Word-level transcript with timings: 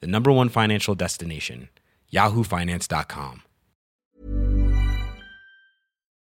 the 0.00 0.06
number 0.06 0.30
one 0.32 0.48
financial 0.48 0.94
destination, 0.94 1.68
yahoofinance.com. 2.12 3.40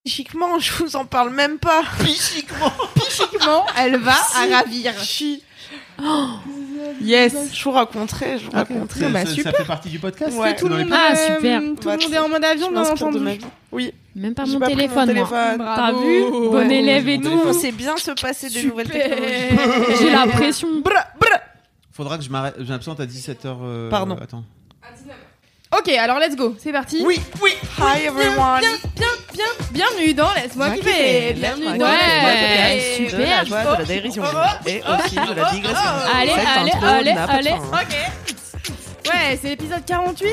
Psychiquement, 0.05 0.59
je 0.59 0.73
vous 0.83 0.97
en 0.97 1.05
parle 1.05 1.31
même 1.31 1.59
pas. 1.59 1.83
Psychiquement. 2.01 2.73
Psychiquement, 2.95 3.67
elle 3.77 3.97
va 3.99 4.13
à 4.15 4.57
ravir. 4.59 4.93
Yes, 7.03 7.35
je 7.53 7.65
vous 7.65 7.73
raconterai, 7.73 8.39
je 8.39 8.47
vous 8.47 8.53
raconterai. 8.53 9.01
Ça, 9.01 9.09
Bah, 9.11 9.21
ça- 9.21 9.27
ça 9.27 9.35
super. 9.35 9.53
fait 9.57 9.65
partie 9.65 9.89
du 9.91 9.99
podcast 9.99 10.35
Ouais. 10.37 10.57
tout 10.57 10.69
le 10.69 10.79
monde, 10.79 10.93
Ah, 10.93 11.13
euh, 11.13 11.37
super. 11.37 11.61
Tout 11.61 11.89
le 11.91 11.97
monde 11.99 12.13
est 12.15 12.19
en 12.19 12.29
mode 12.29 12.45
avion, 12.45 12.71
bien 12.71 12.85
entendu. 12.87 13.19
Oui. 13.71 13.93
Même 14.15 14.35
pas 14.35 14.47
mon 14.47 14.59
pas 14.59 14.69
téléphone, 14.69 14.95
moi. 14.97 15.07
téléphone. 15.07 15.59
T'as 15.59 15.93
vu 15.93 16.23
Bon 16.31 16.51
Ouais. 16.67 16.75
élève 16.75 17.09
et 17.09 17.21
tout. 17.21 17.29
On 17.45 17.53
sait 17.53 17.73
bien 17.73 17.97
se 17.99 18.13
passer 18.13 18.49
des 18.49 18.63
nouvelles 18.65 18.87
Super. 18.87 19.11
technologies. 19.17 19.97
J'ai 20.01 20.11
la 20.11 20.27
pression. 20.27 20.69
Bra, 20.81 21.05
bra. 21.18 21.18
Faudra 21.99 22.17
que 22.17 22.23
je 22.23 22.31
m'arrête. 22.31 22.55
Je 22.61 22.65
m'absente 22.73 23.01
à 23.01 23.07
17h. 23.07 23.89
Pardon. 23.91 24.17
Attends. 24.23 24.45
Ok, 25.77 25.89
alors 25.89 26.21
let's 26.21 26.37
go, 26.37 26.55
c'est 26.57 26.71
parti. 26.73 27.03
Oui, 27.05 27.21
oui. 27.43 27.51
Hi 27.77 28.05
everyone. 28.07 28.61
Bien, 28.61 28.71
bien, 28.95 29.07
bien, 29.35 29.45
bienvenue 29.73 30.15
dans 30.15 30.33
Laisse-moi 30.33 30.69
Moi 30.69 30.77
kiffer. 30.77 31.33
Bienvenue 31.35 31.77
dans 31.77 31.85
Ouais, 31.87 32.79
kiffer. 32.97 33.17
De 33.17 33.23
la 33.23 33.45
super. 33.45 33.47
joie, 33.47 33.75
de 33.75 33.79
la 33.81 33.85
dérision 33.85 34.23
et 34.65 34.81
aussi 34.81 35.15
de 35.17 35.35
la 35.35 35.51
digression. 35.51 35.91
Allez, 36.15 36.31
allez, 36.31 36.73
allez, 36.81 37.11
allez. 37.11 37.51
fin. 37.51 37.83
Ok. 37.83 39.13
Ouais, 39.13 39.39
c'est 39.43 39.49
l'épisode 39.49 39.85
48. 39.85 40.29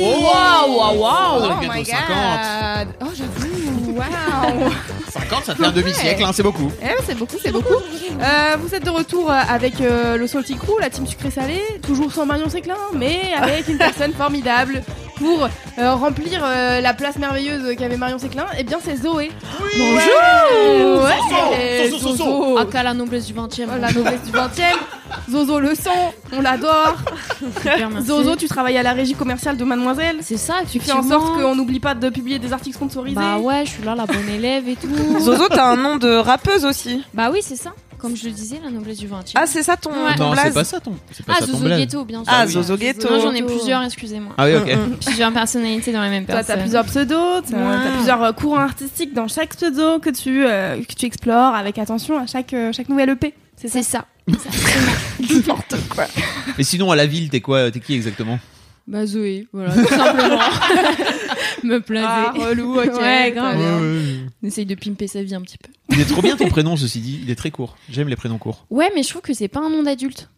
Waouh, 0.00 0.22
waouh, 0.24 0.96
Oh, 0.96 1.00
waouh. 1.02 1.60
bientôt 1.60 1.74
my 1.78 1.84
50. 1.84 2.08
god. 2.08 2.88
Oh, 3.02 3.06
j'avoue. 3.14 3.79
Waouh. 4.00 4.70
50, 5.10 5.44
ça 5.44 5.54
fait 5.54 5.64
un 5.66 5.72
demi-siècle, 5.72 6.22
hein, 6.24 6.30
c'est 6.32 6.42
beaucoup. 6.42 6.70
Eh, 6.82 7.02
c'est 7.04 7.16
beaucoup, 7.16 7.36
c'est 7.42 7.52
beaucoup. 7.52 7.74
Euh, 7.74 8.56
vous 8.60 8.74
êtes 8.74 8.84
de 8.84 8.90
retour 8.90 9.30
avec 9.30 9.80
euh, 9.80 10.16
le 10.16 10.26
Salty 10.26 10.56
Crew, 10.56 10.78
la 10.80 10.88
team 10.88 11.06
sucré 11.06 11.30
salé, 11.30 11.60
toujours 11.82 12.12
sans 12.12 12.26
Marion 12.26 12.48
Séclin, 12.48 12.76
mais 12.94 13.32
avec 13.36 13.68
une 13.68 13.78
personne 13.86 14.12
formidable 14.12 14.82
pour 15.20 15.48
euh, 15.78 15.94
remplir 15.94 16.40
euh, 16.42 16.80
la 16.80 16.94
place 16.94 17.18
merveilleuse 17.18 17.76
qu'avait 17.76 17.98
Marion 17.98 18.18
Séclin. 18.18 18.46
Eh 18.58 18.64
bien, 18.64 18.78
c'est 18.82 18.96
Zoé. 18.96 19.30
Bonjour. 19.76 21.04
Ouais. 21.04 21.88
Zozo, 21.90 21.98
Zozo, 21.98 22.16
Zozo. 22.16 22.58
Aka 22.58 22.82
la 22.82 22.94
noblesse 22.94 23.26
du 23.26 23.34
20 23.34 23.58
e 23.60 23.66
Oh, 23.68 23.78
la 23.80 23.92
noblesse 23.92 24.22
du 24.22 24.32
20 24.32 24.58
e 24.58 25.30
Zozo 25.30 25.60
le 25.60 25.74
sang, 25.74 26.14
on 26.32 26.40
l'adore. 26.40 26.96
Zozo, 28.02 28.36
tu 28.36 28.48
travailles 28.48 28.78
à 28.78 28.82
la 28.82 28.92
régie 28.92 29.14
commerciale 29.14 29.56
de 29.56 29.64
Mademoiselle. 29.64 30.18
C'est 30.22 30.36
ça, 30.38 30.54
Tu 30.70 30.80
fais 30.80 30.92
en 30.92 31.02
sorte 31.02 31.40
qu'on 31.40 31.54
n'oublie 31.54 31.80
pas 31.80 31.94
de 31.94 32.08
publier 32.08 32.38
des 32.38 32.52
articles 32.52 32.76
sponsorisés. 32.76 33.16
Bah 33.16 33.38
ouais, 33.38 33.64
je 33.66 33.70
suis 33.70 33.82
là, 33.82 33.94
la 33.94 34.06
bonne 34.06 34.28
élève 34.28 34.68
et 34.68 34.76
tout. 34.76 35.20
Zozo, 35.20 35.48
t'as 35.48 35.66
un 35.66 35.76
nom 35.76 35.96
de 35.96 36.16
rappeuse 36.16 36.64
aussi. 36.64 37.04
Bah 37.12 37.30
oui, 37.32 37.40
c'est 37.42 37.56
ça. 37.56 37.72
Comme 38.00 38.16
je 38.16 38.24
le 38.24 38.30
disais, 38.30 38.58
la 38.64 38.70
noblesse 38.70 38.98
du 38.98 39.06
20 39.06 39.18
e 39.20 39.22
Ah, 39.34 39.46
c'est 39.46 39.62
ça 39.62 39.76
ton, 39.76 39.90
Ouais. 39.90 40.14
ton 40.16 40.30
Non, 40.30 40.34
c'est 40.42 40.54
pas 40.54 40.64
ça 40.64 40.80
ton. 40.80 40.92
Pas 40.92 40.98
Ah, 41.28 41.34
ça 41.40 41.46
ton 41.46 41.52
Zozo 41.52 41.64
blaze. 41.64 41.78
Ghetto, 41.80 42.04
bien 42.04 42.24
sûr. 42.24 42.32
Ah, 42.34 42.44
oui. 42.46 42.52
Zozo 42.52 42.76
Ghetto. 42.76 43.10
Non, 43.10 43.20
j'en 43.20 43.32
ai 43.32 43.42
plusieurs, 43.42 43.82
excusez-moi. 43.82 44.32
Ah 44.38 44.46
oui, 44.46 44.56
ok. 44.56 44.66
Mm, 44.74 44.80
mm. 44.92 44.96
Plusieurs 45.04 45.32
personnalités 45.32 45.92
dans 45.92 46.00
la 46.00 46.08
même 46.08 46.24
Toi, 46.24 46.36
personne. 46.36 46.56
t'as 46.56 46.60
plusieurs 46.62 46.84
pseudos, 46.86 47.42
t'as 47.50 47.56
Ouais. 47.56 47.92
plusieurs 47.96 48.22
euh, 48.22 48.32
courants 48.32 48.60
artistiques 48.60 49.12
dans 49.12 49.28
chaque 49.28 49.54
pseudo 49.54 49.98
que 49.98 50.10
tu, 50.10 50.44
euh, 50.46 50.80
que 50.82 50.94
tu 50.94 51.06
explores 51.06 51.54
avec 51.54 51.78
attention 51.78 52.18
à 52.18 52.26
chaque, 52.26 52.54
euh, 52.54 52.72
chaque 52.72 52.88
nouvelle 52.88 53.10
EP. 53.10 53.34
C'est 53.56 53.68
ça? 53.68 53.80
C'est 53.82 53.90
ça. 53.90 54.04
N'importe 55.34 55.74
quoi. 55.90 56.04
Et 56.58 56.62
sinon, 56.64 56.90
à 56.90 56.96
la 56.96 57.06
ville, 57.06 57.28
t'es 57.28 57.40
quoi 57.40 57.70
T'es 57.70 57.80
qui 57.80 57.94
exactement? 57.94 58.38
Bah 58.86 59.04
Zoé, 59.06 59.46
voilà, 59.52 59.72
tout 59.74 59.86
simplement. 59.86 60.40
Me 61.64 61.78
plaisait. 61.80 62.04
Ah, 62.06 62.32
relou, 62.34 62.78
ok. 62.78 62.86
Ouais, 63.00 63.32
grave. 63.32 63.56
bien. 63.56 63.78
On 64.42 64.46
essaye 64.46 64.66
de 64.66 64.74
pimper 64.74 65.06
sa 65.08 65.22
vie 65.22 65.34
un 65.34 65.42
petit 65.42 65.58
peu. 65.58 65.70
Il 65.92 66.00
est 66.00 66.04
trop 66.04 66.22
bien 66.22 66.36
ton 66.36 66.48
prénom, 66.48 66.76
ceci 66.76 67.00
dit. 67.00 67.20
Il 67.22 67.30
est 67.30 67.34
très 67.36 67.50
court. 67.50 67.76
J'aime 67.90 68.08
les 68.08 68.16
prénoms 68.16 68.38
courts. 68.38 68.64
Ouais, 68.70 68.90
mais 68.94 69.02
je 69.02 69.08
trouve 69.08 69.22
que 69.22 69.34
c'est 69.34 69.48
pas 69.48 69.60
un 69.60 69.70
nom 69.70 69.82
d'adulte. 69.82 70.28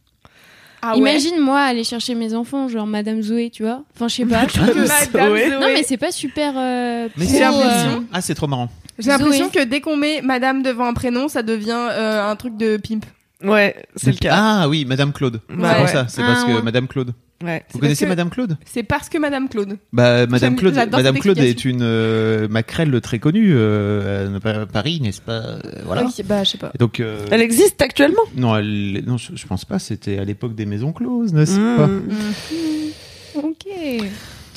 Ah 0.85 0.93
ouais. 0.95 0.99
Imagine 0.99 1.39
moi 1.39 1.61
aller 1.61 1.85
chercher 1.85 2.17
mes 2.17 2.35
enfants, 2.35 2.67
genre 2.69 2.87
Madame 2.89 3.23
Zoé, 3.23 3.51
tu 3.51 3.63
vois. 3.63 3.85
Enfin, 3.95 4.09
je 4.09 4.17
sais 4.17 4.27
pas. 4.27 4.49
je 4.49 4.55
trouve 4.55 4.67
que- 4.73 4.79
Madame 4.81 5.31
Zoé. 5.31 5.49
Zoé. 5.49 5.51
Non, 5.61 5.67
mais 5.73 5.85
c'est 5.85 5.97
pas 5.97 6.11
super. 6.11 6.55
euh, 6.57 7.09
Mais 7.17 7.27
pro, 7.27 7.37
euh, 7.37 7.41
l'impression. 7.41 8.05
Ah, 8.13 8.21
c'est 8.21 8.35
trop 8.35 8.49
marrant. 8.49 8.69
J'ai 8.99 9.11
l'impression 9.11 9.49
que 9.49 9.63
dès 9.65 9.81
qu'on 9.81 9.97
met 9.97 10.23
Madame 10.23 10.63
devant 10.63 10.87
un 10.87 10.93
prénom, 10.95 11.29
ça 11.29 11.43
devient 11.43 11.71
euh, 11.93 12.29
un 12.29 12.35
truc 12.37 12.57
de 12.57 12.77
pimp. 12.79 13.05
Ouais, 13.45 13.75
c'est 13.97 14.11
le 14.13 14.17
cas. 14.19 14.35
Ah 14.37 14.69
oui, 14.69 14.85
Madame 14.85 15.13
Claude. 15.13 15.41
Bah 15.49 15.69
c'est 15.71 15.75
pour 15.77 15.85
ouais. 15.87 15.93
ça. 15.93 16.07
C'est 16.09 16.23
Ah, 16.23 16.27
parce 16.27 16.45
que 16.45 16.51
ouais. 16.53 16.63
Madame 16.63 16.87
Claude. 16.89 17.13
Ouais. 17.43 17.65
Vous 17.73 17.79
connaissez 17.79 18.07
Madame 18.07 18.31
Claude? 18.31 18.57
C'est 18.65 18.83
parce 18.83 19.09
que 19.09 19.19
Madame 19.19 19.49
Claude. 19.49 19.77
Bah, 19.93 20.27
Madame 20.27 20.57
Claude, 20.57 20.75
Madame 20.75 21.19
Claude 21.19 21.39
est 21.39 21.65
une 21.65 21.81
euh, 21.83 22.49
maquerelle 22.49 23.01
très 23.01 23.19
connue 23.19 23.53
euh, 23.55 24.39
à 24.45 24.67
Paris, 24.67 25.01
n'est-ce 25.03 25.21
pas? 25.21 25.33
Euh, 25.33 25.61
Voilà. 25.85 26.05
Ok, 26.05 26.25
bah, 26.25 26.45
je 26.45 26.51
sais 26.51 26.59
pas. 26.59 26.71
Et 26.75 26.79
donc, 26.79 27.01
euh, 27.01 27.27
Elle 27.31 27.41
existe 27.43 27.83
actuellement? 27.83 28.23
Non, 28.37 28.57
elle- 28.57 29.03
non, 29.07 29.17
je, 29.17 29.33
je 29.35 29.47
pense 29.47 29.65
pas. 29.65 29.79
C'était 29.79 30.19
à 30.19 30.25
l'époque 30.25 30.55
des 30.55 30.67
maisons 30.67 30.93
closes, 30.93 31.33
n'est-ce 31.33 31.57
pas? 31.77 31.87
Mmh. 31.87 32.03
Ok. 33.45 33.67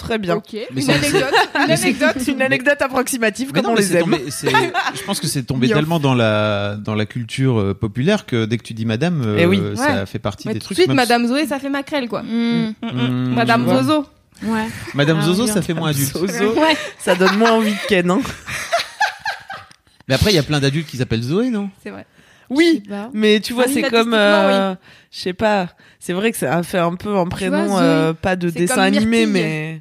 Très 0.06 0.18
bien. 0.18 0.36
Ok. 0.36 0.56
Mais 0.74 0.84
une 0.84 0.90
anecdote. 0.92 1.34
Une 1.56 1.72
anecdote. 1.72 2.16
Une 2.28 2.42
anecdote 2.42 2.82
approximative 2.82 3.48
Mais 3.54 3.62
comme 3.62 3.64
non, 3.64 3.72
on 3.72 3.76
mais 3.76 3.82
les 3.82 3.96
aime. 3.98 4.04
tombé- 4.04 4.24
je 4.96 5.04
pense 5.04 5.20
que 5.20 5.28
c'est 5.28 5.44
tombé 5.44 5.68
tellement 5.68 6.00
dans 6.00 6.14
la 6.14 6.76
dans 6.76 6.96
la 6.96 7.06
culture 7.06 7.60
euh, 7.60 7.74
populaire 7.74 8.26
que 8.26 8.46
dès 8.46 8.58
que 8.58 8.64
tu 8.64 8.74
dis 8.74 8.86
Madame, 8.86 9.22
euh, 9.26 9.38
Eh 9.40 9.46
oui. 9.46 9.62
ça 9.76 10.00
Ouais. 10.02 10.06
fait 10.06 10.20
partie 10.20 10.48
Mais 10.48 10.54
des 10.56 10.60
tout 10.60 10.70
de 10.70 10.74
trucs. 10.76 10.78
suite, 10.86 10.94
Madame 10.94 11.26
Zoé, 11.28 11.48
ça 11.48 11.60
fait 11.60 11.70
macrel, 11.70 12.08
quoi. 12.08 12.22
Hmm, 12.24 12.74
Hmm, 12.82 13.34
Madame 13.34 13.62
je 13.66 13.70
vois. 13.72 13.84
Zozo. 13.84 14.06
Ouais. 14.44 14.68
Madame 14.94 15.20
Ah, 15.22 15.26
Zozo, 15.26 15.46
bien. 15.46 15.54
ça 15.54 15.62
fait 15.62 15.74
moins 15.74 15.90
adulte. 15.90 16.12
Zozo, 16.16 16.54
Ouais. 16.54 16.76
ça 17.00 17.16
donne 17.16 17.38
moins 17.38 17.52
envie 17.54 17.72
de 17.72 17.88
Ken. 17.88 18.12
Hein. 18.12 18.20
Mais 20.08 20.14
après, 20.16 20.32
il 20.32 20.36
y 20.36 20.40
a 20.40 20.44
plein 20.44 20.60
d'adultes 20.60 20.88
qui 20.88 20.98
s'appellent 20.98 21.24
Zoé, 21.24 21.50
non? 21.50 21.70
C'est 21.84 21.90
vrai. 21.90 22.06
Oui, 22.52 22.84
mais 23.12 23.40
tu 23.40 23.54
vois, 23.54 23.64
Ah 23.66 23.70
oui, 23.70 23.74
c'est 23.82 23.90
comme, 23.90 24.14
euh, 24.14 24.76
je 25.12 25.20
sais 25.20 25.34
pas, 25.34 25.68
c'est 26.00 26.14
vrai 26.14 26.32
que 26.32 26.38
ça 26.38 26.56
a 26.56 26.62
fait 26.62 26.78
un 26.78 26.94
peu 26.94 27.18
un 27.18 27.26
prénom, 27.26 27.66
vois, 27.66 27.82
euh, 27.82 28.14
pas 28.14 28.36
de 28.36 28.52
dessin 28.52 28.84
animé, 28.84 29.26
mais 29.26 29.80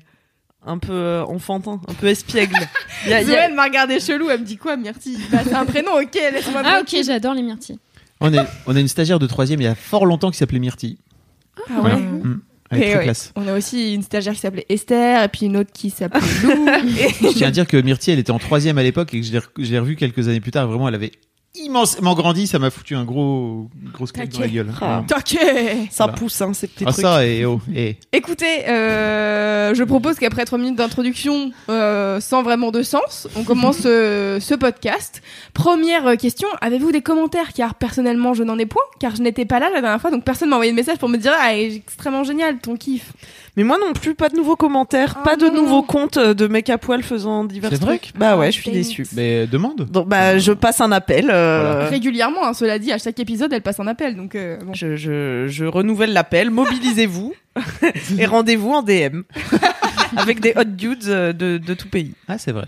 un 0.67 0.79
peu 0.79 0.93
euh, 0.93 1.25
enfantin, 1.25 1.81
un 1.89 1.95
peu 1.95 2.07
espiègle. 2.07 2.57
Il 3.05 3.11
y 3.11 3.13
a- 3.15 3.21
il 3.21 3.25
y 3.25 3.31
Zoé, 3.31 3.37
a- 3.37 3.45
elle 3.49 3.55
m'a 3.55 3.65
regardé 3.65 4.01
chelou, 4.01 4.31
elle 4.31 4.41
me 4.41 4.45
dit 4.47 4.57
quoi, 4.57 4.77
Myrtille? 4.77 5.19
Bah, 5.31 5.39
c'est 5.45 5.55
un 5.55 5.65
prénom, 5.67 5.93
ok, 6.01 6.15
laisse-moi 6.15 6.63
Ah 6.65 6.81
ok, 6.81 6.97
j'adore 7.05 7.35
les 7.35 7.43
myrtilles. 7.43 7.79
on, 8.21 8.33
est, 8.33 8.39
on 8.67 8.75
a 8.75 8.81
une 8.81 8.89
stagiaire 8.89 9.19
de 9.19 9.27
troisième 9.27 9.61
il 9.61 9.65
y 9.65 9.69
a 9.69 9.75
fort 9.75 10.07
longtemps 10.07 10.31
qui 10.31 10.39
s'appelait 10.39 10.59
Myrtille. 10.59 10.99
Ah 11.71 11.81
ouais. 11.83 11.93
Elle 12.71 12.83
est 12.83 12.87
Et 12.87 12.91
très 12.91 12.99
ouais. 12.99 13.05
classe. 13.05 13.33
On 13.37 13.47
a 13.47 13.57
aussi 13.57 13.95
une 13.95 14.03
stagiaire 14.03 14.33
qui 14.33 14.41
s'appelait 14.41 14.67
Esther, 14.69 15.23
et 15.23 15.29
puis 15.29 15.47
une 15.47 15.57
autre 15.59 15.71
qui 15.73 15.91
s'appelait 15.91 16.21
Lou. 16.43 16.67
et... 16.69 17.09
Je 17.21 17.29
tiens 17.37 17.49
à 17.49 17.51
dire 17.51 17.67
que 17.67 17.77
Myrtille, 17.77 18.15
elle 18.15 18.19
était 18.19 18.31
en 18.33 18.39
troisième 18.39 18.79
à 18.79 18.83
l'époque 18.83 19.13
et 19.15 19.21
que 19.21 19.27
je 19.27 19.33
l'ai 19.33 19.39
re- 19.39 19.49
je 19.59 19.71
l'ai 19.71 19.79
revue 19.79 19.97
quelques 19.97 20.29
années 20.29 20.41
plus 20.41 20.51
tard. 20.51 20.67
Vraiment, 20.67 20.89
elle 20.89 20.95
avait 20.95 21.13
immensément 21.54 22.15
grandi. 22.15 22.47
Ça 22.47 22.59
m'a 22.59 22.70
foutu 22.70 22.94
un 22.97 23.04
gros, 23.04 23.69
grosse 23.92 24.12
claque 24.12 24.31
dans 24.31 24.41
la 24.41 24.48
gueule. 24.48 24.72
Ah. 24.81 25.03
Ok 25.16 25.38
ça 25.91 26.04
Voilà. 26.04 26.12
pousse, 26.15 26.41
hein, 26.41 26.53
ces 26.54 26.66
petits 26.66 26.84
Ah, 26.87 26.92
trucs. 26.92 27.04
ça, 27.04 27.26
et 27.26 27.44
oh, 27.44 27.60
et. 27.75 27.97
Écoutez, 28.12 28.69
euh, 28.69 29.75
je 29.75 29.84
propose 29.84 30.16
qu'après 30.19 30.44
3 30.44 30.59
minutes 30.59 30.76
d'introduction, 30.76 31.50
euh, 31.69 32.20
sans 32.20 32.42
vraiment 32.42 32.70
de 32.70 32.82
sens, 32.82 33.28
on 33.37 33.44
commence 33.44 33.82
euh, 33.87 34.41
ce 34.41 34.54
podcast. 34.54 35.22
Première 35.53 36.16
question, 36.16 36.48
avez-vous 36.60 36.92
des 36.92 37.03
commentaires? 37.03 37.53
Car 37.54 37.75
personnellement, 37.75 38.34
je 38.34 38.42
n'en 38.42 38.59
ai 38.59 38.66
point, 38.66 38.82
car 38.98 39.15
je 39.16 39.22
n'étais 39.22 39.44
pas 39.44 39.59
là 39.60 39.71
la 39.72 39.81
dernière 39.81 40.00
fois, 40.00 40.10
donc 40.10 40.25
personne 40.25 40.48
m'a 40.48 40.56
envoyé 40.56 40.72
de 40.72 40.76
message 40.76 40.98
pour 40.98 41.09
me 41.09 41.16
dire 41.19 41.32
«Ah, 41.41 41.56
extrêmement 41.56 42.25
génial, 42.25 42.59
ton 42.59 42.76
kiff 42.76 43.12
Mais 43.56 43.62
moi 43.62 43.78
non 43.78 43.92
plus, 43.92 44.15
pas 44.16 44.28
de 44.28 44.37
nouveaux 44.37 44.56
commentaires, 44.56 45.15
Ah 45.21 45.22
pas 45.22 45.36
de 45.36 45.47
non. 45.47 45.62
nouveaux 45.62 45.83
comptes 45.83 46.16
euh, 46.16 46.34
de 46.34 46.48
mecs 46.48 46.68
à 46.71 46.77
poil 46.78 47.03
faisant 47.04 47.45
divers 47.45 47.71
vrai 47.71 47.98
trucs. 47.98 48.12
Bah 48.18 48.36
ouais, 48.36 48.47
Ah, 48.48 48.51
je 48.51 48.60
suis 48.60 48.68
it. 48.71 48.74
déçue. 48.74 49.06
Mais 49.15 49.47
demande. 49.47 49.86
Donc 49.91 50.09
bah 50.09 50.39
je 50.39 50.51
passe 50.53 50.80
un 50.80 50.91
appel. 50.91 51.30
euh, 51.30 51.86
Régulièrement, 51.89 52.45
hein, 52.47 52.53
cela 52.53 52.78
dit, 52.80 52.91
à 52.91 52.98
chaque 52.98 53.21
épisode, 53.21 53.53
elle 53.53 53.62
passe 53.62 53.78
un 53.78 53.86
appel, 53.86 54.16
donc 54.16 54.34
euh, 54.34 54.59
bon. 54.65 54.74
Je, 54.74 54.97
je, 54.97 55.47
je 55.48 55.65
renouvelle 55.66 56.12
l'appel, 56.12 56.51
mobilisez-vous 56.51 57.33
et 58.18 58.27
rendez-vous 58.27 58.72
en 58.72 58.83
DM 58.83 59.22
avec 60.16 60.41
des 60.41 60.53
hot 60.57 60.65
dudes 60.65 61.04
de, 61.07 61.59
de 61.59 61.74
tout 61.74 61.89
pays. 61.89 62.12
Ah, 62.28 62.39
c'est 62.39 62.53
vrai. 62.53 62.66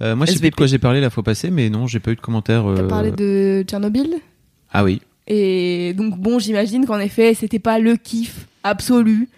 Euh, 0.00 0.16
moi, 0.16 0.26
je 0.26 0.32
sais 0.32 0.38
plus 0.38 0.50
de 0.50 0.54
quoi 0.54 0.66
j'ai 0.66 0.78
parlé 0.78 1.00
la 1.00 1.10
fois 1.10 1.22
passée, 1.22 1.50
mais 1.50 1.68
non, 1.70 1.86
j'ai 1.86 1.98
pas 2.00 2.12
eu 2.12 2.16
de 2.16 2.20
commentaires. 2.20 2.62
T'as 2.74 2.82
euh, 2.82 2.88
parlé 2.88 3.10
de 3.10 3.64
Tchernobyl? 3.66 4.14
Ah 4.72 4.84
oui. 4.84 5.02
Et 5.26 5.92
donc 5.94 6.16
bon, 6.18 6.38
j'imagine 6.38 6.86
qu'en 6.86 6.98
effet, 6.98 7.34
c'était 7.34 7.58
pas 7.58 7.78
le 7.78 7.96
kiff 7.96 8.46
absolu 8.64 9.28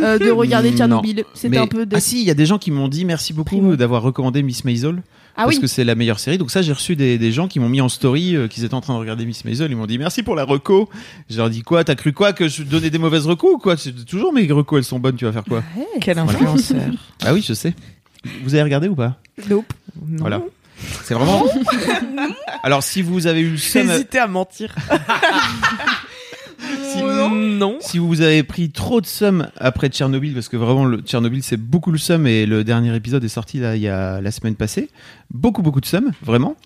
euh, 0.00 0.18
de 0.18 0.30
regarder. 0.30 0.76
Tchernobyl. 0.76 1.24
C'était 1.34 1.58
un 1.58 1.66
peu 1.66 1.86
de... 1.86 1.96
Ah 1.96 2.00
si, 2.00 2.20
il 2.20 2.26
y 2.26 2.30
a 2.30 2.34
des 2.34 2.46
gens 2.46 2.58
qui 2.58 2.70
m'ont 2.70 2.88
dit 2.88 3.04
merci 3.04 3.32
beaucoup 3.32 3.76
d'avoir 3.76 4.02
recommandé 4.02 4.42
Miss 4.42 4.64
Maisel. 4.64 5.02
Ah 5.36 5.44
parce 5.44 5.56
oui. 5.56 5.60
que 5.62 5.66
c'est 5.68 5.84
la 5.84 5.94
meilleure 5.94 6.18
série. 6.18 6.36
Donc 6.36 6.50
ça, 6.50 6.62
j'ai 6.62 6.72
reçu 6.72 6.96
des, 6.96 7.16
des 7.16 7.30
gens 7.30 7.46
qui 7.46 7.60
m'ont 7.60 7.68
mis 7.68 7.80
en 7.80 7.88
story, 7.88 8.34
euh, 8.34 8.48
qu'ils 8.48 8.64
étaient 8.64 8.74
en 8.74 8.80
train 8.80 8.94
de 8.94 8.98
regarder 8.98 9.24
Miss 9.24 9.44
Maisel. 9.44 9.70
Ils 9.70 9.76
m'ont 9.76 9.86
dit 9.86 9.96
merci 9.96 10.24
pour 10.24 10.34
la 10.34 10.44
reco. 10.44 10.88
Je 11.30 11.36
leur 11.36 11.48
dis 11.48 11.62
quoi 11.62 11.84
T'as 11.84 11.94
cru 11.94 12.12
quoi 12.12 12.32
que 12.32 12.48
je 12.48 12.64
donnais 12.64 12.90
des 12.90 12.98
mauvaises 12.98 13.26
recos 13.26 13.54
ou 13.54 13.58
quoi? 13.58 13.76
C'est 13.76 13.92
toujours 14.04 14.32
mes 14.32 14.50
recos, 14.50 14.78
elles 14.78 14.84
sont 14.84 14.98
bonnes. 14.98 15.14
Tu 15.14 15.24
vas 15.26 15.32
faire 15.32 15.44
quoi? 15.44 15.62
Quel 16.00 16.18
influenceur. 16.18 16.82
Ah 17.24 17.34
oui, 17.34 17.44
je 17.46 17.52
sais. 17.52 17.74
Vous 18.42 18.54
avez 18.54 18.64
regardé 18.64 18.88
ou 18.88 18.94
pas? 18.96 19.16
Nope. 19.48 19.72
Non. 20.08 20.18
Voilà. 20.18 20.42
C'est 21.04 21.14
vraiment. 21.14 21.44
Alors 22.62 22.82
si 22.82 23.02
vous 23.02 23.26
avez 23.26 23.40
eu 23.40 23.50
le 23.50 23.56
J'ai 23.56 23.82
seum, 23.82 23.90
hésité 23.90 24.18
à 24.18 24.26
mentir. 24.26 24.74
Non. 27.30 27.78
si 27.80 27.98
vous 27.98 28.20
avez 28.20 28.42
pris 28.42 28.70
trop 28.70 29.00
de 29.00 29.06
seum 29.06 29.48
après 29.56 29.88
Tchernobyl, 29.88 30.34
parce 30.34 30.48
que 30.48 30.56
vraiment 30.56 30.96
Tchernobyl 30.98 31.42
c'est 31.42 31.56
beaucoup 31.56 31.90
le 31.90 31.98
seum 31.98 32.26
et 32.26 32.46
le 32.46 32.64
dernier 32.64 32.94
épisode 32.94 33.24
est 33.24 33.28
sorti 33.28 33.58
là 33.58 33.76
il 33.76 33.82
y 33.82 33.88
a 33.88 34.20
la 34.20 34.30
semaine 34.30 34.54
passée, 34.54 34.90
beaucoup 35.30 35.62
beaucoup 35.62 35.80
de 35.80 35.86
seum, 35.86 36.12
vraiment. 36.22 36.56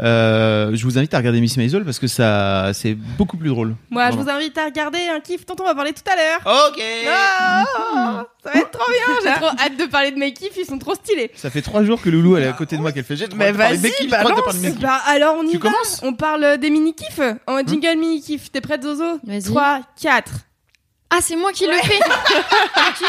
Euh, 0.00 0.70
je 0.74 0.84
vous 0.84 0.96
invite 0.98 1.12
à 1.14 1.18
regarder 1.18 1.40
Miss 1.40 1.56
Maisel 1.56 1.84
parce 1.84 1.98
que 1.98 2.06
ça 2.06 2.70
c'est 2.72 2.94
beaucoup 2.94 3.36
plus 3.36 3.48
drôle. 3.48 3.74
Moi, 3.90 4.10
je 4.10 4.16
vous 4.16 4.28
invite 4.30 4.56
à 4.58 4.64
regarder 4.66 5.08
un 5.08 5.20
kiff 5.20 5.44
dont 5.46 5.56
on 5.60 5.64
va 5.64 5.74
parler 5.74 5.92
tout 5.92 6.02
à 6.10 6.14
l'heure. 6.16 6.68
Ok. 6.70 6.80
Ah, 7.10 8.24
ça 8.44 8.50
va 8.52 8.60
être 8.60 8.70
trop 8.70 8.90
bien. 8.90 9.16
J'ai 9.32 9.40
trop 9.40 9.50
hâte 9.58 9.76
de 9.76 9.84
parler 9.86 10.10
de 10.12 10.18
mes 10.18 10.32
kiffs. 10.32 10.56
Ils 10.56 10.66
sont 10.66 10.78
trop 10.78 10.94
stylés. 10.94 11.30
Ça 11.34 11.50
fait 11.50 11.62
trois 11.62 11.82
jours 11.84 12.00
que 12.00 12.10
Loulou 12.10 12.36
elle 12.36 12.44
est 12.44 12.48
à 12.48 12.52
côté 12.52 12.76
de 12.76 12.80
moi 12.82 12.92
qu'elle 12.92 13.04
fait. 13.04 13.16
J'ai 13.16 13.28
trop 13.28 13.36
Mais 13.36 13.46
hâte 13.48 13.54
de 13.54 13.58
parler 13.58 13.76
de 13.78 13.82
mes 13.82 13.88
vas-y, 13.88 13.96
kiffs, 13.98 14.10
j'ai 14.10 14.16
trop 14.18 14.28
hâte 14.30 14.36
de 14.36 14.42
parler 14.42 14.58
de 14.58 14.64
mes 14.66 14.72
kiffs. 14.72 14.80
Bah 14.82 15.00
alors 15.06 15.36
on 15.38 15.46
y 15.46 15.50
Tu 15.50 15.58
va. 15.58 15.70
commences 15.70 16.00
On 16.04 16.14
parle 16.14 16.58
des 16.58 16.70
mini 16.70 16.94
kiffs. 16.94 17.20
En 17.46 17.58
jingle 17.66 17.98
mini 17.98 18.20
kiff. 18.20 18.50
T'es 18.52 18.60
prête 18.60 18.82
Zozo 18.82 19.18
Vas-y. 19.24 19.42
3, 19.42 19.80
4. 20.00 20.32
Ah, 21.10 21.18
c'est 21.20 21.36
moi 21.36 21.52
qui 21.52 21.66
le 21.66 21.72
fais. 21.74 21.98
ok. 22.76 23.06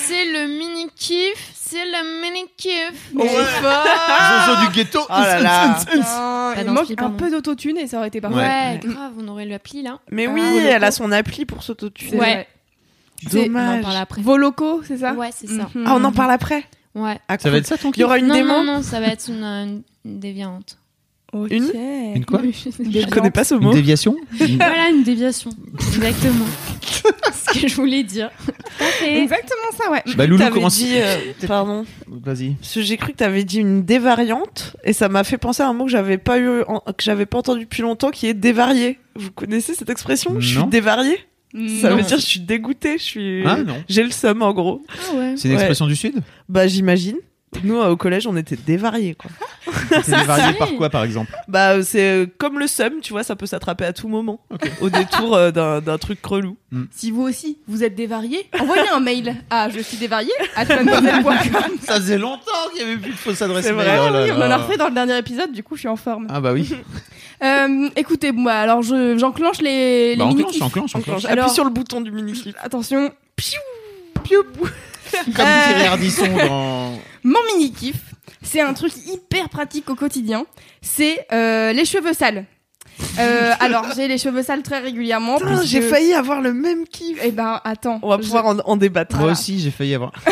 C'est 0.00 0.24
le 0.26 0.48
mini 0.48 0.88
C'est 1.70 1.84
le 1.84 2.22
mini 2.22 2.46
kiff. 2.56 3.10
Mais 3.14 3.28
fort. 3.28 3.86
Zozo 4.46 4.60
du 4.66 4.72
ghetto. 4.74 5.00
Oh 5.08 5.12
là 5.12 5.40
là. 5.40 5.78
Pas 6.54 6.62
Il 6.62 6.70
manque 6.70 6.90
un 6.96 7.10
peu 7.10 7.30
d'autotune 7.30 7.76
et 7.76 7.86
ça 7.86 7.98
aurait 7.98 8.08
été 8.08 8.20
parfait. 8.20 8.36
Ouais, 8.38 8.80
grave, 8.82 9.12
on 9.20 9.28
aurait 9.28 9.44
l'appli 9.44 9.82
là. 9.82 9.98
Mais 10.10 10.26
Ah, 10.26 10.32
oui, 10.32 10.40
Voloco. 10.40 10.66
elle 10.66 10.84
a 10.84 10.90
son 10.90 11.12
appli 11.12 11.44
pour 11.44 11.62
s'autotuner. 11.62 12.18
Ouais. 12.18 12.48
C'est- 13.28 13.38
On 13.38 13.42
en 13.42 13.46
Dommage. 13.46 13.82
parle 13.82 13.96
après. 13.96 14.22
Vos 14.22 14.36
locaux, 14.38 14.82
c'est 14.86 14.98
ça 14.98 15.12
Ouais, 15.12 15.30
c'est 15.34 15.48
ça. 15.48 15.68
Ah, 15.84 15.94
on 15.96 16.04
en 16.04 16.12
parle 16.12 16.30
après. 16.30 16.64
Ouais. 16.94 17.18
Ah, 17.28 17.36
Ça 17.38 17.50
va 17.50 17.58
être 17.58 17.66
ça 17.66 17.76
ton 17.76 17.88
Il 17.88 17.90
y 17.90 17.92
kiff 17.94 18.04
aura 18.04 18.18
une 18.18 18.28
non, 18.28 18.34
démo. 18.34 18.48
non, 18.48 18.64
non, 18.64 18.82
ça 18.82 19.00
va 19.00 19.08
être 19.08 19.28
une, 19.28 19.44
une, 19.44 19.82
une 20.06 20.20
déviante. 20.20 20.77
Une 21.34 21.70
Une 22.16 22.24
quoi 22.24 22.40
Je 22.42 23.06
connais 23.10 23.30
pas 23.30 23.44
ce 23.44 23.54
Une 23.54 23.60
mot. 23.60 23.72
déviation 23.74 24.16
Une- 24.40 24.56
Voilà, 24.56 24.88
une 24.88 25.02
déviation. 25.02 25.50
Exactement. 25.78 26.46
ce 27.52 27.60
que 27.60 27.68
je 27.68 27.74
voulais 27.76 28.02
dire. 28.02 28.30
Exactement 29.06 29.70
ça, 29.76 29.90
ouais. 29.90 30.02
Bah 30.16 30.26
Loulou 30.26 30.42
dit, 30.70 30.92
euh, 30.96 31.16
pardon. 31.46 31.84
Vas-y. 32.06 32.52
Parce 32.54 32.74
que 32.74 32.80
j'ai 32.82 32.96
cru 32.96 33.12
que 33.12 33.18
t'avais 33.18 33.44
dit 33.44 33.58
une 33.58 33.84
dévariante 33.84 34.76
et 34.84 34.92
ça 34.94 35.08
m'a 35.10 35.22
fait 35.22 35.36
penser 35.38 35.62
à 35.62 35.68
un 35.68 35.74
mot 35.74 35.84
que 35.84 35.90
j'avais 35.90 36.16
pas 36.18 36.38
eu, 36.38 36.62
en- 36.66 36.80
que 36.80 37.02
j'avais 37.02 37.26
pas 37.26 37.38
entendu 37.38 37.60
depuis 37.64 37.82
longtemps, 37.82 38.10
qui 38.10 38.26
est 38.26 38.34
dévarié. 38.34 38.98
Vous 39.14 39.30
connaissez 39.30 39.74
cette 39.74 39.90
expression? 39.90 40.36
Je 40.38 40.58
suis 40.60 40.66
dévarié? 40.68 41.18
Ça 41.80 41.90
Non. 41.90 41.96
veut 41.96 42.02
dire 42.02 42.18
je 42.18 42.26
suis 42.26 42.40
dégoûté. 42.40 42.98
Je 42.98 43.02
suis. 43.02 43.42
Ah 43.46 43.56
non. 43.56 43.76
J'ai 43.88 44.02
le 44.02 44.10
seum 44.10 44.42
en 44.42 44.52
gros. 44.52 44.82
Ah 44.88 45.14
ouais. 45.16 45.34
C'est 45.36 45.48
une 45.48 45.54
Ouais. 45.54 45.60
expression 45.60 45.86
du 45.86 45.96
sud? 45.96 46.14
Bah 46.48 46.66
j'imagine. 46.66 47.16
Nous 47.64 47.76
au 47.80 47.96
collège 47.96 48.26
on 48.26 48.36
était 48.36 48.56
dévariés 48.56 49.14
quoi. 49.14 49.30
C'est 50.04 50.16
dévarié 50.16 50.52
par 50.58 50.68
quoi 50.76 50.90
par 50.90 51.02
exemple? 51.04 51.32
Bah 51.48 51.70
euh, 51.72 51.82
c'est 51.82 52.02
euh, 52.10 52.26
comme 52.38 52.58
le 52.58 52.66
seum, 52.66 53.00
tu 53.02 53.12
vois, 53.12 53.22
ça 53.24 53.36
peut 53.36 53.46
s'attraper 53.46 53.84
à 53.84 53.92
tout 53.92 54.06
moment. 54.08 54.40
Au 54.80 54.90
détour 54.90 55.34
euh, 55.34 55.50
d'un 55.50 55.80
d'un 55.80 55.98
truc 55.98 56.24
relou. 56.24 56.56
Si 56.90 57.10
vous 57.10 57.22
aussi, 57.22 57.58
vous 57.66 57.82
êtes 57.82 57.94
dévarié, 57.94 58.46
envoyez 58.60 58.88
un 58.90 59.00
mail 59.00 59.34
à 59.50 59.70
je 59.70 59.80
suis 59.80 59.96
dévarié 59.96 60.30
à. 60.56 60.64
Ça 60.66 60.76
faisait 61.96 62.18
longtemps 62.18 62.42
qu'il 62.72 62.82
y 62.82 62.84
avait 62.84 62.96
plus 62.98 63.12
de 63.12 63.16
fausses 63.16 63.40
adresses 63.42 63.64
C'est 63.64 63.72
mail. 63.72 63.86
vrai, 63.86 63.98
Oh 64.08 64.12
là 64.12 64.22
Oui, 64.24 64.30
on 64.32 64.38
en 64.38 64.50
a 64.50 64.56
refait 64.58 64.76
dans 64.76 64.88
le 64.88 64.94
dernier 64.94 65.16
épisode, 65.18 65.50
du 65.52 65.62
coup 65.62 65.74
je 65.74 65.80
suis 65.80 65.88
en 65.88 65.96
forme. 65.96 66.26
Ah 66.30 66.40
bah 66.40 66.52
oui. 66.52 66.70
Euh, 67.40 67.88
écoutez, 67.94 68.32
moi, 68.32 68.50
alors 68.50 68.82
je- 68.82 69.16
j'enclenche 69.16 69.60
les, 69.60 70.16
les 70.16 70.18
Bah, 70.18 70.26
mini 70.26 70.42
enclenche, 70.42 70.60
enclenche, 70.60 70.96
enclenche. 70.96 71.24
Alors- 71.24 71.44
Appuie 71.44 71.54
sur 71.54 71.62
le 71.62 71.70
bouton 71.70 72.00
du 72.00 72.10
mini 72.10 72.32
clip. 72.32 72.56
Attention, 72.60 73.12
Comme 75.36 75.44
Euh. 75.46 75.66
Thierry 75.68 75.84
Ardisson 75.86 76.36
dans. 76.36 76.98
mon 77.24 77.38
mini 77.52 77.72
kiff, 77.72 77.96
c'est 78.42 78.60
un 78.60 78.72
truc 78.74 78.92
hyper 79.06 79.48
pratique 79.48 79.88
au 79.90 79.94
quotidien. 79.94 80.44
C'est 80.82 81.26
euh, 81.32 81.72
les 81.72 81.84
cheveux 81.84 82.12
sales. 82.12 82.44
Euh, 83.20 83.52
alors 83.60 83.86
j'ai 83.94 84.08
les 84.08 84.18
cheveux 84.18 84.42
sales 84.42 84.62
très 84.62 84.80
régulièrement. 84.80 85.36
Putain, 85.38 85.62
j'ai 85.62 85.80
failli 85.82 86.14
avoir 86.14 86.40
le 86.40 86.52
même 86.52 86.84
kiff. 86.84 87.18
Eh 87.22 87.30
ben 87.30 87.60
attends. 87.64 88.00
On 88.02 88.08
va 88.08 88.16
je- 88.16 88.22
pouvoir 88.22 88.46
en, 88.46 88.58
en 88.58 88.76
débattre. 88.76 89.16
Moi 89.18 89.30
aussi, 89.32 89.60
j'ai 89.60 89.70
failli 89.70 89.94
avoir. 89.94 90.12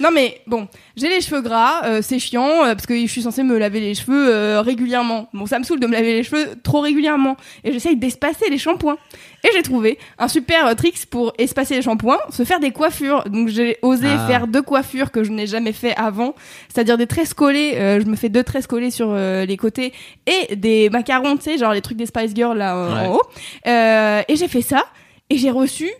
Non 0.00 0.10
mais 0.12 0.40
bon, 0.46 0.66
j'ai 0.96 1.08
les 1.08 1.20
cheveux 1.20 1.40
gras, 1.40 1.84
euh, 1.84 2.00
c'est 2.02 2.18
chiant 2.18 2.64
euh, 2.64 2.74
parce 2.74 2.86
que 2.86 2.94
je 3.00 3.06
suis 3.06 3.22
censée 3.22 3.42
me 3.42 3.56
laver 3.58 3.80
les 3.80 3.94
cheveux 3.94 4.28
euh, 4.34 4.60
régulièrement. 4.60 5.28
Bon, 5.32 5.46
ça 5.46 5.58
me 5.58 5.64
saoule 5.64 5.80
de 5.80 5.86
me 5.86 5.92
laver 5.92 6.14
les 6.14 6.22
cheveux 6.22 6.54
trop 6.62 6.80
régulièrement 6.80 7.36
et 7.64 7.72
j'essaye 7.72 7.96
d'espacer 7.96 8.48
les 8.50 8.58
shampoings. 8.58 8.98
Et 9.44 9.48
j'ai 9.54 9.62
trouvé 9.62 9.98
un 10.18 10.28
super 10.28 10.66
euh, 10.66 10.74
tricks 10.74 11.06
pour 11.06 11.32
espacer 11.38 11.74
les 11.74 11.82
shampoings, 11.82 12.18
se 12.30 12.44
faire 12.44 12.60
des 12.60 12.70
coiffures. 12.70 13.24
Donc 13.24 13.48
j'ai 13.48 13.78
osé 13.82 14.06
Ah. 14.08 14.26
faire 14.28 14.46
deux 14.46 14.62
coiffures 14.62 15.10
que 15.10 15.24
je 15.24 15.30
n'ai 15.32 15.46
jamais 15.46 15.72
fait 15.72 15.94
avant, 15.96 16.34
c'est-à-dire 16.72 16.96
des 16.98 17.06
tresses 17.06 17.34
collées. 17.34 17.74
euh, 17.76 18.00
je 18.00 18.06
me 18.06 18.14
fais 18.16 18.28
deux 18.28 18.44
tresses 18.44 18.66
collées 18.66 18.90
sur 18.90 19.08
euh, 19.10 19.44
les 19.46 19.56
côtés 19.56 19.92
et 20.26 20.56
des 20.56 20.90
macarons, 20.90 21.36
tu 21.36 21.44
sais, 21.44 21.58
genre 21.58 21.72
les 21.72 21.80
trucs 21.80 21.96
des 21.98 22.06
Spice 22.06 22.34
Girls 22.34 22.56
là 22.58 22.76
euh, 22.76 22.94
Ouais. 22.94 23.06
en 23.08 23.14
haut. 23.14 23.22
Euh, 23.66 24.22
et 24.28 24.36
j'ai 24.36 24.48
fait 24.48 24.62
ça 24.62 24.84
et 25.30 25.36
j'ai 25.38 25.50
reçu 25.50 25.90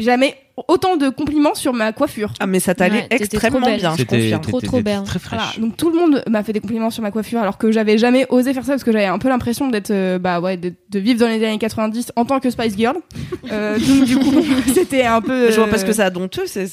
jamais 0.00 0.36
autant 0.68 0.96
de 0.96 1.08
compliments 1.08 1.54
sur 1.54 1.72
ma 1.72 1.92
coiffure. 1.92 2.32
Ah 2.40 2.46
mais 2.46 2.60
ça 2.60 2.74
t'allait 2.74 2.92
Ouais, 3.02 3.06
extrêmement 3.10 3.60
trop 3.60 3.76
bien, 3.76 3.92
je 3.92 3.96
C'était 3.98 4.16
confirme. 4.16 4.40
Trop, 4.42 4.60
trop 4.60 4.80
belle. 4.82 5.02
Très 5.04 5.18
fraîche. 5.18 5.40
Voilà, 5.40 5.66
donc 5.66 5.76
tout 5.76 5.90
le 5.90 5.96
monde 5.98 6.22
m'a 6.28 6.42
fait 6.42 6.52
des 6.52 6.60
compliments 6.60 6.90
sur 6.90 7.02
ma 7.02 7.10
coiffure 7.10 7.40
alors 7.40 7.56
que 7.58 7.72
j'avais 7.72 7.96
jamais 7.98 8.26
osé 8.28 8.52
faire 8.52 8.64
ça 8.64 8.72
parce 8.72 8.84
que 8.84 8.92
j'avais 8.92 9.06
un 9.06 9.18
peu 9.18 9.28
l'impression 9.28 9.68
d'être 9.68 9.90
euh, 9.90 10.18
bah 10.18 10.40
ouais 10.40 10.56
de, 10.56 10.72
de 10.90 10.98
vivre 10.98 11.20
dans 11.20 11.28
les 11.28 11.44
années 11.44 11.58
90 11.58 12.12
en 12.16 12.24
tant 12.24 12.38
que 12.40 12.50
Spice 12.50 12.76
Girl. 12.76 12.96
Euh, 13.50 13.78
donc 13.86 14.04
du 14.04 14.16
coup 14.18 14.42
c'était 14.74 15.04
un 15.04 15.20
peu 15.20 15.50
Je 15.50 15.56
vois 15.56 15.68
pas 15.68 15.76
euh, 15.76 15.78
ce 15.78 15.84
que 15.84 15.92
ça 15.92 16.06
a 16.06 16.10
d'honteux, 16.10 16.44
c'est 16.46 16.66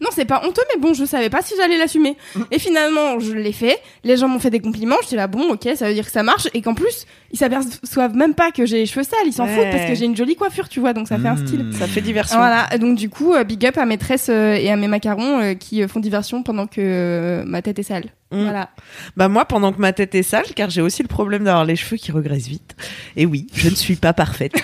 Non, 0.00 0.08
c'est 0.12 0.24
pas 0.24 0.42
honteux 0.46 0.62
mais 0.74 0.80
bon, 0.80 0.94
je 0.94 1.04
savais 1.04 1.30
pas 1.30 1.42
si 1.42 1.54
j'allais 1.56 1.76
l'assumer. 1.78 2.16
Et 2.50 2.58
finalement, 2.58 3.18
je 3.20 3.32
l'ai 3.32 3.52
fait. 3.52 3.78
Les 4.04 4.16
gens 4.16 4.28
m'ont 4.28 4.38
fait 4.38 4.50
des 4.50 4.60
compliments, 4.60 4.96
j'étais 5.02 5.16
là 5.16 5.26
bon, 5.26 5.50
OK, 5.52 5.68
ça 5.74 5.88
veut 5.88 5.94
dire 5.94 6.04
que 6.06 6.12
ça 6.12 6.22
marche 6.22 6.48
et 6.54 6.62
qu'en 6.62 6.74
plus, 6.74 7.06
ils 7.32 7.38
s'aperçoivent 7.38 8.14
même 8.14 8.34
pas 8.34 8.50
que 8.50 8.64
j'ai 8.66 8.78
les 8.78 8.86
cheveux 8.86 9.02
sales, 9.04 9.18
ils 9.26 9.32
s'en 9.32 9.44
Ouais. 9.44 9.54
foutent 9.56 9.70
parce 9.72 9.86
que 9.86 9.94
j'ai 9.94 10.04
une 10.06 10.16
jolie 10.16 10.36
coiffure, 10.36 10.68
tu 10.68 10.80
vois, 10.80 10.92
donc 10.92 11.08
ça 11.08 11.18
fait 11.18 11.28
un 11.28 11.36
style. 11.36 11.66
ça 11.78 11.86
fait 11.86 12.00
diversion. 12.00 12.36
Voilà, 12.38 12.66
donc 12.78 12.96
du 12.96 13.08
coup, 13.10 13.23
euh, 13.32 13.44
big 13.44 13.64
up 13.64 13.78
à 13.78 13.86
mes 13.86 13.96
tresses 13.96 14.28
euh, 14.28 14.54
et 14.54 14.70
à 14.70 14.76
mes 14.76 14.88
macarons 14.88 15.40
euh, 15.40 15.54
qui 15.54 15.82
euh, 15.82 15.88
font 15.88 16.00
diversion 16.00 16.42
pendant 16.42 16.66
que 16.66 16.80
euh, 16.80 17.44
ma 17.46 17.62
tête 17.62 17.78
est 17.78 17.82
sale. 17.84 18.06
Mm. 18.32 18.42
Voilà. 18.42 18.68
Bah 19.16 19.28
moi, 19.28 19.44
pendant 19.46 19.72
que 19.72 19.80
ma 19.80 19.92
tête 19.94 20.14
est 20.14 20.22
sale, 20.22 20.44
car 20.54 20.68
j'ai 20.68 20.82
aussi 20.82 21.02
le 21.02 21.08
problème 21.08 21.44
d'avoir 21.44 21.64
les 21.64 21.76
cheveux 21.76 21.96
qui 21.96 22.12
regressent 22.12 22.48
vite. 22.48 22.76
Et 23.16 23.24
oui, 23.24 23.46
je 23.54 23.68
ne 23.70 23.74
suis 23.74 23.96
pas 23.96 24.12
parfaite. 24.12 24.52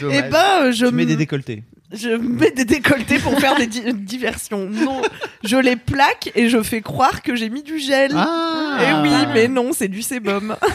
Dommage. 0.00 0.30
ben, 0.30 0.44
euh, 0.62 0.72
je 0.72 0.86
Tu 0.86 0.92
mets 0.94 1.06
des 1.06 1.16
décolletés. 1.16 1.62
je 1.92 2.08
mets 2.16 2.50
des 2.50 2.64
décolletés 2.64 3.18
pour 3.18 3.38
faire 3.38 3.56
des 3.56 3.66
di- 3.66 3.92
diversions. 3.94 4.68
Non, 4.70 5.02
je 5.42 5.56
les 5.56 5.76
plaque 5.76 6.30
et 6.34 6.48
je 6.48 6.62
fais 6.62 6.80
croire 6.82 7.22
que 7.22 7.34
j'ai 7.36 7.48
mis 7.50 7.62
du 7.62 7.78
gel. 7.78 8.12
Ah 8.14 8.78
Et 8.82 9.02
oui, 9.02 9.14
mais 9.32 9.48
non, 9.48 9.70
c'est 9.72 9.88
du 9.88 10.02
sébum. 10.02 10.56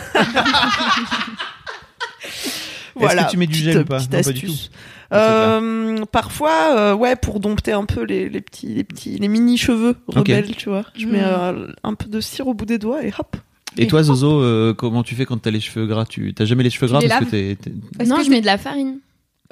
Est-ce 3.05 3.25
que 3.25 3.31
tu 3.31 3.37
mets 3.37 3.47
du 3.47 3.57
gel 3.57 3.77
ou 3.79 3.85
pas? 3.85 3.97
petite 3.97 4.11
Non, 4.13 4.17
pas 4.21 4.23
du 4.31 4.45
astuce. 4.45 4.69
tout. 4.69 5.15
Euh, 5.15 6.05
parfois, 6.11 6.75
euh, 6.77 6.93
ouais, 6.93 7.15
pour 7.15 7.39
dompter 7.39 7.71
un 7.71 7.85
peu 7.85 8.03
les, 8.03 8.29
les 8.29 8.41
petits, 8.41 8.67
les 8.67 8.83
petits, 8.83 9.17
les 9.17 9.27
mini 9.27 9.57
cheveux 9.57 9.95
rebelles, 10.07 10.55
tu 10.55 10.69
vois. 10.69 10.83
Je 10.95 11.05
Mm. 11.07 11.11
mets 11.11 11.23
euh, 11.23 11.67
un 11.83 11.93
peu 11.95 12.07
de 12.07 12.19
cire 12.21 12.47
au 12.47 12.53
bout 12.53 12.65
des 12.65 12.77
doigts 12.77 13.03
et 13.03 13.11
hop. 13.17 13.35
Et 13.77 13.87
toi, 13.87 14.01
Zozo, 14.03 14.41
euh, 14.41 14.73
comment 14.73 15.03
tu 15.03 15.15
fais 15.15 15.25
quand 15.25 15.37
t'as 15.41 15.51
les 15.51 15.59
cheveux 15.59 15.85
gras? 15.85 16.05
Tu 16.05 16.33
t'as 16.33 16.45
jamais 16.45 16.63
les 16.63 16.69
cheveux 16.69 16.87
Tu 16.87 16.91
gras 16.93 17.01
les 17.01 17.07
parce 17.07 17.25
que 17.25 17.29
t'es. 17.29 17.57
Non, 18.05 18.17
que 18.17 18.23
je 18.23 18.29
mets 18.29 18.41
de 18.41 18.45
la 18.47 18.57
farine. 18.57 18.99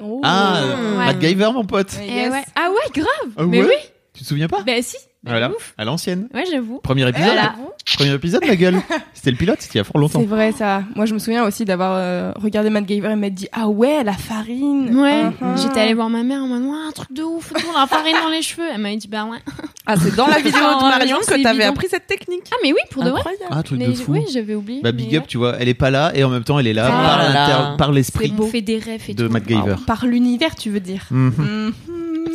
Oh. 0.02 0.20
Ah, 0.24 0.62
Ouais. 0.98 1.06
MacGyver, 1.06 1.50
mon 1.52 1.64
pote. 1.64 1.96
Eh 2.02 2.06
yes. 2.06 2.30
ouais. 2.32 2.42
Ah 2.54 2.68
ouais, 2.70 2.90
grave. 3.02 3.32
Ah 3.36 3.44
Mais 3.46 3.60
ouais 3.62 3.66
oui. 3.68 3.88
Tu 4.14 4.22
te 4.24 4.28
souviens 4.28 4.48
pas? 4.48 4.62
Bah 4.64 4.72
si. 4.82 4.96
Voilà, 5.28 5.50
ouf. 5.50 5.74
à 5.78 5.84
l'ancienne. 5.84 6.28
Ouais, 6.34 6.44
j'avoue. 6.50 6.80
Premier 6.82 7.08
épisode. 7.08 7.28
Voilà. 7.32 7.54
Premier 7.96 8.14
épisode, 8.14 8.44
ma 8.46 8.54
gueule. 8.56 8.76
C'était 9.14 9.30
le 9.30 9.36
pilote, 9.36 9.56
c'était 9.60 9.74
il 9.74 9.78
y 9.78 9.80
a 9.80 9.84
fort 9.84 9.98
longtemps. 9.98 10.20
C'est 10.20 10.26
vrai 10.26 10.52
ça. 10.52 10.82
Moi 10.94 11.06
je 11.06 11.14
me 11.14 11.18
souviens 11.18 11.44
aussi 11.44 11.64
d'avoir 11.64 11.92
euh, 11.94 12.32
regardé 12.36 12.68
Matt 12.70 12.84
Gaver 12.84 13.12
et 13.12 13.16
m'être 13.16 13.34
dit 13.34 13.48
ah 13.52 13.66
ouais 13.68 14.04
la 14.04 14.12
farine. 14.12 14.94
Ouais. 14.96 15.24
Mhm. 15.24 15.56
J'étais 15.56 15.80
allée 15.80 15.94
voir 15.94 16.10
ma 16.10 16.22
mère 16.22 16.42
en 16.42 16.48
mode 16.48 16.62
ouais, 16.62 16.86
un 16.88 16.92
truc 16.92 17.12
de 17.12 17.22
ouf, 17.22 17.50
tout 17.52 17.66
la 17.74 17.86
farine 17.86 18.14
dans 18.22 18.28
les 18.28 18.42
cheveux. 18.42 18.66
Elle 18.72 18.80
m'a 18.80 18.94
dit 18.94 19.08
bah 19.08 19.24
ouais. 19.24 19.38
Ah, 19.86 19.96
c'est 19.96 20.14
dans 20.14 20.26
la 20.26 20.36
vidéo 20.36 20.52
de 20.52 20.58
Marion 20.82 21.16
genre, 21.16 21.20
que 21.20 21.42
t'avais 21.42 21.56
évident. 21.60 21.70
appris 21.70 21.88
cette 21.88 22.06
technique. 22.06 22.42
Ah 22.52 22.56
mais 22.62 22.72
oui, 22.72 22.80
pour 22.90 23.02
de 23.04 23.10
vrai. 23.10 23.22
Ah, 23.50 23.62
truc 23.62 23.78
Mais 23.78 23.88
de 23.88 23.94
fou. 23.94 24.12
oui, 24.12 24.24
j'avais 24.32 24.54
oublié. 24.54 24.82
Bah, 24.82 24.92
big 24.92 25.16
up, 25.16 25.24
tu 25.26 25.38
vois, 25.38 25.56
elle 25.58 25.68
est 25.68 25.74
pas 25.74 25.90
là 25.90 26.12
et 26.14 26.22
en 26.24 26.28
même 26.28 26.44
temps, 26.44 26.58
elle 26.58 26.66
est 26.66 26.74
là 26.74 26.88
Ah 26.90 27.74
par, 27.78 27.90
l'esprit 27.90 28.32
On 28.38 28.42
fait 28.46 28.60
des 28.60 28.78
rêves 28.78 29.02
et 29.08 29.14
de 29.14 29.26
tout. 29.26 29.32
MacGyver. 29.32 29.76
Par 29.86 30.04
l'univers 30.06 30.54
tu 30.54 30.68
veux 30.70 30.80
dire. 30.80 31.06
Mhm. 31.10 31.32
Mhm. 31.38 31.72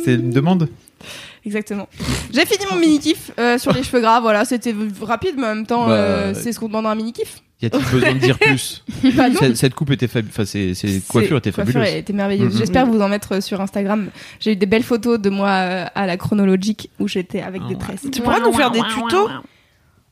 C'est 0.04 0.14
une 0.14 0.30
demande 0.30 0.68
Exactement. 1.46 1.88
J'ai 2.32 2.46
fini 2.46 2.64
mon 2.70 2.78
mini 2.78 2.98
kiff 2.98 3.30
euh, 3.38 3.58
sur 3.58 3.72
les 3.72 3.82
cheveux 3.82 4.00
gras. 4.00 4.20
Voilà, 4.20 4.44
c'était 4.44 4.74
rapide 5.02 5.34
mais 5.36 5.46
en 5.46 5.54
même 5.54 5.66
temps 5.66 5.86
Bah, 5.86 5.92
euh, 5.92 6.34
c'est 6.34 6.52
ce 6.52 6.60
qu'on 6.60 6.68
demande 6.68 6.84
dans 6.84 6.90
un 6.90 6.94
mini 6.94 7.12
kiff. 7.12 7.42
Y 7.62 7.66
a-t-il 7.66 7.84
besoin 7.84 8.14
de 8.14 8.18
dire 8.18 8.38
plus 8.38 8.84
Bah 9.14 9.24
cette, 9.38 9.56
cette 9.56 9.74
coupe 9.74 9.90
était 9.90 10.08
fabuleuse. 10.08 10.34
Enfin, 10.34 10.44
c'est, 10.44 10.74
c'est 10.74 11.06
coiffure 11.06 11.38
était 11.38 11.52
coiffure 11.52 11.82
était 11.84 12.12
merveilleuse. 12.12 12.52
Mhm. 12.54 12.58
J'espère 12.58 12.86
vous 12.86 13.00
en 13.00 13.08
mettre 13.08 13.42
sur 13.42 13.60
Instagram. 13.60 14.08
J'ai 14.40 14.52
eu 14.52 14.56
des 14.56 14.66
belles 14.66 14.82
photos 14.82 15.20
de 15.20 15.30
moi 15.30 15.48
euh, 15.48 15.84
à 15.94 16.06
la 16.06 16.16
chronologique 16.16 16.90
où 16.98 17.08
j'étais 17.08 17.40
avec 17.40 17.62
Ah 17.64 17.68
des 17.68 17.74
ouais. 17.74 17.80
tresses. 17.80 18.06
Tu 18.10 18.20
pourras 18.22 18.40
nous 18.40 18.52
faire 18.52 18.70
des 18.70 18.82
tutos? 18.82 19.28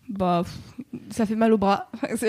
Bah, 0.09 0.45
pff, 0.45 1.01
ça 1.11 1.27
fait 1.27 1.35
mal 1.35 1.53
au 1.53 1.59
bras. 1.59 1.91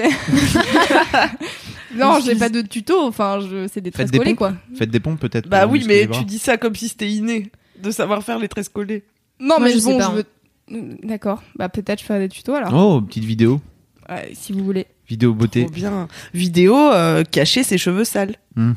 Non, 1.96 2.20
j'ai 2.26 2.36
pas 2.36 2.50
de 2.50 2.62
tuto. 2.62 3.00
Enfin, 3.02 3.40
je... 3.40 3.68
c'est 3.72 3.82
des 3.82 3.92
tresses 3.92 4.10
collées, 4.12 4.36
quoi. 4.36 4.54
Faites 4.76 4.90
des 4.90 5.00
pompes 5.00 5.20
peut-être. 5.20 5.48
Bah 5.48 5.68
oui, 5.68 5.84
mais 5.88 6.08
tu 6.08 6.24
dis 6.24 6.40
ça 6.40 6.58
comme 6.58 6.76
si 6.76 6.90
c'était 6.90 7.10
inné 7.10 7.52
de 7.84 7.92
savoir 7.92 8.24
faire 8.24 8.40
les 8.40 8.48
tresses 8.48 8.70
collées. 8.70 9.04
Non, 9.40 9.56
Moi, 9.60 9.68
mais 9.68 9.72
je 9.74 9.78
sais 9.80 9.92
bon, 9.92 9.98
pas, 10.00 10.06
je 10.06 10.10
hein. 10.10 10.24
veux. 10.72 10.98
D'accord. 11.04 11.44
Bah, 11.56 11.70
peut-être 11.70 12.00
je 12.00 12.06
ferai 12.06 12.20
des 12.20 12.30
tutos 12.30 12.54
alors. 12.56 12.74
Oh, 12.74 13.02
petite 13.02 13.26
vidéo. 13.26 13.62
Ouais, 14.10 14.32
si 14.34 14.54
vous 14.54 14.64
voulez. 14.64 14.88
Vidéo 15.08 15.34
beauté. 15.34 15.66
Trop 15.66 15.74
bien. 15.74 16.08
Vidéo 16.34 16.76
euh, 16.76 17.24
cacher 17.24 17.64
ses 17.64 17.78
cheveux 17.78 18.06
sales. 18.06 18.36
Mhm. 18.56 18.76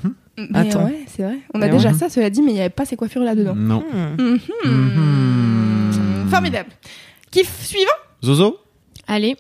Mais 0.51 0.59
Attends. 0.59 0.85
ouais, 0.85 1.05
c'est 1.07 1.23
vrai. 1.23 1.39
On 1.55 1.63
a 1.63 1.67
Mais 1.67 1.73
déjà 1.73 1.91
ouais. 1.91 1.95
ça, 1.99 2.09
cela 2.11 2.29
dit, 2.29 2.43
mais 2.43 2.51
il 2.51 2.55
n'y 2.55 2.61
avait 2.61 2.69
pas 2.69 2.85
ces 2.85 2.97
coiffures 2.97 3.23
là-dedans. 3.23 3.55
Non. 3.55 3.83
Hmm. 3.93 4.23
Mhm. 4.23 4.39
Mhm. 4.65 6.29
Formidable. 6.31 6.71
Kiff 7.31 7.65
suivant 7.65 7.91
Zozo 8.25 8.59
Allez. 9.07 9.37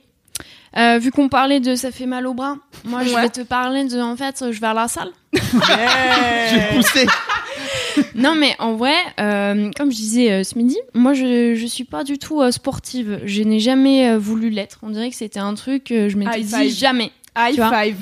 Euh, 0.77 0.99
vu 0.99 1.11
qu'on 1.11 1.29
parlait 1.29 1.61
de 1.61 1.75
ça 1.75 1.91
fait 1.91 2.05
mal 2.07 2.27
au 2.27 2.35
bras, 2.35 2.57
moi 2.85 3.03
je 3.03 3.15
Ouais. 3.15 3.23
vais 3.23 3.29
te 3.31 3.41
parler 3.41 3.85
de 3.87 3.99
en 3.99 4.15
fait 4.15 4.45
je 4.53 4.61
vais 4.61 4.67
à 4.67 4.75
la 4.75 4.89
salle. 4.89 5.09
Yeah. 5.33 6.49
J'ai 6.51 6.77
poussé. 6.77 7.07
Non 8.15 8.35
mais 8.35 8.55
en 8.59 8.75
vrai, 8.77 8.95
euh, 9.21 9.71
comme 9.77 9.91
je 9.91 9.97
disais 9.97 10.31
euh, 10.33 10.45
ce 10.45 10.57
midi, 10.59 10.77
moi 10.95 11.15
je 11.15 11.55
je 11.55 11.67
suis 11.67 11.85
pas 11.85 12.05
du 12.05 12.19
tout 12.19 12.41
euh, 12.43 12.51
sportive. 12.51 13.21
Je 13.25 13.43
n'ai 13.43 13.61
jamais 13.61 14.11
euh, 14.11 14.19
voulu 14.19 14.51
l'être. 14.51 14.79
On 14.83 14.91
dirait 14.91 15.11
que 15.11 15.17
c'était 15.17 15.39
un 15.41 15.55
truc 15.55 15.85
que 15.85 16.09
je 16.09 16.17
m'étais 16.17 16.41
High 16.41 16.47
dit 16.47 16.55
five. 16.55 16.75
jamais. 16.77 17.13
High 17.37 17.55
five. 17.57 17.97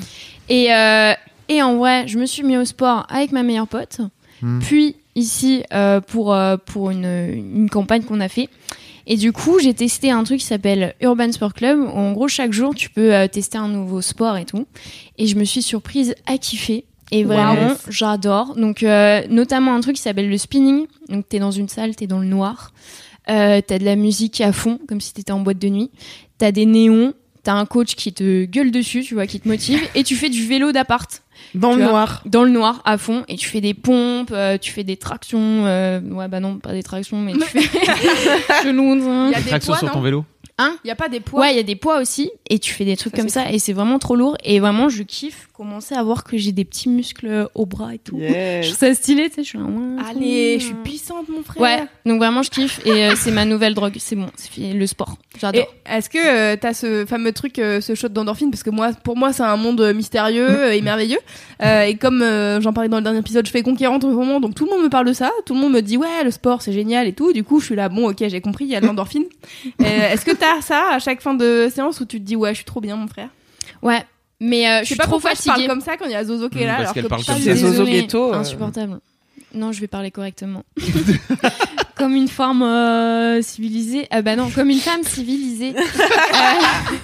Et 0.49 0.73
euh, 0.73 1.13
et 1.47 1.61
en 1.61 1.75
vrai, 1.77 2.07
je 2.07 2.17
me 2.17 2.25
suis 2.25 2.43
mis 2.43 2.57
au 2.57 2.65
sport 2.65 3.05
avec 3.09 3.31
ma 3.31 3.43
meilleure 3.43 3.67
pote. 3.67 3.99
Hmm. 4.41 4.59
Puis 4.59 4.95
ici 5.15 5.63
euh, 5.73 6.01
pour 6.01 6.33
euh, 6.33 6.57
pour 6.57 6.91
une 6.91 7.05
une 7.33 7.69
campagne 7.69 8.03
qu'on 8.03 8.19
a 8.19 8.29
fait. 8.29 8.49
Et 9.07 9.17
du 9.17 9.31
coup, 9.31 9.59
j'ai 9.59 9.73
testé 9.75 10.09
un 10.09 10.23
truc 10.23 10.39
qui 10.39 10.45
s'appelle 10.47 10.95
Urban 10.99 11.31
Sport 11.31 11.53
Club. 11.53 11.79
Où 11.79 11.87
en 11.87 12.11
gros, 12.13 12.27
chaque 12.27 12.53
jour, 12.53 12.73
tu 12.73 12.89
peux 12.89 13.13
euh, 13.13 13.27
tester 13.27 13.57
un 13.57 13.67
nouveau 13.67 14.01
sport 14.01 14.35
et 14.37 14.45
tout. 14.45 14.65
Et 15.19 15.27
je 15.27 15.35
me 15.35 15.43
suis 15.43 15.61
surprise 15.61 16.15
à 16.25 16.39
kiffer. 16.39 16.85
Et 17.11 17.23
vraiment, 17.23 17.69
Wow. 17.69 17.75
j'adore. 17.89 18.55
Donc, 18.55 18.81
euh, 18.83 19.21
notamment 19.29 19.73
un 19.75 19.79
truc 19.81 19.95
qui 19.95 20.01
s'appelle 20.01 20.29
le 20.29 20.37
spinning. 20.37 20.87
Donc, 21.09 21.27
t'es 21.29 21.39
dans 21.39 21.51
une 21.51 21.69
salle, 21.69 21.95
t'es 21.95 22.07
dans 22.07 22.19
le 22.19 22.25
noir. 22.27 22.71
Euh, 23.29 23.61
t'as 23.65 23.79
de 23.79 23.85
la 23.85 23.95
musique 23.95 24.41
à 24.41 24.51
fond, 24.51 24.79
comme 24.87 25.01
si 25.01 25.13
t'étais 25.13 25.31
en 25.31 25.39
boîte 25.39 25.59
de 25.59 25.69
nuit. 25.69 25.91
T'as 26.37 26.51
des 26.51 26.65
néons. 26.65 27.13
T'as 27.43 27.53
un 27.53 27.67
coach 27.67 27.93
qui 27.93 28.11
te 28.11 28.45
gueule 28.45 28.71
dessus, 28.71 29.03
tu 29.03 29.13
vois, 29.13 29.27
qui 29.27 29.39
te 29.39 29.47
motive. 29.47 29.79
Et 29.93 30.03
tu 30.03 30.15
fais 30.15 30.29
du 30.29 30.43
vélo 30.47 30.71
d'appart 30.71 31.21
Dans 31.53 31.73
Tu 31.73 31.77
le 31.77 31.83
vois. 31.83 31.91
noir. 31.91 32.23
dans 32.25 32.43
le 32.43 32.49
noir 32.49 32.81
à 32.85 32.97
fond 32.97 33.23
et 33.27 33.35
tu 33.35 33.47
fais 33.47 33.61
des 33.61 33.75
pompes, 33.75 34.31
euh, 34.31 34.57
tu 34.57 34.71
fais 34.71 34.83
des 34.83 34.97
tractions. 34.97 35.63
euh, 35.67 36.01
ouais, 36.01 36.27
bah 36.27 36.39
non, 36.39 36.57
pas 36.57 36.73
des 36.73 36.81
tractions, 36.81 37.19
mais 37.21 37.33
tu 37.33 37.41
fais. 37.41 37.59
Chelou, 38.63 38.95
Il 38.95 38.99
y 39.03 39.07
hein. 39.07 39.31
a 39.35 39.41
des 39.41 39.49
Traction 39.49 39.73
poids, 39.73 39.77
sur 39.79 39.91
ton 39.91 40.01
vélo. 40.01 40.25
Il 40.59 40.87
y 40.87 40.91
a 40.91 40.95
pas 40.95 41.09
des 41.09 41.19
poids. 41.19 41.41
Ouais, 41.41 41.53
il 41.53 41.57
y 41.57 41.59
a 41.59 41.63
des 41.63 41.75
poids 41.75 41.99
aussi 42.01 42.31
et 42.49 42.57
tu 42.59 42.73
fais 42.73 42.85
des 42.85 42.95
trucs 42.97 43.13
Ça, 43.15 43.21
comme 43.21 43.29
ça 43.29 43.51
et 43.51 43.59
c'est 43.59 43.73
vraiment 43.73 43.99
trop 43.99 44.15
lourd. 44.15 44.37
Et 44.43 44.59
vraiment, 44.59 44.89
je 44.89 45.03
kiffe 45.03 45.47
commencer 45.55 45.95
à 45.95 46.03
voir 46.03 46.23
que 46.23 46.37
j'ai 46.37 46.51
des 46.51 46.65
petits 46.65 46.89
muscles 46.89 47.47
au 47.55 47.65
bras 47.65 47.93
et 47.95 47.99
tout. 47.99 48.17
Je 48.19 48.23
Yes. 48.25 48.65
trouve 48.67 48.77
ça 48.77 48.93
stylé, 48.93 49.29
tu 49.29 49.35
sais. 49.35 49.43
Je 49.43 49.47
suis 49.49 49.57
là, 49.57 49.63
ouais, 49.63 50.01
Allez, 50.09 50.59
je 50.59 50.65
suis 50.65 50.75
puissante, 50.83 51.29
mon 51.29 51.43
frère. 51.43 51.61
Ouais, 51.61 51.83
donc 52.05 52.17
vraiment, 52.19 52.43
je 52.43 52.49
kiffe 52.49 52.81
et 52.85 53.05
euh, 53.05 53.15
c'est 53.15 53.31
ma 53.31 53.45
nouvelle 53.45 53.73
drogue. 53.73 53.95
C'est 53.99 54.15
bon, 54.15 54.27
c'est 54.35 54.49
fini, 54.51 54.73
le 54.73 54.85
sport. 54.87 55.17
J'adore. 55.39 55.65
est-ce 55.85 56.09
que 56.09 56.17
euh, 56.17 56.55
t'as 56.59 56.73
ce 56.73 57.05
fameux 57.05 57.31
truc, 57.31 57.59
euh, 57.59 57.79
ce 57.81 57.95
shot 57.95 58.09
d'endorphine? 58.09 58.51
Parce 58.51 58.63
que 58.63 58.69
moi, 58.69 58.91
pour 59.03 59.15
moi, 59.17 59.31
c'est 59.33 59.43
un 59.43 59.57
monde 59.57 59.93
mystérieux 59.95 60.47
euh, 60.49 60.71
et 60.73 60.81
merveilleux. 60.81 61.19
Euh, 61.61 61.83
et 61.83 61.95
comme 61.95 62.21
euh, 62.21 62.59
j'en 62.61 62.73
parlais 62.73 62.89
dans 62.89 62.97
le 62.97 63.03
dernier 63.03 63.19
épisode, 63.19 63.45
je 63.45 63.51
fais 63.51 63.63
conquérante 63.63 64.01
ce 64.03 64.07
moment, 64.07 64.39
donc 64.39 64.55
tout 64.55 64.65
le 64.65 64.71
monde 64.71 64.83
me 64.83 64.89
parle 64.89 65.07
de 65.07 65.13
ça. 65.13 65.31
Tout 65.45 65.53
le 65.53 65.59
monde 65.61 65.73
me 65.73 65.81
dit 65.81 65.97
ouais, 65.97 66.23
le 66.23 66.31
sport 66.31 66.61
c'est 66.61 66.73
génial 66.73 67.07
et 67.07 67.13
tout. 67.13 67.31
Du 67.33 67.43
coup, 67.43 67.59
je 67.59 67.65
suis 67.67 67.75
là, 67.75 67.89
bon, 67.89 68.09
ok, 68.09 68.23
j'ai 68.27 68.41
compris, 68.41 68.65
il 68.65 68.71
y 68.71 68.75
a 68.75 68.81
de 68.81 68.85
l'endorphine. 68.87 69.25
Euh, 69.81 70.13
est-ce 70.13 70.25
que 70.25 70.31
t'as 70.31 70.61
ça 70.61 70.89
à 70.93 70.99
chaque 70.99 71.21
fin 71.21 71.33
de 71.33 71.69
séance 71.73 71.99
où 71.99 72.05
tu 72.05 72.19
te 72.19 72.25
dis 72.25 72.35
ouais, 72.35 72.51
je 72.51 72.55
suis 72.57 72.65
trop 72.65 72.81
bien, 72.81 72.95
mon 72.95 73.07
frère? 73.07 73.29
Ouais, 73.81 74.03
mais 74.39 74.67
euh, 74.69 74.79
je 74.81 74.85
suis 74.85 74.95
pas 74.95 75.03
trop 75.03 75.13
pourquoi 75.13 75.31
je 75.31 75.35
fatiguée. 75.37 75.67
parle 75.67 75.67
comme 75.67 75.81
ça 75.81 75.97
quand 75.97 76.05
il 76.05 76.11
y 76.11 76.15
a 76.15 76.23
Zozo 76.23 76.49
qui 76.49 76.59
est 76.59 76.63
Mm, 76.63 76.67
là. 76.67 76.71
parce 76.73 76.81
alors 76.81 76.93
qu'elle 76.93 77.03
que 77.03 77.07
parle 77.09 77.23
comme 77.25 77.39
ça. 77.39 77.55
Zozo 77.55 77.85
Ghetto, 77.85 78.33
euh. 78.33 78.37
Insupportable. 78.37 78.99
Non, 79.53 79.71
je 79.71 79.79
vais 79.79 79.87
parler 79.87 80.11
correctement. 80.11 80.63
comme 81.95 82.13
une 82.13 82.27
femme 82.27 82.61
euh, 82.61 83.41
civilisée. 83.41 84.05
Ah 84.11 84.21
bah 84.21 84.35
non, 84.35 84.49
comme 84.49 84.69
une 84.69 84.79
femme 84.79 85.03
civilisée. 85.03 85.73
Euh, 86.35 86.95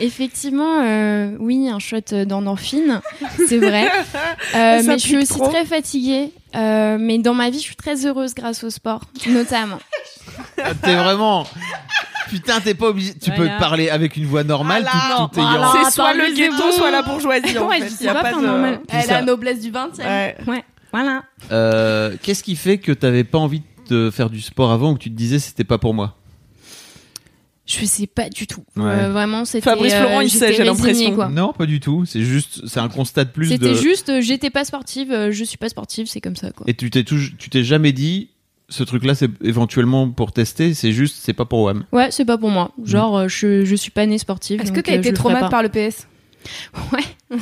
effectivement, 0.00 0.80
euh, 0.82 1.36
oui, 1.38 1.68
un 1.68 1.78
shot 1.78 2.24
d'endorphine, 2.26 3.00
c'est 3.48 3.58
vrai. 3.58 3.90
Euh, 4.54 4.82
mais 4.84 4.94
je 4.98 5.06
suis 5.06 5.16
aussi 5.18 5.34
trop. 5.38 5.48
très 5.48 5.64
fatiguée. 5.66 6.32
Euh, 6.56 6.96
mais 6.98 7.18
dans 7.18 7.34
ma 7.34 7.50
vie, 7.50 7.58
je 7.58 7.62
suis 7.64 7.76
très 7.76 8.06
heureuse 8.06 8.34
grâce 8.34 8.64
au 8.64 8.70
sport, 8.70 9.02
notamment. 9.28 9.78
Ah, 10.58 10.74
T'es 10.82 10.94
vraiment. 10.96 11.46
Putain, 12.30 12.60
t'es 12.60 12.74
pas 12.74 12.88
obligé. 12.88 13.12
Tu 13.14 13.30
Voilà. 13.34 13.54
peux 13.54 13.58
parler 13.60 13.90
avec 13.90 14.16
une 14.16 14.24
voix 14.26 14.44
normale 14.44 14.82
Voilà. 14.90 15.16
tout, 15.16 15.34
tout 15.34 15.40
Voilà. 15.40 15.72
ayant. 15.74 15.84
C'est 15.84 15.90
soit 15.90 16.14
le 16.14 16.34
ghetto, 16.34 16.72
soit 16.72 16.90
la 16.90 17.02
bourgeoisie. 17.02 17.58
En 17.58 17.68
fait. 17.68 17.84
je 17.84 17.88
sais 17.88 18.04
Y 18.04 18.08
a 18.08 18.14
pas 18.14 18.22
pas 18.22 18.28
faire 18.30 18.40
de- 18.40 18.46
normal. 18.46 18.80
Elle 18.88 19.02
ça- 19.04 19.16
a 19.16 19.20
la 19.20 19.26
noblesse 19.26 19.60
du 19.60 19.70
20 19.70 19.98
e 19.98 20.02
Ouais. 20.02 20.36
Ouais, 20.46 20.64
voilà. 20.92 21.24
Euh, 21.52 22.16
Qu'est-ce 22.22 22.42
qui 22.42 22.56
fait 22.56 22.78
que 22.78 22.92
t'avais 22.92 23.24
pas 23.24 23.38
envie 23.38 23.62
de 23.88 24.10
faire 24.10 24.30
du 24.30 24.40
sport 24.40 24.70
avant 24.70 24.92
ou 24.92 24.94
que 24.94 25.00
tu 25.00 25.10
te 25.10 25.16
disais 25.16 25.38
c'était 25.38 25.64
pas 25.64 25.78
pour 25.78 25.92
moi? 25.94 26.16
Je 27.66 27.84
sais 27.84 28.08
pas 28.08 28.28
du 28.28 28.48
tout. 28.48 28.64
Ouais. 28.76 28.82
Euh, 28.84 29.12
vraiment, 29.12 29.44
c'était. 29.44 29.62
Fabrice 29.70 29.94
Florent, 29.94 30.20
il 30.22 30.30
sait, 30.30 30.52
j'ai 30.54 30.64
l'impression. 30.64 31.28
Non, 31.28 31.52
pas 31.52 31.66
du 31.66 31.78
tout. 31.78 32.04
C'est 32.04 32.22
juste, 32.22 32.66
c'est 32.66 32.80
un 32.80 32.88
constat 32.88 33.24
de 33.24 33.30
plus 33.30 33.46
C'était 33.48 33.68
de. 33.68 33.74
juste, 33.74 34.08
euh, 34.08 34.20
j'étais 34.20 34.50
pas 34.50 34.64
sportive, 34.64 35.12
euh, 35.12 35.30
je 35.30 35.44
suis 35.44 35.56
pas 35.56 35.68
sportive, 35.68 36.06
c'est 36.08 36.20
comme 36.20 36.34
ça, 36.34 36.50
quoi. 36.50 36.64
Et 36.68 36.74
tu 36.74 36.90
t'es 36.90 37.04
tu 37.04 37.32
t'es 37.48 37.62
jamais 37.62 37.92
dit 37.92 38.30
ce 38.70 38.82
truc-là 38.84 39.14
c'est 39.14 39.28
éventuellement 39.42 40.08
pour 40.10 40.32
tester. 40.32 40.72
C'est 40.74 40.92
juste, 40.92 41.16
c'est 41.20 41.32
pas 41.34 41.44
pour 41.44 41.64
WAM. 41.64 41.84
Ouais, 41.92 42.10
c'est 42.10 42.24
pas 42.24 42.38
pour 42.38 42.50
moi. 42.50 42.70
Genre, 42.84 43.18
euh, 43.18 43.28
je, 43.28 43.64
je 43.64 43.74
suis 43.76 43.90
pas 43.90 44.06
née 44.06 44.18
sportive. 44.18 44.60
Est-ce 44.62 44.72
que 44.72 44.80
t'as 44.80 44.92
euh, 44.92 44.98
été 44.98 45.12
traumatisée 45.12 45.50
par 45.50 45.62
le 45.62 45.68
PS 45.68 46.06
Ouais. 46.92 47.00
Ouais, 47.30 47.38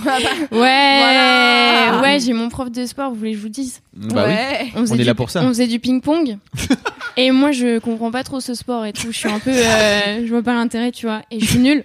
Voilà. 0.50 2.00
ouais, 2.02 2.18
j'ai 2.20 2.32
mon 2.32 2.48
prof 2.48 2.70
de 2.70 2.84
sport, 2.84 3.10
vous 3.10 3.16
voulez 3.16 3.30
que 3.32 3.36
je 3.38 3.42
vous 3.42 3.48
dise 3.48 3.80
Bah 3.94 4.24
oui. 4.26 4.32
ouais. 4.32 4.68
on, 4.74 4.80
faisait 4.80 4.94
est 4.96 4.98
du, 4.98 5.04
là 5.04 5.14
pour 5.14 5.30
ça. 5.30 5.42
On 5.44 5.48
faisait 5.48 5.66
du 5.66 5.78
ping-pong. 5.78 6.36
et 7.16 7.30
moi, 7.30 7.52
je 7.52 7.78
comprends 7.78 8.10
pas 8.10 8.24
trop 8.24 8.40
ce 8.40 8.54
sport 8.54 8.84
et 8.84 8.92
tout. 8.92 9.12
Je 9.12 9.16
suis 9.18 9.28
un 9.28 9.38
peu. 9.38 9.50
euh, 9.52 10.24
je 10.26 10.28
vois 10.30 10.42
pas 10.42 10.54
l'intérêt, 10.54 10.90
tu 10.92 11.06
vois. 11.06 11.22
Et 11.30 11.40
je 11.40 11.44
suis 11.46 11.58
nulle. 11.58 11.84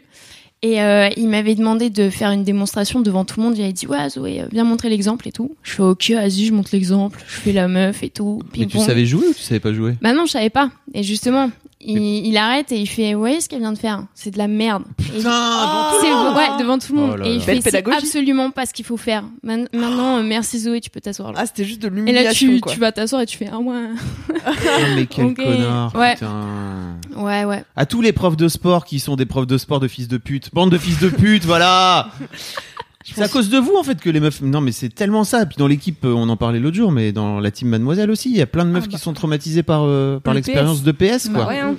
Et 0.64 0.82
euh, 0.82 1.10
il 1.18 1.28
m'avait 1.28 1.56
demandé 1.56 1.90
de 1.90 2.10
faire 2.10 2.32
une 2.32 2.46
démonstration 2.46 3.02
devant 3.02 3.26
tout 3.26 3.40
le 3.42 3.46
monde. 3.46 3.58
Il 3.58 3.64
avait 3.64 3.74
dit 3.74 3.86
Ouais, 3.86 4.10
Zoé, 4.10 4.42
euh, 4.42 4.46
viens 4.50 4.64
montrer 4.64 4.88
l'exemple 4.88 5.28
et 5.28 5.34
tout. 5.34 5.56
Je 5.62 5.74
fais 5.74 5.84
Ok, 5.84 6.12
vas-y, 6.12 6.46
je 6.46 6.54
montre 6.54 6.70
l'exemple. 6.72 7.20
Je 7.28 7.34
fais 7.34 7.52
la 7.52 7.68
meuf 7.68 8.02
et 8.02 8.10
tout. 8.10 8.42
Mais 8.58 8.66
tu 8.66 8.80
savais 8.80 9.06
jouer 9.06 9.28
ou 9.28 9.34
tu 9.34 9.42
savais 9.42 9.60
pas 9.60 9.74
jouer? 9.74 9.96
Bah 10.02 10.14
non, 10.14 10.26
je 10.26 10.32
savais 10.32 10.50
pas. 10.50 10.72
Et 10.94 11.04
justement, 11.04 11.52
il, 11.86 12.26
il 12.28 12.38
arrête 12.38 12.72
et 12.72 12.78
il 12.80 12.86
fait 12.88 13.14
Vous 13.14 13.20
voyez 13.20 13.42
ce 13.42 13.50
qu'elle 13.50 13.60
vient 13.60 13.72
de 13.74 13.78
faire? 13.78 14.06
C'est 14.14 14.32
de 14.32 14.38
la 14.38 14.48
merde. 14.48 14.84
Il- 15.16 15.24
devant 15.24 15.92
c'est 16.02 16.08
ouais, 16.12 16.58
devant 16.60 16.78
tout 16.80 16.94
le 16.96 17.00
monde. 17.02 17.12
Oh 17.14 17.18
là 17.18 17.28
et 17.28 17.34
il 17.36 17.42
fait 17.42 17.60
C'est 17.62 17.88
absolument 17.88 18.52
pas 18.52 18.66
ce 18.66 18.74
qu'il 18.74 18.86
faut 18.86 18.98
faire. 18.98 19.24
Man- 19.44 19.68
Maintenant, 19.74 20.18
euh, 20.18 20.24
merci 20.24 20.60
Zoé, 20.60 20.82
tu 20.82 20.90
peux 20.90 21.02
t'asseoir 21.02 21.32
là. 21.34 21.40
Ah, 21.42 21.46
c'était 21.46 21.64
juste 21.66 21.82
de 21.82 21.88
et 21.88 21.90
là, 21.92 21.96
l'humiliation. 21.98 22.48
tu, 22.54 22.60
quoi. 22.60 22.72
tu 22.74 22.80
vas 22.80 22.92
t'asseoir 22.92 23.22
et 23.22 23.26
tu 23.26 23.38
fais 23.38 23.50
Ah 23.52 23.60
ouais. 23.60 23.76
Oh, 24.30 24.34
mais 24.96 25.06
quel 25.06 25.34
connard. 25.34 25.94
Ouais. 25.96 26.14
Putain. 26.14 26.98
Ouais, 27.16 27.46
ouais. 27.46 27.64
À 27.76 27.86
tous 27.86 28.02
les 28.02 28.12
profs 28.12 28.38
de 28.38 28.48
sport 28.48 28.86
qui 28.86 29.00
sont 29.00 29.16
des 29.16 29.26
profs 29.26 29.48
de 29.48 29.58
sport 29.58 29.80
de 29.80 29.88
fils 29.88 30.08
de 30.08 30.18
pute. 30.18 30.50
Bande 30.54 30.72
de 30.72 30.78
fils 30.78 31.00
de 31.00 31.10
pute, 31.10 31.46
voilà. 31.46 32.10
C'est 33.04 33.22
à 33.22 33.28
cause 33.28 33.50
de 33.50 33.58
vous 33.58 33.76
en 33.76 33.84
fait 33.84 34.00
que 34.00 34.10
les 34.10 34.20
meufs. 34.20 34.42
Non 34.42 34.62
mais 34.62 34.72
c'est 34.72 34.90
tellement 34.90 35.24
ça. 35.24 35.46
Puis 35.46 35.58
dans 35.58 35.68
l'équipe, 35.68 36.04
euh, 36.06 36.14
on 36.14 36.30
en 36.30 36.38
parlait 36.38 36.60
l'autre 36.60 36.76
jour, 36.78 36.92
mais 36.92 37.12
dans 37.12 37.40
la 37.40 37.52
team 37.52 37.68
Mademoiselle 37.70 38.10
aussi, 38.12 38.30
il 38.30 38.38
y 38.38 38.42
a 38.42 38.46
plein 38.48 38.66
de 38.66 38.70
meufs 38.72 38.84
Ah 38.86 38.88
bah. 38.92 38.98
qui 38.98 39.02
sont 39.04 39.14
traumatisées 39.14 39.64
par 39.64 39.84
euh, 39.84 40.20
par 40.20 40.34
Le 40.34 40.38
l'expérience 40.40 40.84
de 40.84 40.92
PS 40.92 41.30
quoi. 41.30 41.44
Bah 41.44 41.48
ouais, 41.50 41.60
hein. 41.60 41.76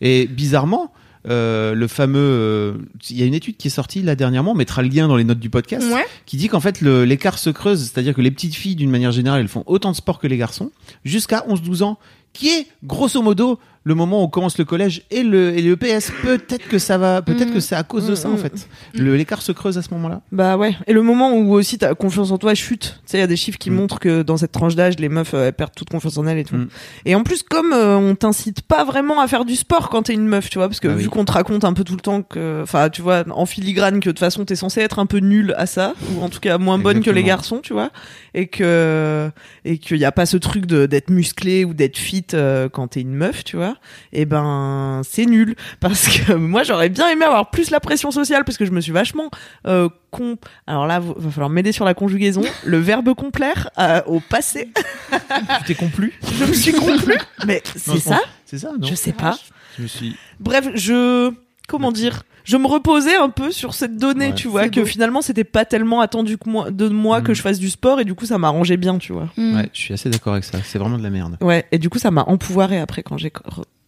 Et 0.00 0.26
bizarrement, 0.28 0.92
euh, 1.28 1.74
le 1.74 1.88
fameux, 1.88 2.18
euh, 2.20 2.74
il 3.10 3.18
y 3.18 3.22
a 3.22 3.26
une 3.26 3.34
étude 3.34 3.56
qui 3.56 3.66
est 3.66 3.70
sortie 3.70 4.02
là 4.02 4.14
dernièrement, 4.14 4.52
on 4.52 4.54
mettra 4.54 4.82
le 4.82 4.88
lien 4.88 5.08
dans 5.08 5.16
les 5.16 5.24
notes 5.24 5.40
du 5.40 5.50
podcast, 5.50 5.84
Ouais. 5.92 6.06
qui 6.26 6.36
dit 6.36 6.46
qu'en 6.48 6.60
fait 6.60 6.80
l'écart 6.80 7.38
se 7.38 7.50
creuse, 7.50 7.80
c'est-à-dire 7.82 8.14
que 8.14 8.20
les 8.20 8.30
petites 8.30 8.54
filles 8.54 8.76
d'une 8.76 8.90
manière 8.90 9.10
générale, 9.12 9.40
elles 9.40 9.48
font 9.48 9.64
autant 9.66 9.90
de 9.90 9.96
sport 9.96 10.20
que 10.20 10.28
les 10.28 10.36
garçons, 10.36 10.70
jusqu'à 11.04 11.44
11-12 11.48 11.82
ans, 11.82 11.98
qui 12.32 12.48
est 12.48 12.66
grosso 12.84 13.20
modo 13.20 13.58
le 13.84 13.94
moment 13.94 14.20
où 14.20 14.24
on 14.24 14.28
commence 14.28 14.58
le 14.58 14.64
collège 14.64 15.02
et 15.10 15.22
le, 15.22 15.56
et 15.56 15.62
le 15.62 15.76
PS. 15.76 16.12
Peut-être 16.22 16.68
que 16.68 16.78
ça 16.78 16.98
va, 16.98 17.22
peut-être 17.22 17.50
Mm. 17.50 17.54
que 17.54 17.60
c'est 17.60 17.74
à 17.74 17.82
cause 17.82 18.06
de 18.06 18.12
Mm, 18.12 18.16
ça 18.16 18.28
mm. 18.28 18.32
en 18.34 18.36
fait. 18.36 18.68
Le- 18.94 19.16
L'écart 19.16 19.40
se 19.40 19.52
creuse 19.52 19.78
à 19.78 19.82
ce 19.82 19.92
moment-là. 19.94 20.20
Bah 20.32 20.56
ouais. 20.56 20.76
Et 20.86 20.92
le 20.92 21.02
moment 21.02 21.32
où 21.34 21.52
aussi 21.54 21.78
ta 21.78 21.94
confiance 21.94 22.30
en 22.30 22.38
toi 22.38 22.54
chute. 22.54 23.00
Tu 23.04 23.10
sais, 23.12 23.16
il 23.18 23.20
y 23.20 23.24
a 23.24 23.26
des 23.28 23.36
chiffres 23.36 23.58
qui 23.58 23.70
Mm. 23.70 23.74
montrent 23.74 23.98
que 24.00 24.22
dans 24.22 24.36
cette 24.36 24.52
tranche 24.52 24.74
d'âge, 24.74 24.98
les 24.98 25.08
meufs 25.08 25.32
euh, 25.34 25.46
elles 25.46 25.52
perdent 25.54 25.74
toute 25.74 25.88
confiance 25.90 26.18
en 26.18 26.26
elles 26.26 26.38
et 26.38 26.44
tout. 26.44 26.56
Mm. 26.56 26.68
Et 27.06 27.14
en 27.14 27.22
plus, 27.22 27.42
comme 27.42 27.72
euh, 27.72 27.96
on 27.96 28.14
t'incite 28.14 28.62
pas 28.62 28.84
vraiment 28.84 29.20
à 29.20 29.28
faire 29.28 29.44
du 29.44 29.56
sport 29.56 29.88
quand 29.88 30.02
t'es 30.02 30.14
une 30.14 30.26
meuf, 30.26 30.50
tu 30.50 30.58
vois, 30.58 30.68
parce 30.68 30.80
que 30.80 30.88
Ah 30.88 30.94
oui. 30.96 31.04
vu 31.04 31.08
qu'on 31.08 31.24
te 31.24 31.32
raconte 31.32 31.64
un 31.64 31.72
peu 31.72 31.84
tout 31.84 31.94
le 31.94 32.00
temps 32.00 32.22
que, 32.22 32.60
enfin, 32.62 32.90
tu 32.90 33.00
vois, 33.00 33.24
en 33.30 33.46
filigrane 33.46 34.00
que 34.00 34.06
de 34.06 34.12
toute 34.12 34.18
façon 34.18 34.44
t'es 34.44 34.56
censé 34.56 34.80
être 34.80 34.98
un 34.98 35.06
peu 35.06 35.18
nulle 35.18 35.54
à 35.56 35.66
ça, 35.66 35.94
ou 36.14 36.22
en 36.22 36.28
tout 36.28 36.40
cas 36.40 36.58
moins 36.58 36.78
bonne 36.78 37.00
que 37.00 37.10
les 37.10 37.22
garçons, 37.22 37.60
tu 37.62 37.72
vois, 37.72 37.90
et 38.34 38.48
que 38.48 39.30
et 39.64 39.78
qu'il 39.78 39.96
y 39.98 40.04
a 40.04 40.12
pas 40.12 40.26
ce 40.26 40.36
truc 40.36 40.66
de 40.66 40.86
d'être 40.86 41.10
musclé 41.10 41.64
ou 41.64 41.72
d'être 41.74 41.96
fit 41.96 42.24
euh, 42.34 42.68
quand 42.68 42.88
t'es 42.88 43.00
une 43.00 43.14
meuf, 43.14 43.44
tu 43.44 43.56
vois. 43.56 43.76
Et 44.12 44.24
ben 44.24 45.02
c'est 45.08 45.26
nul 45.26 45.54
parce 45.80 46.08
que 46.08 46.32
moi 46.34 46.62
j'aurais 46.62 46.88
bien 46.88 47.08
aimé 47.08 47.24
avoir 47.24 47.50
plus 47.50 47.70
la 47.70 47.80
pression 47.80 48.10
sociale 48.10 48.44
parce 48.44 48.56
que 48.56 48.64
je 48.64 48.70
me 48.70 48.80
suis 48.80 48.92
vachement 48.92 49.30
euh, 49.66 49.88
con. 50.10 50.36
Alors 50.66 50.86
là, 50.86 51.00
il 51.02 51.22
va 51.22 51.30
falloir 51.30 51.50
m'aider 51.50 51.72
sur 51.72 51.84
la 51.84 51.94
conjugaison. 51.94 52.42
Le 52.64 52.78
verbe 52.78 53.14
complaire 53.14 53.70
euh, 53.78 54.00
au 54.06 54.20
passé, 54.20 54.70
Tu 55.10 55.64
t'es 55.66 55.74
complu? 55.74 56.12
Je 56.38 56.44
me 56.44 56.52
suis 56.52 56.72
complu. 56.72 57.14
Mais 57.46 57.62
c'est 57.76 57.98
ça? 57.98 58.20
C'est 58.44 58.58
ça, 58.58 58.72
non? 58.78 58.86
Je 58.86 58.94
sais 58.94 59.12
pas. 59.12 59.38
Je 59.76 59.82
me 59.82 59.88
suis. 59.88 60.16
Bref, 60.40 60.68
je 60.74 61.32
comment 61.68 61.92
dire, 61.92 62.22
je 62.48 62.56
me 62.56 62.66
reposais 62.66 63.14
un 63.16 63.28
peu 63.28 63.50
sur 63.52 63.74
cette 63.74 63.96
donnée, 63.98 64.28
Ouais. 64.28 64.34
tu 64.34 64.48
vois, 64.48 64.68
que 64.70 64.80
beau. 64.80 64.86
finalement 64.86 65.20
c'était 65.22 65.44
pas 65.44 65.64
tellement 65.66 66.00
attendu 66.00 66.38
que 66.38 66.48
moi, 66.48 66.70
de 66.70 66.88
moi 66.88 67.20
que 67.20 67.32
Mm. 67.32 67.34
je 67.34 67.42
fasse 67.42 67.58
du 67.58 67.68
sport 67.68 68.00
et 68.00 68.04
du 68.06 68.14
coup 68.14 68.24
ça 68.26 68.38
m'arrangeait 68.38 68.76
bien, 68.78 68.96
tu 68.98 69.12
vois. 69.12 69.28
Mm. 69.36 69.56
Ouais, 69.56 69.68
je 69.74 69.80
suis 69.80 69.92
assez 69.94 70.08
d'accord 70.08 70.32
avec 70.32 70.44
ça. 70.44 70.58
C'est 70.64 70.78
vraiment 70.78 70.96
de 70.98 71.02
la 71.02 71.10
merde. 71.10 71.36
Ouais, 71.42 71.66
et 71.72 71.78
du 71.78 71.90
coup 71.90 71.98
ça 71.98 72.10
m'a 72.10 72.22
empouvoiré 72.24 72.78
après 72.80 73.02
quand 73.02 73.18
j'ai 73.18 73.30
co- 73.30 73.42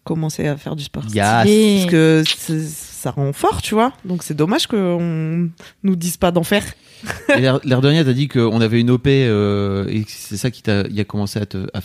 commencé 0.04 0.46
à 0.46 0.56
faire 0.56 0.76
du 0.76 0.84
sport. 0.84 1.04
Yes. 1.12 1.16
Parce 1.16 1.86
que 1.90 2.22
ça 2.26 3.10
rend 3.12 3.32
fort, 3.32 3.62
tu 3.62 3.74
vois. 3.74 3.92
Donc 4.04 4.22
c'est 4.22 4.34
dommage 4.34 4.66
qu'on 4.66 5.48
nous 5.82 5.96
dise 5.96 6.16
pas 6.18 6.30
d'en 6.30 6.42
faire. 6.42 6.64
L'air 7.34 7.60
l'air 7.64 7.80
de 7.80 7.88
rien, 7.88 8.04
t'as 8.04 8.12
dit 8.12 8.28
qu'on 8.28 8.60
avait 8.60 8.78
une 8.80 8.90
OP 8.90 9.06
euh, 9.06 9.86
et 9.88 10.04
que 10.04 10.10
c'est 10.10 10.36
ça 10.36 10.50
qui 10.50 10.62
t'a 10.62 10.82
il 10.82 11.00
a 11.00 11.04
commencé 11.04 11.38
à 11.38 11.46
te. 11.46 11.66
à- 11.72 11.80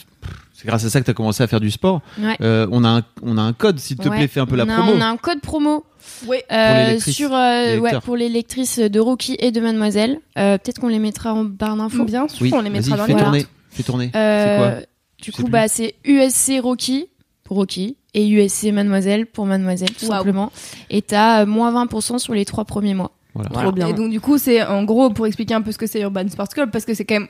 c'est 0.65 0.69
grâce 0.71 0.85
à 0.85 0.89
ça 0.89 0.99
que 0.99 1.05
t'as 1.05 1.13
commencé 1.13 1.43
à 1.43 1.47
faire 1.47 1.59
du 1.59 1.69
sport. 1.71 2.01
Ouais. 2.19 2.35
Euh, 2.41 2.67
on 2.71 2.83
a 2.83 2.89
un, 2.89 3.01
on 3.21 3.37
a 3.37 3.41
un 3.41 3.53
code, 3.53 3.79
s'il 3.79 3.97
te 3.97 4.09
Ouais. 4.09 4.17
plaît, 4.17 4.27
fais 4.27 4.39
un 4.39 4.45
peu 4.45 4.55
la 4.55 4.63
a, 4.63 4.65
promo. 4.65 4.91
On 4.95 5.01
a 5.01 5.05
un 5.05 5.17
code 5.17 5.41
promo 5.41 5.85
Oui. 6.27 6.37
euh, 6.51 6.85
les 6.87 6.93
lectrices, 6.93 7.15
sur 7.15 7.33
euh, 7.33 7.77
ouais, 7.77 7.91
pour 8.03 8.15
les 8.15 8.29
lectrices 8.29 8.79
de 8.79 8.99
Rocky 8.99 9.35
et 9.39 9.51
de 9.51 9.61
Mademoiselle. 9.61 10.19
Euh, 10.37 10.57
Peut-être 10.57 10.79
qu'on 10.79 10.87
les 10.87 10.99
mettra 10.99 11.33
en 11.33 11.43
barre 11.43 11.75
d'infos. 11.77 12.03
Bien 12.05 12.27
sûr, 12.27 12.41
Oui, 12.41 12.51
on 12.53 12.61
les 12.61 12.69
mettra 12.69 12.97
dans 12.97 13.03
fais 13.03 13.09
les 13.09 13.13
Voilà. 13.13 13.25
tourner. 13.29 13.45
Fais 13.69 13.83
tourner. 13.83 14.11
Euh, 14.15 14.45
C'est 14.47 14.57
quoi? 14.77 14.85
Du 15.21 15.31
coup, 15.31 15.49
bah, 15.51 15.67
c'est 15.67 15.95
USC 16.03 16.59
Rocky 16.61 17.07
pour 17.43 17.57
Rocky 17.57 17.97
et 18.13 18.27
USC 18.27 18.71
Mademoiselle 18.71 19.25
pour 19.27 19.45
Mademoiselle, 19.45 19.91
tout 19.91 20.05
Waouh. 20.05 20.17
simplement. 20.19 20.51
Et 20.89 21.01
t'as 21.01 21.41
euh, 21.43 21.45
moins 21.45 21.71
20% 21.85 22.17
sur 22.19 22.33
les 22.33 22.45
trois 22.45 22.65
premiers 22.65 22.93
mois. 22.93 23.11
Voilà. 23.33 23.49
Trop 23.49 23.71
bien. 23.71 23.87
Et 23.87 23.93
donc 23.93 24.09
du 24.11 24.21
coup, 24.21 24.37
c'est 24.37 24.63
en 24.63 24.83
gros 24.83 25.09
pour 25.09 25.27
expliquer 25.27 25.53
un 25.53 25.61
peu 25.61 25.71
ce 25.71 25.77
que 25.77 25.87
c'est 25.87 25.99
Urban 26.01 26.27
Sports 26.29 26.47
Club 26.49 26.71
parce 26.71 26.85
que 26.85 26.93
c'est 26.93 27.03
quand 27.05 27.15
même 27.19 27.27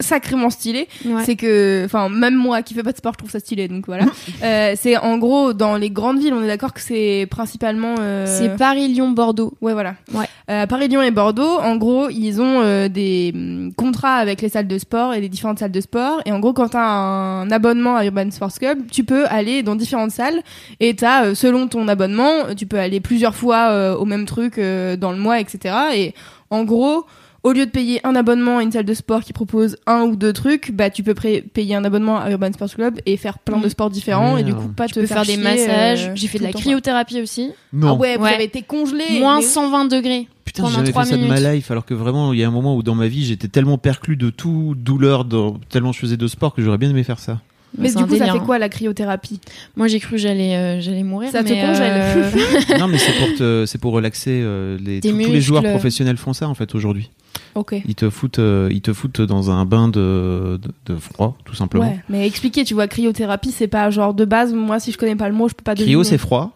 sacrément 0.00 0.50
stylé. 0.50 0.88
Ouais. 1.04 1.24
C'est 1.24 1.36
que, 1.36 1.82
enfin, 1.84 2.08
même 2.08 2.34
moi 2.34 2.62
qui 2.62 2.74
fais 2.74 2.82
pas 2.82 2.92
de 2.92 2.96
sport, 2.96 3.12
je 3.14 3.18
trouve 3.18 3.30
ça 3.30 3.40
stylé. 3.40 3.68
Donc 3.68 3.86
voilà. 3.86 4.04
Euh, 4.42 4.74
c'est 4.76 4.98
en 4.98 5.16
gros 5.18 5.54
dans 5.54 5.76
les 5.76 5.88
grandes 5.88 6.18
villes, 6.18 6.34
on 6.34 6.42
est 6.42 6.46
d'accord 6.46 6.74
que 6.74 6.80
c'est 6.80 7.26
principalement. 7.30 7.94
euh, 8.00 8.26
C'est 8.26 8.56
Paris, 8.56 8.88
Lyon, 8.88 9.10
Bordeaux. 9.10 9.54
Ouais, 9.62 9.72
voilà. 9.72 9.94
Ouais. 10.12 10.26
Euh, 10.50 10.66
Paris, 10.66 10.88
Lyon 10.88 11.00
et 11.02 11.10
Bordeaux, 11.10 11.58
en 11.58 11.76
gros, 11.76 12.08
ils 12.10 12.40
ont 12.40 12.60
euh, 12.62 12.88
des 12.88 13.32
hum, 13.34 13.72
contrats 13.74 14.16
avec 14.16 14.42
les 14.42 14.48
salles 14.50 14.68
de 14.68 14.78
sport 14.78 15.14
et 15.14 15.20
les 15.20 15.28
différentes 15.28 15.58
salles 15.58 15.72
de 15.72 15.80
sport. 15.80 16.20
Et 16.26 16.32
en 16.32 16.38
gros, 16.38 16.52
quand 16.52 16.68
tu 16.68 16.76
as 16.76 16.86
un 16.86 17.50
abonnement 17.50 17.96
à 17.96 18.04
Urban 18.04 18.30
Sports 18.30 18.52
Club, 18.58 18.78
tu 18.90 19.04
peux 19.04 19.26
aller 19.26 19.62
dans 19.62 19.74
différentes 19.74 20.10
salles. 20.10 20.42
Et 20.80 20.94
t'as, 20.94 21.26
euh, 21.26 21.34
selon 21.34 21.66
ton 21.68 21.88
abonnement, 21.88 22.54
tu 22.56 22.66
peux 22.66 22.78
aller 22.78 23.00
plusieurs 23.00 23.34
fois 23.34 23.70
euh, 23.70 23.94
au 23.96 24.04
même 24.04 24.26
truc 24.26 24.58
euh, 24.58 24.96
dans 24.96 25.12
le 25.12 25.18
mois, 25.18 25.40
etc. 25.40 25.74
Et 25.94 26.14
en 26.50 26.64
gros, 26.64 27.06
au 27.46 27.52
lieu 27.52 27.64
de 27.64 27.70
payer 27.70 28.00
un 28.04 28.16
abonnement 28.16 28.58
à 28.58 28.62
une 28.64 28.72
salle 28.72 28.84
de 28.84 28.92
sport 28.92 29.22
qui 29.22 29.32
propose 29.32 29.76
un 29.86 30.02
ou 30.02 30.16
deux 30.16 30.32
trucs, 30.32 30.72
bah 30.72 30.90
tu 30.90 31.04
peux 31.04 31.14
payer 31.14 31.76
un 31.76 31.84
abonnement 31.84 32.18
à 32.18 32.28
Urban 32.32 32.52
Sports 32.52 32.74
Club 32.74 32.98
et 33.06 33.16
faire 33.16 33.38
plein 33.38 33.58
de 33.58 33.68
sports 33.68 33.88
différents 33.88 34.36
et 34.36 34.42
du 34.42 34.52
coup 34.52 34.66
pas 34.68 34.88
Tu 34.88 34.94
te 34.94 35.00
peux 35.00 35.06
faire 35.06 35.22
des 35.24 35.34
chier, 35.34 35.42
massages. 35.42 36.08
euh, 36.08 36.12
J'ai 36.16 36.26
fait 36.26 36.38
de 36.38 36.42
la 36.42 36.52
cryothérapie 36.52 37.20
aussi. 37.22 37.50
Non. 37.72 37.90
Ah 37.90 37.94
ouais, 37.94 38.16
vous 38.16 38.24
Ouais. 38.24 38.34
avez 38.34 38.44
été 38.44 38.62
congelé. 38.62 39.04
Moins 39.20 39.36
mais- 39.38 39.42
120 39.42 39.84
degrés. 39.84 40.26
Putain, 40.44 40.66
j'ai 40.66 40.74
jamais 40.74 40.86
fait 40.92 41.04
ça 41.04 41.16
de 41.16 41.22
minutes. 41.22 41.40
ma 41.40 41.52
life, 41.54 41.70
alors 41.70 41.84
que 41.84 41.94
vraiment, 41.94 42.32
il 42.32 42.38
y 42.40 42.42
a 42.42 42.48
un 42.48 42.50
moment 42.50 42.76
où 42.76 42.82
dans 42.82 42.94
ma 42.96 43.06
vie, 43.06 43.24
j'étais 43.24 43.48
tellement 43.48 43.78
perclus 43.78 44.16
de 44.16 44.30
tout 44.30 44.74
douleur, 44.76 45.24
tellement 45.68 45.92
je 45.92 45.98
faisais 46.00 46.16
de 46.16 46.26
sport 46.26 46.52
que 46.54 46.62
j'aurais 46.62 46.78
bien 46.78 46.90
aimé 46.90 47.04
faire 47.04 47.20
ça. 47.20 47.40
Mais 47.78 47.90
du 47.92 48.04
coup, 48.06 48.16
ça 48.16 48.24
fait 48.24 48.30
hein. 48.30 48.42
quoi 48.44 48.58
la 48.58 48.68
cryothérapie? 48.68 49.38
Moi, 49.76 49.86
j'ai 49.86 50.00
cru 50.00 50.12
que 50.12 50.16
j'allais 50.16 50.56
euh, 50.56 50.80
j'allais 50.80 51.02
mourir. 51.02 51.30
Ça 51.30 51.44
te 51.44 51.48
mais, 51.52 51.60
congèle. 51.60 51.92
euh, 51.92 52.78
non, 52.78 52.88
mais 52.88 52.96
c'est 52.98 53.12
pour 53.12 53.34
te, 53.36 53.64
c'est 53.66 53.78
pour 53.78 53.92
relaxer 53.92 54.40
euh, 54.42 54.78
les, 54.80 55.00
tous, 55.00 55.10
tous 55.10 55.16
les 55.32 55.40
joueurs 55.40 55.62
professionnels 55.62 56.16
font 56.16 56.32
ça 56.32 56.48
en 56.48 56.54
fait 56.54 56.74
aujourd'hui. 56.74 57.10
Ok. 57.56 57.74
Ils 57.86 57.94
te 57.94 58.08
foutent, 58.10 58.38
euh, 58.38 58.68
ils 58.70 58.82
te 58.82 58.92
foutent 58.92 59.20
dans 59.22 59.50
un 59.50 59.64
bain 59.64 59.88
de, 59.88 60.60
de, 60.62 60.92
de 60.94 60.98
froid, 60.98 61.36
tout 61.44 61.54
simplement. 61.54 61.88
Ouais, 61.88 62.00
mais 62.08 62.26
expliquer, 62.26 62.64
tu 62.64 62.74
vois, 62.74 62.86
cryothérapie, 62.86 63.50
c'est 63.50 63.66
pas 63.66 63.90
genre 63.90 64.14
de 64.14 64.24
base. 64.24 64.52
Moi, 64.52 64.78
si 64.78 64.92
je 64.92 64.98
connais 64.98 65.16
pas 65.16 65.28
le 65.28 65.34
mot, 65.34 65.48
je 65.48 65.54
peux 65.54 65.64
pas 65.64 65.74
Cryo, 65.74 66.04
c'est 66.04 66.18
froid. 66.18 66.52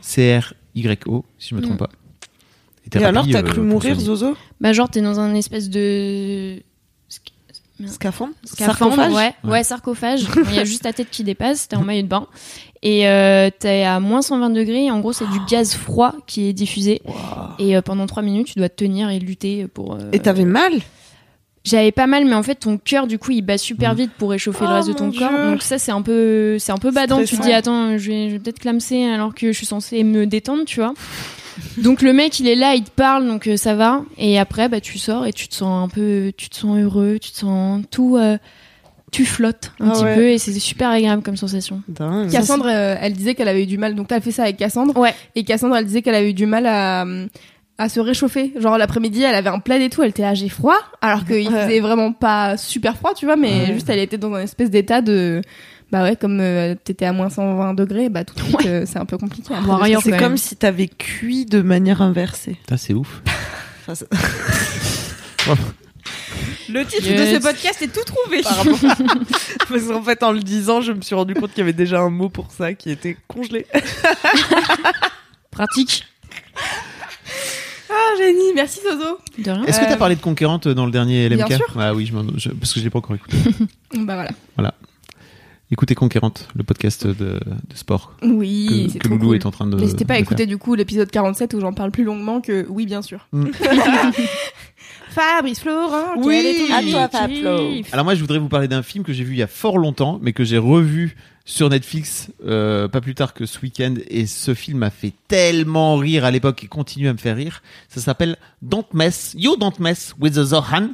C 0.00 0.38
R 0.38 0.54
Y 0.74 1.06
O, 1.06 1.24
si 1.38 1.50
je 1.50 1.54
me 1.54 1.60
trompe 1.60 1.74
Mm. 1.74 1.78
pas. 1.78 1.90
Et 2.86 2.90
thérapie, 2.90 3.08
alors, 3.08 3.26
t'as 3.30 3.38
euh, 3.40 3.42
cru 3.42 3.54
pour 3.56 3.64
mourir. 3.64 4.00
Zozo 4.00 4.34
Bah, 4.60 4.72
genre, 4.72 4.88
t'es 4.88 5.02
dans 5.02 5.20
un 5.20 5.34
espèce 5.34 5.68
de. 5.70 6.62
Scaphandre, 7.86 8.34
Sarcophage 8.44 9.12
ouais, 9.14 9.32
Ouais. 9.44 9.50
ouais, 9.52 9.64
sarcophage. 9.64 10.20
Il 10.50 10.54
y 10.54 10.58
a 10.58 10.64
juste 10.64 10.82
ta 10.82 10.92
tête 10.92 11.08
qui 11.10 11.24
dépasse, 11.24 11.66
t'es 11.66 11.76
en 11.76 11.82
maillot 11.84 12.02
de 12.02 12.08
bain. 12.08 12.26
Et 12.82 13.06
euh, 13.06 13.50
t'es 13.58 13.82
à 13.82 14.00
moins 14.00 14.22
120 14.22 14.50
degrés, 14.50 14.86
et 14.86 14.90
en 14.90 15.00
gros, 15.00 15.12
c'est 15.12 15.26
du 15.26 15.38
gaz 15.50 15.74
froid 15.74 16.14
qui 16.26 16.48
est 16.48 16.52
diffusé. 16.54 17.02
Et 17.58 17.76
euh, 17.76 17.82
pendant 17.82 18.06
3 18.06 18.22
minutes, 18.22 18.46
tu 18.48 18.58
dois 18.58 18.70
tenir 18.70 19.10
et 19.10 19.18
lutter 19.18 19.66
pour. 19.66 19.94
euh, 19.94 19.98
Et 20.12 20.18
t'avais 20.18 20.46
mal? 20.46 20.72
J'avais 21.62 21.92
pas 21.92 22.06
mal, 22.06 22.24
mais 22.24 22.32
en 22.34 22.42
fait, 22.42 22.54
ton 22.54 22.78
cœur, 22.78 23.06
du 23.06 23.18
coup, 23.18 23.32
il 23.32 23.42
bat 23.42 23.58
super 23.58 23.92
Mm. 23.92 23.96
vite 23.98 24.10
pour 24.16 24.30
réchauffer 24.30 24.64
le 24.64 24.70
Oh, 24.70 24.74
reste 24.76 24.88
de 24.88 24.94
ton 24.94 25.12
corps. 25.12 25.30
Donc 25.50 25.62
ça, 25.62 25.78
c'est 25.78 25.92
un 25.92 26.00
peu, 26.00 26.56
c'est 26.58 26.72
un 26.72 26.78
peu 26.78 26.90
badant. 26.90 27.22
Tu 27.22 27.36
te 27.36 27.42
dis, 27.42 27.52
attends, 27.52 27.98
je 27.98 28.10
vais, 28.10 28.28
je 28.30 28.32
vais 28.34 28.38
peut-être 28.38 28.60
clamser 28.60 29.04
alors 29.04 29.34
que 29.34 29.48
je 29.52 29.56
suis 29.58 29.66
censée 29.66 30.02
me 30.02 30.24
détendre, 30.26 30.64
tu 30.64 30.80
vois. 30.80 30.94
Donc 31.76 32.00
le 32.00 32.14
mec, 32.14 32.40
il 32.40 32.48
est 32.48 32.54
là, 32.54 32.74
il 32.74 32.84
te 32.84 32.90
parle, 32.90 33.26
donc 33.26 33.46
euh, 33.46 33.58
ça 33.58 33.74
va. 33.74 34.02
Et 34.16 34.38
après, 34.38 34.70
bah, 34.70 34.80
tu 34.80 34.98
sors 34.98 35.26
et 35.26 35.32
tu 35.34 35.48
te 35.48 35.54
sens 35.54 35.84
un 35.84 35.88
peu, 35.88 36.32
tu 36.34 36.48
te 36.48 36.56
sens 36.56 36.78
heureux, 36.78 37.18
tu 37.20 37.30
te 37.32 37.36
sens 37.36 37.82
tout, 37.90 38.16
euh, 38.16 38.38
tu 39.10 39.24
flottes 39.24 39.72
un 39.80 39.88
Ah 39.88 39.92
petit 39.92 40.04
ouais. 40.04 40.14
peu 40.14 40.28
et 40.28 40.38
c'est 40.38 40.52
super 40.58 40.90
agréable 40.90 41.22
comme 41.22 41.36
sensation. 41.36 41.82
Dingue. 41.88 42.30
Cassandre, 42.30 42.66
euh, 42.68 42.96
elle 43.00 43.12
disait 43.14 43.34
qu'elle 43.34 43.48
avait 43.48 43.62
eu 43.64 43.66
du 43.66 43.78
mal. 43.78 43.94
Donc, 43.94 44.08
t'as 44.08 44.20
fait 44.20 44.30
ça 44.32 44.44
avec 44.44 44.56
Cassandre. 44.56 44.96
Ouais. 44.96 45.14
Et 45.34 45.44
Cassandre, 45.44 45.76
elle 45.76 45.84
disait 45.86 46.02
qu'elle 46.02 46.14
avait 46.14 46.30
eu 46.30 46.34
du 46.34 46.46
mal 46.46 46.66
à, 46.66 47.04
à 47.78 47.88
se 47.88 47.98
réchauffer. 48.00 48.52
Genre, 48.58 48.78
l'après-midi, 48.78 49.22
elle 49.22 49.34
avait 49.34 49.48
un 49.50 49.58
plaid 49.58 49.82
et 49.82 49.90
tout. 49.90 50.02
Elle 50.02 50.10
était 50.10 50.24
à 50.24 50.34
j'ai 50.34 50.48
froid. 50.48 50.76
Alors 51.00 51.24
qu'il 51.24 51.48
Ouais. 51.48 51.64
faisait 51.64 51.80
vraiment 51.80 52.12
pas 52.12 52.56
super 52.56 52.96
froid, 52.96 53.12
tu 53.14 53.26
vois. 53.26 53.36
Mais 53.36 53.66
Ouais. 53.66 53.72
juste, 53.74 53.88
elle 53.88 53.98
était 53.98 54.18
dans 54.18 54.32
un 54.34 54.40
espèce 54.42 54.70
d'état 54.70 55.00
de. 55.02 55.42
Bah 55.92 56.04
ouais, 56.04 56.14
comme 56.14 56.38
euh, 56.40 56.76
t'étais 56.84 57.04
à 57.06 57.12
moins 57.12 57.30
120 57.30 57.74
degrés, 57.74 58.08
bah 58.10 58.22
tout 58.24 58.36
de 58.36 58.40
suite, 58.42 58.66
euh, 58.66 58.84
c'est 58.86 59.00
un 59.00 59.06
peu 59.06 59.18
compliqué. 59.18 59.52
C'est 60.04 60.16
comme 60.18 60.36
si 60.36 60.54
t'avais 60.54 60.86
cuit 60.86 61.46
de 61.46 61.62
manière 61.62 62.00
inversée. 62.00 62.58
C'est 62.76 62.94
ouf. 62.94 63.22
Enfin, 63.88 64.04
Le 66.68 66.84
titre 66.84 67.06
Yes. 67.06 67.34
de 67.34 67.38
ce 67.38 67.42
podcast 67.42 67.82
est 67.82 67.88
tout 67.92 68.04
trouvé. 68.04 68.42
Par 68.42 68.56
rapport 68.56 68.90
à- 68.90 68.96
Parce 69.68 69.82
qu'en 69.84 70.02
fait, 70.02 70.22
en 70.22 70.32
le 70.32 70.40
disant, 70.40 70.80
je 70.80 70.92
me 70.92 71.00
suis 71.02 71.14
rendu 71.14 71.34
compte 71.34 71.50
qu'il 71.50 71.58
y 71.58 71.62
avait 71.62 71.72
déjà 71.72 72.00
un 72.00 72.10
mot 72.10 72.28
pour 72.28 72.50
ça 72.52 72.74
qui 72.74 72.90
était 72.90 73.16
congelé. 73.28 73.66
Pratique. 75.50 76.04
Ah, 77.92 78.16
génie, 78.18 78.52
merci 78.54 78.80
Soso. 78.80 79.18
De 79.38 79.50
rien. 79.50 79.64
Est-ce 79.64 79.80
que 79.80 79.84
Euh, 79.84 79.88
t'as 79.88 79.96
parlé 79.96 80.14
de 80.14 80.20
conquérante 80.20 80.68
dans 80.68 80.86
le 80.86 80.92
dernier 80.92 81.28
LMK 81.28 81.46
bien 81.48 81.56
sûr. 81.56 81.66
Ah 81.78 81.92
oui, 81.94 82.06
je 82.06 82.14
m'en- 82.14 82.24
je- 82.36 82.50
parce 82.50 82.72
que 82.72 82.78
je 82.80 82.84
l'ai 82.84 82.90
pas 82.90 82.98
encore 82.98 83.16
écouté. 83.16 83.36
Bah 83.96 84.26
voilà. 84.56 84.74
Écoutez 85.72 85.94
Conquérante, 85.94 86.48
le 86.56 86.64
podcast 86.64 87.06
de, 87.06 87.14
de 87.14 87.40
sport 87.76 88.14
Oui, 88.24 88.86
que, 88.86 88.92
c'est 88.92 88.98
que 88.98 89.04
trop 89.06 89.14
Loulou 89.16 89.26
cool. 89.28 89.36
est 89.36 89.46
en 89.46 89.52
train 89.52 89.66
de. 89.68 89.76
N'hésitez 89.76 90.04
pas 90.04 90.14
à 90.14 90.18
écouter 90.18 90.46
du 90.46 90.58
coup 90.58 90.74
l'épisode 90.74 91.08
47 91.08 91.54
où 91.54 91.60
j'en 91.60 91.72
parle 91.72 91.92
plus 91.92 92.02
longuement 92.02 92.40
que 92.40 92.66
oui, 92.68 92.86
bien 92.86 93.02
sûr. 93.02 93.28
Mm. 93.32 93.46
Fabrice 95.10 95.60
Florent, 95.60 96.14
Oui, 96.16 96.40
quel 96.42 96.46
est 96.46 96.68
ton 96.92 96.98
à 96.98 97.08
toi, 97.08 97.28
faire. 97.28 97.84
Alors 97.92 98.04
moi, 98.04 98.14
je 98.14 98.20
voudrais 98.20 98.38
vous 98.38 98.48
parler 98.48 98.68
d'un 98.68 98.82
film 98.82 99.04
que 99.04 99.12
j'ai 99.12 99.24
vu 99.24 99.32
il 99.34 99.38
y 99.38 99.42
a 99.42 99.46
fort 99.46 99.76
longtemps, 99.78 100.18
mais 100.22 100.32
que 100.32 100.44
j'ai 100.44 100.58
revu 100.58 101.16
sur 101.44 101.68
Netflix 101.68 102.30
euh, 102.46 102.86
pas 102.86 103.00
plus 103.00 103.14
tard 103.14 103.34
que 103.34 103.44
ce 103.46 103.58
week-end, 103.60 103.94
et 104.08 104.26
ce 104.26 104.54
film 104.54 104.78
m'a 104.78 104.90
fait 104.90 105.12
tellement 105.26 105.96
rire 105.96 106.24
à 106.24 106.30
l'époque 106.30 106.62
et 106.62 106.68
continue 106.68 107.08
à 107.08 107.12
me 107.12 107.18
faire 107.18 107.34
rire. 107.36 107.62
Ça 107.88 108.00
s'appelle 108.00 108.36
Don't 108.62 108.84
Mess, 108.92 109.34
You 109.36 109.56
Don't 109.56 109.72
Mess 109.80 110.14
with 110.20 110.34
the 110.34 110.44
Zohan. 110.44 110.90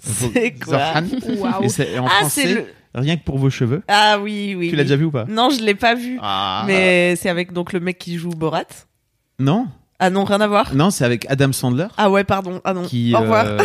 C'est 0.00 0.52
quoi 0.62 0.94
Zohan. 1.02 1.36
Waouh. 1.38 1.62
Et 1.64 1.68
c'est 1.70 1.98
en 1.98 2.06
Ah, 2.06 2.10
français, 2.20 2.54
le. 2.54 2.66
rien 2.94 3.16
que 3.16 3.24
pour 3.24 3.38
vos 3.38 3.48
cheveux. 3.48 3.82
Ah 3.88 4.18
oui, 4.20 4.54
oui. 4.56 4.68
tu 4.68 4.76
l'as 4.76 4.82
oui. 4.82 4.88
déjà 4.88 4.96
vu 4.96 5.04
ou 5.06 5.10
pas? 5.10 5.24
Non, 5.26 5.48
je 5.50 5.62
l'ai 5.62 5.74
pas 5.74 5.94
vu. 5.94 6.18
Ah. 6.20 6.64
Mais 6.66 7.16
c'est 7.16 7.30
avec 7.30 7.52
donc 7.52 7.72
le 7.72 7.80
mec 7.80 7.96
qui 7.98 8.16
joue 8.18 8.30
Borat. 8.30 8.64
Non, 9.38 9.66
Ah 10.06 10.10
non, 10.10 10.24
rien 10.24 10.40
à 10.42 10.46
voir. 10.46 10.74
non, 10.74 10.90
c'est 10.90 11.02
avec 11.04 11.24
Adam 11.30 11.50
Sandler. 11.52 11.86
Ah 11.96 12.10
ouais, 12.10 12.24
pardon. 12.24 12.60
Ah 12.62 12.74
non. 12.74 12.82
Qui, 12.84 13.14
Au 13.16 13.20
revoir. 13.20 13.46
euh, 13.48 13.58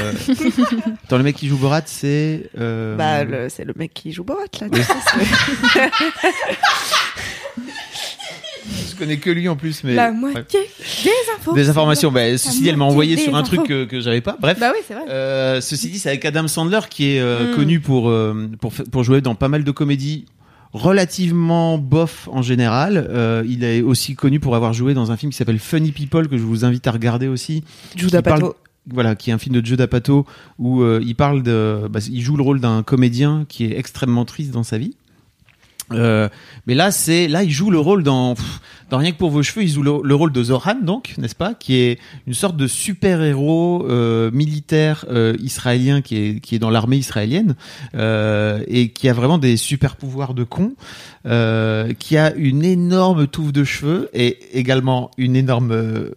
Dans 1.10 1.17
le 1.17 1.23
mec 1.23 1.36
qui 1.36 1.49
joue 1.49 1.58
Borat, 1.58 1.82
c'est. 1.86 2.49
euh, 2.58 2.95
Bah, 2.95 3.25
le- 3.25 3.49
c'est 3.49 3.65
le 3.65 3.73
mec 3.75 3.93
qui 3.93 4.13
joue 4.13 4.23
Borat 4.23 4.43
là. 4.62 4.67
Oui. 4.71 4.80
tu 4.80 4.86
sais, 4.86 4.93
c'est- 5.73 5.89
Je 8.91 8.95
connais 8.95 9.17
que 9.17 9.30
lui 9.30 9.47
en 9.49 9.56
plus, 9.56 9.84
mais. 9.84 9.95
La 9.95 10.10
Ouais. 10.12 10.15
moitié 10.15 10.60
des 11.04 11.10
infos. 11.38 11.54
Des 11.54 11.69
informations. 11.69 12.12
Bah, 12.12 12.38
ceci 12.38 12.62
dit, 12.62 12.69
elle 12.69 12.75
m'a 12.78 12.86
moitié 12.86 12.93
envoyé 12.93 13.15
des 13.15 13.21
sur 13.23 13.36
un 13.36 13.43
truc 13.43 13.63
que, 13.63 13.86
que 13.86 13.99
j'avais 14.02 14.21
pas. 14.21 14.38
Bref. 14.39 14.60
Bah 14.60 14.71
oui, 14.73 14.82
c'est 14.88 14.93
vrai. 14.93 15.04
Euh, 15.10 15.62
ceci 15.62 15.89
dit, 15.89 15.99
c'est 15.99 16.10
avec 16.10 16.25
Adam 16.25 16.47
Sandler 16.47 16.80
qui 16.89 17.15
est 17.15 17.19
euh, 17.19 17.52
Mm. 17.52 17.56
connu 17.56 17.80
pour, 17.80 18.10
euh, 18.10 18.49
pour 18.62 18.73
fa- 18.73 18.84
pour 18.91 19.04
jouer 19.04 19.21
dans 19.21 19.36
pas 19.36 19.47
mal 19.47 19.63
de 19.63 19.71
comédies 19.71 20.25
relativement 20.73 21.77
bof 21.77 22.27
en 22.32 22.41
général. 22.41 23.08
Euh, 23.10 23.43
il 23.47 23.63
est 23.63 23.82
aussi 23.82 24.15
connu 24.15 24.39
pour 24.39 24.55
avoir 24.55 24.73
joué 24.73 24.93
dans 24.93 25.12
un 25.12 25.17
film 25.17 25.32
qui 25.32 25.38
s'appelle 25.38 25.60
Funny 25.60 25.91
People 25.91 26.27
que 26.27 26.38
je 26.38 26.43
vous 26.43 26.65
invite 26.65 26.86
à 26.88 26.91
regarder 26.91 27.27
aussi. 27.27 27.63
Parle- 28.21 28.39
Pato. 28.41 28.55
Voilà, 28.91 29.13
qui 29.15 29.29
est 29.29 29.34
un 29.34 29.38
film 29.38 29.55
de 29.60 29.63
Joe 29.63 29.77
D'Apato 29.77 30.25
où 30.58 30.82
euh, 30.82 30.99
il 31.05 31.13
parle 31.15 31.43
de, 31.43 31.88
bah, 31.91 31.99
il 32.10 32.21
joue 32.21 32.36
le 32.38 32.41
rôle 32.41 32.60
d'un 32.60 32.82
comédien 32.82 33.45
qui 33.47 33.65
est 33.65 33.77
extrêmement 33.77 34.25
triste 34.25 34.49
dans 34.51 34.63
sa 34.63 34.79
vie. 34.79 34.95
Euh, 35.93 36.30
mais 36.67 36.75
là, 36.75 36.91
c'est 36.91 37.28
là, 37.28 37.43
il 37.43 37.52
joue 37.52 37.71
le 37.71 37.80
rôle 37.80 38.04
dans, 38.04 38.36
pff, 38.36 38.62
dans 38.89 38.97
rien 38.97 39.12
que 39.12 39.17
pour 39.17 39.30
vos 39.30 39.43
cheveux, 39.43 39.63
il 39.63 39.69
joue 39.69 39.84
le, 39.84 39.93
le 40.04 40.15
rôle 40.15 40.32
de 40.32 40.43
Zoran, 40.43 40.75
donc, 40.82 41.15
n'est-ce 41.17 41.36
pas, 41.36 41.54
qui 41.54 41.75
est 41.75 41.99
une 42.28 42.34
sorte 42.34 42.58
de 42.58 42.67
super 42.67 43.21
héros 43.21 43.86
euh, 43.89 44.32
militaire 44.32 45.06
euh, 45.10 45.36
israélien 45.41 46.02
qui 46.02 46.17
est 46.17 46.39
qui 46.39 46.56
est 46.56 46.60
dans 46.60 46.69
l'armée 46.69 46.97
israélienne 46.97 47.56
euh, 47.95 48.63
et 48.67 48.89
qui 48.89 49.10
a 49.10 49.13
vraiment 49.13 49.38
des 49.38 49.58
super 49.58 49.95
pouvoirs 49.95 50.34
de 50.34 50.43
con, 50.43 50.73
euh, 51.25 51.93
qui 51.93 52.17
a 52.17 52.34
une 52.36 52.63
énorme 52.63 53.28
touffe 53.28 53.54
de 53.54 53.63
cheveux 53.63 54.10
et 54.13 54.39
également 54.58 55.12
une 55.17 55.36
énorme 55.36 56.12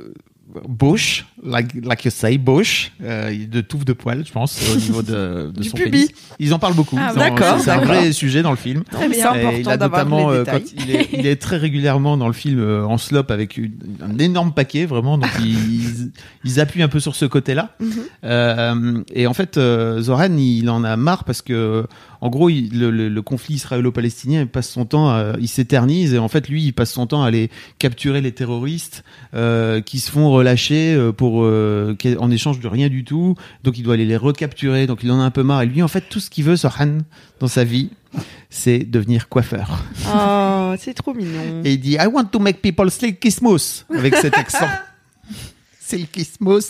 bouche, 0.68 1.26
like, 1.44 1.68
like 1.84 2.04
you 2.04 2.10
say, 2.10 2.38
bouche, 2.38 2.92
euh, 3.02 3.32
de 3.46 3.60
touffe 3.60 3.84
de 3.84 3.92
poils, 3.92 4.24
je 4.26 4.32
pense, 4.32 4.58
au 4.72 4.76
niveau 4.76 5.02
de, 5.02 5.50
de 5.54 5.60
Du 5.60 5.68
son 5.68 5.76
pubis. 5.76 5.90
pénis. 5.90 6.08
Ils 6.38 6.54
en 6.54 6.58
parlent 6.58 6.74
beaucoup. 6.74 6.96
Ah, 7.00 7.12
d'accord, 7.14 7.58
C'est 7.60 7.70
un 7.70 7.78
vrai 7.80 8.12
sujet 8.12 8.42
dans 8.42 8.50
le 8.50 8.56
film. 8.56 8.84
Très 8.90 9.08
bien, 9.08 9.34
Et 9.34 9.60
il 9.60 9.68
a 9.68 9.76
notamment, 9.76 10.30
les 10.30 10.38
euh, 10.38 10.44
quand 10.44 10.60
il 10.78 10.90
est, 10.94 11.08
il 11.12 11.26
est 11.26 11.36
très 11.36 11.56
régulièrement 11.56 12.16
dans 12.16 12.26
le 12.28 12.32
film 12.32 12.60
euh, 12.60 12.84
en 12.84 12.98
slop 12.98 13.24
avec 13.30 13.56
une- 13.56 13.72
un 14.02 14.18
énorme 14.18 14.52
paquet, 14.52 14.86
vraiment. 14.86 15.18
Donc 15.18 15.30
ils, 15.40 16.10
ils 16.44 16.60
appuient 16.60 16.82
un 16.82 16.88
peu 16.88 17.00
sur 17.00 17.14
ce 17.14 17.24
côté-là. 17.24 17.74
Mhm. 17.80 17.90
Euh, 18.24 19.02
et 19.14 19.26
en 19.26 19.34
fait, 19.34 19.58
Zoran, 20.00 20.36
il 20.36 20.68
en 20.70 20.84
a 20.84 20.96
marre 20.96 21.24
parce 21.24 21.42
que, 21.42 21.86
en 22.20 22.28
gros, 22.30 22.48
il- 22.50 22.78
le, 22.78 22.90
le- 22.90 23.08
le 23.08 23.22
conflit 23.22 23.54
israélo-palestinien, 23.56 24.42
il 24.42 24.46
passe 24.46 24.68
son 24.70 24.84
temps, 24.84 25.08
à- 25.10 25.32
il 25.40 25.48
s'éternise. 25.48 26.14
Et 26.14 26.18
en 26.18 26.28
fait, 26.28 26.48
lui, 26.48 26.62
il 26.64 26.72
passe 26.72 26.92
son 26.92 27.06
temps 27.06 27.22
à 27.24 27.26
aller 27.26 27.50
capturer 27.78 28.20
les 28.20 28.32
terroristes 28.32 29.04
qui 29.32 29.98
se 29.98 30.10
font 30.10 30.30
relâcher 30.30 30.94
euh, 30.94 31.12
pour 31.32 31.44
euh, 31.44 31.96
en 32.18 32.30
échange 32.30 32.60
de 32.60 32.68
rien 32.68 32.90
du 32.90 33.04
tout. 33.04 33.36
Donc, 33.64 33.78
il 33.78 33.84
doit 33.84 33.94
aller 33.94 34.04
les 34.04 34.18
recapturer. 34.18 34.86
Donc, 34.86 35.02
il 35.02 35.10
en 35.10 35.18
a 35.18 35.22
un 35.22 35.30
peu 35.30 35.42
marre. 35.42 35.62
Et 35.62 35.66
lui, 35.66 35.82
en 35.82 35.88
fait, 35.88 36.02
tout 36.10 36.20
ce 36.20 36.28
qu'il 36.28 36.44
veut, 36.44 36.56
Zoran, 36.56 36.98
dans 37.40 37.48
sa 37.48 37.64
vie, 37.64 37.88
c'est 38.50 38.80
devenir 38.80 39.30
coiffeur. 39.30 39.82
Oh, 40.14 40.74
c'est 40.78 40.92
trop 40.92 41.14
mignon. 41.14 41.62
Et 41.64 41.72
il 41.72 41.80
dit 41.80 41.92
I 41.92 42.06
want 42.06 42.26
to 42.26 42.38
make 42.38 42.60
people 42.60 42.90
silky 42.90 43.30
smooth 43.30 43.62
avec 43.96 44.14
cet 44.16 44.36
accent. 44.36 44.68
silky 45.80 46.24
smooth. 46.24 46.66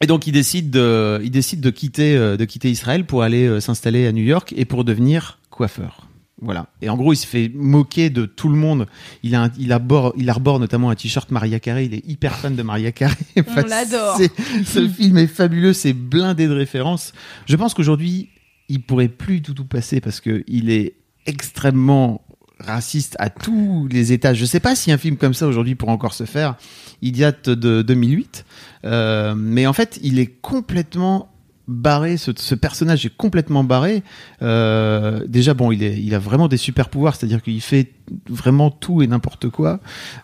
Et 0.00 0.06
donc 0.06 0.28
il 0.28 0.32
décide 0.32 0.70
de, 0.70 1.20
il 1.24 1.32
décide 1.32 1.60
de 1.60 1.70
quitter, 1.70 2.16
euh, 2.16 2.36
de 2.36 2.44
quitter 2.44 2.70
Israël 2.70 3.04
pour 3.04 3.24
aller 3.24 3.48
euh, 3.48 3.58
s'installer 3.58 4.06
à 4.06 4.12
New 4.12 4.22
York 4.22 4.54
et 4.56 4.64
pour 4.64 4.84
devenir 4.84 5.40
coiffeur. 5.50 6.07
Voilà. 6.40 6.68
Et 6.82 6.88
en 6.88 6.96
gros, 6.96 7.12
il 7.12 7.16
se 7.16 7.26
fait 7.26 7.50
moquer 7.54 8.10
de 8.10 8.24
tout 8.24 8.48
le 8.48 8.54
monde. 8.56 8.86
Il 9.22 9.34
a, 9.34 9.44
un- 9.44 9.50
il 9.58 9.72
arbore, 9.72 10.12
il 10.16 10.30
arbore 10.30 10.60
notamment 10.60 10.90
un 10.90 10.94
t-shirt 10.94 11.30
Maria 11.32 11.58
Carey. 11.58 11.86
Il 11.86 11.94
est 11.94 12.06
hyper 12.08 12.36
fan 12.36 12.54
de 12.54 12.62
Maria 12.62 12.92
Carey. 12.92 13.16
On 13.56 13.66
l'adore. 13.66 14.18
Ce 14.64 14.88
film 14.96 15.18
est 15.18 15.26
fabuleux. 15.26 15.72
C'est 15.72 15.92
blindé 15.92 16.46
de 16.46 16.52
références. 16.54 17.12
Je 17.46 17.56
pense 17.56 17.74
qu'aujourd'hui, 17.74 18.28
il 18.68 18.82
pourrait 18.82 19.08
plus 19.08 19.40
du 19.40 19.52
tout 19.54 19.64
passer 19.64 20.00
parce 20.00 20.20
que 20.20 20.44
il 20.46 20.70
est 20.70 20.94
extrêmement 21.26 22.22
raciste 22.60 23.16
à 23.18 23.30
tous 23.30 23.88
les 23.90 24.12
étages. 24.12 24.36
Je 24.38 24.44
sais 24.44 24.60
pas 24.60 24.74
si 24.74 24.90
un 24.92 24.98
film 24.98 25.16
comme 25.16 25.34
ça 25.34 25.46
aujourd'hui 25.46 25.74
pourrait 25.74 25.92
encore 25.92 26.14
se 26.14 26.24
faire. 26.24 26.56
Il 27.02 27.12
date 27.12 27.48
de 27.48 27.82
2008. 27.82 28.44
Euh, 28.84 29.34
mais 29.36 29.66
en 29.66 29.72
fait, 29.72 29.98
il 30.02 30.18
est 30.18 30.26
complètement 30.40 31.30
barré. 31.68 32.16
Ce, 32.16 32.32
ce 32.36 32.54
personnage 32.54 33.06
est 33.06 33.16
complètement 33.16 33.62
barré. 33.62 34.02
Euh, 34.42 35.20
déjà, 35.28 35.54
bon, 35.54 35.70
il, 35.70 35.82
est, 35.82 36.00
il 36.00 36.14
a 36.14 36.18
vraiment 36.18 36.48
des 36.48 36.56
super 36.56 36.88
pouvoirs, 36.88 37.14
c'est-à-dire 37.14 37.42
qu'il 37.42 37.60
fait 37.60 37.92
vraiment 38.28 38.70
tout 38.70 39.02
et 39.02 39.06
n'importe 39.06 39.50
quoi 39.50 39.80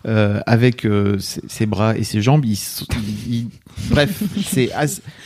euh, 0.07 0.39
avec 0.47 0.85
euh, 0.87 1.19
ses, 1.19 1.41
ses 1.47 1.65
bras 1.67 1.95
et 1.95 2.03
ses 2.03 2.19
jambes. 2.21 2.43
Il, 2.45 2.53
il- 2.57 3.33
il- 3.35 3.47
bref, 3.91 4.23
c'est. 4.43 4.71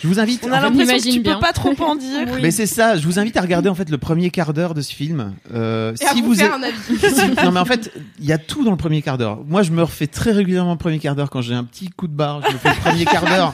Je 0.04 0.08
vous 0.08 0.20
invite. 0.20 0.44
On 0.46 0.52
a 0.52 0.60
l'impression 0.60 0.98
que 0.98 1.16
tu 1.16 1.20
bien. 1.22 1.36
peux 1.36 1.40
pas 1.40 1.54
trop 1.54 1.74
en 1.82 1.96
dire. 1.96 2.28
mais 2.42 2.52
c'est 2.52 2.66
ça. 2.66 2.98
Je 2.98 3.06
vous 3.06 3.18
invite 3.18 3.38
à 3.38 3.42
regarder 3.42 3.70
en 3.70 3.76
fait 3.76 3.90
le 3.90 3.98
premier 3.98 4.30
quart 4.30 4.54
d'heure 4.54 4.74
de 4.74 4.82
ce 4.82 4.94
film. 4.94 5.34
Euh, 5.54 5.94
Et 6.02 6.06
à 6.06 6.10
si 6.14 6.22
vous 6.22 6.28
vous 6.30 6.36
faire 6.36 6.54
êtes- 6.56 6.60
un 6.60 6.64
avis. 6.64 7.16
si- 7.40 7.46
non 7.46 7.52
mais 7.54 7.60
en 7.62 7.66
fait, 7.66 7.94
il 8.20 8.26
y 8.26 8.34
a 8.34 8.38
tout 8.38 8.66
dans 8.66 8.72
le 8.72 8.78
premier 8.78 9.02
quart 9.02 9.18
d'heure. 9.18 9.40
Moi, 9.48 9.64
je 9.64 9.72
me 9.72 9.82
refais 9.84 10.08
très 10.08 10.32
régulièrement 10.32 10.74
le 10.74 10.78
premier 10.78 11.00
quart 11.00 11.16
d'heure 11.16 11.30
quand 11.30 11.42
j'ai 11.42 11.54
un 11.54 11.64
petit 11.64 11.90
coup 11.90 12.08
de 12.08 12.14
barre. 12.14 12.42
Je 12.46 12.54
me 12.54 12.58
fais 12.58 12.70
le 12.70 12.76
premier 12.76 13.06
quart 13.06 13.24
d'heure. 13.26 13.54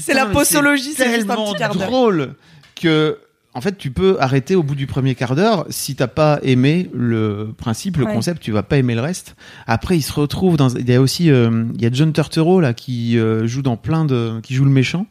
C'est 0.00 0.14
la 0.14 0.26
posologie, 0.26 0.92
c'est 0.96 1.06
un 1.06 1.10
tellement 1.18 1.46
petit 1.52 1.58
quart 1.58 1.74
d'heure. 1.74 1.79
Drôle 1.86 2.34
que. 2.80 3.18
En 3.52 3.60
fait, 3.60 3.76
tu 3.76 3.90
peux 3.90 4.16
arrêter 4.20 4.54
au 4.54 4.62
bout 4.62 4.76
du 4.76 4.86
premier 4.86 5.16
quart 5.16 5.34
d'heure. 5.34 5.66
Si 5.70 5.96
t'as 5.96 6.06
pas 6.06 6.38
aimé 6.44 6.88
le 6.94 7.48
principe, 7.58 7.96
le 7.96 8.04
Ouais. 8.04 8.12
concept, 8.14 8.40
tu 8.40 8.52
vas 8.52 8.62
pas 8.62 8.76
aimer 8.78 8.94
le 8.94 9.00
reste. 9.00 9.34
Après, 9.66 9.96
il 9.96 10.02
se 10.02 10.12
retrouve 10.12 10.56
dans. 10.56 10.68
Il 10.76 10.88
y 10.88 10.94
a 10.94 11.00
aussi, 11.00 11.32
euh, 11.32 11.64
il 11.74 11.82
y 11.82 11.84
a 11.84 11.90
John 11.92 12.12
Turturro 12.12 12.60
là 12.60 12.74
qui 12.74 13.18
euh, 13.18 13.48
joue 13.48 13.62
dans 13.62 13.76
plein 13.76 14.04
de, 14.04 14.38
qui 14.44 14.54
joue 14.54 14.64
le 14.64 14.70
méchant, 14.70 15.06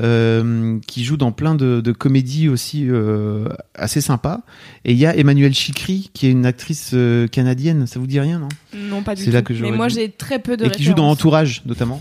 euh, 0.00 0.78
qui 0.86 1.04
joue 1.04 1.18
dans 1.18 1.32
plein 1.32 1.54
de, 1.54 1.82
de 1.82 1.92
comédies 1.92 2.48
aussi 2.48 2.86
euh, 2.88 3.48
assez 3.74 4.00
sympas. 4.00 4.40
Et 4.86 4.92
il 4.92 4.98
y 4.98 5.04
a 5.04 5.14
Emmanuelle 5.14 5.52
Chikri 5.54 6.10
qui 6.14 6.26
est 6.26 6.30
une 6.30 6.46
actrice 6.46 6.92
euh, 6.94 7.26
canadienne. 7.28 7.86
Ça 7.86 8.00
vous 8.00 8.06
dit 8.06 8.20
rien, 8.20 8.38
non? 8.38 8.48
Non, 8.74 9.02
pas 9.02 9.14
du 9.14 9.20
C'est 9.20 9.28
tout. 9.28 9.34
là 9.34 9.42
que 9.42 9.52
Mais 9.52 9.70
moi, 9.70 9.88
j'ai 9.88 10.08
très 10.10 10.38
peu 10.38 10.56
de 10.56 10.64
et 10.64 10.70
qui 10.70 10.82
joue 10.82 10.94
dans. 10.94 11.10
Entourage 11.10 11.60
notamment. 11.66 12.00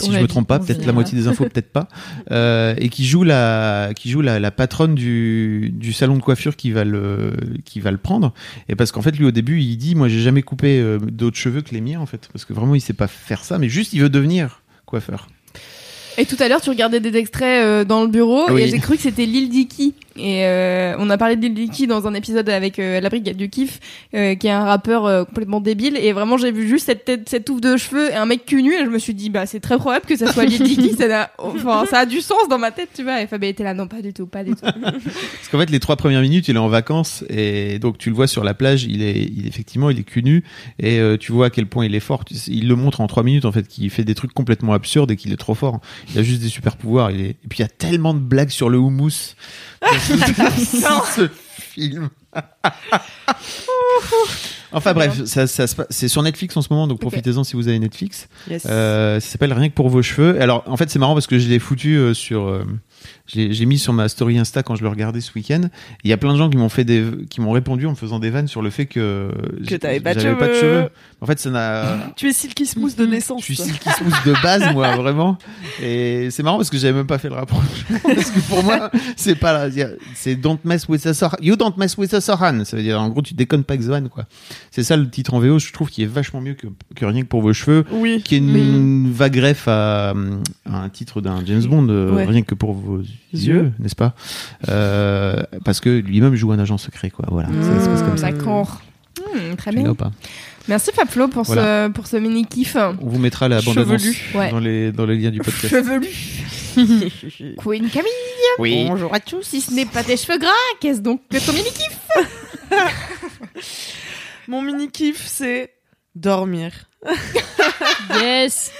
Si 0.00 0.12
je 0.12 0.18
me 0.18 0.26
trompe 0.26 0.46
pas, 0.48 0.58
peut-être 0.58 0.84
la 0.86 0.92
moitié 0.92 1.18
des 1.18 1.28
infos, 1.28 1.44
peut-être 1.44 1.72
pas, 1.72 1.88
euh, 2.30 2.74
et 2.78 2.88
qui 2.88 3.04
joue 3.06 3.24
la, 3.24 3.90
qui 3.94 4.10
joue 4.10 4.20
la, 4.20 4.38
la 4.38 4.50
patronne 4.50 4.94
du, 4.94 5.70
du 5.74 5.92
salon 5.92 6.16
de 6.16 6.22
coiffure 6.22 6.56
qui 6.56 6.70
va 6.70 6.84
le, 6.84 7.32
qui 7.64 7.80
va 7.80 7.90
le 7.90 7.98
prendre. 7.98 8.32
Et 8.68 8.76
parce 8.76 8.92
qu'en 8.92 9.02
fait, 9.02 9.16
lui 9.16 9.24
au 9.24 9.30
début, 9.30 9.60
il 9.60 9.76
dit, 9.76 9.94
moi, 9.94 10.08
j'ai 10.08 10.20
jamais 10.20 10.42
coupé 10.42 10.80
euh, 10.80 10.98
d'autres 10.98 11.36
cheveux 11.36 11.62
que 11.62 11.74
les 11.74 11.80
miens, 11.80 12.00
en 12.00 12.06
fait, 12.06 12.28
parce 12.32 12.44
que 12.44 12.52
vraiment, 12.52 12.74
il 12.74 12.80
sait 12.80 12.92
pas 12.92 13.08
faire 13.08 13.44
ça, 13.44 13.58
mais 13.58 13.68
juste, 13.68 13.92
il 13.92 14.00
veut 14.00 14.10
devenir 14.10 14.62
coiffeur. 14.86 15.28
Et 16.16 16.26
tout 16.26 16.36
à 16.40 16.48
l'heure, 16.48 16.60
tu 16.60 16.70
regardais 16.70 16.98
des 16.98 17.16
extraits 17.16 17.64
euh, 17.64 17.84
dans 17.84 18.02
le 18.02 18.08
bureau 18.08 18.50
Oui. 18.50 18.62
et 18.62 18.68
j'ai 18.68 18.80
cru 18.80 18.96
que 18.96 19.02
c'était 19.02 19.24
Lil 19.24 19.48
Dicky. 19.50 19.94
Et 20.18 20.44
euh, 20.44 20.96
on 20.98 21.08
a 21.10 21.16
parlé 21.16 21.36
de 21.36 21.42
Lil 21.42 21.54
Dicky 21.54 21.86
dans 21.86 22.06
un 22.06 22.14
épisode 22.14 22.48
avec 22.48 22.78
euh, 22.78 23.00
la 23.00 23.08
Brigade 23.08 23.36
du 23.36 23.48
Kiff, 23.48 23.78
euh, 24.14 24.34
qui 24.34 24.48
est 24.48 24.50
un 24.50 24.64
rappeur 24.64 25.26
complètement 25.26 25.60
débile. 25.60 25.96
Et 25.96 26.12
vraiment, 26.12 26.36
j'ai 26.36 26.50
vu 26.50 26.68
juste 26.68 26.86
cette 26.86 27.04
tête, 27.04 27.28
cette 27.28 27.44
touffe 27.44 27.60
de 27.60 27.76
cheveux 27.76 28.10
et 28.10 28.14
un 28.14 28.26
mec 28.26 28.44
cul 28.44 28.62
nu. 28.62 28.74
Et 28.74 28.84
je 28.84 28.90
me 28.90 28.98
suis 28.98 29.14
dit, 29.14 29.30
bah, 29.30 29.46
c'est 29.46 29.60
très 29.60 29.78
probable 29.78 30.06
que 30.06 30.16
ça 30.16 30.32
soit 30.32 30.44
Lil 30.44 30.62
Dicky. 30.62 30.94
ça, 30.94 31.30
enfin, 31.38 31.84
ça 31.88 32.00
a 32.00 32.06
du 32.06 32.20
sens 32.20 32.48
dans 32.50 32.58
ma 32.58 32.72
tête, 32.72 32.90
tu 32.94 33.04
vois. 33.04 33.22
Et 33.22 33.26
Fabien 33.26 33.50
était 33.50 33.64
là, 33.64 33.74
non, 33.74 33.86
pas 33.86 34.02
du 34.02 34.12
tout, 34.12 34.26
pas 34.26 34.42
du 34.42 34.50
tout. 34.50 34.60
Parce 34.62 35.48
qu'en 35.50 35.58
fait, 35.58 35.70
les 35.70 35.80
trois 35.80 35.96
premières 35.96 36.22
minutes, 36.22 36.48
il 36.48 36.56
est 36.56 36.58
en 36.58 36.68
vacances 36.68 37.24
et 37.28 37.78
donc 37.78 37.98
tu 37.98 38.10
le 38.10 38.16
vois 38.16 38.26
sur 38.26 38.42
la 38.42 38.54
plage. 38.54 38.84
Il 38.84 39.02
est, 39.02 39.22
il 39.22 39.46
effectivement, 39.46 39.90
il 39.90 40.00
est 40.00 40.04
cul 40.04 40.22
nu 40.22 40.42
et 40.78 41.00
tu 41.20 41.32
vois 41.32 41.46
à 41.46 41.50
quel 41.50 41.66
point 41.66 41.84
il 41.84 41.94
est 41.94 42.00
fort. 42.00 42.24
Il 42.48 42.68
le 42.68 42.76
montre 42.76 43.00
en 43.00 43.06
trois 43.06 43.22
minutes 43.22 43.44
en 43.44 43.52
fait, 43.52 43.68
qu'il 43.68 43.90
fait 43.90 44.04
des 44.04 44.14
trucs 44.14 44.32
complètement 44.32 44.72
absurdes 44.72 45.10
et 45.10 45.16
qu'il 45.16 45.32
est 45.32 45.36
trop 45.36 45.54
fort. 45.54 45.80
Il 46.12 46.18
a 46.18 46.22
juste 46.22 46.42
des 46.42 46.48
super 46.48 46.76
pouvoirs. 46.76 47.10
Il 47.10 47.20
est... 47.20 47.28
Et 47.30 47.48
puis 47.48 47.58
il 47.58 47.62
y 47.62 47.64
a 47.64 47.68
tellement 47.68 48.14
de 48.14 48.18
blagues 48.18 48.50
sur 48.50 48.68
le 48.68 48.78
houmous 48.78 49.34
ce, 50.16 51.28
film. 51.58 52.08
Enfin 54.70 54.92
bref, 54.92 55.24
ça, 55.24 55.46
ça 55.46 55.66
se 55.66 55.74
passe- 55.74 55.86
c'est 55.88 56.08
sur 56.08 56.22
Netflix 56.22 56.54
en 56.56 56.62
ce 56.62 56.68
moment, 56.70 56.86
donc 56.86 57.00
profitez-en 57.00 57.42
si 57.42 57.56
vous 57.56 57.68
avez 57.68 57.78
Netflix. 57.78 58.28
Yes. 58.50 58.66
Euh, 58.68 59.18
ça 59.18 59.28
s'appelle 59.30 59.52
Rien 59.54 59.70
que 59.70 59.74
pour 59.74 59.88
vos 59.88 60.02
cheveux. 60.02 60.40
Alors, 60.42 60.62
en 60.66 60.76
fait, 60.76 60.90
c'est 60.90 60.98
marrant 60.98 61.14
parce 61.14 61.26
que 61.26 61.38
je 61.38 61.48
l'ai 61.48 61.58
foutu 61.58 61.96
euh, 61.96 62.12
sur. 62.12 62.46
euh, 62.46 62.64
j'ai 63.26 63.66
mis 63.66 63.78
sur 63.78 63.92
ma 63.92 64.08
story 64.08 64.38
Insta 64.38 64.62
quand 64.62 64.74
je 64.74 64.82
le 64.82 64.88
regardais 64.88 65.20
ce 65.20 65.32
week-end. 65.34 65.62
Il 66.04 66.10
y 66.10 66.12
a 66.12 66.16
plein 66.16 66.32
de 66.32 66.38
gens 66.38 66.48
qui 66.48 66.56
m'ont 66.56 66.68
fait 66.70 66.84
des, 66.84 67.04
qui 67.28 67.40
m'ont 67.40 67.50
répondu 67.52 67.86
en 67.86 67.90
me 67.90 67.94
faisant 67.96 68.18
des 68.18 68.30
vannes 68.30 68.48
sur 68.48 68.62
le 68.62 68.70
fait 68.70 68.86
que 68.86 69.30
Que 69.66 69.74
t'avais 69.74 70.00
pas 70.00 70.14
de 70.14 70.20
cheveux. 70.20 70.88
En 71.20 71.26
fait, 71.26 71.38
ça 71.38 71.50
n'a. 71.50 72.12
Tu 72.16 72.28
es 72.28 72.32
silky 72.32 72.64
smooth 72.64 72.96
de 72.96 73.06
naissance. 73.06 73.40
Je 73.40 73.46
suis 73.46 73.56
silky 73.56 73.90
smooth 73.90 74.14
de 74.24 74.34
base, 74.42 74.72
moi, 74.72 74.96
vraiment. 75.02 75.36
Et 75.82 76.28
c'est 76.30 76.42
marrant 76.42 76.56
parce 76.56 76.70
que 76.70 76.78
j'avais 76.78 76.94
même 76.94 77.06
pas 77.06 77.18
fait 77.18 77.28
le 77.28 77.34
rapprochement. 77.34 77.98
parce 78.02 78.30
que 78.30 78.40
pour 78.48 78.62
moi, 78.62 78.90
c'est 79.16 79.34
pas 79.34 79.52
là. 79.68 79.86
C'est 80.14 80.36
don't 80.36 80.58
mess 80.64 80.88
with 80.88 81.04
a 81.06 81.14
Sohan. 81.14 81.36
You 81.42 81.56
don't 81.56 81.74
mess 81.76 81.98
with 81.98 82.14
a 82.14 82.20
Sohan. 82.20 82.64
Ça 82.64 82.76
veut 82.76 82.82
dire, 82.82 83.00
en 83.00 83.08
gros, 83.08 83.22
tu 83.22 83.34
déconnes 83.34 83.64
pas 83.64 83.74
avec 83.74 83.84
Zohan, 83.84 84.08
quoi. 84.08 84.24
C'est 84.70 84.84
ça 84.84 84.96
le 84.96 85.08
titre 85.10 85.34
en 85.34 85.40
VO, 85.40 85.58
je 85.58 85.72
trouve, 85.72 85.90
qui 85.90 86.02
est 86.02 86.06
vachement 86.06 86.40
mieux 86.40 86.54
que, 86.54 86.66
que 86.94 87.04
rien 87.04 87.22
que 87.22 87.26
pour 87.28 87.42
vos 87.42 87.52
cheveux 87.52 87.84
Oui. 87.90 88.22
qui 88.24 88.36
est 88.36 88.38
une, 88.38 89.10
vague 89.12 89.36
ref 89.38 89.66
à, 89.68 90.10
à 90.10 90.14
un 90.82 90.88
titre 90.88 91.20
d'un 91.20 91.44
James 91.44 91.64
Bond, 91.64 91.88
euh, 91.90 92.12
Ouais. 92.12 92.24
rien 92.24 92.42
que 92.42 92.54
pour 92.54 92.72
vos 92.72 92.87
yeux, 92.96 93.04
Yeux. 93.32 93.72
n'est-ce 93.78 93.94
pas 93.96 94.14
Euh, 94.68 95.42
Parce 95.64 95.80
que 95.80 95.88
lui-même 95.90 96.34
joue 96.34 96.50
un 96.52 96.58
agent 96.58 96.78
secret, 96.78 97.10
quoi. 97.10 97.26
Voilà, 97.30 97.48
ça 97.48 97.84
se 97.84 97.88
passe 97.88 98.02
comme 98.02 98.18
ça. 98.18 98.30
D'accord. 98.30 98.80
Hmm, 99.18 99.54
très 99.56 99.72
bien. 99.72 99.94
pas 99.94 100.10
Merci 100.68 100.90
Fablo 100.92 101.28
pour 101.28 101.44
Voilà. 101.44 101.86
ce, 101.88 101.92
pour 101.92 102.06
ce 102.06 102.16
mini 102.16 102.46
kiff. 102.46 102.76
On 102.76 103.06
vous 103.06 103.18
mettra 103.18 103.48
la 103.48 103.60
bande 103.62 103.78
annonce 103.78 104.04
ouais. 104.34 104.50
dans 104.50 104.60
les 104.60 104.92
dans 104.92 105.06
les 105.06 105.16
liens 105.16 105.30
du 105.30 105.38
podcast. 105.40 105.68
Chevelu. 105.68 106.08
Queen 107.58 107.88
Camille. 107.88 108.10
Oui. 108.58 108.84
Bonjour 108.86 109.12
à 109.14 109.18
tous. 109.20 109.42
Si 109.42 109.60
ce 109.60 109.72
n'est 109.72 109.86
pas 109.86 110.04
tes 110.04 110.16
cheveux 110.16 110.38
gras, 110.38 110.50
qu'est-ce 110.80 111.00
donc 111.00 111.22
que 111.30 111.38
ton 111.44 111.52
mini 111.52 111.68
kiff? 111.70 111.98
Mon 114.48 114.62
mini 114.62 114.88
kiff, 114.90 115.24
c'est 115.26 115.72
dormir. 116.14 116.72
Yes. 118.20 118.70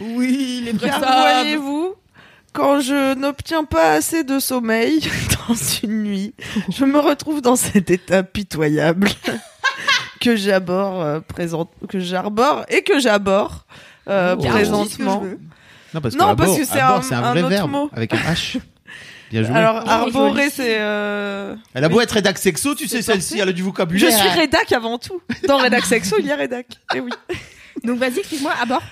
Oui, 0.00 0.62
les 0.64 0.72
Car 0.78 1.00
voyez-vous, 1.00 1.94
quand 2.52 2.80
je 2.80 3.14
n'obtiens 3.14 3.64
pas 3.64 3.92
assez 3.92 4.24
de 4.24 4.38
sommeil 4.38 5.00
dans 5.48 5.54
une 5.82 6.02
nuit, 6.02 6.34
je 6.70 6.84
me 6.84 6.98
retrouve 6.98 7.40
dans 7.42 7.56
cet 7.56 7.90
état 7.90 8.22
pitoyable 8.22 9.08
que 10.20 10.36
j'aborde 10.36 11.02
euh, 11.06 11.20
présent, 11.20 11.70
que 11.88 12.00
j'arbore 12.00 12.64
et 12.68 12.82
que 12.82 12.98
j'aborde 12.98 13.52
euh, 14.08 14.34
Oh. 14.38 14.42
présentement. 14.44 15.22
Non, 15.94 16.00
parce 16.00 16.14
Non, 16.14 16.30
que 16.32 16.36
parce 16.36 16.50
abord- 16.50 16.58
que 16.58 16.64
c'est 16.64 16.80
abord, 16.80 16.96
un- 16.98 17.02
c'est 17.02 17.14
un, 17.14 17.24
un 17.24 17.30
vrai 17.32 17.40
autre 17.40 17.48
verbe 17.50 17.70
mot. 17.70 17.90
avec 17.92 18.12
un 18.14 18.16
H. 18.18 18.58
Bien 19.30 19.44
joué. 19.44 19.54
Alors, 19.54 19.82
Oh, 19.86 19.88
arborer, 19.88 20.50
c'est. 20.50 20.76
euh, 20.80 21.54
elle 21.74 21.84
a 21.84 21.88
beau 21.88 22.00
être 22.00 22.10
rédac 22.12 22.36
sexo, 22.38 22.74
tu 22.74 22.88
sais, 22.88 23.00
celle-ci, 23.00 23.38
elle 23.38 23.48
a 23.48 23.52
du 23.52 23.60
Je 23.60 23.64
vocabulaire. 23.66 24.12
suis 24.18 24.28
rédac 24.28 24.72
avant 24.72 24.98
tout. 24.98 25.20
Dans 25.46 25.58
rédac 25.58 25.84
sexo, 25.84 26.16
il 26.18 26.26
y 26.26 26.32
a 26.32 26.36
rédac. 26.36 26.66
Et 26.96 27.00
oui. 27.00 27.10
Donc 27.84 27.98
vas-y, 28.00 28.18
explique-moi 28.18 28.52
à 28.60 28.66
bord. 28.66 28.82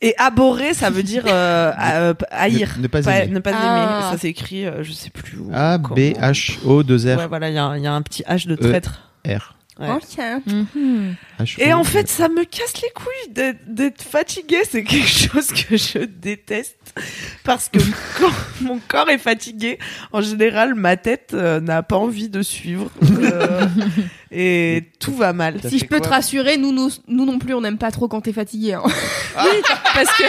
Et 0.00 0.14
aborer, 0.16 0.74
ça 0.74 0.90
veut 0.90 1.02
dire 1.02 1.24
euh, 1.26 1.72
euh, 1.82 2.14
haïr. 2.30 2.74
Ne, 2.76 2.82
ne 2.82 2.86
pas 2.86 3.02
Pas- 3.02 3.18
aimer. 3.24 3.32
ne 3.34 3.38
pas 3.40 3.50
Ah. 3.52 4.02
aimer. 4.06 4.12
Ça 4.12 4.18
s'écrit, 4.20 4.64
euh, 4.64 4.84
je 4.84 4.92
sais 4.92 5.10
plus 5.10 5.38
où. 5.38 5.50
A, 5.52 5.78
comment. 5.78 5.96
B, 5.96 6.14
H, 6.20 6.58
O, 6.64 6.84
2 6.84 6.96
R, 7.14 7.18
Ouais, 7.18 7.26
voilà, 7.26 7.48
il 7.48 7.54
y, 7.54 7.58
a 7.58 7.64
un- 7.64 7.76
il 7.76 7.82
y 7.82 7.86
a 7.88 7.92
un 7.92 8.02
petit 8.02 8.22
H 8.22 8.46
de 8.46 8.54
E. 8.54 8.56
traître. 8.56 9.02
R. 9.26 9.56
Ouais. 9.78 9.90
Ok. 9.92 10.42
Mhm. 10.46 11.14
H, 11.40 11.54
Et 11.62 11.72
en 11.72 11.84
fait, 11.84 12.08
ça 12.08 12.28
me 12.28 12.44
casse 12.44 12.74
les 12.82 12.90
couilles 12.90 13.32
d'être- 13.32 13.60
d'être 13.66 14.02
fatigué. 14.02 14.56
C'est 14.68 14.82
quelque 14.82 15.06
chose 15.08 15.48
que 15.52 15.76
je 15.76 15.98
déteste. 16.04 16.76
Parce 17.44 17.68
que 17.68 17.78
quand 18.18 18.32
mon 18.62 18.80
corps 18.88 19.08
est 19.08 19.18
fatigué, 19.18 19.78
en 20.12 20.20
général, 20.20 20.74
ma 20.74 20.96
tête 20.96 21.30
euh, 21.34 21.60
n'a 21.60 21.84
pas 21.84 21.96
envie 21.96 22.28
de 22.28 22.42
suivre. 22.42 22.90
Euh, 23.20 23.66
et 24.32 24.82
tout 24.98 25.14
va 25.14 25.32
mal. 25.32 25.60
Si 25.68 25.78
je 25.78 25.84
peux 25.84 26.00
te 26.00 26.08
rassurer, 26.08 26.56
nous, 26.56 26.72
nous, 26.72 26.90
nous 27.06 27.24
non 27.24 27.38
plus, 27.38 27.54
on 27.54 27.60
n'aime 27.60 27.78
pas 27.78 27.92
trop 27.92 28.08
quand 28.08 28.20
t'es 28.22 28.32
fatigué. 28.32 28.72
hein. 28.74 28.82
Parce 29.94 30.12
que, 30.16 30.24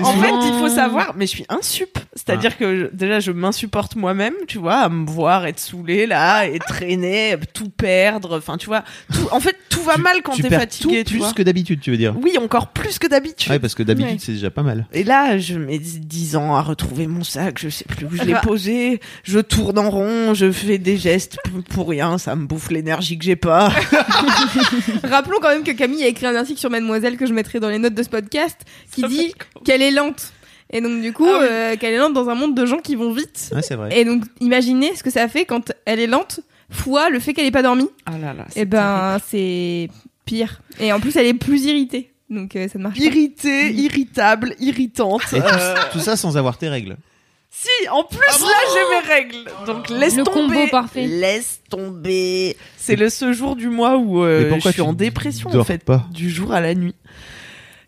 en 0.00 0.12
souvent- 0.12 0.40
fait, 0.40 0.48
il 0.48 0.54
faut 0.58 0.68
savoir, 0.68 1.14
mais 1.16 1.26
je 1.26 1.30
suis 1.30 1.44
insup. 1.48 1.98
C'est-à-dire 2.14 2.56
que 2.56 2.78
je- 2.78 2.86
déjà, 2.96 3.20
je 3.20 3.32
m'insupporte 3.32 3.96
moi-même, 3.96 4.34
tu 4.46 4.58
vois, 4.58 4.76
à 4.76 4.88
me 4.88 5.06
voir 5.06 5.46
être 5.46 5.58
saoulé 5.58 6.06
là, 6.06 6.46
et 6.46 6.58
traîner, 6.58 7.36
tout 7.52 7.68
perdre. 7.70 8.38
Enfin, 8.38 8.56
tu 8.56 8.66
vois, 8.66 8.84
tout, 9.12 9.28
en 9.30 9.40
fait, 9.40 9.56
tout 9.68 9.82
va 9.82 9.94
Tu- 9.96 10.02
mal 10.02 10.22
quand 10.22 10.32
tu 10.32 10.42
t'es 10.42 10.50
fatigué, 10.50 11.04
tout 11.04 11.10
tu 11.10 11.14
plus 11.16 11.18
vois. 11.24 11.32
que 11.32 11.42
d'habitude, 11.42 11.80
tu 11.80 11.90
veux 11.90 11.96
dire? 11.96 12.14
Oui, 12.22 12.36
encore 12.38 12.68
plus 12.68 12.98
que 12.98 13.06
d'habitude. 13.06 13.50
Ouais, 13.50 13.58
parce 13.58 13.74
que 13.74 13.82
d'habitude, 13.82 14.12
Ouais. 14.12 14.18
c'est 14.20 14.32
déjà 14.32 14.50
pas 14.50 14.62
mal. 14.62 14.86
Et 14.92 15.04
là, 15.04 15.38
je 15.38 15.54
mets 15.58 15.78
10 15.78 16.36
ans 16.36 16.54
à 16.54 16.62
retrouver 16.62 17.06
mon 17.06 17.24
sac, 17.24 17.58
je 17.58 17.68
sais 17.68 17.84
plus 17.84 18.06
où 18.06 18.10
je 18.14 18.22
l'ai 18.22 18.34
posé, 18.42 19.00
je 19.24 19.40
tourne 19.40 19.78
en 19.78 19.90
rond, 19.90 20.34
je 20.34 20.50
fais 20.52 20.78
des 20.78 20.96
gestes 20.96 21.36
pour- 21.70 21.88
rien, 21.88 22.18
ça 22.18 22.36
me 22.36 22.46
bouffe 22.46 22.70
l'énergie 22.70 23.18
que 23.18 23.24
j'ai 23.24 23.36
pas. 23.36 23.70
Rappelons 25.04 25.38
quand 25.40 25.48
même 25.48 25.64
que 25.64 25.72
Camille 25.72 26.04
a 26.04 26.08
écrit 26.08 26.26
un 26.26 26.34
article 26.36 26.58
sur 26.60 26.70
Mademoiselle 26.70 27.16
que 27.16 27.26
je 27.26 27.32
mettrai 27.32 27.60
dans 27.60 27.68
les 27.68 27.78
notes 27.78 27.94
de 27.94 28.02
ce 28.02 28.08
podcast 28.08 28.58
qui 28.92 29.00
Ça 29.02 29.08
dit 29.08 29.16
fait 29.28 29.34
qu'elle 29.82 29.92
est 29.92 29.96
lente. 29.96 30.32
Et 30.74 30.80
donc 30.80 31.00
du 31.02 31.12
coup, 31.12 31.26
Ah 31.28 31.38
oui. 31.40 31.46
euh, 31.50 31.76
qu'elle 31.76 31.92
est 31.94 31.98
lente 31.98 32.14
dans 32.14 32.28
un 32.30 32.34
monde 32.34 32.54
de 32.54 32.64
gens 32.64 32.78
qui 32.78 32.94
vont 32.96 33.12
vite. 33.12 33.50
Ouais, 33.54 33.62
c'est 33.62 33.74
vrai. 33.74 33.98
Et 33.98 34.04
donc 34.04 34.24
imaginez 34.40 34.94
ce 34.96 35.02
que 35.02 35.10
ça 35.10 35.28
fait 35.28 35.44
quand 35.44 35.72
elle 35.84 36.00
est 36.00 36.06
lente 36.06 36.40
fois 36.70 37.10
le 37.10 37.20
fait 37.20 37.34
qu'elle 37.34 37.44
ait 37.46 37.50
pas 37.50 37.62
dormi. 37.62 37.88
Ah 38.06 38.16
là 38.18 38.32
là. 38.32 38.46
Et 38.56 38.64
ben 38.64 39.18
c'est 39.28 39.88
pire. 40.24 40.62
Et 40.80 40.92
en 40.92 41.00
plus 41.00 41.14
elle 41.16 41.26
est 41.26 41.34
plus 41.34 41.64
irritée. 41.66 42.10
Donc 42.30 42.56
euh, 42.56 42.68
ça 42.68 42.78
ne 42.78 42.84
marche 42.84 42.98
pas. 42.98 43.04
Irritée, 43.04 43.70
irritable, 43.72 44.54
irritante. 44.60 45.22
Et 45.34 45.40
tout, 45.40 45.46
Euh, 45.46 45.74
tout 45.92 46.00
ça 46.00 46.16
sans 46.16 46.38
avoir 46.38 46.56
tes 46.56 46.68
règles. 46.70 46.96
Si, 47.50 47.68
en 47.90 48.04
plus 48.04 48.18
là 48.18 48.56
j'ai 48.72 48.96
mes 48.96 49.14
règles. 49.14 49.50
Donc 49.66 49.90
laisse 49.90 50.16
Le 50.16 50.24
tomber. 50.24 50.54
combo 50.54 50.66
parfait. 50.70 51.06
Laisse 51.06 51.60
tomber. 51.68 52.56
C'est 52.78 52.96
le 52.96 53.10
ce 53.10 53.34
jour 53.34 53.56
du 53.56 53.68
mois 53.68 53.98
où 53.98 54.24
euh, 54.24 54.50
je 54.64 54.70
suis 54.70 54.80
en 54.80 54.94
dépression 54.94 55.50
en 55.50 55.64
fait, 55.64 55.84
pas 55.84 56.06
du 56.10 56.30
jour 56.30 56.54
à 56.54 56.62
la 56.62 56.74
nuit. 56.74 56.94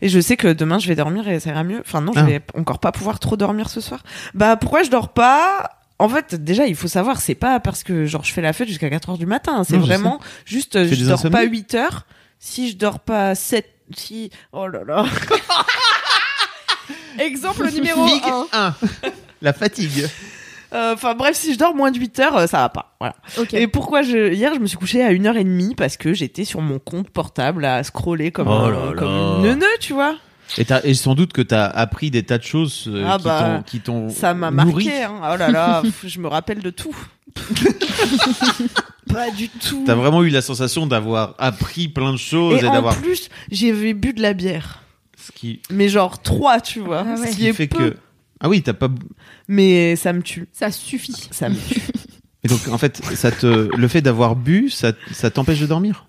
Et 0.04 0.10
je 0.10 0.20
sais 0.20 0.36
que 0.36 0.48
demain 0.52 0.78
je 0.78 0.86
vais 0.86 0.94
dormir 0.96 1.26
et 1.28 1.40
ça 1.40 1.48
ira 1.50 1.64
mieux. 1.64 1.80
Enfin 1.80 2.02
non, 2.02 2.12
je 2.12 2.20
Ah. 2.20 2.24
vais 2.24 2.42
encore 2.54 2.78
pas 2.78 2.92
pouvoir 2.92 3.18
trop 3.18 3.38
dormir 3.38 3.70
ce 3.70 3.80
soir. 3.80 4.02
Bah 4.34 4.56
pourquoi 4.56 4.82
je 4.82 4.90
dors 4.90 5.08
pas? 5.14 5.70
En 5.98 6.08
fait, 6.10 6.34
déjà, 6.34 6.66
il 6.66 6.76
faut 6.76 6.88
savoir, 6.88 7.20
c'est 7.20 7.34
pas 7.34 7.58
parce 7.58 7.82
que 7.84 8.04
genre 8.04 8.22
je 8.22 8.32
fais 8.32 8.42
la 8.42 8.52
fête 8.52 8.68
jusqu'à 8.68 8.90
4 8.90 9.10
heures 9.10 9.18
du 9.18 9.24
matin. 9.26 9.64
C'est 9.64 9.76
je 9.76 9.80
vraiment 9.80 10.20
juste, 10.44 10.84
je 10.92 11.04
dors 11.04 11.14
insomnies 11.14 11.32
pas 11.32 11.42
8 11.44 11.74
heures. 11.76 12.06
Si 12.38 12.70
je 12.70 12.76
dors 12.76 13.00
pas 13.00 13.34
7, 13.34 13.66
si, 13.96 14.30
oh 14.52 14.66
là 14.66 14.84
là. 14.84 15.06
Exemple 17.18 17.70
numéro 17.72 18.04
Big 18.04 18.22
1. 18.24 18.46
1. 18.52 18.74
La 19.40 19.52
fatigue. 19.52 20.06
Euh, 20.74 20.94
Enfin 20.94 21.14
bref, 21.14 21.36
si 21.36 21.52
je 21.54 21.58
dors 21.58 21.74
moins 21.74 21.90
de 21.90 21.98
8 21.98 22.18
heures, 22.20 22.36
euh, 22.36 22.46
ça 22.46 22.58
va 22.58 22.68
pas. 22.68 22.96
Voilà. 23.00 23.14
Et 23.52 23.66
pourquoi 23.68 24.02
je 24.02 24.32
hier 24.32 24.52
je 24.54 24.58
me 24.60 24.66
suis 24.66 24.76
couchée 24.76 25.02
à 25.04 25.12
1h30 25.12 25.74
parce 25.76 25.96
que 25.96 26.12
j'étais 26.12 26.44
sur 26.44 26.60
mon 26.60 26.78
compte 26.78 27.10
portable 27.10 27.64
à 27.64 27.82
scroller 27.84 28.30
comme, 28.32 28.48
Oh 28.48 28.52
un, 28.52 28.70
là 28.70 28.92
comme 28.96 29.08
là. 29.08 29.36
une 29.38 29.42
neuneu, 29.42 29.66
tu 29.80 29.92
vois. 29.92 30.16
Et, 30.84 30.94
sans 30.94 31.14
doute 31.14 31.32
que 31.32 31.40
t'as 31.42 31.64
appris 31.66 32.10
des 32.10 32.22
tas 32.22 32.36
de 32.38 32.42
choses 32.42 32.84
euh, 32.88 33.04
Ah 33.08 33.16
qui 33.18 33.24
bah, 33.24 33.40
t'ont- 33.56 33.62
qui 33.62 33.80
t'ont 33.80 34.08
Ça 34.10 34.34
m'a 34.34 34.50
marqué. 34.50 35.02
Hein. 35.02 35.14
Oh 35.22 35.36
là 35.36 35.50
là, 35.50 35.80
pff, 35.82 36.04
je 36.06 36.20
me 36.20 36.28
rappelle 36.28 36.58
de 36.60 36.70
tout. 36.70 36.94
pas 39.12 39.30
du 39.30 39.48
tout. 39.48 39.84
T'as 39.86 39.94
vraiment 39.94 40.22
eu 40.22 40.28
la 40.30 40.42
sensation 40.42 40.86
d'avoir 40.86 41.34
appris 41.38 41.88
plein 41.88 42.12
de 42.12 42.16
choses 42.18 42.62
et, 42.62 42.66
Et 42.66 42.68
en 42.68 42.72
d'avoir 42.72 42.96
plus, 42.96 43.28
j'avais 43.50 43.94
bu 43.94 44.12
de 44.12 44.22
la 44.22 44.32
bière. 44.34 44.82
ce 45.16 45.32
qui, 45.32 45.60
Mais 45.70 45.88
genre 45.88 46.20
3, 46.22 46.60
tu 46.60 46.80
vois. 46.80 47.04
Ah 47.06 47.10
ouais. 47.14 47.16
Ce 47.16 47.22
ce 47.26 47.30
qui 47.30 47.36
qui 47.36 47.46
est 47.48 47.52
fait 47.52 47.66
peu. 47.66 47.90
que 47.90 47.96
ah 48.40 48.48
oui 48.48 48.62
t'as 48.62 48.72
pas 48.74 48.88
Mais 49.48 49.96
ça 49.96 50.12
me 50.12 50.22
tue. 50.22 50.46
Ça 50.52 50.70
suffit. 50.70 51.28
Ça 51.30 51.48
me 51.48 51.54
tue. 51.56 51.80
et 52.44 52.48
donc 52.48 52.66
en 52.68 52.78
fait 52.78 53.02
ça 53.14 53.30
te 53.30 53.46
le 53.76 53.88
fait 53.88 54.00
d'avoir 54.02 54.36
bu 54.36 54.70
ça 54.70 54.92
ça 55.12 55.30
t'empêche 55.30 55.60
de 55.60 55.66
dormir? 55.66 56.06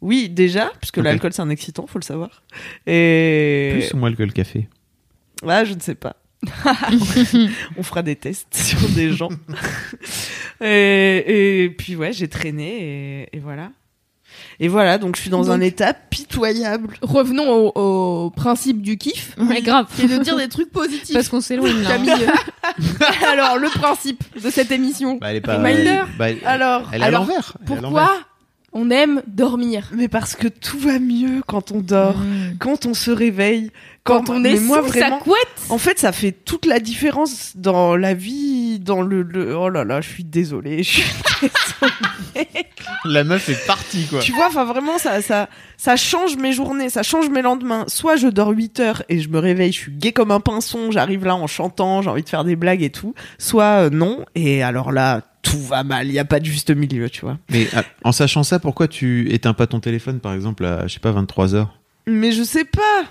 Oui, 0.00 0.28
déjà, 0.28 0.72
puisque 0.80 0.98
Ok. 0.98 1.04
l'alcool 1.04 1.32
c'est 1.32 1.42
un 1.42 1.50
excitant, 1.50 1.86
faut 1.86 1.98
le 2.00 2.04
savoir. 2.04 2.42
Et. 2.88 3.70
plus 3.72 3.92
ou 3.94 3.98
moins 3.98 4.12
que 4.12 4.22
le 4.24 4.32
café? 4.32 4.68
Ah, 5.46 5.64
je 5.64 5.74
ne 5.74 5.80
sais 5.80 5.94
pas. 5.94 6.16
On 7.76 7.82
fera 7.84 8.02
des 8.02 8.16
tests 8.16 8.52
sur 8.54 8.80
des 8.90 9.12
gens. 9.12 9.28
et, 10.60 11.64
et 11.64 11.70
puis 11.70 11.94
ouais, 11.96 12.12
j'ai 12.12 12.26
traîné 12.28 13.22
et, 13.32 13.36
et 13.36 13.38
voilà. 13.40 13.70
Et 14.60 14.68
voilà, 14.68 14.98
donc 14.98 15.16
je 15.16 15.20
suis 15.22 15.30
dans 15.30 15.42
Donc- 15.44 15.50
un 15.50 15.60
état 15.60 15.92
pitoyable. 15.94 16.94
Revenons 17.02 17.48
au, 17.50 17.72
au 18.26 18.30
principe 18.30 18.82
du 18.82 18.96
kiff. 18.98 19.34
Ouais, 19.38 19.60
grave. 19.62 19.86
Qui 19.96 20.02
est 20.02 20.08
de 20.08 20.22
dire 20.22 20.36
des 20.36 20.48
trucs 20.48 20.70
positifs. 20.70 21.14
Parce 21.14 21.28
qu'on 21.28 21.40
s'éloigne 21.40 21.82
là. 21.82 21.90
Camille. 21.90 22.12
Alors, 23.32 23.58
le 23.58 23.68
principe 23.68 24.22
de 24.42 24.50
cette 24.50 24.70
émission. 24.70 25.16
bah, 25.20 25.28
elle 25.30 25.36
est 25.36 25.40
pas 25.40 25.56
Reminder. 25.56 26.02
bah, 26.18 26.30
elle, 26.30 26.38
Alors, 26.44 26.88
elle 26.92 27.00
est 27.00 27.04
à 27.04 27.08
alors, 27.08 27.20
l'envers 27.26 27.56
Elle 27.66 27.72
est 27.72 27.78
à 27.78 27.80
l'envers. 27.80 28.02
Pourquoi 28.06 28.20
on 28.72 28.90
aime 28.90 29.22
dormir 29.26 29.90
mais 29.94 30.08
parce 30.08 30.34
que 30.34 30.48
tout 30.48 30.78
va 30.78 30.98
mieux 30.98 31.42
quand 31.46 31.72
on 31.72 31.80
dort, 31.80 32.16
Mmh. 32.18 32.56
quand 32.58 32.86
on 32.86 32.94
se 32.94 33.10
réveille, 33.10 33.70
quand, 34.04 34.24
Quand 34.24 34.34
on 34.34 34.40
mais 34.40 34.56
est 34.56 34.60
moi 34.60 34.78
sous 34.82 34.88
vraiment. 34.88 35.18
sa 35.18 35.24
couette 35.24 35.48
En 35.68 35.78
fait, 35.78 35.98
ça 35.98 36.10
fait 36.12 36.32
toute 36.32 36.66
la 36.66 36.80
différence 36.80 37.52
dans 37.56 37.96
la 37.96 38.14
vie, 38.14 38.80
dans 38.80 39.00
le, 39.02 39.22
le- 39.22 39.56
oh 39.56 39.68
là 39.68 39.84
là, 39.84 40.00
je 40.00 40.08
suis 40.08 40.24
désolée, 40.24 40.82
je 40.82 40.90
suis 40.90 41.02
désolée. 41.42 42.66
la 43.04 43.22
meuf 43.24 43.48
est 43.48 43.66
partie 43.66 44.06
quoi 44.06 44.20
Tu 44.20 44.32
vois, 44.32 44.46
enfin 44.48 44.64
vraiment, 44.64 44.98
ça, 44.98 45.22
ça, 45.22 45.48
ça 45.76 45.96
change 45.96 46.36
mes 46.36 46.52
journées, 46.52 46.88
ça 46.90 47.02
change 47.02 47.28
mes 47.28 47.42
lendemains. 47.42 47.84
Soit 47.88 48.16
je 48.16 48.28
dors 48.28 48.48
8 48.50 48.80
heures 48.80 49.02
et 49.08 49.20
je 49.20 49.28
me 49.28 49.38
réveille, 49.38 49.72
je 49.72 49.78
suis 49.78 49.92
gay 49.92 50.12
comme 50.12 50.30
un 50.30 50.40
pinson, 50.40 50.90
j'arrive 50.90 51.24
là 51.24 51.36
en 51.36 51.46
chantant, 51.46 52.02
j'ai 52.02 52.10
envie 52.10 52.22
de 52.24 52.28
faire 52.28 52.44
des 52.44 52.56
blagues 52.56 52.82
et 52.82 52.90
tout. 52.90 53.14
Soit 53.38 53.84
euh, 53.86 53.90
non, 53.90 54.24
et 54.34 54.62
alors 54.62 54.90
là, 54.92 55.20
tout 55.42 55.60
va 55.60 55.84
mal, 55.84 56.06
il 56.06 56.12
y 56.12 56.18
a 56.18 56.24
pas 56.24 56.40
de 56.40 56.44
juste 56.44 56.70
milieu, 56.70 57.10
tu 57.10 57.22
vois. 57.22 57.38
mais 57.50 57.66
ah, 57.74 57.82
en 58.04 58.12
sachant 58.12 58.42
ça 58.42 58.58
pourquoi 58.58 58.88
tu 58.88 59.30
éteins 59.32 59.54
pas 59.54 59.66
ton 59.66 59.80
téléphone 59.80 60.20
par 60.20 60.32
exemple 60.32 60.64
à 60.64 60.86
je 60.86 60.94
sais 60.94 61.00
pas 61.00 61.12
23 61.12 61.54
heures? 61.54 61.78
Mais 62.06 62.32
je 62.32 62.42
sais 62.42 62.64
pas. 62.64 63.04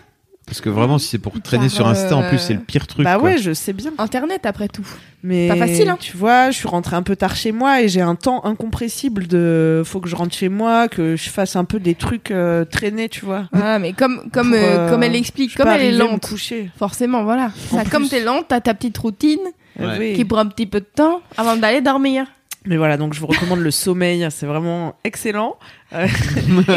parce 0.45 0.61
que 0.61 0.69
vraiment 0.69 0.97
si 0.97 1.07
c'est 1.07 1.19
pour 1.19 1.39
traîner 1.41 1.67
Car, 1.67 1.75
sur 1.75 1.87
Insta 1.87 2.15
en 2.15 2.23
euh, 2.23 2.29
plus 2.29 2.39
c'est 2.39 2.53
le 2.53 2.61
pire 2.61 2.87
truc 2.87 3.03
bah 3.03 3.15
quoi. 3.15 3.23
ouais, 3.23 3.37
je 3.37 3.53
sais 3.53 3.73
bien. 3.73 3.91
Internet, 3.97 4.45
après 4.45 4.67
tout. 4.67 4.87
Mais 5.23 5.47
Pas 5.47 5.55
facile, 5.55 5.87
hein. 5.87 5.97
Tu 5.99 6.17
vois, 6.17 6.49
je 6.49 6.57
suis 6.57 6.67
rentrée 6.67 6.95
un 6.95 7.03
peu 7.03 7.15
tard 7.15 7.35
chez 7.35 7.51
moi 7.51 7.81
et 7.81 7.87
j'ai 7.87 8.01
un 8.01 8.15
temps 8.15 8.43
incompressible 8.43 9.27
de 9.27 9.83
faut 9.85 9.99
que 9.99 10.09
je 10.09 10.15
rentre 10.15 10.35
chez 10.35 10.49
moi, 10.49 10.87
que 10.87 11.15
je 11.15 11.29
fasse 11.29 11.55
un 11.55 11.63
peu 11.63 11.79
des 11.79 11.93
trucs 11.93 12.31
euh, 12.31 12.65
traîner, 12.65 13.07
tu 13.07 13.25
vois. 13.25 13.47
Ah, 13.53 13.77
mais 13.77 13.93
comme, 13.93 14.29
comme, 14.31 14.49
Pour, 14.49 14.57
euh, 14.57 14.77
euh, 14.77 14.89
comme 14.89 15.03
elle 15.03 15.15
explique, 15.15 15.55
comme 15.55 15.67
elle 15.67 15.83
est 15.83 15.91
lente. 15.91 16.33
Forcément, 16.77 17.23
voilà. 17.23 17.51
Ça, 17.69 17.85
comme 17.85 18.07
t'es 18.07 18.23
lente, 18.23 18.45
t'as 18.47 18.61
ta 18.61 18.73
petite 18.73 18.97
routine 18.97 19.39
Ouais. 19.79 19.97
Oui. 19.99 20.13
qui 20.15 20.25
prend 20.25 20.39
un 20.39 20.45
petit 20.47 20.65
peu 20.65 20.79
de 20.79 20.85
temps 20.93 21.21
avant 21.37 21.55
d'aller 21.55 21.81
dormir. 21.81 22.25
Mais 22.67 22.77
voilà, 22.77 22.95
donc 22.95 23.15
je 23.15 23.19
vous 23.19 23.25
recommande 23.25 23.57
le 23.59 23.71
sommeil, 23.71 24.27
c'est 24.29 24.45
vraiment 24.45 24.93
excellent. 25.03 25.57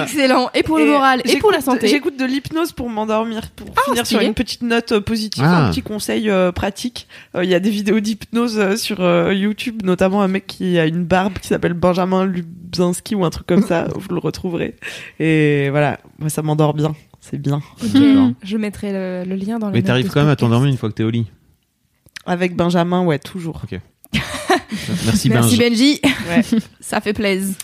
Excellent. 0.02 0.48
Et 0.54 0.62
pour 0.62 0.78
le 0.78 0.87
moral, 0.87 1.20
et 1.26 1.37
pour 1.37 1.52
la 1.52 1.61
santé. 1.61 1.88
J'écoute 1.88 2.18
de 2.18 2.24
l'hypnose 2.24 2.72
pour 2.72 2.88
m'endormir, 2.88 3.42
pour 3.50 3.66
finir 3.85 4.07
stylé. 4.07 4.20
sur 4.20 4.26
une 4.28 4.33
petite 4.35 4.62
note 4.62 4.92
euh, 4.92 5.00
positive, 5.02 5.44
Ah. 5.46 5.66
un 5.66 5.70
petit 5.70 5.83
conseil 5.83 6.30
euh, 6.30 6.52
pratique. 6.52 7.07
Euh, 7.37 7.44
Il 7.44 7.50
y 7.50 7.54
a 7.54 7.61
des 7.61 7.68
vidéos 7.68 8.00
d'hypnose 8.00 8.59
euh, 8.59 8.76
sur 8.76 9.00
euh, 9.02 9.35
YouTube, 9.35 9.83
notamment 9.85 10.22
un 10.22 10.28
mec 10.28 10.46
qui 10.46 10.78
a 10.78 10.87
une 10.87 11.04
barbe 11.04 11.35
qui 11.38 11.48
s'appelle 11.48 11.74
Benjamin 11.74 12.24
Lubzinski 12.24 13.14
ou 13.14 13.24
un 13.24 13.30
truc 13.30 13.46
comme 13.46 13.62
ça, 13.66 13.87
vous 13.94 14.14
le 14.14 14.20
retrouverez. 14.20 14.76
Et 15.20 15.68
voilà, 15.70 15.98
moi 16.18 16.30
ça 16.30 16.40
m'endort 16.40 16.72
bien, 16.72 16.94
c'est 17.20 17.38
bien. 17.38 17.61
Je 18.42 18.57
mettrai 18.57 18.90
le, 18.92 19.24
le 19.28 19.37
lien 19.37 19.59
dans 19.59 19.68
les 19.68 19.74
mais 19.74 19.83
t'arrives 19.83 20.11
quand 20.11 20.20
même 20.20 20.30
à 20.30 20.37
t'endormir 20.37 20.70
une 20.70 20.78
fois 20.78 20.88
que 20.88 20.94
t'es 20.94 21.04
au 21.04 21.11
lit 21.11 21.26
Avec 22.26 22.56
Benjamin, 22.56 23.02
ouais, 23.04 23.18
toujours. 23.18 23.60
merci, 25.06 25.28
Merci 25.28 25.28
Benj. 25.28 25.58
Benji. 25.58 26.00
Ouais. 26.28 26.42
Ça 26.80 27.00
fait 27.00 27.12
plaisir. 27.12 27.54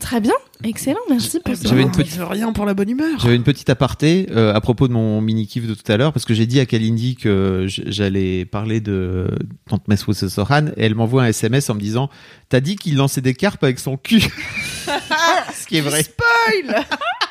Très 0.00 0.20
bien. 0.20 0.32
Excellent. 0.62 0.98
Merci 1.10 1.40
pour 1.44 1.54
J'avais 1.60 1.82
une 1.82 1.90
petite- 1.90 2.18
rien 2.20 2.52
pour 2.52 2.64
la 2.66 2.74
bonne 2.74 2.88
humeur. 2.88 3.18
J'avais 3.18 3.34
une 3.34 3.42
petite 3.42 3.68
aparté 3.68 4.26
euh, 4.30 4.54
à 4.54 4.60
propos 4.60 4.86
de 4.86 4.92
mon 4.92 5.20
mini 5.20 5.46
kiff 5.48 5.66
de 5.66 5.74
tout 5.74 5.90
à 5.90 5.96
l'heure 5.96 6.12
parce 6.12 6.24
que 6.24 6.34
j'ai 6.34 6.46
dit 6.46 6.60
à 6.60 6.66
Kalindi 6.66 7.16
que 7.16 7.66
j'allais 7.68 8.44
parler 8.44 8.80
de 8.80 9.28
Tante 9.68 9.86
Mess 9.88 10.04
Sohan 10.28 10.66
et 10.76 10.84
elle 10.86 10.94
m'envoie 10.94 11.24
un 11.24 11.26
SMS 11.26 11.68
en 11.70 11.74
me 11.74 11.80
disant 11.80 12.10
T'as 12.48 12.60
dit 12.60 12.76
qu'il 12.76 12.96
lançait 12.96 13.20
des 13.20 13.34
carpes 13.34 13.62
avec 13.64 13.80
son 13.80 13.96
cul 13.96 14.20
Ce 15.54 15.66
qui 15.66 15.78
est 15.78 15.80
vrai. 15.80 16.02
Spoil 16.04 16.84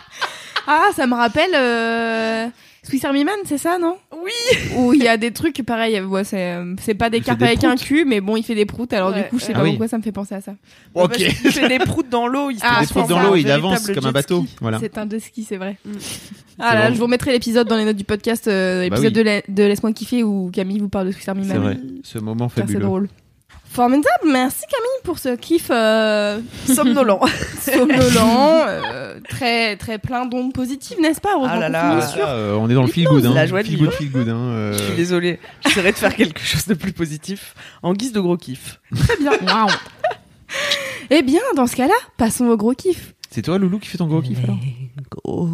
Ah, 0.67 0.89
ça 0.93 1.07
me 1.07 1.15
rappelle 1.15 1.51
euh, 1.55 2.47
Swiss 2.87 3.03
Army 3.05 3.23
Man, 3.25 3.35
c'est 3.45 3.57
ça, 3.57 3.77
non 3.79 3.97
Oui. 4.23 4.31
Où 4.77 4.93
il 4.93 5.03
y 5.03 5.07
a 5.07 5.17
des 5.17 5.31
trucs 5.31 5.61
pareil. 5.65 5.99
Ouais, 6.01 6.23
c'est 6.23 6.53
euh, 6.53 6.73
c'est 6.81 6.93
pas 6.95 7.09
des 7.09 7.17
Il 7.17 7.21
fait 7.21 7.25
cartes 7.27 7.39
des 7.39 7.45
avec 7.45 7.63
un 7.63 7.75
proutes. 7.75 7.81
cul, 7.83 8.05
mais 8.05 8.21
bon, 8.21 8.35
il 8.37 8.43
fait 8.43 8.55
des 8.55 8.65
proutes. 8.65 8.93
Alors 8.93 9.11
Ouais. 9.11 9.23
du 9.23 9.29
coup, 9.29 9.39
je 9.39 9.43
sais 9.45 9.51
Ah 9.53 9.59
pas 9.59 9.63
oui. 9.63 9.71
pourquoi 9.71 9.87
ça 9.87 9.97
me 9.97 10.03
fait 10.03 10.11
penser 10.11 10.35
à 10.35 10.41
ça. 10.41 10.53
Ok. 10.93 11.09
Parce 11.09 11.17
qu'il 11.17 11.51
fait 11.51 11.67
des 11.67 11.79
proutes 11.79 12.09
dans 12.09 12.27
l'eau. 12.27 12.49
Il 12.49 12.57
se 12.57 12.63
Ah, 12.65 12.79
des 12.79 12.85
c'est 12.87 12.93
proutes 12.93 13.09
dans 13.09 13.17
ça, 13.17 13.23
l'eau, 13.27 13.35
il 13.35 13.51
avance 13.51 13.85
comme 13.87 13.97
un 13.97 14.07
jet 14.07 14.11
bateau. 14.13 14.43
ski. 14.45 14.55
Voilà. 14.61 14.79
C'est 14.79 14.97
un 14.97 15.09
jet 15.09 15.19
ski, 15.19 15.43
c'est 15.43 15.57
vrai. 15.57 15.77
Mm. 15.85 15.91
Ah 16.59 16.75
là, 16.75 16.91
je 16.91 16.97
vous 16.97 17.03
remettrai 17.03 17.31
l'épisode 17.33 17.67
dans 17.67 17.77
les 17.77 17.85
notes 17.85 17.97
du 17.97 18.03
podcast, 18.03 18.47
euh, 18.47 18.79
Bah 18.81 18.85
épisode 18.95 19.05
oui. 19.05 19.11
de, 19.13 19.21
la- 19.21 19.41
de 19.47 19.63
Laisse-moi 19.63 19.91
kiffer 19.93 20.23
où 20.23 20.49
Camille 20.51 20.79
vous 20.79 20.89
parle 20.89 21.07
de 21.07 21.11
Swiss 21.11 21.27
Army 21.27 21.43
C'est 21.45 21.53
Man. 21.53 21.61
vrai. 21.63 21.77
Ce 22.03 22.17
moment 22.19 22.47
Putain, 22.47 22.61
C'est 22.67 22.73
fabuleux. 22.73 22.79
drôle. 22.85 23.09
Formidable, 23.69 24.07
merci 24.25 24.61
Camille 24.69 25.03
pour 25.03 25.19
ce 25.19 25.35
kiff 25.35 25.67
euh, 25.69 26.39
somnolent. 26.65 27.19
somnolent, 27.61 28.65
euh, 28.67 29.19
très 29.29 29.75
très 29.75 29.99
plein 29.99 30.25
d'ondes 30.25 30.53
positives, 30.53 30.99
n'est-ce 30.99 31.21
pas 31.21 31.35
Ah 31.45 31.59
là 31.59 31.69
là. 31.69 31.99
Ah, 32.01 32.19
euh, 32.27 32.55
on 32.55 32.69
est 32.69 32.73
dans 32.73 32.81
le 32.83 32.87
feel 32.87 33.05
good. 33.05 33.25
Hein. 33.25 33.33
la 33.35 33.45
joie 33.45 33.61
de 33.61 33.67
feel 33.67 33.77
good, 33.77 33.91
feel 33.91 34.11
good. 34.11 34.29
Hein. 34.29 34.35
euh. 34.35 34.73
Je 34.73 34.83
suis 34.83 34.95
désolée. 34.95 35.39
J'essaierai 35.65 35.91
de 35.91 35.97
faire 35.97 36.15
quelque 36.15 36.41
chose 36.41 36.65
de 36.65 36.73
plus 36.73 36.91
positif 36.93 37.53
en 37.83 37.93
guise 37.93 38.13
de 38.13 38.19
gros 38.19 38.37
kiff. 38.37 38.79
Très 38.95 39.17
bien. 39.17 39.31
Waouh. 39.45 39.69
Eh 41.09 41.21
bien, 41.21 41.41
dans 41.55 41.67
ce 41.67 41.75
cas-là, 41.75 41.93
passons 42.17 42.45
au 42.45 42.57
gros 42.57 42.73
kiff. 42.73 43.13
C'est 43.29 43.41
toi, 43.43 43.57
Loulou, 43.59 43.79
qui 43.79 43.89
fait 43.89 43.97
ton 43.97 44.07
gros 44.07 44.21
kiff 44.21 44.39
alors? 44.43 44.57
Gros 45.11 45.49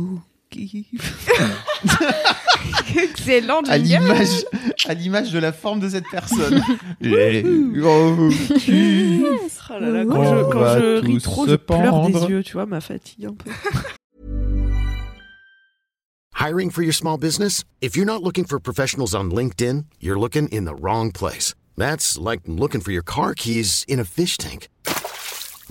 Excellent, 2.96 3.62
À 3.68 3.78
l'image, 3.78 4.46
à 4.86 4.94
l'image 4.94 5.32
de 5.32 5.40
la 5.40 5.52
forme 5.52 5.80
de 5.80 5.90
cette 5.90 6.06
personne. 6.12 6.62
Les 7.02 7.44
gros 7.44 8.30
kiffs. 8.60 9.62
Oh 9.70 9.74
là 9.80 9.90
là, 9.90 10.02
On 10.02 10.08
quand 10.08 10.24
je, 10.24 10.52
quand 10.52 10.60
va 10.60 10.80
je 10.80 11.00
ris 11.02 11.14
tous 11.16 11.20
trop, 11.24 11.46
se 11.46 11.52
je 11.52 11.56
pleure 11.56 11.92
pendre. 11.92 12.22
des 12.22 12.28
yeux, 12.32 12.44
tu 12.44 12.54
vois, 12.54 12.66
ma 12.66 12.82
fatigue 12.82 13.26
un 13.26 13.34
peu. 13.34 13.50
Hiring 16.36 16.72
for 16.72 16.84
your 16.84 16.94
small 16.94 17.18
business? 17.18 17.64
If 17.82 17.96
you're 17.96 18.06
not 18.06 18.22
looking 18.22 18.46
for 18.46 18.60
professionals 18.60 19.16
on 19.16 19.32
LinkedIn, 19.32 19.86
you're 20.02 20.20
looking 20.20 20.48
in 20.50 20.66
the 20.66 20.76
wrong 20.76 21.12
place. 21.12 21.54
That's 21.78 22.18
like 22.18 22.42
looking 22.48 22.82
for 22.82 22.92
your 22.92 23.04
car 23.04 23.34
keys 23.34 23.86
in 23.88 24.00
a 24.00 24.04
fish 24.04 24.38
tank. 24.38 24.68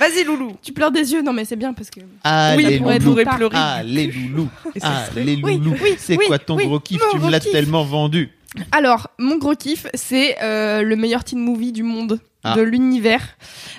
Vas-y, 0.00 0.24
Loulou. 0.24 0.56
Tu 0.62 0.72
pleures 0.72 0.90
des 0.90 1.12
yeux, 1.12 1.22
non 1.22 1.32
mais 1.32 1.44
c'est 1.44 1.56
bien 1.56 1.72
parce 1.74 1.90
que. 1.90 2.00
Allez, 2.24 2.78
pourrait 2.78 2.98
Loulou. 2.98 3.18
être 3.20 3.24
tard. 3.26 3.36
pleurer. 3.36 3.56
Allez, 3.56 4.06
Loulou. 4.06 4.48
Et 4.74 4.80
ça 4.80 5.06
serait- 5.10 5.20
Allez, 5.20 5.38
Oui, 5.42 5.58
Loulou. 5.58 5.74
oui, 5.82 5.94
C'est 5.98 6.16
oui, 6.16 6.24
quoi 6.26 6.38
ton 6.38 6.56
oui, 6.56 6.66
gros 6.66 6.80
kiff 6.80 7.00
Tu 7.12 7.18
me 7.18 7.30
l'as 7.30 7.40
tellement 7.40 7.84
vendu. 7.84 8.30
Alors, 8.72 9.08
mon 9.18 9.36
gros 9.36 9.54
kiff, 9.54 9.86
c'est 9.94 10.36
euh, 10.42 10.82
le 10.82 10.96
meilleur 10.96 11.22
teen 11.22 11.38
movie 11.38 11.70
du 11.70 11.82
monde, 11.84 12.18
Ah. 12.42 12.54
de 12.56 12.62
l'univers. 12.62 13.22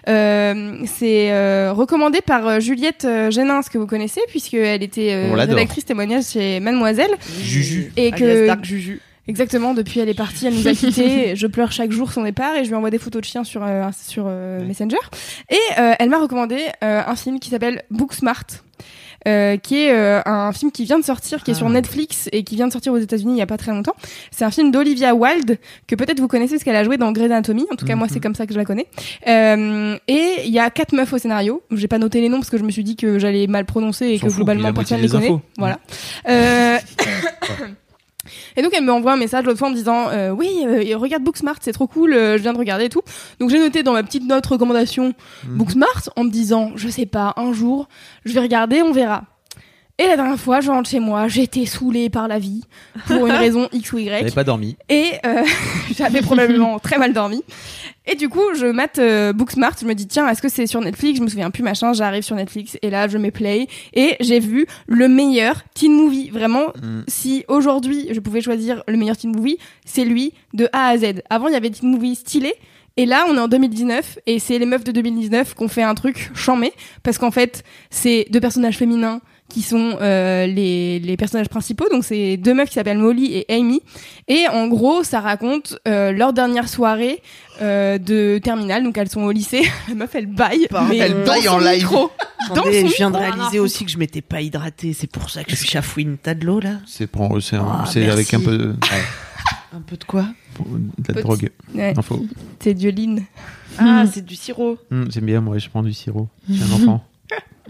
Euh, 0.08 0.78
c'est 0.86 1.32
euh, 1.32 1.74
recommandé 1.74 2.22
par 2.22 2.48
euh, 2.48 2.60
Juliette 2.60 3.06
euh, 3.06 3.32
Génins, 3.32 3.62
que 3.64 3.78
vous 3.78 3.88
connaissez, 3.88 4.22
puisqu'elle 4.30 4.84
était 4.84 5.14
euh, 5.14 5.30
On 5.32 5.36
rédactrice 5.36 5.84
témoignage 5.86 6.26
chez 6.26 6.60
Mademoiselle. 6.60 7.12
Juju. 7.44 7.92
Et 7.98 8.12
que 8.12 8.48
Dark 8.48 8.64
Juju. 8.64 9.02
Exactement, 9.28 9.74
depuis 9.74 10.00
elle 10.00 10.10
est 10.10 10.14
partie, 10.14 10.48
elle 10.48 10.56
nous 10.56 10.68
a 10.68 10.74
quittés. 10.74 11.36
je 11.36 11.48
pleure 11.48 11.72
chaque 11.72 11.92
jour 11.92 12.12
son 12.12 12.24
départ 12.24 12.56
et 12.56 12.64
je 12.64 12.70
lui 12.70 12.76
envoie 12.76 12.90
des 12.90 12.98
photos 12.98 13.22
de 13.22 13.26
chiens 13.28 13.44
sur, 13.44 13.62
euh, 13.64 13.84
sur 14.06 14.26
euh, 14.28 14.60
Ouais. 14.60 14.66
Messenger. 14.66 14.98
Et 15.50 15.56
euh, 15.80 15.94
elle 16.00 16.10
m'a 16.10 16.20
recommandé 16.20 16.58
euh, 16.84 17.02
un 17.06 17.16
film 17.16 17.40
qui 17.40 17.50
s'appelle 17.50 17.84
Booksmart. 17.92 18.44
Euh, 19.28 19.56
qui 19.58 19.76
est 19.84 19.92
euh, 19.94 20.20
un 20.26 20.52
film 20.52 20.72
qui 20.72 20.84
vient 20.84 20.98
de 20.98 21.04
sortir, 21.06 21.44
qui 21.44 21.52
est 21.52 21.54
Ah. 21.54 21.58
sur 21.58 21.70
Netflix 21.70 22.28
et 22.32 22.44
qui 22.44 22.56
vient 22.56 22.66
de 22.66 22.72
sortir 22.72 22.92
aux 22.92 22.98
États-Unis 22.98 23.34
il 23.36 23.38
y 23.38 23.42
a 23.44 23.46
pas 23.46 23.58
très 23.60 23.72
longtemps. 23.72 23.96
C'est 24.32 24.44
un 24.46 24.50
film 24.50 24.72
d'Olivia 24.72 25.14
Wilde 25.14 25.60
que 25.86 25.94
peut-être 25.94 26.20
vous 26.20 26.28
connaissez 26.28 26.56
parce 26.56 26.64
qu'elle 26.64 26.76
a 26.76 26.84
joué 26.84 26.98
dans 26.98 27.12
Grey's 27.12 27.28
Anatomy. 27.30 27.68
En 27.72 27.76
tout 27.76 27.86
cas, 27.86 27.96
moi, 27.96 28.08
Mhm. 28.08 28.14
c'est 28.14 28.20
comme 28.20 28.34
ça 28.34 28.48
que 28.48 28.54
je 28.54 28.58
la 28.58 28.66
connais. 28.66 28.88
Euh, 29.28 29.96
et 30.08 30.38
il 30.46 30.52
y 30.52 30.58
a 30.58 30.72
quatre 30.72 30.94
meufs 30.96 31.14
au 31.14 31.20
scénario. 31.20 31.62
J'ai 31.70 31.88
pas 31.88 32.00
noté 32.00 32.20
les 32.20 32.30
noms 32.30 32.38
parce 32.40 32.50
que 32.50 32.58
je 32.58 32.64
me 32.64 32.72
suis 32.72 32.84
dit 32.84 32.96
que 32.96 33.20
j'allais 33.20 33.46
mal 33.46 33.66
prononcer 33.66 34.08
et 34.08 34.18
que 34.18 34.26
puis 34.26 34.34
globalement 34.34 34.74
personne 34.74 34.98
les 35.02 35.06
des 35.08 35.12
connaît. 35.12 35.36
Voilà. 35.60 35.78
Et 38.56 38.62
donc 38.62 38.72
elle 38.76 38.84
me 38.84 38.92
envoie 38.92 39.14
un 39.14 39.18
message 39.18 39.46
l'autre 39.46 39.60
fois 39.60 39.68
en 39.68 39.72
me 39.72 39.76
disant 39.76 40.10
euh, 40.10 40.30
oui 40.32 40.50
euh, 40.66 40.98
regarde 40.98 41.24
Booksmart 41.24 41.58
c'est 41.62 41.72
trop 41.74 41.88
cool 41.88 42.14
euh, 42.14 42.38
je 42.38 42.42
viens 42.44 42.54
de 42.54 42.58
regarder 42.58 42.86
et 42.86 42.90
tout 42.90 43.02
donc 43.40 43.50
j'ai 43.50 43.60
noté 43.60 43.84
dans 43.84 43.94
ma 43.94 44.04
petite 44.04 44.26
note 44.28 44.46
recommandation 44.46 45.14
Mhm. 45.48 45.58
Booksmart 45.58 46.10
en 46.16 46.24
me 46.24 46.30
disant 46.30 46.72
je 46.76 46.88
sais 46.90 47.06
pas 47.06 47.34
un 47.38 47.54
jour 47.54 47.88
je 48.26 48.34
vais 48.34 48.40
regarder 48.40 48.82
on 48.82 48.92
verra 48.92 49.24
et 49.98 50.08
la 50.08 50.16
dernière 50.16 50.40
fois 50.40 50.62
je 50.62 50.70
rentre 50.72 50.90
chez 50.90 51.00
moi 51.00 51.28
j'étais 51.28 51.66
saoulée 51.66 52.10
par 52.10 52.28
la 52.28 52.40
vie 52.40 52.64
pour 53.08 53.28
une 53.28 53.34
raison 53.46 53.68
x 53.72 53.94
ou 53.94 53.98
y 54.00 54.06
T'avais 54.08 54.32
pas 54.32 54.44
dormi. 54.44 54.78
et 54.90 55.12
euh, 55.26 55.44
j'avais 55.98 56.22
probablement 56.22 56.80
très 56.80 56.98
mal 56.98 57.14
dormi. 57.14 57.44
Et 58.08 58.16
du 58.16 58.30
coup, 58.30 58.42
je 58.56 58.66
mate 58.66 58.98
euh, 58.98 59.32
Booksmart. 59.32 59.76
Je 59.80 59.86
me 59.86 59.94
dis, 59.94 60.08
tiens, 60.08 60.28
est-ce 60.28 60.42
que 60.42 60.50
c'est 60.50 60.66
sur 60.66 60.82
Netflix? 60.82 61.20
Je 61.20 61.24
me 61.24 61.28
souviens 61.30 61.52
plus, 61.52 61.62
machin. 61.62 61.94
J'arrive 61.94 62.24
sur 62.24 62.36
Netflix 62.36 62.76
et 62.82 62.90
là, 62.90 63.08
je 63.08 63.20
mets 63.20 63.30
play. 63.30 63.68
Et 63.94 64.16
j'ai 64.20 64.40
vu 64.40 64.66
le 64.88 65.08
meilleur 65.08 65.62
teen 65.76 65.94
movie. 65.94 66.32
Vraiment, 66.32 66.70
Mm. 66.82 67.02
si 67.08 67.46
aujourd'hui, 67.48 68.08
je 68.12 68.20
pouvais 68.20 68.42
choisir 68.42 68.84
le 68.88 68.98
meilleur 68.98 69.16
teen 69.18 69.32
movie, 69.36 69.58
c'est 69.86 70.04
lui 70.04 70.34
de 70.56 70.68
A 70.74 70.88
à 70.88 70.98
Z. 70.98 71.22
Avant, 71.30 71.48
il 71.48 71.54
y 71.54 71.56
avait 71.56 71.70
teen 71.70 71.92
movies 71.92 72.16
stylés. 72.18 72.56
Et 72.98 73.06
là, 73.06 73.26
on 73.30 73.36
est 73.38 73.40
en 73.40 73.48
2019 73.48 74.18
et 74.26 74.40
c'est 74.40 74.58
les 74.58 74.66
meufs 74.66 74.84
de 74.84 74.92
2019 74.92 75.54
qu'on 75.54 75.68
fait 75.68 75.84
un 75.84 75.94
truc 75.94 76.32
chamé 76.34 76.74
parce 77.04 77.18
qu'en 77.20 77.32
fait, 77.32 77.64
c'est 77.92 78.26
deux 78.32 78.42
personnages 78.42 78.78
féminins 78.78 79.22
qui 79.52 79.62
sont 79.62 79.98
euh, 80.02 80.46
les, 80.48 81.00
les 81.00 81.18
personnages 81.18 81.50
principaux. 81.50 81.86
Donc, 81.92 82.04
c'est 82.06 82.38
deux 82.38 82.54
meufs 82.54 82.70
qui 82.70 82.76
s'appellent 82.76 82.98
Molly 82.98 83.34
et 83.34 83.46
Amy. 83.54 83.82
Et 84.28 84.48
en 84.48 84.68
gros, 84.68 85.04
ça 85.04 85.20
raconte 85.20 85.78
euh, 85.88 86.12
leur 86.12 86.34
dernière 86.34 86.70
soirée 86.70 87.22
euh, 87.62 87.98
de 87.98 88.40
terminale. 88.44 88.84
Donc, 88.84 88.98
elles 88.98 89.10
sont 89.10 89.24
au 89.24 89.32
lycée. 89.32 89.64
La 89.90 89.96
meuf, 89.96 90.14
elle 90.16 90.28
baille. 90.28 90.68
Pardon. 90.70 90.90
mais 90.90 90.98
Elle 90.98 91.24
baille 91.24 91.48
en 91.50 91.60
live. 91.60 91.88
Attendez, 92.50 92.82
son 92.82 92.88
je 92.88 92.96
viens 92.96 93.12
de 93.12 93.18
réaliser 93.18 93.60
aussi 93.60 93.86
que 93.86 93.92
je 93.92 93.98
m'étais 93.98 94.22
pas 94.22 94.42
hydratée. 94.42 94.94
C'est 94.94 95.10
pour 95.12 95.30
ça 95.30 95.44
que 95.44 95.52
je 95.56 95.66
chafouine. 95.66 96.18
T'as 96.22 96.34
de 96.34 96.46
l'eau 96.46 96.60
là? 96.60 96.80
C'est 96.88 97.08
pour- 97.08 97.42
c'est 97.42 97.56
un- 97.58 97.82
Ah, 97.84 97.86
c'est 97.88 98.10
avec 98.10 98.34
un 98.34 98.40
peu 98.40 98.58
de, 98.58 98.68
ouais, 98.70 99.04
Un 99.74 99.82
peu 99.82 99.96
de 99.98 100.04
quoi? 100.04 100.26
De 100.60 101.08
la 101.08 101.14
Petit. 101.14 101.24
drogue. 101.24 101.50
Ouais, 101.76 101.94
c'est 102.60 102.74
Dioline. 102.74 103.24
Ah, 103.78 104.04
Mm. 104.04 104.10
c'est 104.14 104.26
du 104.26 104.36
sirop. 104.36 104.78
Hum, 104.92 105.10
J'aime 105.12 105.26
bien, 105.26 105.40
moi, 105.40 105.58
je 105.60 105.70
prends 105.70 105.82
du 105.84 105.94
sirop. 105.94 106.28
Je 106.50 106.56
suis 106.56 106.64
un 106.64 106.76
enfant. 106.76 107.04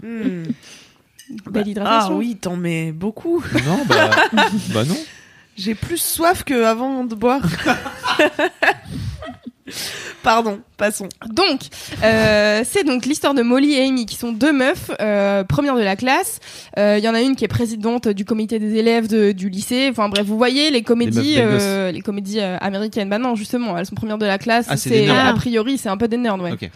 Hmm. 0.02 0.44
Belle 1.50 1.64
Ah 1.66 1.68
hydratation. 1.70 2.16
oui, 2.16 2.36
t'en 2.36 2.56
mets 2.56 2.92
beaucoup. 2.92 3.42
non, 3.66 3.84
bah, 3.86 4.10
bah 4.74 4.84
non. 4.84 4.96
J'ai 5.56 5.74
plus 5.74 5.98
soif 5.98 6.44
que 6.44 6.64
avant 6.64 7.04
de 7.04 7.14
boire. 7.14 7.42
Pardon, 10.22 10.60
passons. 10.76 11.08
Donc, 11.30 11.62
euh, 12.04 12.62
c'est 12.64 12.84
donc 12.84 13.06
l'histoire 13.06 13.34
de 13.34 13.42
Molly 13.42 13.74
et 13.74 13.82
Amy 13.86 14.06
qui 14.06 14.14
sont 14.14 14.30
deux 14.30 14.52
meufs, 14.52 14.92
euh, 15.00 15.42
premières 15.42 15.74
de 15.74 15.82
la 15.82 15.96
classe. 15.96 16.38
Euh, 16.78 16.94
Il 16.98 17.04
y 17.04 17.08
en 17.08 17.14
a 17.14 17.20
une 17.22 17.34
qui 17.34 17.44
est 17.44 17.48
présidente 17.48 18.06
du 18.06 18.24
comité 18.24 18.60
des 18.60 18.76
élèves 18.76 19.08
de- 19.08 19.32
du 19.32 19.48
lycée. 19.48 19.88
Enfin 19.90 20.08
bref, 20.08 20.24
vous 20.24 20.36
voyez 20.36 20.70
les 20.70 20.82
comédies, 20.82 21.34
belles 21.36 21.48
euh, 21.60 21.90
les 21.90 22.00
comédies 22.02 22.38
euh, 22.40 22.56
américaines. 22.60 23.08
Bah 23.08 23.18
non, 23.18 23.34
justement, 23.34 23.76
elles 23.76 23.86
sont 23.86 23.96
premières 23.96 24.18
de 24.18 24.26
la 24.26 24.38
classe. 24.38 24.66
Ah, 24.68 24.76
c'est 24.76 25.08
a 25.08 25.32
priori, 25.34 25.76
c'est 25.76 25.88
un 25.88 25.96
peu 25.96 26.06
des 26.06 26.18
nerds, 26.18 26.40
ouais. 26.40 26.52
Ok. 26.52 26.70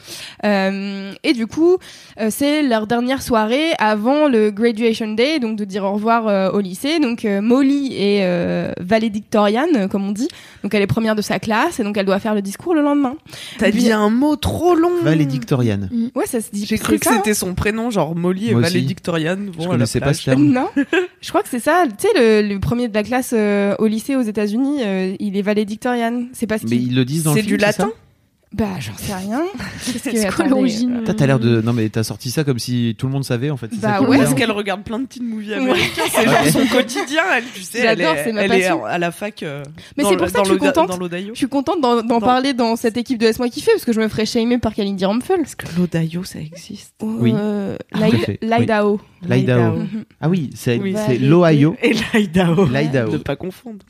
Euh, 0.45 1.13
et 1.23 1.33
du 1.33 1.47
coup, 1.47 1.79
euh, 2.21 2.29
c'est 2.31 2.63
leur 2.63 2.89
dernière 2.89 3.23
soirée 3.23 3.73
avant 3.79 4.27
le 4.29 4.51
graduation 4.51 5.07
day, 5.15 5.39
donc 5.39 5.57
de 5.57 5.65
dire 5.65 5.85
au 5.85 5.93
revoir 5.93 6.27
euh, 6.27 6.51
au 6.51 6.59
lycée. 6.61 6.99
Donc 6.99 7.25
euh, 7.25 7.41
Molly 7.41 7.95
est 7.95 8.25
euh, 8.25 8.73
valédictoriane, 8.81 9.69
euh, 9.77 9.89
comme 9.89 10.07
on 10.09 10.13
dit. 10.13 10.29
Donc 10.65 10.75
elle 10.75 10.83
est 10.83 10.87
première 10.89 11.15
de 11.15 11.23
sa 11.23 11.39
classe 11.39 11.79
et 11.81 11.85
donc 11.85 11.97
elle 11.97 12.07
doit 12.07 12.19
faire 12.19 12.35
le 12.35 12.43
discours 12.43 12.75
le 12.75 12.83
lendemain. 12.87 13.17
T'as 13.59 13.71
dit 13.71 13.93
un 13.93 14.11
mot 14.11 14.37
trop 14.37 14.75
long. 14.75 15.03
Valédictoriane. 15.03 15.91
Ouais, 16.15 16.27
ça 16.27 16.41
se 16.41 16.51
dit. 16.51 16.65
J'ai 16.67 16.77
c'est 16.77 16.83
cru 16.83 16.99
que 16.99 17.05
ça, 17.05 17.13
hein. 17.13 17.17
c'était 17.19 17.35
son 17.35 17.55
prénom, 17.55 17.91
genre 17.91 18.15
Molly 18.17 18.51
et. 18.51 18.55
Valédictoriane. 18.55 19.51
Je 19.59 19.67
connaissais 19.67 20.01
pas 20.01 20.15
ce 20.15 20.25
terme. 20.25 20.45
Non, 20.45 20.69
je 21.21 21.29
crois 21.29 21.43
que 21.43 21.49
c'est 21.49 21.61
ça. 21.61 21.85
Tu 21.87 22.07
sais, 22.07 22.43
le, 22.43 22.49
le 22.49 22.61
premier 22.61 22.89
de 22.89 22.95
la 22.95 23.03
classe 23.03 23.33
euh, 23.37 23.75
au 23.79 23.87
lycée 23.87 24.17
aux 24.17 24.23
États-Unis, 24.23 24.81
euh, 24.85 25.15
il 25.21 25.37
est 25.37 25.43
valédictorian. 25.43 26.25
C'est 26.33 26.47
parce 26.47 26.63
Mais 26.63 26.71
qu'il. 26.71 26.89
ils 26.89 26.95
le 26.95 27.05
disent 27.05 27.25
dans 27.25 27.35
le 27.35 27.41
C'est 27.41 27.47
du 27.47 27.57
latin 27.57 27.85
ça 27.85 28.06
Bah, 28.55 28.67
j'en 28.79 28.97
sais 28.97 29.13
rien. 29.13 29.43
Qu'est-ce 29.85 30.09
que 30.09 30.17
C'est 30.17 30.33
quoi 30.33 30.47
l'origine 30.47 31.03
t'as 31.05 31.27
l'air 31.27 31.39
de. 31.39 31.61
Non, 31.61 31.73
mais 31.73 31.89
t'as 31.89 32.05
sorti 32.05 32.31
ça 32.31 32.45
comme 32.45 32.59
si 32.61 32.95
tout 32.97 33.07
le 33.07 33.13
monde 33.13 33.25
savait, 33.25 33.51
en 33.51 33.57
fait. 33.57 33.69
c'est 33.73 33.81
Bah 33.81 33.95
ça 33.95 33.99
qui 33.99 34.05
est 34.05 34.07
ouais, 34.07 34.17
bizarre. 34.17 34.29
Parce 34.31 34.41
qu'elle 34.41 34.51
regarde 34.53 34.83
plein 34.85 35.01
de 35.01 35.07
teen 35.07 35.25
movies 35.25 35.51
Ouais. 35.51 35.57
américains. 35.57 36.03
C'est 36.11 36.25
genre 36.25 36.47
son 36.53 36.67
quotidien, 36.75 37.23
elle, 37.37 37.45
tu 37.53 37.61
sais. 37.63 37.81
Elle 37.81 37.99
J'adore, 37.99 38.15
est, 38.17 38.25
c'est 38.25 38.33
ma 38.33 38.43
elle 38.45 38.53
est 38.53 38.61
passion. 38.61 38.85
à 38.85 38.99
la 38.99 39.11
fac. 39.11 39.43
euh, 39.43 39.63
Mais 39.97 40.05
dans 40.05 40.09
c'est 40.11 40.15
le- 40.15 40.21
pour 40.21 40.29
ça 40.31 40.39
que 40.39 40.45
je 40.45 40.51
suis 40.53 40.59
l'Oda- 40.61 40.73
contente. 40.73 40.89
Dans 40.91 40.97
l'Odayo. 40.97 41.35
Je 41.35 41.39
suis 41.39 41.49
contente 41.49 41.81
d'en 41.83 41.97
d'en 42.03 42.15
Non. 42.15 42.21
parler 42.21 42.55
dans 42.55 42.77
cette 42.77 42.97
équipe 42.97 43.19
de 43.19 43.27
Laisse-moi 43.27 43.49
kiffer 43.49 43.73
parce 43.73 43.85
que 43.85 43.93
je 43.93 44.01
me 44.01 44.09
ferais 44.09 44.25
shamer 44.27 44.59
par 44.59 44.75
Kalindi 44.75 45.05
que 45.05 45.67
l'Odayo, 45.79 46.23
ça 46.25 46.39
existe 46.39 46.95
Oui. 47.03 47.33
Euh, 47.35 47.77
Ah, 47.93 47.99
tout 47.99 48.05
à 48.05 48.19
fait, 48.21 48.39
oui. 48.41 48.49
Lydao. 48.61 49.01
L'Idaho. 49.29 49.77
Mhm. 49.79 50.05
Ah 50.21 50.29
oui, 50.29 50.51
c'est 50.55 50.79
Oui. 50.79 50.95
c'est 51.07 51.19
l'Ohio. 51.19 51.77
Et 51.83 51.95
l'Idaho. 52.15 52.65
L'Idaho. 52.67 53.13
Ne 53.13 53.19
pas 53.19 53.37
confondre. 53.37 53.85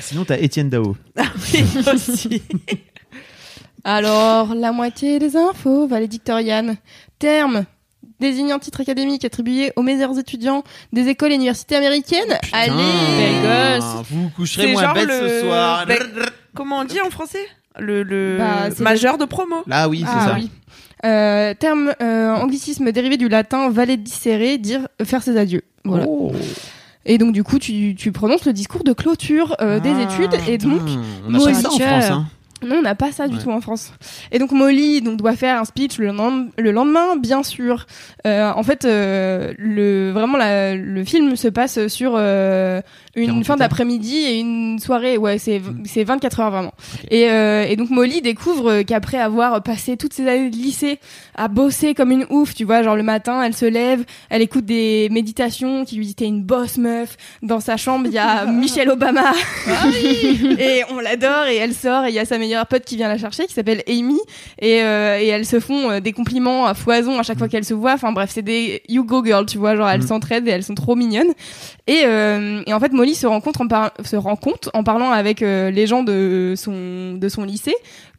Sinon, 0.00 0.24
t'as 0.24 0.38
Étienne 0.38 0.68
Dao. 0.70 0.96
Oui, 1.52 1.64
aussi. 1.92 2.42
Alors, 3.86 4.52
la 4.56 4.72
moitié 4.72 5.20
des 5.20 5.36
infos, 5.36 5.86
valédictoriane. 5.86 6.74
Terme 7.20 7.64
désignant 8.18 8.58
titre 8.58 8.80
académique 8.80 9.24
attribué 9.24 9.72
aux 9.76 9.82
meilleurs 9.82 10.18
étudiants 10.18 10.64
des 10.92 11.06
écoles 11.08 11.30
et 11.30 11.34
universités 11.36 11.76
américaines. 11.76 12.36
Allez, 12.52 12.72
belle 12.72 13.78
gosse. 13.78 14.04
Vous 14.10 14.28
coucherez 14.34 14.72
moins 14.72 14.92
bête 14.92 15.06
le- 15.06 15.28
ce 15.28 15.40
soir. 15.42 15.86
Ben, 15.86 15.98
Comment 16.54 16.80
on 16.80 16.84
dit 16.84 17.00
en 17.00 17.10
français? 17.10 17.46
Le, 17.78 18.02
le 18.02 18.38
Bah, 18.38 18.70
majeur 18.80 19.18
de 19.18 19.24
promo. 19.24 19.56
Là, 19.68 19.88
oui, 19.88 20.00
c'est 20.00 20.06
Ah 20.12 20.26
ça. 20.30 20.34
oui. 20.34 20.50
Euh, 21.04 21.54
terme 21.54 21.92
euh, 22.02 22.34
anglicisme 22.34 22.90
dérivé 22.90 23.18
du 23.18 23.28
latin 23.28 23.68
valedicere, 23.70 24.58
dire 24.58 24.88
euh, 25.00 25.04
faire 25.04 25.22
ses 25.22 25.36
adieux. 25.36 25.62
Voilà. 25.84 26.06
Oh. 26.08 26.32
Et 27.04 27.18
donc 27.18 27.32
du 27.34 27.44
coup, 27.44 27.58
tu, 27.60 27.94
tu 27.96 28.10
prononces 28.10 28.46
le 28.46 28.52
discours 28.52 28.82
de 28.82 28.92
clôture 28.94 29.54
euh, 29.60 29.78
des 29.78 29.92
Ah, 29.96 30.02
études 30.02 30.40
et 30.48 30.58
donc 30.58 30.80
on 31.28 31.34
a 31.34 31.54
ça 31.54 31.68
en. 31.68 31.78
France. 31.78 32.04
Hein. 32.10 32.26
Non, 32.64 32.76
on 32.76 32.82
n'a 32.82 32.94
pas 32.94 33.12
ça 33.12 33.28
du 33.28 33.36
Ouais. 33.36 33.42
tout 33.42 33.50
en 33.50 33.60
France. 33.60 33.92
Et 34.32 34.38
donc 34.38 34.50
Molly 34.50 35.02
donc 35.02 35.18
doit 35.18 35.36
faire 35.36 35.60
un 35.60 35.64
speech 35.64 35.98
le, 35.98 36.08
lendem- 36.08 36.48
le 36.58 36.70
lendemain, 36.72 37.16
bien 37.16 37.42
sûr. 37.42 37.86
Euh, 38.26 38.50
en 38.50 38.62
fait, 38.62 38.84
euh, 38.86 39.52
le 39.58 40.10
vraiment 40.10 40.38
la- 40.38 40.74
le 40.74 41.04
film 41.04 41.36
se 41.36 41.48
passe 41.48 41.86
sur 41.88 42.14
euh, 42.16 42.80
une 43.14 43.26
48 43.26 43.44
fin 43.44 43.56
d'après-midi 43.56 44.16
et 44.16 44.38
une 44.40 44.78
soirée. 44.78 45.18
Ouais, 45.18 45.38
c'est 45.38 45.58
Mm. 45.58 45.82
c'est 45.84 46.04
24 46.04 46.40
heures 46.40 46.50
vraiment. 46.50 46.72
Et, 47.10 47.28
euh, 47.30 47.64
et 47.68 47.76
donc 47.76 47.90
Molly 47.90 48.22
découvre 48.22 48.82
qu'après 48.82 49.18
avoir 49.18 49.62
passé 49.62 49.96
toutes 49.98 50.14
ses 50.14 50.26
années 50.26 50.48
de 50.50 50.56
lycée 50.56 50.98
à 51.34 51.48
bosser 51.48 51.92
comme 51.94 52.10
une 52.10 52.26
ouf, 52.30 52.54
tu 52.54 52.64
vois, 52.64 52.82
genre 52.82 52.96
le 52.96 53.02
matin, 53.02 53.42
elle 53.42 53.54
se 53.54 53.66
lève, 53.66 54.02
elle 54.30 54.40
écoute 54.42 54.64
des 54.64 55.08
méditations 55.10 55.84
qui 55.84 55.96
lui 55.96 56.06
disent 56.06 56.16
t'es 56.16 56.26
une 56.26 56.42
boss 56.42 56.78
meuf. 56.78 57.16
Dans 57.42 57.60
sa 57.60 57.76
chambre, 57.76 58.06
il 58.06 58.12
y 58.12 58.18
a 58.18 58.46
Michelle 58.50 58.88
Obama. 58.90 59.32
et 60.58 60.82
on 60.90 61.00
l'adore 61.00 61.46
et 61.46 61.56
elle 61.56 61.74
sort 61.74 62.04
et 62.06 62.08
il 62.08 62.14
y 62.14 62.18
a 62.18 62.24
sa 62.24 62.38
meilleure 62.46 62.66
pote 62.66 62.84
qui 62.84 62.96
vient 62.96 63.08
la 63.08 63.18
chercher 63.18 63.46
qui 63.46 63.54
s'appelle 63.54 63.82
Amy 63.88 64.18
et, 64.60 64.82
euh, 64.82 65.18
et 65.20 65.26
elles 65.26 65.46
se 65.46 65.60
font 65.60 65.90
euh, 65.90 66.00
des 66.00 66.12
compliments 66.12 66.66
à 66.66 66.74
foison 66.74 67.18
à 67.18 67.22
chaque 67.22 67.38
fois 67.38 67.48
qu'elles 67.48 67.64
se 67.64 67.74
voient. 67.74 67.94
Enfin 67.94 68.12
bref, 68.12 68.30
c'est 68.32 68.42
des 68.42 68.82
you 68.88 69.04
go 69.04 69.24
girl, 69.24 69.44
tu 69.46 69.58
vois, 69.58 69.76
genre 69.76 69.88
elles 69.88 70.00
Mm. 70.02 70.06
s'entraident 70.06 70.48
et 70.48 70.50
elles 70.52 70.62
sont 70.64 70.74
trop 70.74 70.94
mignonnes. 70.96 71.32
Et, 71.86 72.02
euh, 72.04 72.62
et 72.66 72.72
en 72.72 72.80
fait, 72.80 72.92
Molly 72.92 73.14
se 73.14 73.26
rencontre 73.26 73.60
en, 73.62 73.68
par- 73.68 73.92
se 74.04 74.16
rend 74.16 74.36
compte 74.36 74.68
en 74.74 74.82
parlant 74.84 75.10
avec 75.10 75.40
les 75.40 75.86
gens 75.86 76.02
de 76.02 76.54
son, 76.56 77.14
de 77.14 77.28
son 77.28 77.44
lycée 77.44 77.74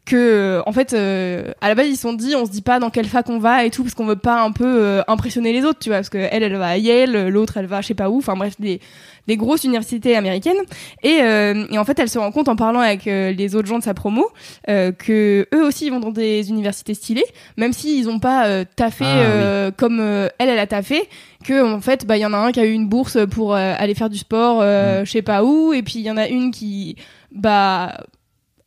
que 0.08 0.16
euh, 0.16 0.62
en 0.64 0.72
fait 0.72 0.94
euh, 0.94 1.52
à 1.60 1.68
la 1.68 1.74
base 1.74 1.86
ils 1.88 1.96
se 1.96 2.02
sont 2.02 2.14
dit 2.14 2.34
on 2.34 2.46
se 2.46 2.50
dit 2.50 2.62
pas 2.62 2.78
dans 2.78 2.88
quelle 2.88 3.06
fac 3.06 3.28
on 3.28 3.38
va 3.38 3.64
et 3.64 3.70
tout 3.70 3.82
parce 3.82 3.94
qu'on 3.94 4.06
veut 4.06 4.16
pas 4.16 4.40
un 4.40 4.52
peu 4.52 4.64
euh, 4.66 5.02
impressionner 5.06 5.52
les 5.52 5.64
autres 5.64 5.78
tu 5.80 5.90
vois 5.90 5.98
parce 5.98 6.08
que 6.08 6.16
elle 6.18 6.42
elle 6.42 6.56
va 6.56 6.68
à 6.68 6.76
Yale 6.78 7.28
l'autre 7.28 7.58
elle 7.58 7.66
va 7.66 7.82
je 7.82 7.88
sais 7.88 7.94
pas 7.94 8.08
où 8.08 8.16
enfin 8.18 8.34
bref 8.34 8.54
des 8.58 8.80
des 9.26 9.36
grosses 9.36 9.64
universités 9.64 10.16
américaines 10.16 10.56
et, 11.02 11.18
euh, 11.20 11.66
et 11.70 11.76
en 11.76 11.84
fait 11.84 11.98
elle 11.98 12.08
se 12.08 12.18
rend 12.18 12.30
compte 12.32 12.48
en 12.48 12.56
parlant 12.56 12.80
avec 12.80 13.06
euh, 13.06 13.32
les 13.32 13.54
autres 13.54 13.68
gens 13.68 13.78
de 13.78 13.84
sa 13.84 13.92
promo 13.92 14.26
euh, 14.70 14.92
que 14.92 15.46
eux 15.54 15.62
aussi 15.66 15.84
ils 15.86 15.90
vont 15.90 16.00
dans 16.00 16.10
des 16.12 16.48
universités 16.48 16.94
stylées 16.94 17.26
même 17.58 17.74
s'ils 17.74 18.08
ont 18.08 18.18
pas 18.20 18.46
euh, 18.46 18.64
taffé 18.76 19.04
Ah, 19.06 19.66
oui. 19.66 19.72
comme 19.76 19.98
euh, 20.00 20.28
elle 20.38 20.48
elle 20.48 20.58
a 20.58 20.66
taffé 20.66 21.06
que 21.44 21.62
en 21.74 21.80
fait 21.82 22.06
bah 22.06 22.16
il 22.16 22.20
y 22.20 22.26
en 22.26 22.32
a 22.32 22.38
un 22.38 22.50
qui 22.52 22.60
a 22.60 22.64
eu 22.64 22.72
une 22.72 22.88
bourse 22.88 23.18
pour 23.30 23.54
euh, 23.54 23.74
aller 23.76 23.94
faire 23.94 24.08
du 24.08 24.16
sport 24.16 24.60
euh, 24.62 25.04
je 25.04 25.10
sais 25.10 25.22
pas 25.22 25.44
où 25.44 25.74
et 25.74 25.82
puis 25.82 25.96
il 25.96 26.02
y 26.06 26.10
en 26.10 26.16
a 26.16 26.26
une 26.28 26.50
qui 26.50 26.96
bah 27.30 27.92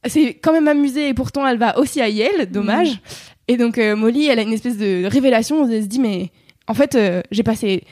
c'est 0.07 0.33
quand 0.35 0.53
même 0.53 0.67
amusée 0.67 1.09
et 1.09 1.13
pourtant 1.13 1.45
elle 1.47 1.57
va 1.57 1.77
aussi 1.77 2.01
à 2.01 2.09
Yale 2.09 2.49
dommage. 2.51 2.99
Et 3.47 3.57
donc 3.57 3.77
euh, 3.77 3.95
Molly 3.95 4.27
elle 4.27 4.39
a 4.39 4.41
une 4.43 4.53
espèce 4.53 4.77
de 4.77 5.05
révélation. 5.05 5.69
Elle 5.69 5.83
se 5.83 5.87
dit 5.87 5.99
mais 5.99 6.31
en 6.67 6.73
fait 6.73 6.95
euh, 6.95 7.21
j'ai 7.31 7.43
passé 7.43 7.83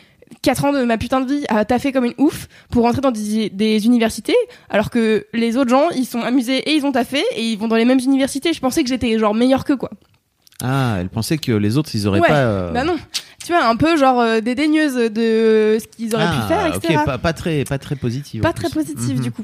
4 0.41 0.66
ans 0.66 0.72
de 0.74 0.84
ma 0.84 0.97
putain 0.97 1.22
de 1.22 1.34
vie 1.34 1.45
à 1.49 1.66
taffer 1.66 1.91
comme 1.91 2.05
une 2.05 2.14
ouf 2.18 2.47
pour 2.70 2.84
rentrer 2.84 3.01
dans 3.01 3.12
des, 3.12 3.49
des 3.49 3.86
universités 3.86 4.36
alors 4.70 4.89
que 4.91 5.26
les 5.34 5.57
autres 5.57 5.70
gens 5.72 5.89
ils 5.89 6.05
sont 6.05 6.22
amusés 6.22 6.57
et 6.70 6.76
ils 6.76 6.86
ont 6.86 6.91
taffé 6.91 7.24
et 7.36 7.43
ils 7.43 7.57
vont 7.57 7.68
dans 7.68 7.76
les 7.76 7.86
mêmes 7.86 7.99
universités. 7.99 8.53
Je 8.53 8.60
pensais 8.60 8.84
que 8.84 8.89
j'étais 8.89 9.18
genre 9.20 9.34
meilleure 9.34 9.66
qu'eux 9.66 9.78
quoi. 9.78 9.89
Ah, 10.62 10.97
elle 10.99 11.07
pensait 11.10 11.38
que 11.38 11.53
les 11.53 11.78
autres, 11.78 11.89
ils 11.93 12.05
auraient 12.05 12.20
Ouais, 12.20 12.28
pas. 12.28 12.36
euh, 12.39 12.72
bah 12.72 12.84
non 12.84 12.97
tu 13.49 13.55
vois 13.55 13.65
un 13.65 13.75
peu 13.75 13.97
genre 13.97 14.19
euh, 14.21 14.41
dédaigneuse 14.41 14.93
de 14.95 15.79
ce 15.81 15.87
qu'ils 15.97 16.13
auraient 16.13 16.25
ah, 16.27 16.39
pu 16.39 16.47
faire 16.47 16.65
etc 16.67 16.97
Ok, 16.99 17.05
pas, 17.05 17.17
pas 17.17 17.33
très, 17.33 17.63
pas 17.63 17.79
très 17.79 17.95
positive. 17.95 18.41
pas 18.43 18.53
très 18.53 18.69
positive 18.69 19.15
Mhm. 19.17 19.23
du 19.23 19.31
coup. 19.31 19.41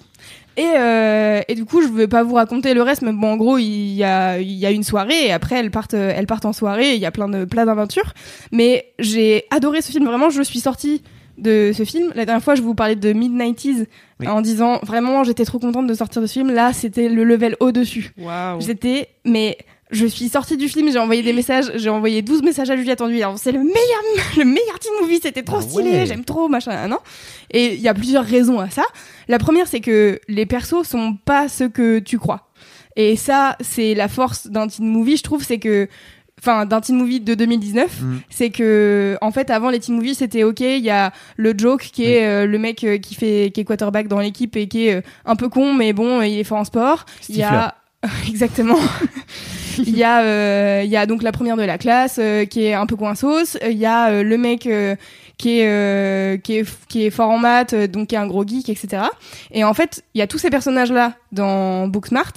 Et, 0.58 0.64
euh, 0.78 1.42
et 1.48 1.56
du 1.56 1.66
coup, 1.66 1.82
je 1.82 1.88
vais 1.88 2.08
pas 2.08 2.22
vous 2.22 2.36
raconter 2.36 2.76
le 2.76 2.84
reste, 2.84 3.02
mais 3.02 3.14
bon, 3.14 3.34
en 3.34 3.36
gros, 3.36 3.58
il 3.58 3.94
y 3.96 4.04
a, 4.04 4.40
il 4.40 4.52
y 4.52 4.66
a 4.68 4.70
une 4.70 4.84
soirée 4.84 5.26
et 5.26 5.32
après, 5.32 5.56
elles 5.56 5.72
partent, 5.72 5.96
euh, 5.96 6.14
elles 6.16 6.28
partent 6.28 6.46
en 6.46 6.54
soirée. 6.54 6.94
Il 6.94 7.00
y 7.02 7.06
a 7.08 7.12
plein 7.12 7.28
de 7.28 7.46
plein 7.46 7.66
d'aventures. 7.66 8.14
Mais 8.52 8.86
j'ai 9.00 9.46
adoré 9.50 9.82
ce 9.82 9.92
film. 9.92 10.06
Vraiment, 10.06 10.30
je 10.30 10.44
suis 10.44 10.60
sortie 10.60 11.02
de 11.40 11.72
ce 11.76 11.84
film. 11.84 12.12
La 12.16 12.26
dernière 12.26 12.44
fois, 12.44 12.54
je 12.54 12.62
vous 12.62 12.76
parlais 12.76 12.96
de 12.96 13.12
mid 13.12 13.34
90s 13.34 13.88
Oui. 14.20 14.28
en 14.28 14.42
disant 14.42 14.80
vraiment, 14.84 15.24
j'étais 15.24 15.46
trop 15.46 15.58
contente 15.58 15.88
de 15.88 15.94
sortir 15.96 16.22
de 16.22 16.28
ce 16.28 16.34
film. 16.34 16.52
Là, 16.54 16.74
c'était 16.74 17.10
le 17.10 17.24
level 17.24 17.58
au 17.60 17.72
dessus. 17.72 18.14
Waouh. 18.20 18.62
J'étais, 18.62 19.10
mais 19.26 19.58
je 19.92 20.06
suis 20.08 20.30
sortie 20.30 20.58
du 20.58 20.68
film, 20.68 20.92
j'ai 20.92 20.98
envoyé 20.98 21.22
des 21.22 21.34
messages, 21.34 21.72
j'ai 21.76 21.90
envoyé 21.90 22.22
12 22.22 22.42
messages 22.42 22.70
à 22.70 22.76
lui 22.76 22.84
disant 22.84 23.38
c'est 23.38 23.52
le 23.52 23.60
meilleur, 23.60 24.02
le 24.38 24.44
meilleur 24.46 24.80
teen 24.80 24.92
movie, 25.02 25.20
c'était 25.22 25.44
trop 25.44 25.58
Ah 25.60 25.62
stylé, 25.62 25.92
ouais. 25.92 26.06
j'aime 26.06 26.24
trop, 26.26 26.48
machin, 26.48 26.88
non 26.88 26.98
Et 27.52 27.76
il 27.76 27.82
y 27.82 27.88
a 27.88 27.94
plusieurs 27.94 28.26
raisons 28.26 28.60
à 28.60 28.70
ça. 28.70 28.84
La 29.28 29.38
première, 29.38 29.68
c'est 29.68 29.82
que 29.82 30.20
les 30.28 30.46
persos 30.46 30.84
sont 30.88 31.16
pas 31.26 31.48
ce 31.50 31.64
que 31.66 32.00
tu 32.00 32.18
crois. 32.18 32.50
Et 32.96 33.16
ça, 33.16 33.58
c'est 33.60 33.94
la 33.94 34.08
force 34.08 34.48
d'un 34.48 34.68
teen 34.68 34.88
movie, 34.88 35.18
je 35.18 35.24
trouve, 35.24 35.44
c'est 35.44 35.60
que, 35.60 35.88
enfin, 36.42 36.66
d'un 36.66 36.82
teen 36.82 36.96
movie 36.96 37.20
de 37.20 37.34
2019, 37.36 38.02
Mhm. 38.02 38.22
c'est 38.30 38.50
que, 38.50 39.18
en 39.22 39.32
fait, 39.32 39.50
avant 39.50 39.70
les 39.70 39.80
teen 39.80 39.96
movies, 39.96 40.16
c'était 40.16 40.44
ok, 40.44 40.62
il 40.62 40.84
y 40.84 40.90
a 40.90 41.12
le 41.38 41.54
joke 41.58 41.90
qui 41.94 42.06
est 42.06 42.26
euh, 42.26 42.46
le 42.48 42.58
mec 42.58 42.84
euh, 42.84 42.98
qui 42.98 43.14
fait, 43.16 43.52
qui 43.54 43.62
est 43.62 43.66
quarterback 43.66 44.08
dans 44.08 44.20
l'équipe 44.20 44.56
et 44.56 44.68
qui 44.68 44.88
est 44.88 44.96
euh, 44.96 45.02
un 45.26 45.36
peu 45.36 45.50
con, 45.50 45.74
mais 45.74 45.94
bon, 45.94 46.22
il 46.22 46.40
est 46.40 46.44
fort 46.44 46.58
en 46.60 46.64
sport. 46.64 47.06
Il 47.30 47.36
y 47.38 47.44
a, 47.44 47.76
exactement. 48.30 48.78
Il 49.78 49.98
y 49.98 50.04
a, 50.06 50.22
euh, 50.22 50.84
il 50.86 50.90
y 50.90 50.96
a 50.96 51.06
donc 51.06 51.22
la 51.22 51.34
première 51.34 51.58
de 51.58 51.64
la 51.64 51.78
classe 51.78 52.16
euh, 52.18 52.46
qui 52.46 52.64
est 52.64 52.74
un 52.74 52.86
peu 52.86 52.96
coinsos. 52.96 53.58
Il 53.62 53.78
y 53.78 53.86
a 53.86 54.08
euh, 54.10 54.24
le 54.24 54.38
mec 54.38 54.68
euh, 54.68 54.96
qui 55.38 55.60
est 55.60 55.68
euh, 55.68 56.38
qui 56.38 56.60
est 56.60 56.66
qui 56.88 57.06
est 57.06 57.10
fort 57.10 57.30
en 57.30 57.38
maths, 57.38 57.74
euh, 57.74 57.86
donc 57.86 58.08
qui 58.08 58.16
est 58.16 58.18
un 58.18 58.26
gros 58.26 58.48
geek, 58.48 58.70
etc. 58.70 59.04
Et 59.52 59.66
en 59.66 59.74
fait, 59.74 60.02
il 60.14 60.20
y 60.20 60.22
a 60.22 60.28
tous 60.28 60.38
ces 60.38 60.50
personnages 60.50 60.94
là 60.94 61.16
dans 61.34 61.90
Booksmart, 61.90 62.32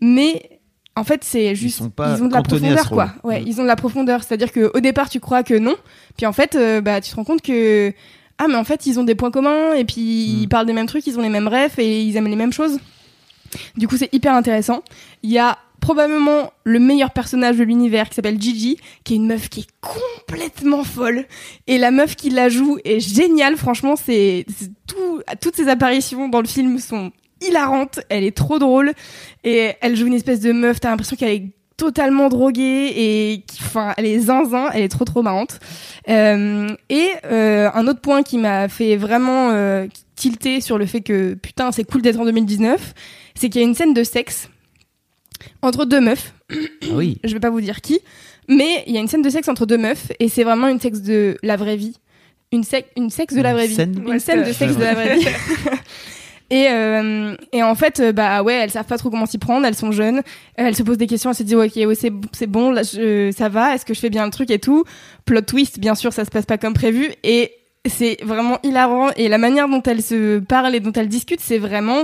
mais 0.00 0.58
en 0.96 1.04
fait, 1.04 1.22
c'est 1.22 1.54
juste 1.54 1.78
sont 1.78 1.90
pas 1.90 2.16
ils 2.16 2.24
ont 2.24 2.26
de 2.26 2.34
la 2.34 2.42
profondeur 2.42 2.90
quoi. 2.90 3.12
Ouais, 3.22 3.40
Mm. 3.40 3.44
ils 3.46 3.60
ont 3.60 3.62
de 3.62 3.68
la 3.68 3.76
profondeur, 3.76 4.24
c'est-à-dire 4.24 4.50
que 4.50 4.72
au 4.74 4.80
départ 4.80 5.08
tu 5.08 5.20
crois 5.20 5.44
que 5.44 5.54
non, 5.54 5.76
puis 6.16 6.26
en 6.26 6.32
fait 6.32 6.58
bah 6.82 7.00
tu 7.00 7.10
te 7.12 7.14
rends 7.14 7.22
compte 7.24 7.42
que 7.42 7.92
ah 8.38 8.46
mais 8.48 8.56
en 8.56 8.64
fait 8.64 8.86
ils 8.86 8.98
ont 8.98 9.04
des 9.04 9.14
points 9.14 9.30
communs 9.30 9.74
et 9.74 9.84
puis 9.84 10.00
ils 10.00 10.46
Mm. 10.46 10.48
parlent 10.48 10.66
des 10.66 10.72
mêmes 10.72 10.86
trucs, 10.86 11.06
ils 11.06 11.16
ont 11.20 11.22
les 11.22 11.28
mêmes 11.28 11.46
rêves 11.46 11.74
et 11.78 12.02
ils 12.02 12.16
aiment 12.16 12.26
les 12.26 12.34
mêmes 12.34 12.52
choses. 12.52 12.78
Du 13.76 13.88
coup, 13.88 13.96
c'est 13.96 14.12
hyper 14.12 14.34
intéressant. 14.34 14.82
Il 15.22 15.30
y 15.30 15.38
a 15.38 15.58
probablement 15.80 16.52
le 16.64 16.78
meilleur 16.78 17.10
personnage 17.10 17.56
de 17.56 17.64
l'univers 17.64 18.08
qui 18.08 18.14
s'appelle 18.14 18.40
Gigi, 18.40 18.78
qui 19.02 19.14
est 19.14 19.16
une 19.16 19.26
meuf 19.26 19.48
qui 19.48 19.60
est 19.60 19.68
complètement 19.80 20.84
folle. 20.84 21.24
Et 21.66 21.78
la 21.78 21.90
meuf 21.90 22.16
qui 22.16 22.30
la 22.30 22.48
joue 22.48 22.78
est 22.84 23.00
géniale. 23.00 23.56
Franchement, 23.56 23.96
c'est 23.96 24.44
tout, 24.86 25.22
toutes 25.40 25.56
ses 25.56 25.68
apparitions 25.68 26.28
dans 26.28 26.40
le 26.40 26.46
film 26.46 26.78
sont 26.78 27.12
hilarantes. 27.40 28.00
Elle 28.08 28.24
est 28.24 28.36
trop 28.36 28.58
drôle. 28.58 28.92
Et 29.44 29.72
elle 29.80 29.96
joue 29.96 30.06
une 30.06 30.14
espèce 30.14 30.40
de 30.40 30.52
meuf. 30.52 30.80
T'as 30.80 30.90
l'impression 30.90 31.16
qu'elle 31.16 31.30
est 31.30 31.50
totalement 31.80 32.28
droguée 32.28 32.92
et 32.94 33.44
enfin 33.60 33.94
elle 33.96 34.04
est 34.04 34.18
zinzin 34.18 34.68
elle 34.74 34.82
est 34.82 34.90
trop 34.90 35.06
trop 35.06 35.22
marrante 35.22 35.58
Euh, 36.08 36.68
et 36.90 37.08
euh, 37.24 37.70
un 37.72 37.86
autre 37.86 38.00
point 38.00 38.22
qui 38.22 38.36
m'a 38.36 38.68
fait 38.68 38.96
vraiment 38.96 39.50
euh, 39.50 39.86
tilter 40.14 40.60
sur 40.60 40.76
le 40.76 40.84
fait 40.84 41.00
que 41.00 41.34
putain 41.34 41.72
c'est 41.72 41.84
cool 41.84 42.02
d'être 42.02 42.20
en 42.20 42.26
2019 42.26 42.94
c'est 43.34 43.48
qu'il 43.48 43.60
y 43.60 43.64
a 43.64 43.66
une 43.68 43.74
scène 43.74 43.94
de 43.94 44.04
sexe 44.04 44.48
entre 45.62 45.84
deux 45.84 46.00
meufs 46.00 46.34
Ah 46.50 46.86
oui. 46.92 47.18
je 47.24 47.32
vais 47.32 47.40
pas 47.40 47.50
vous 47.50 47.60
dire 47.60 47.80
qui, 47.80 48.00
mais 48.48 48.84
il 48.86 48.94
y 48.94 48.98
a 48.98 49.00
une 49.00 49.08
scène 49.08 49.22
de 49.22 49.30
sexe 49.30 49.48
entre 49.48 49.66
deux 49.66 49.78
meufs 49.78 50.12
et 50.18 50.28
c'est 50.28 50.44
vraiment 50.44 50.68
une 50.68 50.80
sexe 50.80 51.00
de 51.00 51.36
la 51.42 51.56
vraie 51.56 51.76
vie. 51.76 51.96
Une, 52.52 52.64
sec- 52.64 52.88
une 52.96 53.10
sexe 53.10 53.34
de 53.34 53.42
la 53.42 53.52
vraie 53.52 53.68
vie. 53.68 53.76
scène 53.76 54.02
Une 54.06 54.18
scène 54.18 54.42
de 54.44 54.52
sexe 54.52 54.76
de 54.76 54.82
la 54.82 54.94
vraie 54.94 55.16
vie. 55.18 55.26
Et, 56.52 56.66
euh, 56.68 57.36
et 57.52 57.62
en 57.62 57.76
fait, 57.76 58.00
euh, 58.00 58.10
bah 58.10 58.42
ouais, 58.42 58.54
elles 58.54 58.72
savent 58.72 58.84
pas 58.86 58.98
trop 58.98 59.08
comment 59.08 59.24
s'y 59.26 59.38
prendre, 59.38 59.64
elles 59.64 59.76
sont 59.76 59.92
jeunes, 59.92 60.18
euh, 60.18 60.22
elles 60.56 60.74
se 60.74 60.82
posent 60.82 60.98
des 60.98 61.06
questions, 61.06 61.30
elles 61.30 61.36
se 61.36 61.44
disent 61.44 61.54
ok, 61.54 61.76
ouais, 61.76 61.94
c'est 61.94 62.10
c'est 62.32 62.48
bon, 62.48 62.72
là, 62.72 62.82
je- 62.82 63.30
ça 63.30 63.48
va, 63.48 63.72
est-ce 63.76 63.84
que 63.84 63.94
je 63.94 64.00
fais 64.00 64.10
bien 64.10 64.24
le 64.24 64.32
truc 64.32 64.50
et 64.50 64.58
tout? 64.58 64.82
Plot 65.26 65.42
twist, 65.42 65.78
bien 65.78 65.94
sûr, 65.94 66.12
ça 66.12 66.24
se 66.24 66.30
passe 66.30 66.46
pas 66.46 66.58
comme 66.58 66.74
prévu 66.74 67.12
et 67.22 67.52
c'est 67.88 68.16
vraiment 68.24 68.58
hilarant 68.64 69.10
et 69.14 69.28
la 69.28 69.38
manière 69.38 69.68
dont 69.68 69.80
elles 69.84 70.02
se 70.02 70.40
parlent 70.40 70.74
et 70.74 70.80
dont 70.80 70.90
elles 70.90 71.06
discutent, 71.08 71.38
c'est 71.40 71.58
vraiment, 71.58 72.02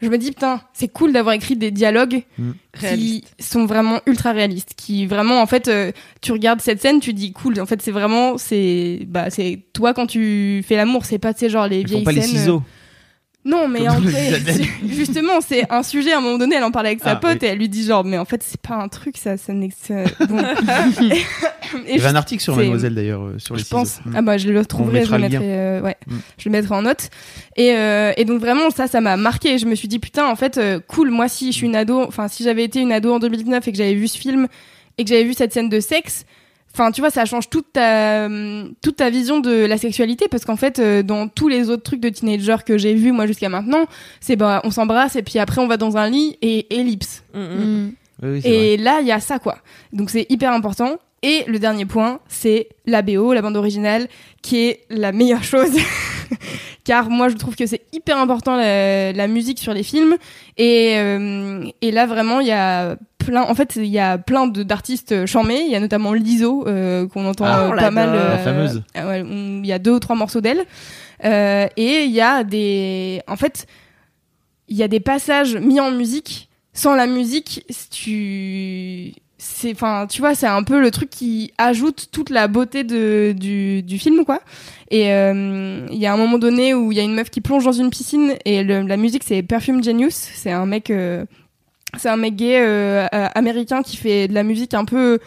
je 0.00 0.08
me 0.08 0.16
dis 0.18 0.30
putain, 0.30 0.60
c'est 0.72 0.88
cool 0.88 1.12
d'avoir 1.12 1.34
écrit 1.34 1.56
des 1.56 1.70
dialogues 1.70 2.22
qui 2.36 2.44
Réaliste. 2.74 3.34
sont 3.40 3.66
vraiment 3.66 4.00
ultra 4.06 4.32
réalistes 4.32 4.74
qui 4.76 5.06
vraiment 5.06 5.42
en 5.42 5.46
fait 5.46 5.66
euh, 5.68 5.90
tu 6.20 6.30
regardes 6.32 6.60
cette 6.60 6.80
scène 6.80 7.00
tu 7.00 7.12
dis 7.12 7.32
cool 7.32 7.60
en 7.60 7.66
fait 7.66 7.82
c'est 7.82 7.90
vraiment 7.90 8.38
c'est 8.38 9.00
bah 9.08 9.30
c'est 9.30 9.60
toi 9.72 9.94
quand 9.94 10.06
tu 10.06 10.62
fais 10.66 10.76
l'amour 10.76 11.04
c'est 11.04 11.18
pas 11.18 11.34
tu 11.34 11.40
sais 11.40 11.48
genre 11.50 11.66
les 11.66 11.80
Ils 11.80 11.86
vieilles 11.86 12.00
font 12.00 12.04
pas 12.04 12.12
les 12.12 12.22
scènes 12.22 12.36
euh. 12.48 12.60
Non, 13.48 13.66
mais 13.66 13.88
en 13.88 13.94
Adèle. 13.96 14.64
justement, 14.88 15.40
c'est 15.40 15.64
un 15.72 15.82
sujet. 15.82 16.12
À 16.12 16.18
un 16.18 16.20
moment 16.20 16.38
donné, 16.38 16.56
elle 16.56 16.64
en 16.64 16.70
parlait 16.70 16.90
avec 16.90 17.00
sa 17.00 17.12
Ah, 17.12 17.16
pote 17.16 17.38
oui. 17.40 17.46
et 17.46 17.50
elle 17.50 17.58
lui 17.58 17.68
dit 17.68 17.84
genre, 17.84 18.04
mais 18.04 18.18
en 18.18 18.24
fait, 18.24 18.42
c'est 18.44 18.60
pas 18.60 18.74
un 18.74 18.88
truc, 18.88 19.16
ça, 19.16 19.36
ça 19.36 19.52
n'existe. 19.52 19.92
Bon. 20.28 20.36
Il 21.86 21.96
y 21.96 21.98
avait 21.98 22.08
un 22.08 22.14
article 22.16 22.42
sur 22.42 22.56
Mademoiselle 22.56 22.94
d'ailleurs 22.94 23.22
euh, 23.22 23.38
sur 23.38 23.54
les 23.54 23.62
je 23.62 23.68
pense. 23.68 23.88
ciseaux. 23.88 24.10
Ah 24.14 24.22
bah 24.22 24.38
je 24.38 24.48
le 24.48 24.58
retrouverai, 24.58 25.04
je 25.04 25.12
le 25.12 25.18
mettrai, 25.18 25.38
euh, 25.42 25.80
ouais, 25.82 25.96
Mm. 26.06 26.16
je 26.38 26.48
le 26.48 26.52
mettrai 26.52 26.74
en 26.74 26.82
note. 26.82 27.10
Et, 27.56 27.72
euh, 27.74 28.12
et 28.16 28.24
donc 28.24 28.40
vraiment 28.40 28.70
ça, 28.70 28.86
ça 28.86 29.00
m'a 29.02 29.16
marqué. 29.18 29.58
Je 29.58 29.66
me 29.66 29.74
suis 29.74 29.88
dit 29.88 29.98
putain, 29.98 30.26
en 30.28 30.36
fait, 30.36 30.56
euh, 30.58 30.80
cool. 30.86 31.10
Moi, 31.10 31.28
si 31.28 31.52
je 31.52 31.56
suis 31.58 31.66
une 31.66 31.76
ado, 31.76 32.02
enfin 32.06 32.28
si 32.28 32.42
j'avais 32.42 32.64
été 32.64 32.80
une 32.80 32.92
ado 32.92 33.12
en 33.12 33.18
2019 33.18 33.66
et 33.68 33.72
que 33.72 33.76
j'avais 33.78 33.94
vu 33.94 34.08
ce 34.08 34.16
film 34.18 34.46
et 34.96 35.04
que 35.04 35.10
j'avais 35.10 35.24
vu 35.24 35.34
cette 35.34 35.52
scène 35.52 35.68
de 35.68 35.80
sexe. 35.80 36.24
Enfin, 36.78 36.92
tu 36.92 37.00
vois, 37.00 37.10
ça 37.10 37.24
change 37.24 37.50
toute 37.50 37.72
ta, 37.72 38.28
toute 38.82 38.94
ta 38.94 39.10
vision 39.10 39.40
de 39.40 39.66
la 39.66 39.78
sexualité 39.78 40.28
parce 40.28 40.44
qu'en 40.44 40.54
fait, 40.54 40.78
euh, 40.78 41.02
dans 41.02 41.26
tous 41.26 41.48
les 41.48 41.70
autres 41.70 41.82
trucs 41.82 41.98
de 41.98 42.08
teenager 42.08 42.54
que 42.64 42.78
j'ai 42.78 42.94
vus 42.94 43.10
moi 43.10 43.26
jusqu'à 43.26 43.48
maintenant, 43.48 43.86
c'est 44.20 44.36
bah 44.36 44.60
on 44.62 44.70
s'embrasse 44.70 45.16
et 45.16 45.22
puis 45.22 45.40
après 45.40 45.60
on 45.60 45.66
va 45.66 45.76
dans 45.76 45.96
un 45.96 46.08
lit 46.08 46.38
et 46.40 46.72
ellipse. 46.78 47.24
Mm, 47.34 47.40
mm. 47.40 47.46
Mm. 47.46 47.92
Oui, 48.22 48.28
oui, 48.28 48.42
c'est 48.42 48.48
vrai. 48.48 48.66
Et 48.68 48.76
là, 48.76 48.98
il 49.00 49.08
y 49.08 49.12
a 49.12 49.18
ça, 49.18 49.40
quoi. 49.40 49.58
Donc 49.92 50.10
c'est 50.10 50.26
hyper 50.28 50.52
important. 50.52 50.98
Et 51.22 51.42
le 51.48 51.58
dernier 51.58 51.84
point, 51.84 52.20
c'est 52.28 52.68
la 52.86 53.02
BO, 53.02 53.32
la 53.32 53.42
bande 53.42 53.56
originale, 53.56 54.06
qui 54.40 54.58
est 54.58 54.84
la 54.88 55.10
meilleure 55.10 55.42
chose. 55.42 55.72
Car 56.88 57.10
moi, 57.10 57.28
je 57.28 57.34
trouve 57.36 57.54
que 57.54 57.66
c'est 57.66 57.82
hyper 57.92 58.16
important 58.16 58.56
la, 58.56 59.12
la 59.12 59.26
musique 59.26 59.58
sur 59.58 59.74
les 59.74 59.82
films. 59.82 60.16
Et, 60.56 60.94
euh, 60.96 61.66
et 61.82 61.90
là, 61.90 62.06
vraiment, 62.06 62.40
il 62.40 62.46
y 62.46 62.52
a 62.52 62.96
plein. 63.18 63.42
En 63.42 63.54
fait, 63.54 63.76
il 63.76 63.84
y 63.84 63.98
a 63.98 64.16
plein 64.16 64.46
de- 64.46 64.62
d'artistes 64.62 65.26
chamés. 65.26 65.60
Il 65.66 65.70
y 65.70 65.76
a 65.76 65.80
notamment 65.80 66.14
Lizzo 66.14 66.66
euh, 66.66 67.06
qu'on 67.06 67.26
entend 67.26 67.44
Ah, 67.46 67.64
euh, 67.66 67.76
pas 67.76 67.90
mal. 67.90 68.14
La 68.14 68.38
fameuse. 68.38 68.82
euh, 68.96 69.06
ouais, 69.06 69.20
Il 69.20 69.66
y 69.66 69.72
a 69.74 69.78
deux 69.78 69.92
ou 69.92 69.98
trois 69.98 70.16
morceaux 70.16 70.40
d'elle. 70.40 70.64
Euh, 71.24 71.66
et 71.76 72.04
il 72.04 72.10
y 72.10 72.22
a 72.22 72.42
des. 72.42 73.20
En 73.28 73.36
fait, 73.36 73.66
il 74.68 74.76
y 74.78 74.82
a 74.82 74.88
des 74.88 75.00
passages 75.00 75.56
mis 75.56 75.80
en 75.80 75.90
musique. 75.90 76.48
Sans 76.72 76.94
la 76.94 77.06
musique, 77.06 77.64
tu. 77.90 79.12
C'est, 79.40 79.70
enfin, 79.72 80.08
tu 80.08 80.20
vois, 80.20 80.34
c'est 80.34 80.48
un 80.48 80.64
peu 80.64 80.80
le 80.80 80.90
truc 80.90 81.10
qui 81.10 81.52
ajoute 81.58 82.08
toute 82.10 82.28
la 82.30 82.48
beauté 82.48 82.82
de, 82.82 83.32
du, 83.38 83.82
du 83.84 83.96
film, 83.98 84.24
quoi. 84.24 84.40
Et 84.90 85.12
euh, 85.12 85.86
il 85.92 85.98
y 85.98 86.06
a 86.06 86.12
un 86.12 86.16
moment 86.16 86.38
donné 86.38 86.74
où 86.74 86.90
il 86.90 86.98
y 86.98 87.00
a 87.00 87.04
une 87.04 87.14
meuf 87.14 87.30
qui 87.30 87.40
plonge 87.40 87.64
dans 87.64 87.70
une 87.72 87.90
piscine 87.90 88.34
et 88.44 88.64
le- 88.64 88.82
la 88.82 88.96
musique 88.96 89.22
c'est 89.24 89.42
Perfume 89.42 89.84
Genius. 89.84 90.14
C'est 90.14 90.50
un 90.50 90.66
mec, 90.66 90.90
euh, 90.90 91.24
c'est 91.96 92.08
un 92.08 92.16
mec 92.16 92.34
gay 92.34 92.58
euh, 92.60 93.06
américain 93.12 93.82
qui 93.82 93.96
fait 93.96 94.26
de 94.26 94.34
la 94.34 94.42
musique 94.42 94.74
un 94.74 94.84
peu 94.84 95.18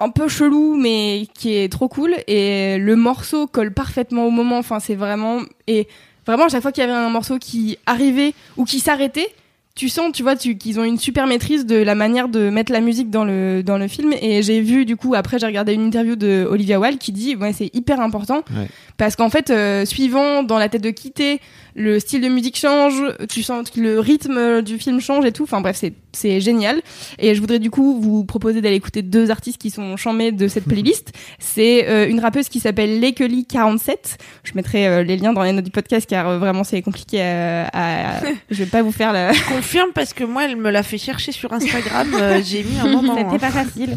un 0.00 0.10
peu 0.10 0.28
chelou 0.28 0.76
mais 0.76 1.26
qui 1.34 1.54
est 1.56 1.70
trop 1.72 1.88
cool 1.88 2.14
et 2.26 2.76
le 2.78 2.96
morceau 2.96 3.46
colle 3.46 3.72
parfaitement 3.72 4.26
au 4.26 4.30
moment 4.30 4.58
enfin 4.58 4.78
c'est 4.78 4.94
vraiment 4.94 5.40
et 5.68 5.88
vraiment 6.26 6.44
à 6.44 6.48
chaque 6.48 6.60
fois 6.60 6.70
qu'il 6.70 6.82
y 6.82 6.84
avait 6.84 6.92
un 6.92 7.08
morceau 7.08 7.38
qui 7.38 7.78
arrivait 7.86 8.34
ou 8.58 8.64
qui 8.66 8.78
s'arrêtait 8.78 9.28
tu 9.76 9.90
sens 9.90 10.10
tu 10.10 10.22
vois 10.22 10.34
tu, 10.34 10.56
qu'ils 10.56 10.80
ont 10.80 10.84
une 10.84 10.98
super 10.98 11.26
maîtrise 11.26 11.66
de 11.66 11.76
la 11.76 11.94
manière 11.94 12.28
de 12.28 12.48
mettre 12.48 12.72
la 12.72 12.80
musique 12.80 13.10
dans 13.10 13.24
le 13.24 13.62
dans 13.62 13.76
le 13.76 13.86
film. 13.86 14.12
Et 14.20 14.42
j'ai 14.42 14.60
vu 14.62 14.86
du 14.86 14.96
coup 14.96 15.14
après 15.14 15.38
j'ai 15.38 15.46
regardé 15.46 15.74
une 15.74 15.86
interview 15.86 16.16
de 16.16 16.46
Olivia 16.50 16.80
Wilde 16.80 16.98
qui 16.98 17.12
dit 17.12 17.36
ouais 17.36 17.52
c'est 17.52 17.70
hyper 17.74 18.00
important. 18.00 18.42
Ouais. 18.56 18.68
parce 18.96 19.14
qu'en 19.16 19.28
fait 19.28 19.50
euh, 19.50 19.84
suivant 19.84 20.42
dans 20.42 20.58
la 20.58 20.68
tête 20.70 20.82
de 20.82 20.90
quitter 20.90 21.40
le 21.74 22.00
style 22.00 22.22
de 22.22 22.28
musique 22.28 22.56
change 22.56 23.02
tu 23.28 23.42
sens 23.42 23.70
que 23.70 23.80
le 23.80 24.00
rythme 24.00 24.62
du 24.62 24.78
film 24.78 24.98
change 25.00 25.26
et 25.26 25.32
tout. 25.32 25.44
Enfin 25.44 25.60
bref 25.60 25.76
c'est 25.78 25.92
c'est 26.16 26.40
génial 26.40 26.80
et 27.18 27.34
je 27.34 27.40
voudrais 27.40 27.58
du 27.58 27.70
coup 27.70 28.00
vous 28.00 28.24
proposer 28.24 28.60
d'aller 28.60 28.76
écouter 28.76 29.02
deux 29.02 29.30
artistes 29.30 29.58
qui 29.58 29.70
sont 29.70 29.96
chambés 29.96 30.32
de 30.32 30.48
cette 30.48 30.64
playlist 30.68 31.12
c'est 31.38 31.88
euh, 31.88 32.08
une 32.08 32.20
rappeuse 32.20 32.48
qui 32.48 32.58
s'appelle 32.60 33.00
Lekely 33.00 33.44
47 33.46 34.18
je 34.44 34.52
mettrai 34.54 34.86
euh, 34.88 35.02
les 35.02 35.16
liens 35.16 35.32
dans 35.32 35.42
les 35.42 35.52
notes 35.52 35.64
du 35.64 35.70
podcast 35.70 36.06
car 36.08 36.28
euh, 36.28 36.38
vraiment 36.38 36.64
c'est 36.64 36.82
compliqué 36.82 37.20
à, 37.22 37.68
à- 37.72 38.20
je 38.50 38.56
vais 38.56 38.66
pas 38.70 38.82
vous 38.82 38.92
faire 38.92 39.12
la 39.12 39.32
Confirme 39.48 39.90
parce 39.94 40.12
que 40.12 40.24
moi, 40.24 40.44
elle 40.46 40.56
me 40.56 40.70
l'a 40.70 40.82
fait 40.82 40.98
chercher 40.98 41.32
sur 41.32 41.52
Instagram. 41.52 42.08
euh, 42.14 42.40
J'ai 42.44 42.62
mis 42.64 42.78
un 42.78 42.88
moment. 42.88 43.14
C'était 43.18 43.34
hein. 43.34 43.38
pas 43.38 43.50
facile. 43.50 43.96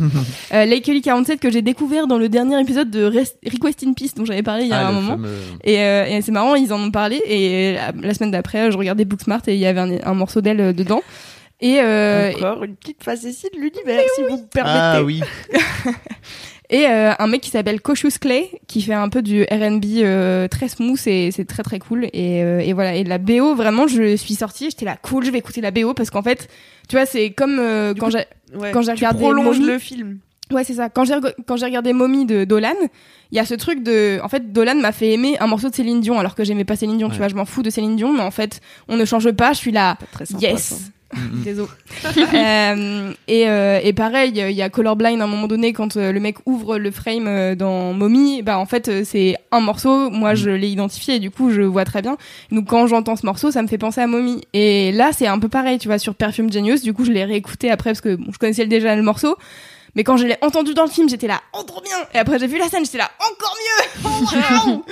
euh, 0.54 0.66
Lakely 0.66 1.02
47 1.02 1.40
que 1.40 1.50
j'ai 1.50 1.62
découvert 1.62 2.08
dans 2.08 2.18
le 2.18 2.30
dernier 2.30 2.60
épisode 2.60 2.90
de 2.90 3.04
Rest- 3.06 3.38
Request 3.46 3.84
in 3.86 3.94
Peace 3.94 4.12
dont 4.16 4.26
j'avais 4.26 4.44
parlé 4.44 4.64
il 4.64 4.70
y 4.70 4.74
a 4.74 4.80
Ah, 4.80 4.88
un 4.90 4.92
moment. 4.92 5.12
fameux- 5.12 5.30
Et, 5.64 5.80
euh, 5.80 6.06
et 6.06 6.22
c'est 6.22 6.32
marrant, 6.32 6.56
ils 6.56 6.72
en 6.74 6.80
ont 6.82 6.92
parlé. 6.92 7.22
Et 7.26 7.74
la, 7.74 7.92
la 8.08 8.14
semaine 8.14 8.32
d'après, 8.32 8.72
je 8.72 8.78
regardais 8.78 9.06
Booksmart 9.06 9.42
et 9.48 9.54
il 9.54 9.60
y 9.60 9.66
avait 9.66 9.80
un, 9.80 9.92
un 10.04 10.14
morceau 10.14 10.42
d'elle 10.42 10.62
euh, 10.62 10.74
dedans. 10.74 11.02
Et, 11.62 11.80
euh, 11.82 12.32
Encore 12.36 12.64
une 12.64 12.76
petite 12.76 13.04
facétie 13.04 13.48
de 13.54 13.60
l'univers, 13.60 14.02
si 14.16 14.22
vous 14.24 14.38
me 14.38 14.48
permettez. 14.48 14.78
Ah 14.80 15.04
oui. 15.04 15.22
et 16.70 16.88
euh, 16.88 17.12
un 17.18 17.28
mec 17.28 17.42
qui 17.42 17.50
s'appelle 17.50 17.82
Cautious 17.82 18.12
Clay 18.22 18.50
qui 18.68 18.82
fait 18.82 18.94
un 18.94 19.10
peu 19.10 19.22
du 19.22 19.44
R&B 19.44 19.84
euh, 19.98 20.48
très 20.48 20.68
smooth 20.70 21.00
et 21.08 21.32
c'est 21.32 21.46
très 21.46 21.64
très 21.64 21.80
cool. 21.80 22.06
Et, 22.14 22.44
euh, 22.44 22.60
et 22.60 22.74
voilà. 22.74 22.96
Et 22.96 23.04
la 23.04 23.18
BO, 23.18 23.56
vraiment, 23.56 23.88
je 23.88 24.16
suis 24.16 24.36
sortie, 24.36 24.70
j'étais 24.70 24.86
là 24.86 24.96
cool, 25.02 25.26
je 25.26 25.32
vais 25.32 25.40
écouter 25.40 25.62
la 25.62 25.72
BO 25.72 25.94
parce 25.94 26.10
qu'en 26.12 26.22
fait, 26.22 26.48
tu 26.88 26.96
vois, 26.96 27.06
c'est 27.06 27.32
comme 27.32 27.58
euh, 27.60 27.94
quand 27.98 28.10
j'ai 28.10 28.26
Ouais. 28.58 28.72
quand 28.72 28.82
j'ai 28.82 28.94
regardé 28.94 29.26
le 29.28 29.78
film. 29.78 30.18
Ouais, 30.52 30.64
c'est 30.64 30.74
ça. 30.74 30.90
Quand 30.90 31.04
j'ai 31.04 31.14
quand 31.46 31.56
j'ai 31.58 31.66
regardé 31.66 31.94
Mommy 31.94 32.26
de 32.26 32.46
Dolan, 32.46 32.74
il 33.32 33.36
y 33.36 33.40
a 33.40 33.46
ce 33.46 33.54
truc 33.54 33.84
de 33.84 34.20
en 34.24 34.28
fait 34.28 34.52
Dolan 34.52 34.74
m'a 34.74 34.92
fait 34.92 35.12
aimer 35.12 35.38
un 35.40 35.46
morceau 35.46 35.70
de 35.70 35.76
Céline 35.76 36.02
Dion 36.02 36.18
alors 36.20 36.34
que 36.34 36.44
j'aimais 36.44 36.66
pas 36.66 36.76
Céline 36.76 36.98
Dion, 36.98 37.10
tu 37.12 37.18
vois, 37.18 37.28
je 37.28 37.36
m'en 37.36 37.46
fous 37.46 37.62
de 37.62 37.70
Céline 37.70 37.96
Dion 37.96 38.12
mais 38.12 38.24
en 38.24 38.32
fait, 38.32 38.60
on 38.88 38.98
ne 38.98 39.06
change 39.06 39.32
pas, 39.34 39.54
je 39.54 39.60
suis 39.60 39.72
là. 39.72 39.98
Pas 40.00 40.06
très 40.12 40.26
sympa, 40.26 40.42
Yes. 40.48 40.64
ça. 40.64 40.76
Mm, 41.14 41.20
mm. 41.20 41.44
Désolé. 41.44 41.70
Euh, 42.40 43.12
et, 43.28 43.50
euh, 43.50 43.80
et 43.84 43.94
pareil, 43.94 44.32
il 44.36 44.52
y 44.52 44.62
a 44.62 44.70
Colorblind 44.70 45.20
à 45.20 45.24
un 45.24 45.28
moment 45.28 45.48
donné 45.48 45.74
quand 45.74 45.98
euh, 45.98 46.12
le 46.12 46.20
mec 46.20 46.38
ouvre 46.46 46.78
le 46.78 46.92
frame 46.92 47.28
euh, 47.28 47.56
dans 47.56 47.94
Mommy, 47.94 48.42
bah 48.44 48.58
en 48.60 48.66
fait 48.66 49.04
c'est 49.04 49.36
un 49.52 49.60
morceau, 49.60 50.10
moi 50.10 50.36
je 50.36 50.50
l'ai 50.50 50.70
identifié 50.70 51.16
et 51.16 51.20
du 51.20 51.32
coup 51.32 51.52
je 51.52 51.62
vois 51.62 51.86
très 51.86 52.02
bien. 52.02 52.18
Donc 52.52 52.68
quand 52.70 52.88
j'entends 52.88 53.16
ce 53.16 53.26
morceau, 53.26 53.52
ça 53.52 53.62
me 53.62 53.68
fait 53.68 53.78
penser 53.78 54.02
à 54.02 54.08
Mommy. 54.08 54.42
Et 54.54 54.92
là 54.92 55.12
c'est 55.12 55.28
un 55.28 55.40
peu 55.40 55.50
pareil, 55.50 55.80
tu 55.80 55.88
vois, 55.88 55.98
sur 55.98 56.16
Perfume 56.16 56.52
Genius, 56.52 56.82
du 56.82 56.94
coup 56.94 57.04
je 57.04 57.12
l'ai 57.12 57.26
réécouté 57.26 57.72
après 57.72 57.92
parce 57.92 58.02
que 58.02 58.16
bon, 58.16 58.32
je 58.32 58.38
connaissais 58.38 58.66
déjà 58.66 58.96
le 58.96 59.02
morceau. 59.02 59.36
Mais 59.96 60.04
quand 60.04 60.18
je 60.18 60.28
l'ai 60.28 60.38
entendu 60.42 60.74
dans 60.74 60.84
le 60.84 60.92
film, 60.92 61.10
j'étais 61.10 61.28
là, 61.28 61.42
oh 61.54 61.64
trop 61.64 61.82
bien 61.82 61.98
Et 62.14 62.20
après 62.20 62.38
j'ai 62.40 62.48
vu 62.48 62.60
la 62.60 62.70
scène, 62.70 62.86
j'étais 62.86 63.00
là, 63.00 63.10
encore 63.20 63.56
mieux 63.58 64.02
Oh, 64.06 64.70
waouh 64.70 64.84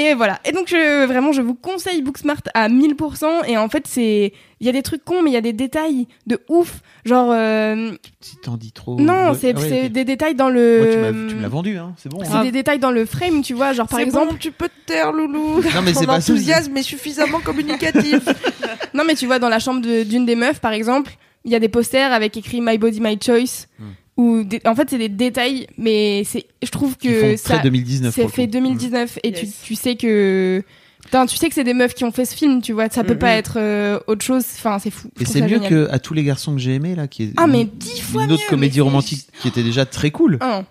Et 0.00 0.14
voilà. 0.14 0.38
Et 0.44 0.52
donc 0.52 0.68
je, 0.68 1.06
vraiment, 1.06 1.32
je 1.32 1.42
vous 1.42 1.54
conseille 1.54 2.02
Booksmart 2.02 2.40
à 2.54 2.68
1000%. 2.68 3.46
Et 3.48 3.58
en 3.58 3.68
fait, 3.68 3.84
c'est, 3.88 4.32
il 4.60 4.66
y 4.66 4.70
a 4.70 4.72
des 4.72 4.82
trucs 4.82 5.04
cons, 5.04 5.22
mais 5.22 5.30
il 5.30 5.34
y 5.34 5.36
a 5.36 5.40
des 5.40 5.52
détails 5.52 6.06
de 6.28 6.38
ouf. 6.48 6.80
Genre, 7.04 7.30
euh, 7.32 7.90
Si 8.20 8.36
t'en 8.36 8.56
dis 8.56 8.70
trop. 8.70 8.98
non, 9.00 9.30
Ouais, 9.30 9.34
c'est 9.40 9.54
ah 9.56 9.60
ouais, 9.60 9.88
des 9.88 10.04
détails 10.04 10.36
dans 10.36 10.50
le. 10.50 10.88
tu 10.92 10.98
m'as- 10.98 11.28
tu 11.30 11.34
me 11.34 11.42
l'as 11.42 11.48
vendu, 11.48 11.76
hein. 11.78 11.94
C'est 11.96 12.08
bon. 12.08 12.20
C'est 12.22 12.30
hein. 12.32 12.44
des 12.44 12.52
détails 12.52 12.78
dans 12.78 12.92
le 12.92 13.04
frame, 13.06 13.42
tu 13.42 13.54
vois. 13.54 13.72
Genre 13.72 13.88
par 13.88 13.98
exemple, 13.98 14.32
bon, 14.32 14.38
tu 14.38 14.52
peux 14.52 14.68
te 14.68 14.86
taire, 14.86 15.10
Loulou. 15.10 15.62
Non, 15.74 15.82
mais 15.82 15.92
c'est 15.94 16.06
pas 16.06 16.18
enthousiasme 16.18 16.76
est 16.76 16.82
suffisamment 16.82 17.40
communicatif. 17.40 18.20
non 18.94 19.02
mais 19.04 19.16
tu 19.16 19.26
vois 19.26 19.40
dans 19.40 19.48
la 19.48 19.58
chambre 19.58 19.80
de- 19.80 20.04
d'une 20.04 20.26
des 20.26 20.36
meufs, 20.36 20.60
par 20.60 20.72
exemple, 20.72 21.10
il 21.44 21.50
y 21.50 21.56
a 21.56 21.60
des 21.60 21.68
posters 21.68 22.12
avec 22.12 22.36
écrit 22.36 22.60
My 22.60 22.78
Body 22.78 23.00
My 23.00 23.18
Choice. 23.20 23.66
Hmm. 23.80 23.84
Ou 24.18 24.42
des- 24.44 24.60
en 24.66 24.74
fait 24.74 24.90
c'est 24.90 24.98
des 24.98 25.08
détails, 25.08 25.66
mais 25.78 26.22
c'est, 26.24 26.44
je 26.62 26.70
trouve 26.70 26.96
que 26.98 27.36
ça, 27.36 27.54
très 27.54 27.62
2019. 27.62 28.12
c'est 28.14 28.28
fait 28.28 28.44
coup. 28.46 28.50
2019 28.52 29.18
et 29.22 29.32
tu, 29.32 29.46
Yes. 29.46 29.60
tu 29.62 29.74
sais 29.74 29.94
que 29.96 30.62
Putain, 31.04 31.24
tu 31.24 31.36
sais 31.38 31.48
que 31.48 31.54
c'est 31.54 31.64
des 31.64 31.72
meufs 31.72 31.94
qui 31.94 32.04
ont 32.04 32.10
fait 32.10 32.26
ce 32.26 32.34
film, 32.34 32.60
tu 32.60 32.72
vois, 32.74 32.90
ça 32.90 33.02
peut 33.02 33.14
Mhm. 33.14 33.18
pas 33.18 33.30
être 33.30 33.54
euh, 33.56 33.98
autre 34.08 34.22
chose. 34.22 34.44
Enfin, 34.56 34.78
c'est 34.78 34.90
fou. 34.90 35.08
Et 35.18 35.24
c'est 35.24 35.40
mieux 35.40 35.48
génial. 35.48 35.70
que 35.70 35.88
à 35.90 35.98
tous 35.98 36.12
les 36.12 36.22
garçons 36.22 36.52
que 36.52 36.60
j'ai 36.60 36.74
aimé 36.74 36.94
là, 36.94 37.06
qui 37.08 37.22
est 37.22 37.32
Ah, 37.38 37.46
mais 37.46 37.62
une- 37.62 37.68
dix 37.68 38.00
fois 38.02 38.24
une 38.24 38.32
autre 38.32 38.42
mieux, 38.42 38.48
comédie 38.50 38.80
romantique 38.82 39.26
qui 39.40 39.48
était 39.48 39.62
déjà 39.62 39.86
très 39.86 40.10
cool. 40.10 40.36
Ah, 40.42 40.64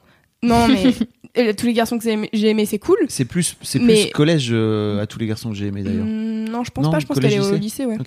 non, 0.43 0.68
mais 0.68 0.93
euh, 1.39 1.54
tous 1.58 1.66
les 1.66 1.74
garçons 1.74 1.98
que 1.98 2.04
j'ai 2.34 2.48
aimé, 2.50 2.66
c'est 2.68 2.78
cool. 2.78 2.98
C'est 3.08 3.26
plus, 3.26 3.56
c'est 3.64 3.80
Mais- 3.80 4.04
plus 4.04 4.12
collège 4.12 4.50
euh, 4.52 5.02
à 5.02 5.08
tous 5.08 5.18
les 5.18 5.26
garçons 5.26 5.50
que 5.50 5.56
j'ai 5.56 5.68
aimé 5.68 5.82
d'ailleurs. 5.82 6.06
Hmm, 6.06 6.43
non, 6.50 6.64
je 6.64 6.70
pense 6.70 6.86
Non, 6.86 6.91
pas. 6.91 7.00
Je 7.00 7.06
pense 7.08 7.20
qu'elle 7.20 7.34
est 7.34 7.39
au 7.39 7.56
lycée 7.56 7.86
ouais. 7.86 7.98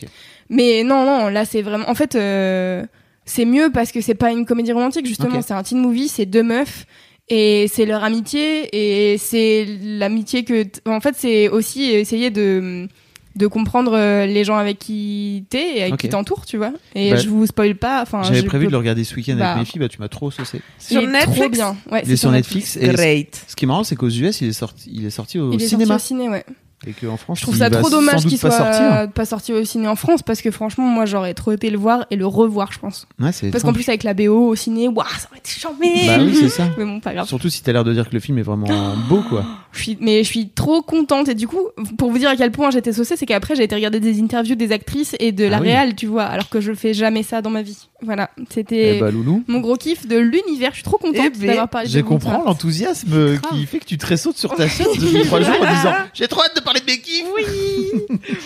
Mais 0.50 0.84
non, 0.84 1.04
non, 1.06 1.28
là 1.30 1.44
c'est 1.46 1.62
vraiment. 1.62 1.88
En 1.88 1.94
fait, 1.96 2.14
euh, 2.14 2.84
c'est 3.30 3.44
mieux 3.44 3.70
parce 3.72 3.92
que 3.92 4.00
c'est 4.00 4.14
pas 4.14 4.30
une 4.32 4.44
comédie 4.44 4.72
romantique. 4.72 5.06
Justement, 5.06 5.40
c'est 5.42 5.54
un 5.54 5.62
teen 5.62 5.78
movie. 5.80 6.08
C'est 6.08 6.26
deux 6.26 6.42
meufs 6.42 6.86
et 7.28 7.66
c'est 7.72 7.86
leur 7.86 8.02
amitié 8.04 8.68
et 9.12 9.18
c'est 9.18 9.66
l'amitié 9.82 10.44
que. 10.44 10.64
t- 10.64 10.80
En 10.86 11.00
fait, 11.00 11.14
c'est 11.16 11.48
aussi 11.48 11.84
essayer 11.84 12.30
de 12.30 12.88
de 13.36 13.46
comprendre 13.46 13.92
euh, 13.94 14.26
les 14.26 14.42
gens 14.42 14.56
avec 14.56 14.80
qui 14.80 15.44
t'es 15.50 15.76
et 15.78 15.82
avec 15.84 15.96
qui 15.98 16.08
t'entourent, 16.08 16.44
tu 16.44 16.56
vois. 16.56 16.72
Et 16.96 17.10
Bah, 17.12 17.16
je 17.16 17.28
vous 17.28 17.46
spoil 17.46 17.76
pas. 17.76 18.02
Enfin, 18.02 18.24
J'avais 18.24 18.42
prévu 18.42 18.64
peux- 18.64 18.70
de 18.70 18.72
le 18.72 18.78
regarder 18.78 19.04
ce 19.04 19.14
week-end 19.14 19.36
Bah. 19.38 19.52
avec 19.52 19.60
mes 19.60 19.64
filles, 19.64 19.78
bah 19.80 19.88
tu 19.88 20.00
m'as 20.00 20.08
trop 20.08 20.32
saucé. 20.32 20.60
Il 20.80 20.84
Sur 20.94 21.02
est 21.02 21.06
Netflix 21.06 21.36
trop 21.38 21.48
bien. 21.48 21.76
Ouais, 21.92 22.02
Il 22.04 22.10
est 22.10 22.16
sur 22.16 22.32
Netflix 22.32 22.76
et 22.76 22.88
Great. 22.88 23.40
ce 23.46 23.54
qui 23.54 23.64
est 23.66 23.68
marrant 23.68 23.84
c'est 23.84 23.94
qu'aux 23.94 24.08
US 24.10 24.40
il 24.40 24.48
est 24.48 24.52
sorti, 24.52 24.90
il 24.92 25.06
est 25.06 25.10
sorti 25.10 25.38
au 25.38 25.52
Il 25.52 25.62
est 25.62 25.68
cinéma 25.68 25.96
sorti 25.98 26.14
au 26.14 26.16
ciné, 26.18 26.28
ouais. 26.28 26.44
Et 26.86 26.92
qu'en 26.92 27.16
France 27.16 27.40
Je 27.40 27.42
trouve 27.44 27.56
ça 27.56 27.68
trop 27.68 27.90
dommage 27.90 28.24
qu'il 28.24 28.38
pas 28.38 28.50
soit 28.50 29.08
pas 29.08 29.24
sorti 29.24 29.52
au 29.52 29.64
ciné 29.64 29.86
en 29.86 29.96
France 29.96 30.22
parce 30.22 30.40
que 30.40 30.50
franchement, 30.50 30.84
moi 30.86 31.04
j'aurais 31.04 31.34
trop 31.34 31.52
été 31.52 31.68
le 31.68 31.76
voir 31.76 32.06
et 32.10 32.16
le 32.16 32.26
revoir, 32.26 32.72
je 32.72 32.78
pense. 32.78 33.06
Ouais, 33.18 33.32
c'est 33.32 33.50
Parce 33.50 33.64
qu'en 33.64 33.72
plus 33.72 33.88
avec 33.88 34.02
la 34.02 34.14
BO 34.14 34.48
au 34.48 34.54
ciné, 34.54 34.88
waouh, 34.88 35.06
ça 35.18 35.28
aurait 35.30 35.40
été 35.40 35.50
chambé. 35.50 36.06
Bah 36.06 36.16
oui 36.20 36.34
c'est 36.34 36.48
ça. 36.48 36.64
Mais 36.78 36.84
bon, 36.84 37.00
pas 37.00 37.12
grave. 37.12 37.26
Surtout 37.26 37.50
si 37.50 37.62
t'as 37.62 37.72
l'air 37.72 37.84
de 37.84 37.92
dire 37.92 38.08
que 38.08 38.14
le 38.14 38.20
film 38.20 38.38
est 38.38 38.42
vraiment 38.42 38.94
beau 39.08 39.22
quoi. 39.28 39.44
Je 39.72 39.82
suis, 39.82 39.98
mais 40.00 40.24
je 40.24 40.28
suis 40.28 40.48
trop 40.48 40.82
contente 40.82 41.28
et 41.28 41.34
du 41.34 41.46
coup, 41.46 41.68
pour 41.96 42.10
vous 42.10 42.18
dire 42.18 42.28
à 42.28 42.34
quel 42.36 42.50
point 42.50 42.70
j'étais 42.72 42.92
saucée, 42.92 43.16
c'est 43.16 43.24
qu'après 43.26 43.54
j'ai 43.54 43.62
été 43.62 43.74
regarder 43.74 44.00
des 44.00 44.20
interviews 44.20 44.56
des 44.56 44.72
actrices 44.72 45.14
et 45.20 45.30
de 45.30 45.44
la 45.44 45.58
Ah 45.58 45.60
oui. 45.60 45.68
réal, 45.68 45.94
tu 45.94 46.06
vois, 46.06 46.24
alors 46.24 46.48
que 46.48 46.60
je 46.60 46.72
fais 46.72 46.92
jamais 46.92 47.22
ça 47.22 47.40
dans 47.40 47.50
ma 47.50 47.62
vie. 47.62 47.86
Voilà, 48.02 48.30
c'était 48.50 48.96
Eh 48.96 49.00
bah 49.00 49.10
loulou. 49.10 49.44
mon 49.46 49.60
gros 49.60 49.76
kiff 49.76 50.06
de 50.08 50.16
l'univers. 50.18 50.70
Je 50.70 50.76
suis 50.76 50.82
trop 50.84 50.98
contente 50.98 51.24
Eh 51.24 51.38
ben, 51.38 51.46
d'avoir 51.46 51.68
parlé 51.68 51.86
de 51.88 51.92
Je 51.92 52.00
comprends 52.00 52.42
l'enthousiasme 52.44 53.38
qui 53.52 53.64
fait 53.66 53.78
que 53.78 53.84
tu 53.84 53.96
te 53.96 54.06
ressautes 54.06 54.38
sur 54.38 54.54
ta 54.56 54.66
chaise 54.68 54.88
depuis 54.98 55.24
trois 55.26 55.40
jours 55.40 55.54
en 55.60 55.72
disant 55.74 55.92
j'ai 56.14 56.26
trop 56.26 56.42
hâte 56.42 56.56
de 56.56 56.60
parler 56.62 56.80
de 56.80 56.86
mes 56.86 56.98
kiffs. 57.00 57.24
Oui. 57.36 58.18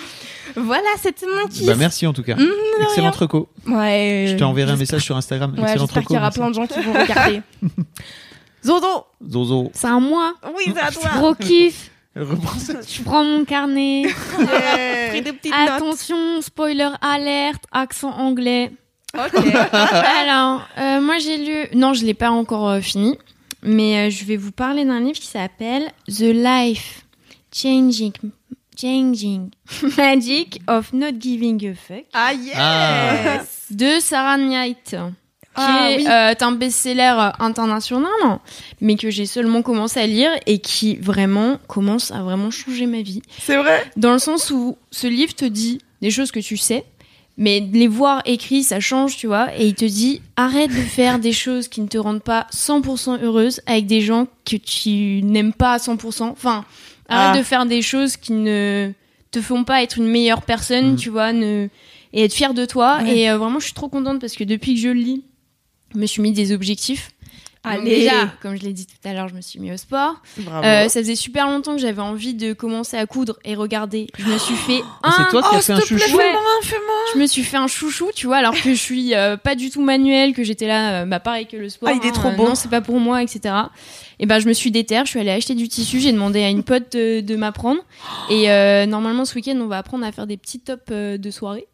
Voilà, 0.56 0.86
c'était 1.02 1.26
mon 1.26 1.48
kiff. 1.48 1.66
Bah, 1.66 1.74
merci 1.76 2.06
en 2.06 2.12
tout 2.12 2.22
cas. 2.22 2.36
Mmh, 2.36 2.46
Excellent 2.84 3.10
reco. 3.10 3.48
Ouais. 3.66 4.26
Je 4.28 4.36
t'enverrai 4.36 4.70
un 4.70 4.76
message 4.76 5.02
sur 5.02 5.16
Instagram. 5.16 5.52
Ouais, 5.56 5.62
Excellent 5.62 5.86
j'espère 5.86 6.04
qu'il 6.04 6.14
y 6.14 6.18
aura 6.18 6.30
plein 6.30 6.48
de 6.48 6.54
gens 6.54 6.66
qui 6.68 6.80
vont 6.80 6.92
regarder. 6.92 7.40
Zozo 8.64 9.04
Zozo. 9.28 9.70
C'est 9.74 9.86
un 9.86 10.00
mois. 10.00 10.34
Oui, 10.56 10.72
c'est 10.74 10.80
à 10.80 10.90
toi 10.90 11.10
Gros 11.16 11.34
kiff. 11.34 11.90
Je 12.16 13.02
prends 13.02 13.24
mon 13.24 13.44
carnet. 13.44 14.02
Yeah. 14.02 15.08
Pris 15.10 15.22
des 15.22 15.32
petites 15.32 15.52
notes. 15.52 15.68
Attention, 15.68 16.40
spoiler 16.40 16.90
alerte, 17.00 17.64
accent 17.72 18.10
anglais. 18.10 18.70
Ok. 19.14 19.34
Alors, 19.72 20.62
euh, 20.78 21.00
moi 21.00 21.18
j'ai 21.18 21.38
lu. 21.38 21.76
Non, 21.76 21.92
je 21.92 22.04
l'ai 22.04 22.14
pas 22.14 22.30
encore 22.30 22.68
euh, 22.68 22.80
fini, 22.80 23.18
mais 23.62 24.06
euh, 24.06 24.10
je 24.10 24.24
vais 24.24 24.36
vous 24.36 24.52
parler 24.52 24.84
d'un 24.84 25.00
livre 25.00 25.18
qui 25.18 25.26
s'appelle 25.26 25.90
The 26.08 26.20
Life 26.32 27.04
Changing 27.52 28.12
Changing 28.80 29.50
Magic 29.96 30.60
of 30.68 30.92
Not 30.92 31.20
Giving 31.20 31.64
a 31.68 31.74
Fuck 31.74 32.04
Ah 32.12 32.32
yes. 32.32 32.54
Ah. 32.58 33.42
de 33.70 34.00
Sarah 34.00 34.36
Knight, 34.36 34.96
Ah, 35.56 35.90
est 35.90 35.96
oui. 35.98 36.06
euh, 36.08 36.34
un 36.40 36.52
best-seller 36.52 37.30
international, 37.38 38.10
mais 38.80 38.96
que 38.96 39.10
j'ai 39.10 39.26
seulement 39.26 39.62
commencé 39.62 40.00
à 40.00 40.06
lire 40.06 40.30
et 40.46 40.58
qui 40.58 40.96
vraiment 40.96 41.58
commence 41.68 42.10
à 42.10 42.22
vraiment 42.22 42.50
changer 42.50 42.86
ma 42.86 43.02
vie. 43.02 43.22
C'est 43.40 43.56
vrai 43.56 43.84
Dans 43.96 44.12
le 44.12 44.18
sens 44.18 44.50
où 44.50 44.76
ce 44.90 45.06
livre 45.06 45.34
te 45.34 45.44
dit 45.44 45.80
des 46.02 46.10
choses 46.10 46.30
que 46.32 46.40
tu 46.40 46.56
sais, 46.56 46.84
mais 47.36 47.60
les 47.72 47.88
voir 47.88 48.22
écrits, 48.26 48.62
ça 48.62 48.78
change, 48.80 49.16
tu 49.16 49.26
vois. 49.26 49.48
Et 49.58 49.66
il 49.68 49.74
te 49.74 49.84
dit 49.84 50.22
arrête 50.36 50.70
de 50.70 50.80
faire 50.82 51.18
des 51.18 51.32
choses 51.32 51.68
qui 51.68 51.80
ne 51.80 51.88
te 51.88 51.98
rendent 51.98 52.22
pas 52.22 52.46
100% 52.52 53.20
heureuse 53.22 53.60
avec 53.66 53.86
des 53.86 54.00
gens 54.00 54.26
que 54.44 54.56
tu 54.56 55.20
n'aimes 55.24 55.52
pas 55.52 55.72
à 55.74 55.78
100%. 55.78 56.24
Enfin, 56.30 56.64
arrête 57.08 57.32
Ah. 57.34 57.38
de 57.38 57.42
faire 57.42 57.66
des 57.66 57.82
choses 57.82 58.16
qui 58.16 58.32
ne 58.32 58.92
te 59.32 59.40
font 59.40 59.64
pas 59.64 59.82
être 59.82 59.98
une 59.98 60.06
meilleure 60.06 60.42
personne, 60.42 60.92
Mm. 60.92 60.96
tu 60.96 61.10
vois, 61.10 61.32
ne... 61.32 61.66
et 62.12 62.22
être 62.24 62.34
fière 62.34 62.54
de 62.54 62.64
toi. 62.66 62.98
Ouais. 63.02 63.18
Et 63.18 63.30
euh, 63.30 63.36
vraiment, 63.36 63.58
je 63.58 63.64
suis 63.64 63.74
trop 63.74 63.88
contente 63.88 64.20
parce 64.20 64.34
que 64.36 64.44
depuis 64.44 64.74
que 64.74 64.80
je 64.80 64.88
le 64.88 64.94
lis, 64.94 65.24
je 65.94 65.98
me 66.00 66.06
suis 66.06 66.22
mis 66.22 66.32
des 66.32 66.52
objectifs. 66.52 67.10
Donc 67.64 67.72
Allez. 67.80 67.96
Déjà, 68.00 68.28
comme 68.42 68.56
je 68.56 68.62
l'ai 68.62 68.74
dit 68.74 68.84
tout 68.84 69.08
à 69.08 69.14
l'heure, 69.14 69.28
je 69.28 69.34
me 69.34 69.40
suis 69.40 69.58
mis 69.58 69.72
au 69.72 69.78
sport. 69.78 70.16
Bravo. 70.36 70.66
Euh, 70.66 70.88
ça 70.88 71.00
faisait 71.00 71.16
super 71.16 71.46
longtemps 71.46 71.72
que 71.74 71.80
j'avais 71.80 72.02
envie 72.02 72.34
de 72.34 72.52
commencer 72.52 72.98
à 72.98 73.06
coudre 73.06 73.38
et 73.42 73.54
regarder. 73.54 74.06
Je 74.18 74.26
me 74.26 74.36
suis 74.36 74.54
fait 74.54 74.82
Ah, 75.02 75.14
c'est 75.16 75.22
un- 75.22 75.24
toi 75.30 75.40
qui 75.42 75.48
oh, 75.50 75.56
as 75.56 75.62
fait 75.62 75.72
un 75.72 75.76
plaît, 75.78 75.86
chouchou. 75.86 76.18
je 77.14 77.18
me 77.18 77.26
suis 77.26 77.42
fait 77.42 77.56
un 77.56 77.66
chouchou, 77.66 78.10
tu 78.14 78.26
vois, 78.26 78.36
alors 78.36 78.52
que 78.52 78.68
je 78.68 78.74
suis 78.74 79.14
euh, 79.14 79.38
pas 79.38 79.54
du 79.54 79.70
tout 79.70 79.80
manuel, 79.80 80.34
que 80.34 80.44
j'étais 80.44 80.66
là, 80.66 81.02
euh, 81.02 81.06
bah 81.06 81.20
pareil 81.20 81.46
que 81.46 81.56
le 81.56 81.70
sport. 81.70 81.88
Ah, 81.90 81.98
il 81.98 82.06
est 82.06 82.10
hein, 82.10 82.12
trop 82.12 82.28
euh, 82.28 82.32
beau. 82.32 82.46
non, 82.48 82.54
c'est 82.54 82.68
pas 82.68 82.82
pour 82.82 83.00
moi, 83.00 83.22
etc. 83.22 83.54
Et 84.20 84.26
ben 84.26 84.38
je 84.38 84.46
me 84.48 84.52
suis 84.52 84.70
déterre, 84.70 85.04
je 85.04 85.10
suis 85.10 85.20
allée 85.20 85.30
acheter 85.30 85.54
du 85.54 85.68
tissu, 85.68 86.00
j'ai 86.00 86.12
demandé 86.12 86.42
à 86.42 86.48
une 86.50 86.62
pote 86.62 86.92
de, 86.92 87.20
de 87.20 87.36
m'apprendre. 87.36 87.80
Et 88.30 88.50
euh, 88.50 88.86
normalement 88.86 89.24
ce 89.24 89.34
week-end 89.34 89.56
on 89.60 89.66
va 89.66 89.78
apprendre 89.78 90.04
à 90.06 90.12
faire 90.12 90.26
des 90.26 90.36
petits 90.36 90.60
tops 90.60 90.82
euh, 90.90 91.18
de 91.18 91.30
soirée. 91.30 91.66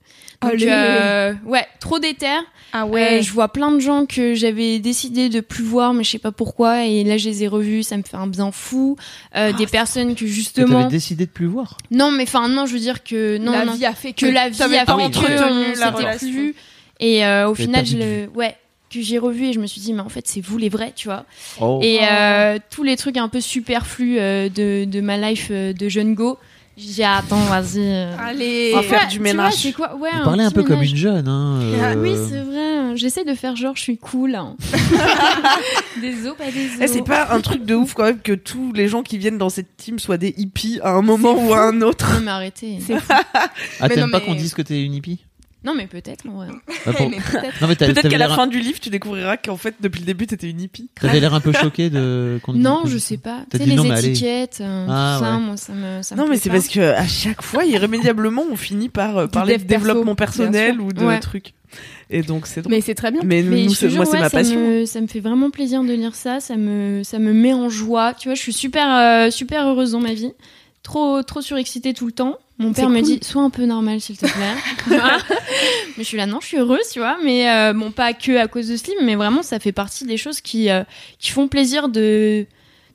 Donc, 0.42 0.62
euh, 0.62 1.34
ouais, 1.44 1.66
trop 1.80 1.98
déter. 1.98 2.26
Ah 2.72 2.86
Euh, 2.86 3.20
je 3.20 3.30
vois 3.32 3.48
plein 3.48 3.70
de 3.72 3.78
gens 3.78 4.06
que 4.06 4.34
j'avais 4.34 4.78
décidé 4.78 5.28
de 5.28 5.40
plus 5.40 5.62
voir, 5.64 5.92
mais 5.92 6.02
je 6.02 6.10
sais 6.12 6.18
pas 6.18 6.32
pourquoi. 6.32 6.86
Et 6.86 7.04
là, 7.04 7.18
je 7.18 7.28
les 7.28 7.44
ai 7.44 7.48
revus, 7.48 7.82
ça 7.82 7.96
me 7.96 8.02
fait 8.02 8.16
un 8.16 8.26
bien 8.26 8.50
fou. 8.50 8.96
Euh, 9.36 9.52
des 9.52 9.66
personnes 9.66 10.14
que 10.14 10.20
Que 10.20 10.26
justement. 10.26 10.78
t'avais 10.82 10.90
décidé 10.90 11.26
de 11.26 11.30
plus 11.30 11.46
voir. 11.46 11.76
Non, 11.90 12.10
mais 12.10 12.22
enfin, 12.22 12.48
non, 12.48 12.64
je 12.64 12.72
veux 12.72 12.78
dire 12.80 13.04
que 13.04 13.36
non, 13.38 13.52
la 13.52 13.64
non, 13.66 13.74
vie 13.74 13.84
a 13.84 13.92
fait 13.92 14.12
que 14.14 14.24
la 14.26 14.48
vie 14.48 14.62
a 14.62 14.84
pas 14.86 14.96
fait 14.98 15.10
que 15.10 15.18
on 15.42 15.68
la 15.68 15.74
s'était 15.74 15.88
relation. 15.90 16.28
plus. 16.30 16.54
Et 17.00 17.24
euh, 17.24 17.48
au 17.50 17.54
final, 17.54 17.84
je 17.86 17.96
le, 17.98 18.28
ouais, 18.34 18.56
que 18.92 19.00
j'ai 19.00 19.18
revu 19.18 19.46
et 19.46 19.52
je 19.52 19.60
me 19.60 19.66
suis 19.66 19.80
dit, 19.80 19.92
mais 19.92 20.00
en 20.02 20.08
fait, 20.08 20.26
c'est 20.26 20.40
vous 20.40 20.58
les 20.58 20.68
vrais, 20.68 20.92
tu 20.94 21.08
vois. 21.08 21.24
Oh. 21.60 21.78
Et 21.82 22.00
euh, 22.02 22.58
tous 22.70 22.82
les 22.82 22.96
trucs 22.96 23.16
un 23.16 23.28
peu 23.28 23.40
superflus 23.40 24.18
euh, 24.18 24.48
de, 24.48 24.84
de 24.84 25.00
ma 25.00 25.16
life 25.16 25.48
euh, 25.50 25.72
de 25.72 25.88
jeune 25.88 26.14
go, 26.14 26.38
j'ai 26.76 26.86
dit, 26.94 27.02
attends, 27.04 27.36
vas-y. 27.44 27.86
Allez. 28.18 28.70
On 28.74 28.76
va 28.78 28.82
faire 28.82 29.00
Ouais, 29.02 29.06
du 29.08 29.20
ménage. 29.20 29.66
vois, 29.76 29.88
quoi 29.88 29.96
Ouais, 29.96 30.10
Vous 30.16 30.24
parlez 30.24 30.44
un 30.44 30.50
peu 30.50 30.62
comme 30.62 30.82
une 30.82 30.96
jeune. 30.96 31.28
Hein, 31.28 31.60
Ah 31.82 31.90
euh, 31.90 31.94
oui, 32.02 32.14
c'est 32.28 32.40
vrai. 32.40 32.96
J'essaie 32.96 33.24
de 33.24 33.34
faire 33.34 33.54
genre, 33.54 33.76
je 33.76 33.82
suis 33.82 33.98
cool. 33.98 34.34
hein. 34.34 34.56
des 36.00 36.26
os, 36.26 36.36
pas 36.36 36.50
des 36.50 36.66
os. 36.66 36.72
Eh, 36.80 36.86
c'est 36.88 37.02
pas 37.04 37.32
un 37.32 37.40
truc 37.40 37.64
de 37.64 37.74
ouf 37.74 37.94
quand 37.94 38.04
même 38.04 38.20
que 38.20 38.32
tous 38.32 38.72
les 38.72 38.88
gens 38.88 39.02
qui 39.02 39.18
viennent 39.18 39.38
dans 39.38 39.50
cette 39.50 39.76
team 39.76 39.98
soient 39.98 40.16
des 40.16 40.34
hippies 40.38 40.80
à 40.82 40.90
un 40.92 41.02
moment 41.02 41.34
ou 41.34 41.52
à 41.54 41.60
un 41.62 41.82
autre. 41.82 42.12
Non, 42.14 42.20
mais 42.20 42.30
arrêtez. 42.30 42.78
C'est 42.84 42.98
fou. 42.98 43.06
Ah, 43.12 43.48
Mais 43.82 43.88
t'aimes 43.90 44.10
pas 44.10 44.18
mais- 44.20 44.24
qu'on 44.26 44.34
dise 44.34 44.54
que 44.54 44.62
t'es 44.62 44.82
une 44.82 44.94
hippie? 44.94 45.20
Non, 45.62 45.74
mais 45.76 45.86
peut-être, 45.86 46.26
en 46.26 46.32
vrai. 46.36 46.48
Bah, 46.86 46.92
pour- 46.94 47.10
Mais 47.10 47.18
peut-être. 47.18 47.60
Non, 47.60 47.68
mais 47.68 47.76
t'as- 47.76 47.86
Peut-être 47.86 47.96
t'avais 48.02 48.08
qu'à 48.08 48.18
la 48.18 48.28
l'air 48.28 48.36
fin 48.36 48.46
du 48.46 48.60
livre, 48.60 48.80
tu 48.80 48.88
découvriras 48.88 49.36
qu'en 49.36 49.56
fait, 49.58 49.74
depuis 49.80 50.00
le 50.00 50.06
début, 50.06 50.26
t'étais 50.26 50.48
une 50.48 50.60
hippie. 50.60 50.88
T'avais 50.98 51.20
l'air 51.20 51.34
un 51.34 51.40
peu 51.40 51.52
choqué 51.60 51.90
de. 51.90 52.40
qu'on 52.42 52.52
te 52.52 52.56
dise- 52.56 52.64
Non, 52.64 52.82
je 52.86 52.96
sais 52.96 53.18
pas. 53.18 53.42
T'as 53.50 53.58
Tu 53.58 53.64
sais, 53.64 53.64
dit 53.64 53.70
les 53.70 53.76
non, 53.76 53.84
mais 53.84 53.90
allez. 53.92 54.08
étiquettes, 54.08 54.58
euh, 54.62 54.86
Ah, 54.88 55.16
tout 55.18 55.24
ça, 55.24 55.32
ouais. 55.34 55.40
moi, 55.40 55.56
ça 55.58 55.72
me, 55.74 56.02
ça 56.02 56.14
me 56.14 56.20
Non, 56.20 56.24
mais 56.26 56.30
plaît 56.30 56.38
c'est 56.42 56.48
pas. 56.48 56.54
parce 56.56 56.68
que 56.68 56.80
à 56.80 57.06
chaque 57.06 57.42
fois, 57.42 57.64
irrémédiablement, 57.66 58.44
on 58.50 58.56
finit 58.56 58.88
par 58.88 59.18
euh, 59.18 59.26
parler 59.26 59.58
de 59.58 59.62
dev 59.62 59.66
perso, 59.68 59.84
développement 59.86 60.04
bien 60.12 60.14
personnel 60.14 60.74
sûr. 60.76 60.84
ou 60.84 60.92
de 60.92 61.04
Ouais. 61.04 61.20
trucs. 61.20 61.52
Et 62.08 62.22
donc, 62.22 62.46
c'est 62.46 62.62
drôle. 62.62 62.72
Mais 62.74 62.80
c'est 62.80 62.94
très 62.96 63.12
bien. 63.12 63.20
Mais, 63.22 63.42
Mais 63.42 63.62
nous, 63.64 63.68
je 63.68 63.74
te 63.74 63.80
c'est- 63.80 63.88
jure, 63.90 63.96
moi, 63.98 64.06
c'est 64.06 64.12
ouais, 64.14 64.20
ma 64.20 64.28
ça 64.30 64.38
passion. 64.38 64.58
Me, 64.58 64.84
ça 64.86 65.00
me 65.00 65.06
fait 65.06 65.20
vraiment 65.20 65.50
plaisir 65.50 65.84
de 65.84 65.92
lire 65.92 66.14
ça. 66.16 66.40
Ça 66.40 66.56
me, 66.56 67.02
ça 67.04 67.18
me 67.20 67.32
met 67.32 67.52
en 67.52 67.68
joie. 67.68 68.14
Tu 68.14 68.28
vois, 68.28 68.34
je 68.34 68.40
suis 68.40 68.52
super, 68.52 68.88
euh, 68.90 69.30
super 69.30 69.66
heureuse 69.68 69.92
dans 69.92 70.00
ma 70.00 70.14
vie. 70.14 70.32
Trop, 70.82 71.22
trop 71.22 71.42
surexcitée 71.42 71.92
tout 71.94 72.06
le 72.06 72.12
temps. 72.12 72.36
Mon 72.60 72.72
père 72.72 72.90
me 72.90 73.00
cool. 73.00 73.04
dit, 73.04 73.18
sois 73.22 73.42
un 73.42 73.50
peu 73.50 73.64
normal, 73.64 74.00
s'il 74.00 74.16
te 74.16 74.26
plaît. 74.26 74.96
Vois 74.98 75.16
mais 75.96 76.02
je 76.02 76.02
suis 76.02 76.16
là, 76.16 76.26
non, 76.26 76.38
je 76.40 76.46
suis 76.46 76.58
heureuse, 76.58 76.88
tu 76.92 76.98
vois. 76.98 77.16
Mais 77.24 77.50
euh, 77.50 77.72
bon, 77.72 77.90
pas 77.90 78.12
que 78.12 78.36
à 78.36 78.46
cause 78.48 78.68
de 78.68 78.74
livre, 78.74 79.02
mais 79.02 79.14
vraiment, 79.16 79.42
ça 79.42 79.58
fait 79.58 79.72
partie 79.72 80.04
des 80.04 80.16
choses 80.18 80.40
qui, 80.40 80.70
euh, 80.70 80.84
qui 81.18 81.30
font 81.30 81.48
plaisir 81.48 81.88
de, 81.88 82.46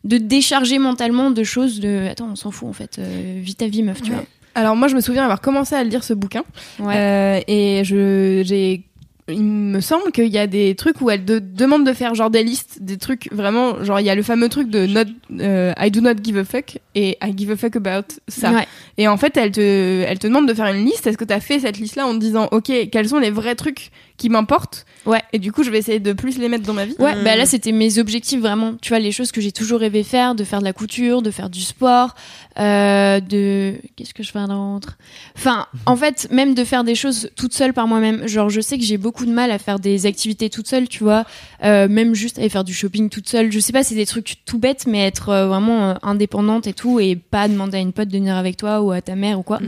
de 0.04 0.18
décharger 0.18 0.78
mentalement 0.78 1.32
de 1.32 1.44
choses 1.44 1.80
de. 1.80 2.08
Attends, 2.10 2.30
on 2.32 2.36
s'en 2.36 2.52
fout 2.52 2.70
en 2.70 2.74
fait. 2.74 2.98
Euh, 3.00 3.40
vis 3.42 3.56
ta 3.56 3.68
vie, 3.68 3.84
meuf, 3.84 4.02
tu 4.02 4.12
Ouais. 4.12 4.28
Alors 4.54 4.76
moi, 4.78 4.88
je 4.88 4.96
me 4.96 5.02
souviens 5.02 5.24
avoir 5.24 5.42
commencé 5.42 5.76
à 5.76 5.84
lire 5.84 6.04
ce 6.04 6.14
bouquin. 6.14 6.44
vois. 6.78 6.88
Ouais. 6.88 6.96
Euh, 6.98 7.42
et 7.48 7.84
je, 7.84 8.42
j'ai, 8.46 8.84
il 9.28 9.44
me 9.44 9.80
semble 9.80 10.12
qu'il 10.12 10.28
y 10.28 10.38
a 10.38 10.46
des 10.46 10.76
trucs 10.76 11.02
où 11.02 11.10
elle 11.10 11.26
te 11.26 11.40
demande 11.40 11.86
de 11.86 11.94
faire 11.94 12.14
genre 12.14 12.30
des 12.30 12.44
listes, 12.44 12.78
des 12.82 12.98
trucs 12.98 13.32
vraiment, 13.32 13.84
genre 13.84 14.00
il 14.00 14.06
y 14.06 14.10
a 14.10 14.16
le 14.16 14.22
fameux 14.22 14.50
truc 14.50 14.70
de 14.70 14.86
not, 14.86 15.06
euh, 15.40 15.74
I 15.80 15.90
do 15.90 16.00
not 16.00 16.16
give 16.24 16.38
a 16.38 16.44
fuck 16.44 16.78
et 16.94 17.18
I 17.24 17.34
give 17.36 17.50
a 17.50 17.56
fuck 17.56 17.76
about 17.76 18.08
ça. 18.28 18.52
Ouais. 18.52 18.68
Et 18.98 19.08
en 19.08 19.18
fait, 19.18 19.36
elle 19.36 19.52
te, 19.52 20.04
elle 20.08 20.20
te 20.20 20.28
demande 20.28 20.48
de 20.48 20.54
faire 20.54 20.68
une 20.68 20.86
liste. 20.86 21.08
Est-ce 21.08 21.18
que 21.18 21.26
tu 21.26 21.34
as 21.34 21.40
fait 21.40 21.60
cette 21.60 21.80
liste-là 21.80 22.06
en 22.06 22.14
te 22.14 22.20
disant, 22.20 22.48
ok, 22.52 22.72
quels 22.92 23.10
sont 23.10 23.20
les 23.20 23.32
vrais 23.32 23.56
trucs 23.56 23.90
qui 24.18 24.30
m'importent 24.30 24.86
Ouais. 25.06 25.22
Et 25.34 25.40
du 25.40 25.52
coup, 25.52 25.62
je 25.64 25.70
vais 25.70 25.78
essayer 25.78 26.00
de 26.00 26.14
plus 26.14 26.38
les 26.40 26.50
mettre 26.50 26.64
dans 26.66 26.74
ma 26.74 26.86
vie. 26.86 26.96
Ouais, 26.98 27.16
Mm. 27.16 27.24
bah 27.24 27.36
là 27.36 27.46
c'était 27.46 27.72
mes 27.72 28.00
objectifs 28.00 28.40
vraiment. 28.40 28.74
Tu 28.82 28.90
vois 28.90 28.98
les 29.00 29.12
choses 29.12 29.32
que 29.32 29.40
j'ai 29.40 29.52
toujours 29.52 29.80
rêvé 29.80 30.04
faire, 30.04 30.34
de 30.34 30.44
faire 30.44 30.60
de 30.60 30.64
la 30.64 30.74
couture, 30.74 31.22
de 31.22 31.30
faire 31.32 31.50
du 31.52 31.62
sport, 31.62 32.16
euh, 32.60 33.20
de 33.20 33.76
qu'est-ce 33.96 34.14
que 34.14 34.24
je 34.24 34.32
fais 34.32 34.44
d'autre? 34.48 34.98
Enfin, 35.38 35.68
en 35.86 35.96
fait, 35.96 36.28
même 36.32 36.56
de 36.56 36.64
faire 36.64 36.84
des 36.84 36.96
choses 36.96 37.30
toute 37.36 37.54
seule 37.54 37.74
par 37.74 37.88
moi-même. 37.88 38.28
Genre, 38.28 38.50
je 38.50 38.62
sais 38.62 38.78
que 38.78 38.84
j'ai 38.84 38.98
beaucoup 38.98 39.26
de 39.26 39.32
mal 39.32 39.52
à 39.52 39.60
faire 39.60 39.80
des 39.80 40.06
activités 40.06 40.50
toute 40.50 40.68
seule, 40.68 40.88
tu 40.88 41.04
vois. 41.04 41.26
Euh, 41.64 41.88
même 41.88 42.16
juste 42.16 42.40
aller 42.40 42.50
faire 42.50 42.64
du 42.64 42.74
shopping 42.74 43.10
toute 43.10 43.30
seule. 43.30 43.52
Je 43.52 43.60
sais 43.60 43.74
pas, 43.74 43.84
c'est 43.84 43.96
des 43.96 44.06
trucs 44.08 44.38
tout 44.46 44.58
bêtes, 44.58 44.86
mais 44.88 45.06
être 45.06 45.30
euh, 45.30 45.48
vraiment 45.48 45.90
euh, 45.92 45.94
indépendante 46.02 46.66
et 46.68 46.74
tout, 46.74 47.00
et 47.00 47.16
pas 47.16 47.48
demander 47.48 47.78
à 47.78 47.82
une 47.82 47.94
pote 47.94 48.08
de 48.08 48.18
venir 48.18 48.36
avec 48.36 48.58
toi 48.58 48.82
ou 48.82 48.92
à 48.92 49.02
ta 49.02 49.16
mère 49.16 49.40
ou 49.40 49.44
quoi. 49.44 49.60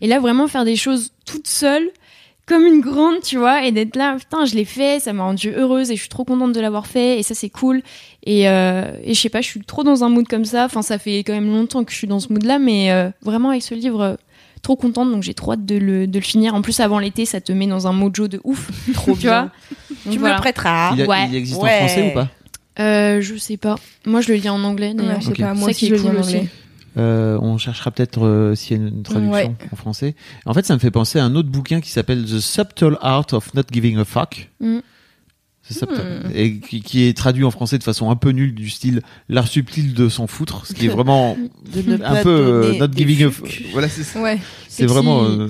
Et 0.00 0.06
là, 0.06 0.20
vraiment 0.20 0.48
faire 0.48 0.64
des 0.64 0.76
choses 0.76 1.12
toute 1.26 1.48
seule, 1.48 1.90
comme 2.46 2.64
une 2.64 2.80
grande, 2.80 3.20
tu 3.22 3.38
vois, 3.38 3.64
et 3.64 3.72
d'être 3.72 3.96
là, 3.96 4.16
putain, 4.16 4.44
je 4.44 4.54
l'ai 4.54 4.64
fait, 4.64 5.00
ça 5.00 5.12
m'a 5.12 5.24
rendue 5.24 5.50
heureuse 5.56 5.90
et 5.90 5.96
je 5.96 6.00
suis 6.00 6.08
trop 6.08 6.24
contente 6.24 6.52
de 6.52 6.60
l'avoir 6.60 6.86
fait, 6.86 7.18
et 7.18 7.22
ça, 7.24 7.34
c'est 7.34 7.48
cool. 7.50 7.82
Et, 8.24 8.48
euh, 8.48 8.84
et 9.02 9.14
je 9.14 9.20
sais 9.20 9.28
pas, 9.28 9.40
je 9.40 9.46
suis 9.48 9.60
trop 9.60 9.82
dans 9.82 10.04
un 10.04 10.08
mood 10.08 10.28
comme 10.28 10.44
ça. 10.44 10.64
Enfin, 10.64 10.82
ça 10.82 10.98
fait 10.98 11.18
quand 11.24 11.32
même 11.32 11.48
longtemps 11.52 11.82
que 11.84 11.90
je 11.92 11.96
suis 11.96 12.06
dans 12.06 12.20
ce 12.20 12.32
mood-là, 12.32 12.58
mais 12.60 12.92
euh, 12.92 13.10
vraiment 13.22 13.50
avec 13.50 13.62
ce 13.62 13.74
livre, 13.74 14.00
euh, 14.00 14.14
trop 14.62 14.76
contente, 14.76 15.10
donc 15.10 15.22
j'ai 15.24 15.34
trop 15.34 15.52
hâte 15.52 15.64
de 15.66 15.76
le, 15.76 16.06
de 16.06 16.18
le 16.18 16.24
finir. 16.24 16.54
En 16.54 16.62
plus, 16.62 16.78
avant 16.80 16.98
l'été, 17.00 17.24
ça 17.24 17.40
te 17.40 17.50
met 17.52 17.66
dans 17.66 17.86
un 17.88 17.92
mojo 17.92 18.28
de 18.28 18.40
ouf. 18.44 18.70
Trop 18.94 19.12
tu 19.14 19.18
bien. 19.22 19.30
vois. 19.30 19.40
Donc 19.42 19.98
Tu 20.04 20.10
me 20.10 20.18
voilà. 20.18 20.34
le 20.36 20.40
prêteras. 20.40 20.92
Il, 20.94 21.02
a- 21.02 21.06
Ouais. 21.06 21.26
il 21.28 21.34
existe 21.36 21.60
Ouais. 21.60 21.70
en 21.74 21.76
français 21.86 22.10
ou 22.10 22.14
pas? 22.14 22.28
Euh, 22.78 23.20
je 23.22 23.36
sais 23.36 23.56
pas. 23.56 23.76
Moi, 24.06 24.20
je 24.20 24.28
le 24.28 24.34
lis 24.38 24.48
en 24.48 24.62
anglais, 24.62 24.92
d'ailleurs. 24.94 25.14
Ouais, 25.14 25.20
je 25.20 25.26
sais 25.26 25.32
Ok. 25.32 25.38
pas, 25.40 25.54
moi 25.54 25.62
Ça 25.64 25.70
aussi 25.70 25.78
qui 25.80 25.86
je 25.88 25.94
est 25.94 25.96
le 25.98 26.02
lis 26.02 26.08
en 26.08 26.10
cool 26.12 26.20
aussi. 26.20 26.48
Euh, 26.96 27.38
on 27.42 27.58
cherchera 27.58 27.90
peut-être 27.90 28.24
euh, 28.24 28.54
s'il 28.54 28.76
y 28.76 28.80
a 28.80 28.88
une 28.88 29.02
traduction 29.02 29.32
Ouais. 29.32 29.50
en 29.72 29.76
français. 29.76 30.14
En 30.46 30.54
fait, 30.54 30.64
ça 30.64 30.74
me 30.74 30.78
fait 30.78 30.90
penser 30.90 31.18
à 31.18 31.24
un 31.24 31.34
autre 31.34 31.48
bouquin 31.50 31.80
qui 31.80 31.90
s'appelle 31.90 32.24
The 32.24 32.40
Subtle 32.40 32.96
Art 33.00 33.26
of 33.32 33.52
Not 33.54 33.64
Giving 33.72 33.98
a 33.98 34.04
Fuck. 34.04 34.50
Mm. 34.60 34.78
Hmm. 35.68 36.30
Et 36.32 36.60
qui, 36.60 36.80
qui 36.80 37.08
est 37.08 37.16
traduit 37.16 37.42
en 37.42 37.50
français 37.50 37.76
de 37.76 37.82
façon 37.82 38.08
un 38.08 38.14
peu 38.14 38.30
nulle, 38.30 38.54
du 38.54 38.70
style 38.70 39.02
l'art 39.28 39.48
subtil 39.48 39.94
de 39.94 40.08
s'en 40.08 40.28
foutre, 40.28 40.64
ce 40.64 40.72
qui 40.72 40.86
est 40.86 40.88
vraiment 40.88 41.36
un 42.04 42.22
peu 42.22 42.28
euh, 42.30 42.78
not 42.78 42.86
giving 42.94 43.24
a 43.24 43.30
fuck. 43.32 43.62
Voilà, 43.72 43.88
c'est 43.88 44.04
ça. 44.04 44.22
Ouais. 44.22 44.38
C'est 44.68 44.86
vraiment, 44.86 45.24
qui- 45.26 45.40
euh, 45.40 45.48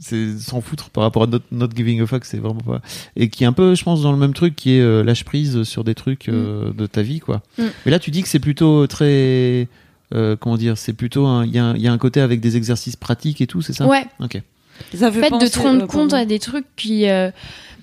c'est 0.00 0.38
s'en 0.38 0.60
foutre 0.60 0.90
par 0.90 1.02
rapport 1.04 1.22
à 1.22 1.26
not, 1.28 1.38
not 1.50 1.68
giving 1.74 2.02
a 2.02 2.06
fuck, 2.06 2.26
c'est 2.26 2.36
vraiment 2.36 2.60
pas. 2.60 2.82
Et 3.16 3.30
qui 3.30 3.44
est 3.44 3.46
un 3.46 3.54
peu, 3.54 3.74
je 3.74 3.82
pense, 3.84 4.02
dans 4.02 4.12
le 4.12 4.18
même 4.18 4.34
truc, 4.34 4.54
qui 4.54 4.72
est 4.76 4.80
euh, 4.82 5.02
lâche 5.02 5.24
prise 5.24 5.62
sur 5.62 5.82
des 5.82 5.94
trucs 5.94 6.28
euh, 6.28 6.70
de 6.74 6.86
ta 6.86 7.00
vie, 7.00 7.20
quoi. 7.20 7.40
Mm. 7.58 7.62
Mais 7.86 7.90
là, 7.90 7.98
tu 7.98 8.10
dis 8.10 8.22
que 8.22 8.28
c'est 8.28 8.40
plutôt 8.40 8.86
très, 8.86 9.66
euh, 10.12 10.36
comment 10.36 10.56
dire, 10.56 10.76
c'est 10.76 10.92
plutôt, 10.92 11.26
un- 11.26 11.44
il 11.46 11.54
y, 11.54 11.58
a 11.58 11.64
un- 11.64 11.74
il 11.76 11.82
y 11.82 11.88
a 11.88 11.92
un 11.92 11.98
côté 11.98 12.20
avec 12.20 12.40
des 12.40 12.56
exercices 12.56 12.96
pratiques 12.96 13.40
et 13.40 13.46
tout, 13.46 13.62
c'est 13.62 13.72
ça? 13.72 13.86
Ouais, 13.86 14.04
Ok. 14.20 14.40
Ça 14.92 15.08
en 15.08 15.12
fait, 15.12 15.30
de 15.30 15.46
te 15.46 15.58
rendre 15.60 15.86
compte 15.86 16.12
à 16.14 16.24
des 16.24 16.40
trucs 16.40 16.66
qui. 16.76 17.08
euh, 17.08 17.30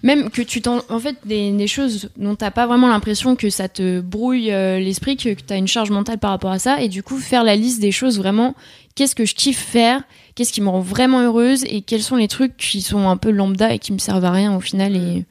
Même 0.04 0.30
que 0.30 0.42
tu 0.42 0.62
t'en. 0.62 0.82
En 0.90 1.00
fait, 1.00 1.16
des, 1.26 1.52
des 1.52 1.68
choses 1.68 2.10
dont 2.18 2.36
t'as 2.36 2.52
pas 2.52 2.66
vraiment 2.68 2.88
l'impression 2.90 3.36
que 3.38 3.50
ça 3.50 3.70
te 3.70 4.02
brouille 4.02 4.52
euh, 4.52 4.78
l'esprit, 4.80 5.16
que, 5.16 5.30
que 5.36 5.42
t'as 5.42 5.58
une 5.58 5.68
charge 5.68 5.90
mentale 5.92 6.18
par 6.18 6.32
rapport 6.32 6.52
à 6.52 6.60
ça. 6.60 6.82
Et 6.82 6.90
du 6.90 7.02
coup, 7.04 7.18
faire 7.18 7.44
la 7.46 7.56
liste 7.56 7.80
des 7.80 7.92
choses 7.94 8.18
vraiment. 8.18 8.56
Qu'est-ce 8.96 9.16
que 9.16 9.26
je 9.26 9.36
kiffe 9.36 9.60
faire 9.60 10.02
Qu'est-ce 10.36 10.52
qui 10.52 10.60
me 10.60 10.68
rend 10.70 10.82
vraiment 10.82 11.22
heureuse 11.22 11.64
Et 11.66 11.82
quels 11.82 12.02
sont 12.02 12.16
les 12.18 12.28
trucs 12.28 12.58
qui 12.58 12.82
sont 12.82 13.08
un 13.08 13.16
peu 13.16 13.30
lambda 13.32 13.74
et 13.74 13.80
qui 13.80 13.94
me 13.94 14.00
servent 14.00 14.26
à 14.26 14.32
rien 14.32 14.54
au 14.56 14.60
final 14.60 14.96
et... 14.98 15.24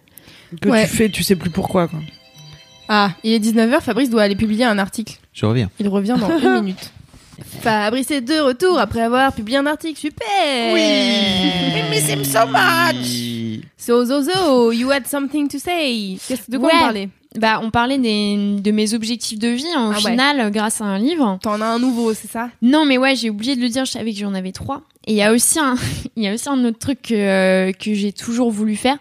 Que 0.62 0.68
Ouais. 0.70 0.84
tu 0.88 0.96
fais, 0.96 1.08
tu 1.10 1.22
sais 1.24 1.36
plus 1.36 1.50
pourquoi. 1.50 1.88
Quoi. 1.88 1.98
Ah, 2.92 3.12
il 3.22 3.32
est 3.32 3.38
19h, 3.38 3.80
Fabrice 3.82 4.10
doit 4.10 4.22
aller 4.22 4.34
publier 4.34 4.64
un 4.64 4.76
article. 4.78 5.14
Je 5.32 5.46
reviens. 5.46 5.70
Il 5.78 5.86
revient 5.88 6.16
dans 6.20 6.36
une 6.38 6.54
minute. 6.64 6.90
Fabrice 7.62 8.10
est 8.10 8.20
de 8.20 8.38
retour 8.40 8.78
après 8.80 9.00
avoir 9.00 9.32
publié 9.32 9.58
un 9.58 9.66
article. 9.66 9.98
Super 9.98 10.72
We 10.74 11.84
miss 11.90 12.08
him 12.08 12.24
so 12.24 12.46
much. 12.46 13.64
So 13.78 14.04
Zozo, 14.04 14.72
you 14.72 14.90
had 14.90 15.06
something 15.06 15.48
to 15.48 15.58
say. 15.58 16.18
Qu'est-ce- 16.26 16.50
De 16.50 16.58
quoi 16.58 16.68
Ouais. 16.68 16.74
on 16.76 16.80
parlait 16.80 17.08
Bah, 17.38 17.60
on 17.62 17.70
parlait 17.70 17.98
des, 17.98 18.56
de 18.60 18.70
mes 18.72 18.92
objectifs 18.92 19.38
de 19.38 19.48
vie 19.48 19.64
en 19.76 19.92
Ah 19.92 19.94
final 19.94 20.40
euh, 20.40 20.50
grâce 20.50 20.80
à 20.80 20.84
un 20.84 20.98
livre. 20.98 21.38
T'en 21.42 21.60
as 21.60 21.66
un 21.66 21.78
nouveau, 21.78 22.12
c'est 22.12 22.28
ça? 22.30 22.50
Non, 22.60 22.84
mais 22.84 22.98
ouais, 22.98 23.14
j'ai 23.14 23.30
oublié 23.30 23.54
de 23.56 23.60
le 23.60 23.68
dire. 23.68 23.84
Je 23.84 23.92
savais 23.92 24.12
que 24.12 24.18
j'en 24.18 24.34
avais 24.34 24.52
trois. 24.52 24.82
Et 25.06 25.12
il 25.12 25.16
y 25.16 25.22
a 25.22 25.32
aussi 25.32 25.58
un, 25.60 25.76
il 26.16 26.24
y 26.24 26.28
a 26.28 26.34
aussi 26.34 26.48
un 26.48 26.64
autre 26.64 26.78
truc 26.80 27.00
que, 27.02 27.14
euh, 27.14 27.72
que 27.72 27.94
j'ai 27.94 28.12
toujours 28.12 28.50
voulu 28.50 28.74
faire. 28.74 28.98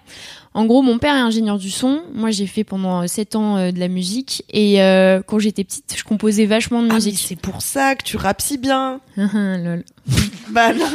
En 0.60 0.66
gros, 0.66 0.82
mon 0.82 0.98
père 0.98 1.16
est 1.16 1.20
ingénieur 1.22 1.58
du 1.58 1.72
son. 1.72 2.02
Moi, 2.14 2.32
j'ai 2.32 2.46
fait 2.46 2.66
pendant 2.66 3.08
7 3.08 3.38
ans 3.38 3.56
euh, 3.56 3.72
de 3.72 3.80
la 3.80 3.88
musique. 3.88 4.44
Et 4.52 4.82
euh, 4.82 5.22
quand 5.26 5.40
j'étais 5.40 5.64
petite, 5.64 5.96
je 5.98 6.04
composais 6.04 6.46
vachement 6.46 6.84
de 6.84 6.90
Ah, 6.92 6.96
musique. 6.96 7.18
c'est 7.18 7.40
pour 7.40 7.62
ça 7.62 7.96
que 7.96 8.04
tu 8.04 8.18
rappes 8.18 8.42
si 8.42 8.58
bien. 8.58 9.00
Lol. 9.16 9.86
Bah 10.50 10.74
non, 10.74 10.86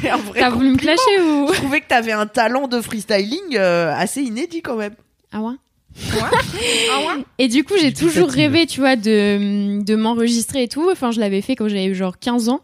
c'est 0.00 0.10
un 0.10 0.18
vrai 0.18 0.38
T'as 0.40 0.50
voulu 0.50 0.70
me 0.70 0.76
clasher 0.76 1.20
ou 1.22 1.48
Je 1.52 1.58
trouvais 1.58 1.80
que 1.80 1.88
t'avais 1.88 2.12
un 2.12 2.26
talent 2.26 2.68
de 2.68 2.80
freestyling 2.80 3.56
euh, 3.56 3.92
assez 3.96 4.20
inédit 4.22 4.62
quand 4.62 4.76
même. 4.76 4.94
Ah 5.32 5.40
ouais? 5.40 5.54
Ah 6.12 6.98
ouais? 7.00 7.24
Et 7.38 7.48
du 7.48 7.64
coup, 7.64 7.74
j'ai 7.80 7.92
toujours 7.92 8.28
rêvé, 8.28 8.66
tu 8.66 8.78
vois, 8.78 8.94
de, 8.94 9.82
de 9.82 9.96
m'enregistrer 9.96 10.62
et 10.62 10.68
tout. 10.68 10.88
Enfin, 10.92 11.10
je 11.10 11.18
l'avais 11.18 11.40
fait 11.40 11.56
quand 11.56 11.66
j'avais 11.66 11.86
eu 11.86 11.94
genre 11.96 12.18
15 12.18 12.48
ans. 12.50 12.60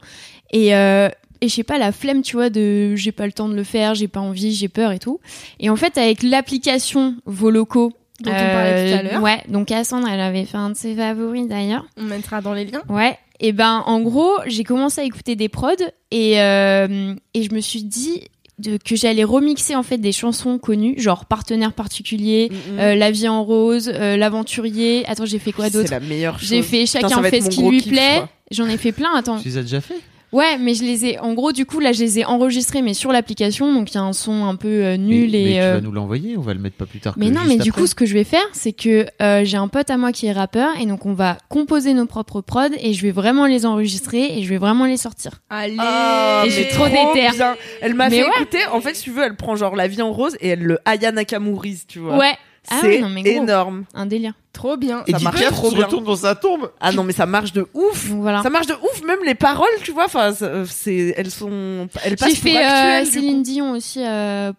Et, 0.53 0.77
euh, 0.77 1.09
et 1.45 1.49
je 1.49 1.55
sais 1.55 1.63
pas, 1.63 1.77
la 1.77 1.93
flemme, 1.93 2.23
tu 2.23 2.37
vois, 2.37 2.49
de 2.49 2.95
j'ai 2.97 3.13
pas 3.13 3.27
le 3.27 3.33
temps 3.33 3.49
de 3.49 3.55
le 3.55 3.65
faire, 3.65 3.95
j'ai 3.95 4.09
pas 4.09 4.21
envie, 4.21 4.55
j'ai 4.55 4.69
peur 4.69 4.93
et 4.93 4.99
tout. 4.99 5.21
Et 5.61 5.69
en 5.69 5.77
fait, 5.77 5.99
avec 5.99 6.23
l'application 6.23 7.17
Voloco, 7.27 7.93
Dont 8.21 8.31
on 8.31 8.35
parlait 8.35 8.93
tout 8.93 8.99
à 8.99 9.03
l'heure. 9.03 9.23
Ouais, 9.23 9.43
donc 9.49 9.69
Cassandre, 9.69 10.09
elle 10.09 10.21
avait 10.21 10.45
fait 10.47 10.57
un 10.57 10.71
de 10.71 10.77
ses 10.77 10.95
favoris 10.95 11.47
d'ailleurs. 11.49 11.85
On 11.99 12.05
mettra 12.05 12.41
dans 12.41 12.55
les 12.55 12.65
liens. 12.65 12.83
Ouais. 12.89 13.19
Et 13.41 13.53
ben, 13.53 13.83
en 13.87 14.01
gros, 14.01 14.31
j'ai 14.47 14.65
commencé 14.65 15.01
à 15.01 15.05
écouter 15.05 15.37
des 15.37 15.49
prods 15.49 15.73
et, 16.11 16.41
euh, 16.41 17.15
et 17.35 17.43
je 17.43 17.53
me 17.53 17.61
suis 17.61 17.83
dit 17.83 18.23
de, 18.59 18.79
que 18.79 18.95
j'allais 18.97 19.25
remixer 19.25 19.75
en 19.75 19.83
fait 19.83 19.99
des 19.99 20.13
chansons 20.13 20.59
connues, 20.59 20.95
genre 20.97 21.27
Partenaire 21.27 21.73
particulier, 21.73 22.51
euh, 22.79 22.95
La 22.95 23.11
vie 23.11 23.29
en 23.29 23.43
rose, 23.45 23.91
euh, 23.93 24.17
L'aventurier. 24.17 25.05
Attends, 25.09 25.27
j'ai 25.27 25.41
fait 25.41 25.53
quoi 25.53 25.67
C'est 25.67 25.73
d'autre 25.73 25.91
la 25.91 26.01
meilleure 26.01 26.39
chose. 26.39 26.49
J'ai 26.49 26.63
fait 26.63 26.85
Putain, 26.85 27.09
Chacun 27.09 27.21
va 27.21 27.29
fait 27.29 27.41
ce 27.43 27.51
qui 27.51 27.65
lui 27.65 27.83
kiff, 27.83 27.93
plaît. 27.93 28.23
J'en 28.53 28.67
ai 28.67 28.77
fait 28.77 28.93
plein. 28.93 29.13
Attends. 29.15 29.41
Tu 29.41 29.49
les 29.49 29.59
as 29.59 29.63
déjà 29.63 29.81
fait? 29.81 30.01
Ouais, 30.35 30.59
mais 30.59 30.75
je 30.75 30.83
les 30.83 31.07
ai. 31.07 31.19
En 31.21 31.33
gros, 31.33 31.53
du 31.53 31.65
coup, 31.65 31.79
là, 31.79 31.93
je 31.93 32.01
les 32.01 32.19
ai 32.19 32.25
enregistrés, 32.25 32.83
mais 32.83 32.93
sur 32.93 33.13
l'application, 33.13 33.73
donc 33.73 33.93
il 33.93 33.95
y 33.95 33.99
a 33.99 34.03
un 34.03 34.13
son 34.13 34.47
un 34.47 34.57
peu 34.57 34.67
euh, 34.67 34.97
nul 34.97 35.31
mais, 35.31 35.43
et. 35.43 35.45
mais 35.45 35.53
tu 35.53 35.61
euh, 35.61 35.75
vas 35.75 35.81
nous 35.81 35.93
l'envoyer, 35.93 36.37
on 36.37 36.41
va 36.41 36.55
le 36.55 36.59
mettre 36.59 36.75
pas 36.75 36.87
plus 36.87 36.99
tard. 36.99 37.15
Mais 37.17 37.29
que 37.29 37.35
non, 37.35 37.43
juste 37.43 37.57
mais 37.57 37.63
du 37.63 37.73
coup, 37.73 37.87
ce 37.87 37.95
que 37.95 38.05
je 38.05 38.15
vais 38.15 38.25
faire, 38.25 38.45
c'est 38.53 38.73
que 38.73 39.07
euh, 39.23 39.45
j'ai 39.45 39.57
un 39.57 39.69
pote 39.69 39.91
à 39.91 39.97
moi 39.97 40.11
qui 40.11 40.27
est 40.27 40.33
rappeur, 40.33 40.71
et 40.81 40.87
donc 40.87 41.07
on 41.07 41.13
va 41.15 41.39
composer 41.49 41.95
nos 41.95 42.07
propres 42.07 42.41
prods, 42.41 42.75
et 42.81 42.95
je 42.95 43.03
vais 43.03 43.13
vraiment 43.13 43.47
les 43.47 43.65
enregistrer, 43.65 44.37
et 44.37 44.43
je 44.43 44.49
vais 44.49 44.59
vraiment 44.59 44.87
les 44.87 44.97
sortir. 44.97 45.41
Allez 45.51 45.75
Et 45.75 45.77
mais 45.77 46.51
j'ai 46.51 46.67
trop 46.67 46.89
d'éther. 46.89 47.55
Elle 47.81 47.95
m'a 47.95 48.11
fait 48.11 48.25
ouais. 48.25 48.31
écouter. 48.37 48.67
En 48.73 48.81
fait, 48.81 48.95
si 48.95 49.05
tu 49.05 49.11
veux, 49.13 49.23
elle 49.23 49.37
prend 49.37 49.55
genre 49.55 49.77
la 49.77 49.87
vie 49.87 50.03
en 50.03 50.13
rose 50.13 50.37
et 50.41 50.49
elle 50.49 50.65
le 50.65 50.79
Aya 50.85 51.13
Nakamourise, 51.13 51.85
tu 51.87 52.01
vois. 52.01 52.17
Ouais. 52.17 52.35
Ah 52.71 52.79
C'est 52.81 52.87
ouais, 52.89 52.99
non, 53.01 53.09
mais 53.11 53.23
gros, 53.23 53.43
énorme. 53.43 53.85
un 53.95 54.07
délire. 54.07 54.33
Trop 54.53 54.77
bien. 54.77 55.05
ça 55.11 55.19
marche 55.19 55.45
trop 55.51 55.71
bien. 55.71 55.87
dans 55.89 56.17
sa 56.17 56.35
tombe. 56.35 56.71
Ah 56.81 56.93
non, 56.93 57.05
mais 57.05 57.13
ça 57.13 57.27
marche 57.27 57.53
de 57.53 57.67
ouf. 57.75 58.07
Voilà. 58.11 58.43
Ça 58.43 58.51
marche 58.51 58.67
de 58.67 58.73
ouf, 58.75 59.03
même 59.05 59.19
les 59.25 59.35
paroles, 59.35 59.67
tu 59.83 59.93
vois. 59.93 60.07
Enfin, 60.07 60.33
ça- 60.33 60.65
c'est, 60.67 61.13
elles 61.17 61.31
sont, 61.31 61.89
elles 62.05 62.17
passent 62.17 62.31
J'ai 62.31 62.41
pour 62.41 62.51
fait 62.51 62.65
euh, 62.65 63.05
Céline 63.05 63.37
coup. 63.39 63.43
Dion 63.43 63.73
aussi. 63.73 64.01
Euh... 64.05 64.53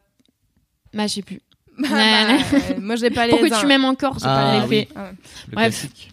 Bah, 0.94 1.08
je 1.08 1.14
sais 1.14 1.22
plus. 1.22 1.42
Bah, 1.78 1.88
euh, 1.90 2.38
moi, 2.80 2.96
j'ai 2.96 3.10
pas 3.10 3.26
les 3.26 3.32
Pourquoi 3.32 3.58
uns. 3.58 3.60
tu 3.60 3.66
m'aimes 3.66 3.84
encore 3.86 4.18
J'ai 4.20 4.26
Ah, 4.28 4.60
pas 4.62 4.68
oui. 4.68 4.70
fait. 4.70 4.88
Ah. 4.96 5.10
Le 5.50 5.56
Bref. 5.56 5.80
classique. 5.82 6.12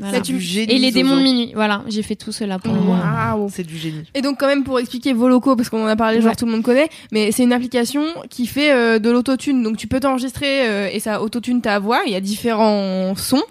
Voilà. 0.00 0.14
C'est 0.14 0.32
du 0.32 0.40
génie. 0.40 0.72
Et 0.72 0.78
les 0.78 0.90
démons 0.90 1.16
de 1.16 1.22
minuit. 1.22 1.52
Voilà, 1.54 1.82
j'ai 1.88 2.02
fait 2.02 2.16
tout 2.16 2.32
cela 2.32 2.58
pour. 2.58 2.72
Waouh. 2.72 3.48
C'est 3.52 3.62
du 3.66 3.76
génie. 3.76 4.02
Et 4.14 4.22
donc 4.22 4.40
quand 4.40 4.46
même 4.48 4.64
pour 4.64 4.78
expliquer 4.80 5.12
Voloco 5.12 5.54
parce 5.56 5.68
qu'on 5.68 5.84
en 5.84 5.86
a 5.86 5.96
parlé 5.96 6.20
genre 6.20 6.30
Ouais. 6.30 6.36
tout 6.36 6.46
le 6.46 6.52
monde 6.52 6.62
connaît 6.62 6.88
mais 7.12 7.32
c'est 7.32 7.42
une 7.42 7.52
application 7.52 8.02
qui 8.30 8.46
fait 8.46 8.72
euh, 8.72 8.98
de 8.98 9.10
l'autotune 9.10 9.62
donc 9.62 9.76
tu 9.76 9.86
peux 9.86 10.00
t'enregistrer 10.00 10.68
euh, 10.68 10.88
et 10.92 11.00
ça 11.00 11.20
autotune 11.22 11.60
ta 11.60 11.78
voix 11.78 12.00
il 12.06 12.12
y 12.12 12.16
a 12.16 12.20
différents 12.20 13.14
sons 13.16 13.42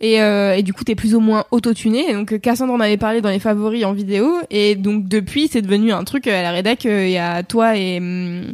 et, 0.00 0.20
euh, 0.22 0.54
et 0.54 0.62
du 0.62 0.72
coup 0.72 0.84
t'es 0.84 0.94
plus 0.94 1.14
ou 1.14 1.20
moins 1.20 1.44
autotuné 1.50 2.08
et 2.10 2.12
donc 2.14 2.38
Cassandre 2.40 2.72
en 2.72 2.80
avait 2.80 2.96
parlé 2.96 3.20
dans 3.20 3.30
les 3.30 3.40
favoris 3.40 3.84
en 3.84 3.92
vidéo 3.92 4.32
et 4.50 4.76
donc 4.76 5.08
depuis 5.08 5.48
c'est 5.50 5.60
devenu 5.62 5.92
un 5.92 6.04
truc 6.04 6.26
euh, 6.26 6.38
à 6.38 6.42
la 6.42 6.52
rédac 6.52 6.86
euh, 6.86 7.06
il 7.06 7.12
y 7.12 7.18
a 7.18 7.42
toi 7.42 7.76
et 7.76 7.98
hum, 7.98 8.52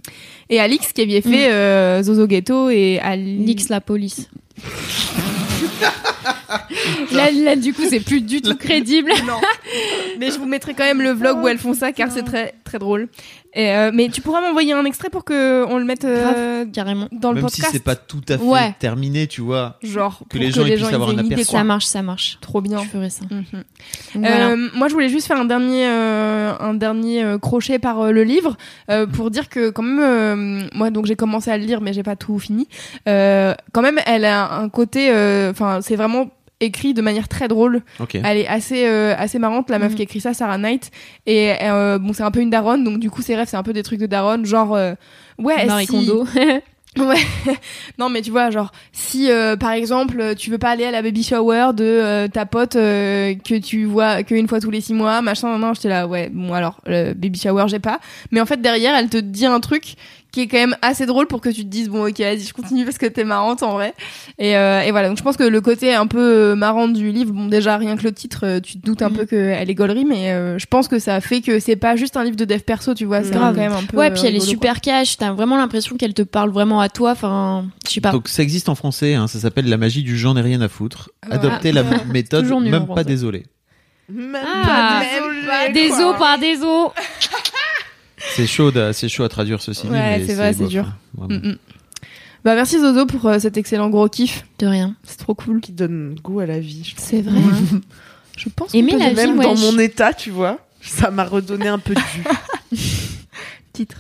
et 0.50 0.59
Alix 0.61 0.92
qui 0.92 1.02
aviez 1.02 1.20
fait 1.22 1.52
euh, 1.52 2.02
Zozo 2.02 2.26
Ghetto 2.26 2.70
et 2.70 2.98
Alix 3.00 3.68
la 3.68 3.80
police. 3.80 4.28
là, 7.12 7.31
là, 7.31 7.57
du 7.57 7.72
coup, 7.72 7.83
c'est 7.89 8.01
plus 8.01 8.20
du 8.20 8.43
tout 8.43 8.57
crédible. 8.57 9.12
non. 9.27 9.41
mais 10.18 10.31
je 10.31 10.39
vous 10.39 10.47
mettrai 10.47 10.75
quand 10.75 10.85
même 10.85 11.03
le 11.03 11.11
vlog 11.11 11.43
où 11.43 11.49
elles 11.49 11.59
font 11.59 11.75
ça 11.75 11.93
car 11.93 12.11
c'est 12.11 12.22
très 12.22 12.55
très 12.64 12.79
drôle. 12.79 13.09
Et 13.57 13.70
euh, 13.70 13.90
mais 13.94 14.09
tu 14.09 14.20
pourras 14.20 14.40
m'envoyer 14.40 14.72
un 14.72 14.84
extrait 14.84 15.11
pour 15.11 15.24
que 15.24 15.64
on 15.68 15.78
le 15.78 15.84
mette 15.84 16.05
euh, 16.05 16.64
Carrément. 16.72 17.07
dans 17.12 17.30
le 17.30 17.40
Même 17.40 17.48
si 17.48 17.61
podcast. 17.61 17.72
c'est 17.72 17.82
pas 17.84 17.94
tout 17.94 18.20
à 18.28 18.36
fait 18.38 18.42
Ouais. 18.44 18.74
terminé, 18.80 19.26
tu 19.28 19.40
vois. 19.42 19.78
genre 19.82 20.22
que 20.28 20.38
les 20.38 20.50
gens, 20.50 20.64
puissent 20.64 20.82
avoir 20.92 21.12
une 21.12 21.20
un 21.20 21.24
aperçu. 21.26 21.44
Ça 21.44 21.62
marche, 21.64 21.84
ça 21.86 22.02
marche. 22.02 22.38
Trop 22.40 22.61
bien. 22.61 22.82
Je 22.82 22.88
ferai 22.88 23.11
ça. 23.11 23.24
Mhm. 23.30 23.44
Donc, 23.52 24.24
voilà. 24.26 24.48
Euh, 24.50 24.68
moi, 24.74 24.88
je 24.88 24.94
voulais 24.94 25.09
juste 25.09 25.26
faire 25.28 25.38
un 25.38 25.44
dernier, 25.44 25.86
euh, 25.86 26.52
un 26.59 26.74
dernier 26.74 27.22
euh, 27.22 27.38
crochet 27.38 27.78
par 27.78 28.00
euh, 28.00 28.11
le 28.11 28.24
livre 28.24 28.57
euh, 28.90 29.07
pour 29.07 29.30
dire 29.30 29.48
que 29.48 29.70
quand 29.70 29.82
même, 29.84 30.00
euh, 30.00 30.68
moi, 30.74 30.90
donc 30.90 31.07
j'ai 31.07 31.16
commencé 31.16 31.50
à 31.50 31.57
le 31.59 31.64
lire, 31.64 31.80
mais 31.80 31.92
j'ai 31.92 32.02
pas 32.02 32.16
tout 32.16 32.38
fini. 32.40 32.66
Euh, 33.09 33.55
quand 33.72 33.82
même, 33.82 34.00
elle 34.07 34.24
a 34.24 34.52
un 34.57 34.68
côté, 34.68 35.11
euh, 35.12 35.50
enfin, 35.52 35.78
c'est 35.80 35.96
vraiment 35.96 36.28
écrit 36.64 36.94
de 36.94 37.02
manière 37.02 37.28
très 37.28 37.48
drôle. 37.48 37.82
Elle 38.14 38.38
est 38.38 38.46
assez, 38.46 38.86
euh, 38.86 39.14
assez 39.16 39.38
marrante, 39.38 39.70
la 39.70 39.78
meuf 39.78 39.90
Mhm. 39.92 39.96
qui 39.96 40.02
écrit 40.02 40.20
ça, 40.20 40.34
Sarah 40.34 40.58
Knight. 40.58 40.90
Et 41.26 41.52
euh, 41.62 41.98
bon, 41.98 42.12
c'est 42.12 42.22
un 42.22 42.30
peu 42.30 42.40
une 42.40 42.50
daronne, 42.50 42.84
donc 42.84 42.98
du 42.98 43.10
coup, 43.10 43.22
ses 43.22 43.36
rêves, 43.36 43.48
c'est 43.48 43.56
un 43.56 43.62
peu 43.62 43.72
des 43.72 43.82
trucs 43.82 44.00
de 44.00 44.06
daronne, 44.06 44.44
genre, 44.44 44.74
euh, 44.74 44.94
ouais, 45.38 45.66
Marie 45.66 45.86
si- 45.86 45.92
Kondo. 45.92 46.26
Ouais. 46.96 47.16
non, 47.98 48.08
mais 48.08 48.22
tu 48.22 48.30
vois, 48.30 48.50
genre, 48.50 48.70
si 48.92 49.28
euh, 49.28 49.56
par 49.56 49.72
exemple, 49.72 50.36
tu 50.36 50.48
veux 50.50 50.58
pas 50.58 50.70
aller 50.70 50.84
à 50.84 50.92
la 50.92 51.02
baby 51.02 51.24
shower 51.24 51.70
de 51.74 51.82
euh, 51.84 52.28
ta 52.28 52.46
pote 52.46 52.76
euh, 52.76 53.34
que 53.34 53.58
tu 53.58 53.84
vois 53.84 54.22
qu'une 54.22 54.46
fois 54.46 54.60
tous 54.60 54.70
les 54.70 54.80
six 54.80 54.94
mois, 54.94 55.20
machin, 55.20 55.48
non, 55.48 55.58
non, 55.58 55.74
j'étais 55.74 55.88
là, 55.88 56.06
ouais, 56.06 56.30
bon, 56.32 56.52
alors, 56.54 56.80
le 56.86 57.12
baby 57.14 57.36
shower, 57.36 57.64
j'ai 57.66 57.80
pas. 57.80 57.98
Mais 58.30 58.40
en 58.40 58.46
fait, 58.46 58.60
derrière, 58.62 58.94
elle 58.94 59.08
te 59.08 59.16
dit 59.16 59.44
un 59.44 59.58
truc 59.58 59.94
qui 60.35 60.41
est 60.43 60.47
quand 60.49 60.59
même 60.59 60.76
assez 60.82 61.07
drôle 61.07 61.26
pour 61.26 61.41
que 61.41 61.49
tu 61.49 61.62
te 61.62 61.68
dises, 61.68 61.89
bon, 61.89 62.07
ok, 62.09 62.18
vas-y, 62.18 62.41
je 62.41 62.53
continue 62.53 62.85
parce 62.85 62.99
que 62.99 63.07
t'es 63.07 63.22
marrante 63.24 63.62
en 63.62 63.72
vrai. 63.72 63.95
Et, 64.39 64.57
euh, 64.57 64.80
et 64.82 64.91
voilà, 64.91 65.09
donc 65.09 65.16
je 65.16 65.22
pense 65.22 65.37
que 65.37 65.45
le 65.45 65.61
côté 65.61 65.95
un 65.95 66.07
peu 66.09 66.18
euh, 66.20 66.55
marrant 66.57 66.89
du 66.89 67.12
livre, 67.12 67.32
bon, 67.32 67.47
déjà, 67.47 67.76
rien 67.76 67.97
que 67.97 68.03
le 68.03 68.12
titre, 68.12 68.41
euh, 68.43 68.61
tu 68.61 68.80
te 68.80 68.85
doutes 68.85 69.01
un 69.03 69.11
Mhm. 69.11 69.16
peu 69.16 69.26
qu'elle 69.26 69.70
est 69.70 69.74
gaulerie, 69.74 70.05
mais 70.05 70.32
euh, 70.32 70.59
je 70.59 70.66
pense 70.66 70.89
que 70.89 70.99
ça 70.99 71.20
fait 71.20 71.41
que 71.41 71.61
c'est 71.61 71.76
pas 71.76 71.95
juste 71.97 72.16
un 72.16 72.24
livre 72.24 72.37
de 72.37 72.45
dev 72.45 72.59
perso, 72.61 72.95
tu 72.95 73.05
vois, 73.05 73.22
c'est 73.22 73.30
quand 73.30 73.39
Grave. 73.39 73.57
même 73.57 73.72
un 73.72 73.85
peu. 73.85 73.97
Ouais, 73.97 74.11
puis 74.11 74.22
elle 74.26 74.35
est 74.37 74.41
super 74.41 74.80
cash. 74.80 75.16
T'as 75.16 75.32
vraiment 75.32 75.57
l'impression 75.57 75.97
qu'elle 75.97 76.14
te 76.14 76.22
parle 76.22 76.51
vraiment 76.51 76.80
à 76.80 76.89
toi. 76.89 77.12
Enfin, 77.12 77.66
je 77.87 77.93
sais 77.93 78.01
pas. 78.01 78.11
Donc 78.11 78.28
ça 78.28 78.43
existe 78.43 78.68
en 78.68 78.74
français, 78.74 79.14
hein, 79.14 79.28
ça 79.28 79.39
s'appelle 79.39 79.68
La 79.68 79.76
magie 79.76 80.03
du 80.03 80.18
j'en 80.18 80.37
ai 80.37 80.41
rien 80.41 80.61
à 80.61 80.68
foutre. 80.68 81.11
Adoptez 81.30 81.68
ah, 81.70 81.72
la 81.72 81.85
méthode, 82.12 82.45
nul 82.45 82.53
en 82.55 82.61
même 82.61 82.72
pas 82.80 82.87
français. 82.87 83.05
désolé. 83.05 83.45
Même 84.09 84.37
Ah, 84.45 85.01
pas 85.03 85.05
désolé, 85.16 85.47
pas 85.47 85.68
Des 85.72 85.89
quoi. 85.89 86.11
os 86.12 86.18
par 86.18 86.39
des 86.39 86.62
os. 86.62 86.91
C'est 88.35 88.47
chaud, 88.47 88.70
de- 88.70 88.91
c'est 88.93 89.09
chaud 89.09 89.24
à 89.24 89.28
traduire 89.28 89.61
ceci. 89.62 89.87
Ouais, 89.87 90.18
mais 90.18 90.26
c'est 90.26 90.35
vrai, 90.35 90.53
c'est 90.53 90.66
dur. 90.66 90.87
hein. 91.20 91.26
Mm, 91.28 91.35
mm. 91.51 91.57
Bah 92.45 92.55
merci 92.55 92.78
Zozo 92.78 93.07
pour 93.07 93.24
euh, 93.26 93.39
cet 93.39 93.57
excellent 93.57 93.89
gros 93.89 94.09
kiff. 94.09 94.45
De 94.59 94.66
rien. 94.66 94.95
C'est 95.05 95.16
trop 95.18 95.35
cool. 95.35 95.61
Qui 95.61 95.72
donne 95.72 96.14
goût 96.22 96.41
à 96.41 96.47
la 96.47 96.59
vie. 96.61 96.93
C'est 96.99 97.22
vrai. 97.22 97.39
hein. 97.39 97.80
Je 98.37 98.49
pense 98.49 98.74
Aimer 98.74 98.97
la 98.99 99.11
vie, 99.11 99.14
Même 99.16 99.39
wesh. 99.39 99.47
dans 99.47 99.55
mon 99.72 99.78
état, 99.78 100.12
tu 100.12 100.30
vois, 100.30 100.59
ça 100.82 101.11
m'a 101.11 101.24
redonné 101.24 101.68
un 101.68 101.78
peu 101.78 101.95
de 101.95 102.01
jus. 102.01 102.78
titre. 103.72 103.97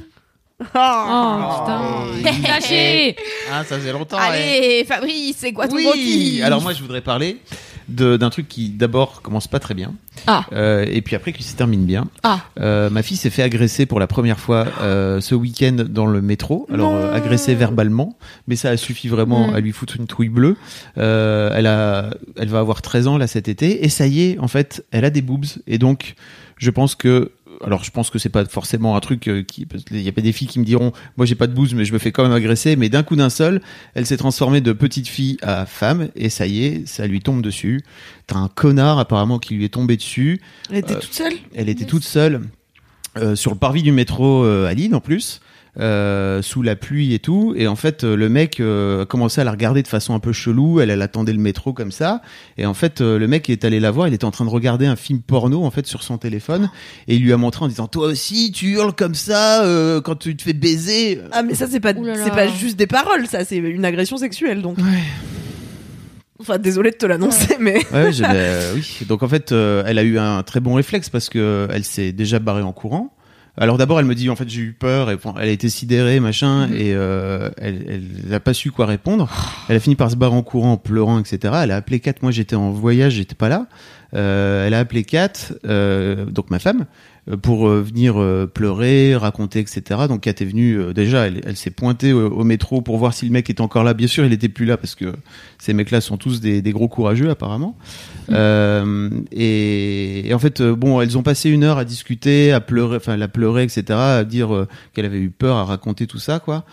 Oh, 0.60 0.64
putain. 0.64 1.82
Caché. 2.44 3.16
Ah, 3.52 3.64
ça 3.64 3.78
faisait 3.78 3.92
longtemps. 3.92 4.18
Allez, 4.18 4.84
Fabrice, 4.86 5.36
c'est 5.38 5.52
quoi 5.52 5.66
ton 5.68 5.76
gros 5.76 5.92
Oui. 5.92 6.32
kiff 6.34 6.44
Alors 6.44 6.60
moi, 6.62 6.72
je 6.72 6.80
voudrais 6.82 7.00
parler 7.00 7.38
d'un 7.88 8.30
truc 8.30 8.48
qui 8.48 8.70
d'abord 8.70 9.20
commence 9.22 9.46
pas 9.48 9.58
très 9.60 9.74
bien, 9.74 9.92
Ah. 10.26 10.44
Euh, 10.52 10.86
et 10.88 11.02
puis 11.02 11.16
après 11.16 11.32
qui 11.32 11.42
se 11.42 11.54
termine 11.56 11.84
bien. 11.84 12.06
Ah. 12.22 12.40
Euh, 12.60 12.88
ma 12.90 13.02
fille 13.02 13.16
s'est 13.16 13.30
fait 13.30 13.42
agresser 13.42 13.84
pour 13.86 14.00
la 14.00 14.06
première 14.06 14.38
fois 14.38 14.66
euh, 14.80 15.20
ce 15.20 15.34
week-end 15.34 15.76
dans 15.88 16.06
le 16.06 16.22
métro. 16.22 16.66
Alors 16.72 16.94
euh, 16.94 17.12
agressée 17.12 17.54
verbalement, 17.54 18.16
mais 18.48 18.56
ça 18.56 18.70
a 18.70 18.76
suffi 18.76 19.08
vraiment 19.08 19.48
Mm. 19.48 19.54
à 19.54 19.60
lui 19.60 19.72
foutre 19.72 19.96
une 19.98 20.06
trouille 20.06 20.28
bleue. 20.28 20.56
Euh, 20.98 21.50
elle 21.54 21.66
a, 21.66 22.10
elle 22.36 22.48
va 22.48 22.60
avoir 22.60 22.80
13 22.82 23.06
ans 23.08 23.18
là 23.18 23.26
cet 23.26 23.48
été, 23.48 23.84
et 23.84 23.88
ça 23.88 24.06
y 24.06 24.22
est, 24.22 24.38
en 24.38 24.48
fait, 24.48 24.84
elle 24.90 25.04
a 25.04 25.10
des 25.10 25.22
boobs, 25.22 25.44
et 25.66 25.78
donc 25.78 26.14
je 26.56 26.70
pense 26.70 26.94
que 26.94 27.32
alors 27.62 27.84
je 27.84 27.90
pense 27.90 28.10
que 28.10 28.18
c'est 28.18 28.28
pas 28.28 28.44
forcément 28.46 28.96
un 28.96 29.00
truc 29.00 29.28
euh, 29.28 29.42
qui, 29.42 29.66
qu'il 29.66 30.00
y 30.00 30.08
a 30.08 30.12
pas 30.12 30.20
des 30.20 30.32
filles 30.32 30.48
qui 30.48 30.58
me 30.58 30.64
diront, 30.64 30.92
moi 31.16 31.26
j'ai 31.26 31.34
pas 31.34 31.46
de 31.46 31.52
bouse, 31.54 31.74
mais 31.74 31.84
je 31.84 31.92
me 31.92 31.98
fais 31.98 32.12
quand 32.12 32.22
même 32.22 32.32
agresser. 32.32 32.76
Mais 32.76 32.88
d'un 32.88 33.02
coup 33.02 33.16
d'un 33.16 33.30
seul, 33.30 33.60
elle 33.94 34.06
s'est 34.06 34.16
transformée 34.16 34.60
de 34.60 34.72
petite 34.72 35.08
fille 35.08 35.36
à 35.42 35.66
femme, 35.66 36.08
et 36.16 36.28
ça 36.30 36.46
y 36.46 36.64
est, 36.64 36.86
ça 36.86 37.06
lui 37.06 37.20
tombe 37.20 37.42
dessus. 37.42 37.82
T'as 38.26 38.36
un 38.36 38.48
connard 38.48 38.98
apparemment 38.98 39.38
qui 39.38 39.54
lui 39.54 39.64
est 39.64 39.68
tombé 39.74 39.96
dessus. 39.96 40.40
Elle 40.70 40.78
était 40.78 40.94
Euh, 40.94 41.00
toute 41.00 41.14
seule? 41.14 41.34
Elle 41.54 41.68
était 41.68 41.84
toute 41.84 42.04
seule 42.04 42.42
euh, 43.16 43.36
sur 43.36 43.52
le 43.52 43.58
parvis 43.58 43.82
du 43.82 43.92
métro 43.92 44.44
à 44.44 44.72
Lille 44.74 44.94
en 44.94 45.00
plus. 45.00 45.40
Euh, 45.78 46.42
sous 46.42 46.62
la 46.62 46.76
pluie 46.76 47.14
et 47.14 47.18
tout. 47.18 47.54
Et 47.56 47.66
en 47.66 47.76
fait 47.76 48.04
euh, 48.04 48.16
le 48.16 48.28
mec 48.28 48.60
euh, 48.60 49.02
a 49.02 49.06
commencé 49.06 49.40
à 49.40 49.44
la 49.44 49.50
regarder 49.50 49.82
de 49.82 49.88
façon 49.88 50.14
un 50.14 50.20
peu 50.20 50.32
chelou. 50.32 50.80
Elle 50.80 50.90
elle 50.90 51.02
attendait 51.02 51.32
le 51.32 51.38
métro 51.38 51.72
comme 51.72 51.92
ça. 51.92 52.22
Et 52.58 52.66
en 52.66 52.74
fait 52.74 53.00
euh, 53.00 53.18
le 53.18 53.26
mec 53.26 53.50
est 53.50 53.64
allé 53.64 53.80
la 53.80 53.90
voir. 53.90 54.08
Il 54.08 54.14
était 54.14 54.24
en 54.24 54.30
train 54.30 54.44
de 54.44 54.50
regarder 54.50 54.86
un 54.86 54.96
film 54.96 55.20
porno 55.20 55.64
en 55.64 55.70
fait 55.70 55.86
sur 55.86 56.02
son 56.02 56.18
téléphone. 56.18 56.70
Et 57.08 57.16
il 57.16 57.22
lui 57.22 57.32
a 57.32 57.36
montré 57.36 57.64
en 57.64 57.68
disant 57.68 57.88
toi 57.88 58.06
aussi 58.06 58.52
tu 58.52 58.72
hurles 58.72 58.94
comme 58.94 59.14
ça 59.14 59.64
euh, 59.64 60.00
quand 60.00 60.16
tu 60.16 60.36
te 60.36 60.42
fais 60.42 60.52
baiser. 60.52 61.20
Ah 61.32 61.42
mais 61.42 61.54
ça 61.54 61.66
c'est 61.66 61.80
pas 61.80 61.92
c'est 61.92 62.30
pas 62.30 62.48
juste 62.48 62.76
des 62.76 62.86
paroles, 62.86 63.26
ça. 63.26 63.44
C'est 63.44 63.56
une 63.56 63.84
agression 63.84 64.16
sexuelle 64.16 64.62
donc. 64.62 64.78
Enfin 66.40 66.58
désolé 66.58 66.90
de 66.90 66.96
te 66.96 67.06
l'annoncer 67.06 67.56
mais 67.60 67.78
Ouais, 67.92 68.10
bah, 68.20 68.28
oui. 68.74 68.98
Donc 69.08 69.22
en 69.22 69.28
fait, 69.28 69.52
euh, 69.52 69.84
elle 69.86 69.98
a 69.98 70.02
eu 70.02 70.18
un 70.18 70.42
très 70.42 70.60
bon 70.60 70.74
réflexe 70.74 71.08
parce 71.08 71.28
que 71.28 71.68
elle 71.70 71.84
s'est 71.84 72.12
déjà 72.12 72.38
barrée 72.40 72.62
en 72.62 72.72
courant. 72.72 73.13
Alors 73.56 73.78
d'abord, 73.78 74.00
elle 74.00 74.06
me 74.06 74.16
dit 74.16 74.30
en 74.30 74.36
fait 74.36 74.48
j'ai 74.48 74.62
eu 74.62 74.72
peur 74.72 75.10
et 75.10 75.18
elle 75.38 75.48
a 75.48 75.52
été 75.52 75.68
sidérée 75.68 76.18
machin 76.18 76.68
et 76.72 76.92
euh, 76.92 77.50
elle, 77.56 77.84
elle 77.88 78.30
n'a 78.30 78.40
pas 78.40 78.52
su 78.52 78.72
quoi 78.72 78.84
répondre. 78.86 79.30
Elle 79.68 79.76
a 79.76 79.80
fini 79.80 79.94
par 79.94 80.10
se 80.10 80.16
barrer 80.16 80.34
en 80.34 80.42
courant, 80.42 80.72
en 80.72 80.76
pleurant, 80.76 81.20
etc. 81.20 81.54
Elle 81.62 81.70
a 81.70 81.76
appelé 81.76 82.00
Kat. 82.00 82.14
Moi 82.20 82.32
j'étais 82.32 82.56
en 82.56 82.70
voyage, 82.70 83.12
j'étais 83.12 83.36
pas 83.36 83.48
là. 83.48 83.66
Euh, 84.14 84.66
elle 84.66 84.74
a 84.74 84.80
appelé 84.80 85.04
Kat, 85.04 85.32
euh, 85.66 86.24
donc 86.24 86.50
ma 86.50 86.58
femme, 86.58 86.86
pour 87.40 87.68
euh, 87.68 87.80
venir 87.80 88.20
euh, 88.20 88.46
pleurer, 88.46 89.16
raconter, 89.16 89.60
etc. 89.60 90.02
Donc 90.08 90.22
Kat 90.22 90.30
est 90.30 90.44
venue 90.44 90.78
euh, 90.78 90.92
déjà, 90.92 91.26
elle, 91.26 91.40
elle 91.46 91.56
s'est 91.56 91.70
pointée 91.70 92.12
au, 92.12 92.28
au 92.30 92.44
métro 92.44 92.82
pour 92.82 92.98
voir 92.98 93.14
si 93.14 93.24
le 93.24 93.32
mec 93.32 93.48
était 93.48 93.62
encore 93.62 93.82
là. 93.82 93.94
Bien 93.94 94.08
sûr, 94.08 94.26
il 94.26 94.32
était 94.32 94.50
plus 94.50 94.66
là 94.66 94.76
parce 94.76 94.94
que 94.94 95.14
ces 95.58 95.72
mecs-là 95.72 96.02
sont 96.02 96.18
tous 96.18 96.40
des, 96.40 96.60
des 96.60 96.72
gros 96.72 96.88
courageux 96.88 97.30
apparemment. 97.30 97.76
Euh, 98.30 99.08
et, 99.32 100.28
et 100.28 100.34
en 100.34 100.38
fait, 100.38 100.60
euh, 100.60 100.74
bon, 100.76 101.00
elles 101.00 101.16
ont 101.16 101.22
passé 101.22 101.48
une 101.48 101.64
heure 101.64 101.78
à 101.78 101.84
discuter, 101.84 102.52
à 102.52 102.60
pleurer, 102.60 102.96
enfin, 102.96 103.14
elle 103.14 103.22
a 103.22 103.28
pleuré, 103.28 103.62
etc., 103.62 103.84
à 103.90 104.24
dire 104.24 104.54
euh, 104.54 104.68
qu'elle 104.92 105.06
avait 105.06 105.18
eu 105.18 105.30
peur, 105.30 105.56
à 105.56 105.64
raconter 105.64 106.06
tout 106.06 106.18
ça, 106.18 106.40
quoi. 106.40 106.64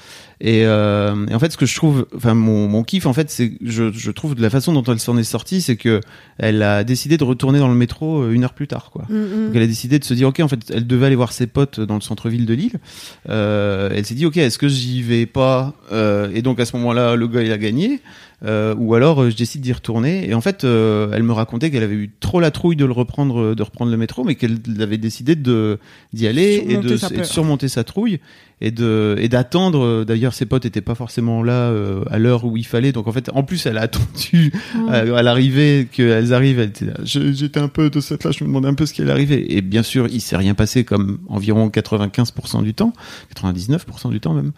Et, 0.44 0.66
euh, 0.66 1.28
et 1.28 1.36
en 1.36 1.40
fait, 1.40 1.52
ce 1.52 1.58
que 1.58 1.66
je 1.66 1.76
trouve, 1.76 2.08
enfin, 2.16 2.34
mon, 2.34 2.68
mon 2.68 2.84
kiff, 2.84 3.06
en 3.06 3.14
fait, 3.14 3.30
c'est, 3.30 3.54
je, 3.62 3.92
je 3.92 4.12
trouve 4.12 4.36
de 4.36 4.42
la 4.42 4.50
façon 4.50 4.74
dont 4.74 4.84
elle 4.84 5.00
s'en 5.00 5.18
est 5.18 5.24
sortie, 5.24 5.62
c'est 5.62 5.76
que 5.76 6.02
elle 6.38 6.64
a 6.64 6.84
décidé 6.84 7.18
de 7.18 7.24
retourner 7.24 7.60
dans 7.60 7.68
le 7.68 7.76
métro 7.76 8.24
euh, 8.24 8.32
une 8.32 8.44
heure 8.44 8.54
plus 8.54 8.68
tard, 8.68 8.90
quoi. 8.92 9.04
Donc 9.10 9.56
elle 9.56 9.62
a 9.62 9.68
décidé 9.68 10.00
de 10.00 10.04
se 10.04 10.14
dire 10.14 10.28
ok 10.30 10.41
en 10.44 10.48
fait 10.48 10.60
elle 10.74 10.88
devait 10.88 11.08
aller 11.08 11.16
voir 11.16 11.32
ses 11.32 11.48
potes 11.48 11.80
dans 11.80 11.96
le 11.96 12.02
centre-ville 12.02 12.46
de 12.46 12.54
Lille. 12.54 12.80
Euh, 13.30 13.90
elle 13.94 14.06
s'est 14.06 14.16
dit 14.16 14.26
ok 14.26 14.38
est-ce 14.38 14.58
que 14.58 14.68
j'y 14.68 15.02
vais 15.02 15.26
pas 15.26 15.74
Euh, 15.92 16.30
et 16.34 16.42
donc 16.42 16.60
à 16.60 16.66
ce 16.66 16.76
moment-là 16.78 17.16
le 17.16 17.28
gars 17.28 17.44
il 17.44 17.52
a 17.52 17.58
gagné 17.58 18.02
Euh, 18.44 18.74
ou 18.76 18.96
alors 18.96 19.30
je 19.30 19.36
décide 19.36 19.62
d'y 19.62 19.72
retourner. 19.72 20.28
Et 20.28 20.34
en 20.34 20.42
fait 20.42 20.64
elle 20.64 21.24
me 21.24 21.32
racontait 21.34 21.70
qu'elle 21.70 21.84
avait 21.84 21.96
eu 21.96 22.10
trop 22.20 22.40
la 22.40 22.50
trouille 22.50 22.76
de 22.76 22.86
le 22.86 22.92
reprendre 22.92 23.54
de 23.54 23.64
reprendre 23.64 23.92
le 23.92 23.98
métro 23.98 24.24
mais 24.24 24.34
qu'elle 24.34 24.58
avait 24.80 24.98
décidé 24.98 25.36
de 25.36 25.78
d'y 26.12 26.26
aller 26.26 26.66
et 26.68 26.78
de, 26.78 27.20
et 27.20 27.24
surmonter 27.24 27.68
sa 27.68 27.84
trouille 27.84 28.20
et 28.62 28.72
de 28.72 29.16
et 29.20 29.28
d'attendre. 29.30 29.84
Euh, 29.84 30.06
d'ailleurs 30.06 30.34
ses 30.34 30.46
potes 30.46 30.66
étaient 30.66 30.82
pas 30.82 30.96
forcément 30.96 31.44
là 31.44 31.54
euh, 31.70 32.04
à 32.10 32.20
l'heure 32.20 32.46
où 32.46 32.58
il 32.58 32.66
fallait. 32.66 32.92
Donc 32.92 33.08
en 33.08 33.12
fait 33.12 33.30
en 33.34 33.44
plus 33.44 33.66
elle 33.66 33.78
a 33.78 33.82
attendu 33.82 34.52
à, 34.90 34.98
à 35.00 35.22
l'arrivée 35.24 35.88
qu'elles 35.92 36.34
arrivent. 36.34 36.60
Elle 36.60 36.70
était 36.70 36.86
là. 36.86 36.94
Je- 37.04 37.32
j'étais 37.32 37.60
un 37.60 37.68
peu 37.68 37.90
de 37.90 38.00
cette 38.00 38.24
là 38.24 38.32
je 38.32 38.44
me 38.44 38.48
demandais 38.50 38.68
un 38.68 38.74
peu 38.74 38.86
ce 38.86 38.94
qui 38.94 39.02
allait 39.02 39.12
arriver. 39.12 39.56
Et 39.58 39.62
bien 39.62 39.84
sûr 39.84 40.08
il 40.10 40.22
s'est 40.22 40.38
rien 40.38 40.54
passé 40.54 40.84
comme 40.84 41.20
environ 41.28 41.70
95% 41.70 42.64
du 42.64 42.74
temps. 42.74 42.94
99% 43.36 44.10
du 44.12 44.20
temps 44.20 44.34
même. 44.34 44.52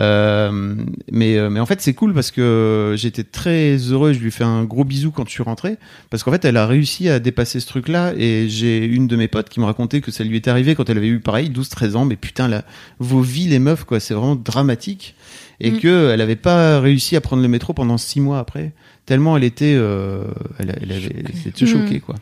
Euh, 0.00 0.74
mais 1.10 1.36
euh, 1.38 1.50
mais 1.50 1.60
en 1.60 1.66
fait 1.66 1.80
c'est 1.80 1.94
cool 1.94 2.12
parce 2.14 2.30
que 2.30 2.94
j'étais 2.96 3.24
très 3.24 3.76
heureux. 3.76 4.12
Je 4.12 4.18
lui 4.20 4.30
fais 4.30 4.44
un 4.44 4.64
gros 4.64 4.84
bisou 4.84 5.10
quand 5.10 5.24
je 5.26 5.30
suis 5.32 5.42
rentré. 5.42 5.76
Parce 6.10 6.22
qu'en 6.22 6.30
fait 6.30 6.44
elle 6.44 6.56
a 6.56 6.66
réussi 6.66 7.08
à 7.08 7.18
dépasser 7.18 7.60
ce 7.60 7.66
truc 7.66 7.88
là 7.88 8.12
et 8.16 8.48
j'ai 8.48 8.84
une 8.84 9.06
de 9.06 9.16
mes 9.16 9.28
potes 9.28 9.48
qui 9.48 9.60
me 9.60 9.64
racontait 9.64 10.00
que 10.00 10.10
ça 10.10 10.24
lui 10.24 10.36
est 10.36 10.48
arrivé 10.48 10.74
quand 10.74 10.88
elle 10.90 10.98
avait 10.98 11.08
eu 11.08 11.20
pareil 11.20 11.48
12 11.50 11.68
13 11.68 11.96
ans. 11.96 12.04
Mais 12.04 12.16
putain 12.16 12.48
là 12.48 12.64
vos 12.98 13.20
vies 13.20 13.45
les 13.46 13.58
meufs 13.58 13.84
quoi 13.84 14.00
c'est 14.00 14.14
vraiment 14.14 14.36
dramatique 14.36 15.14
et 15.60 15.70
Mm. 15.70 15.78
que 15.80 16.10
elle 16.12 16.20
avait 16.20 16.36
pas 16.36 16.80
réussi 16.80 17.16
à 17.16 17.20
prendre 17.20 17.42
le 17.42 17.48
métro 17.48 17.72
pendant 17.72 17.96
six 17.98 18.20
mois 18.20 18.38
après 18.38 18.72
tellement 19.06 19.36
elle 19.36 19.44
était 19.44 19.74
euh, 19.76 20.24
elle, 20.58 20.76
elle 20.82 20.92
avait 20.92 21.12
elle 21.18 21.30
était 21.48 21.64
Mm. 21.64 21.68
choquée 21.68 22.00
quoi 22.00 22.14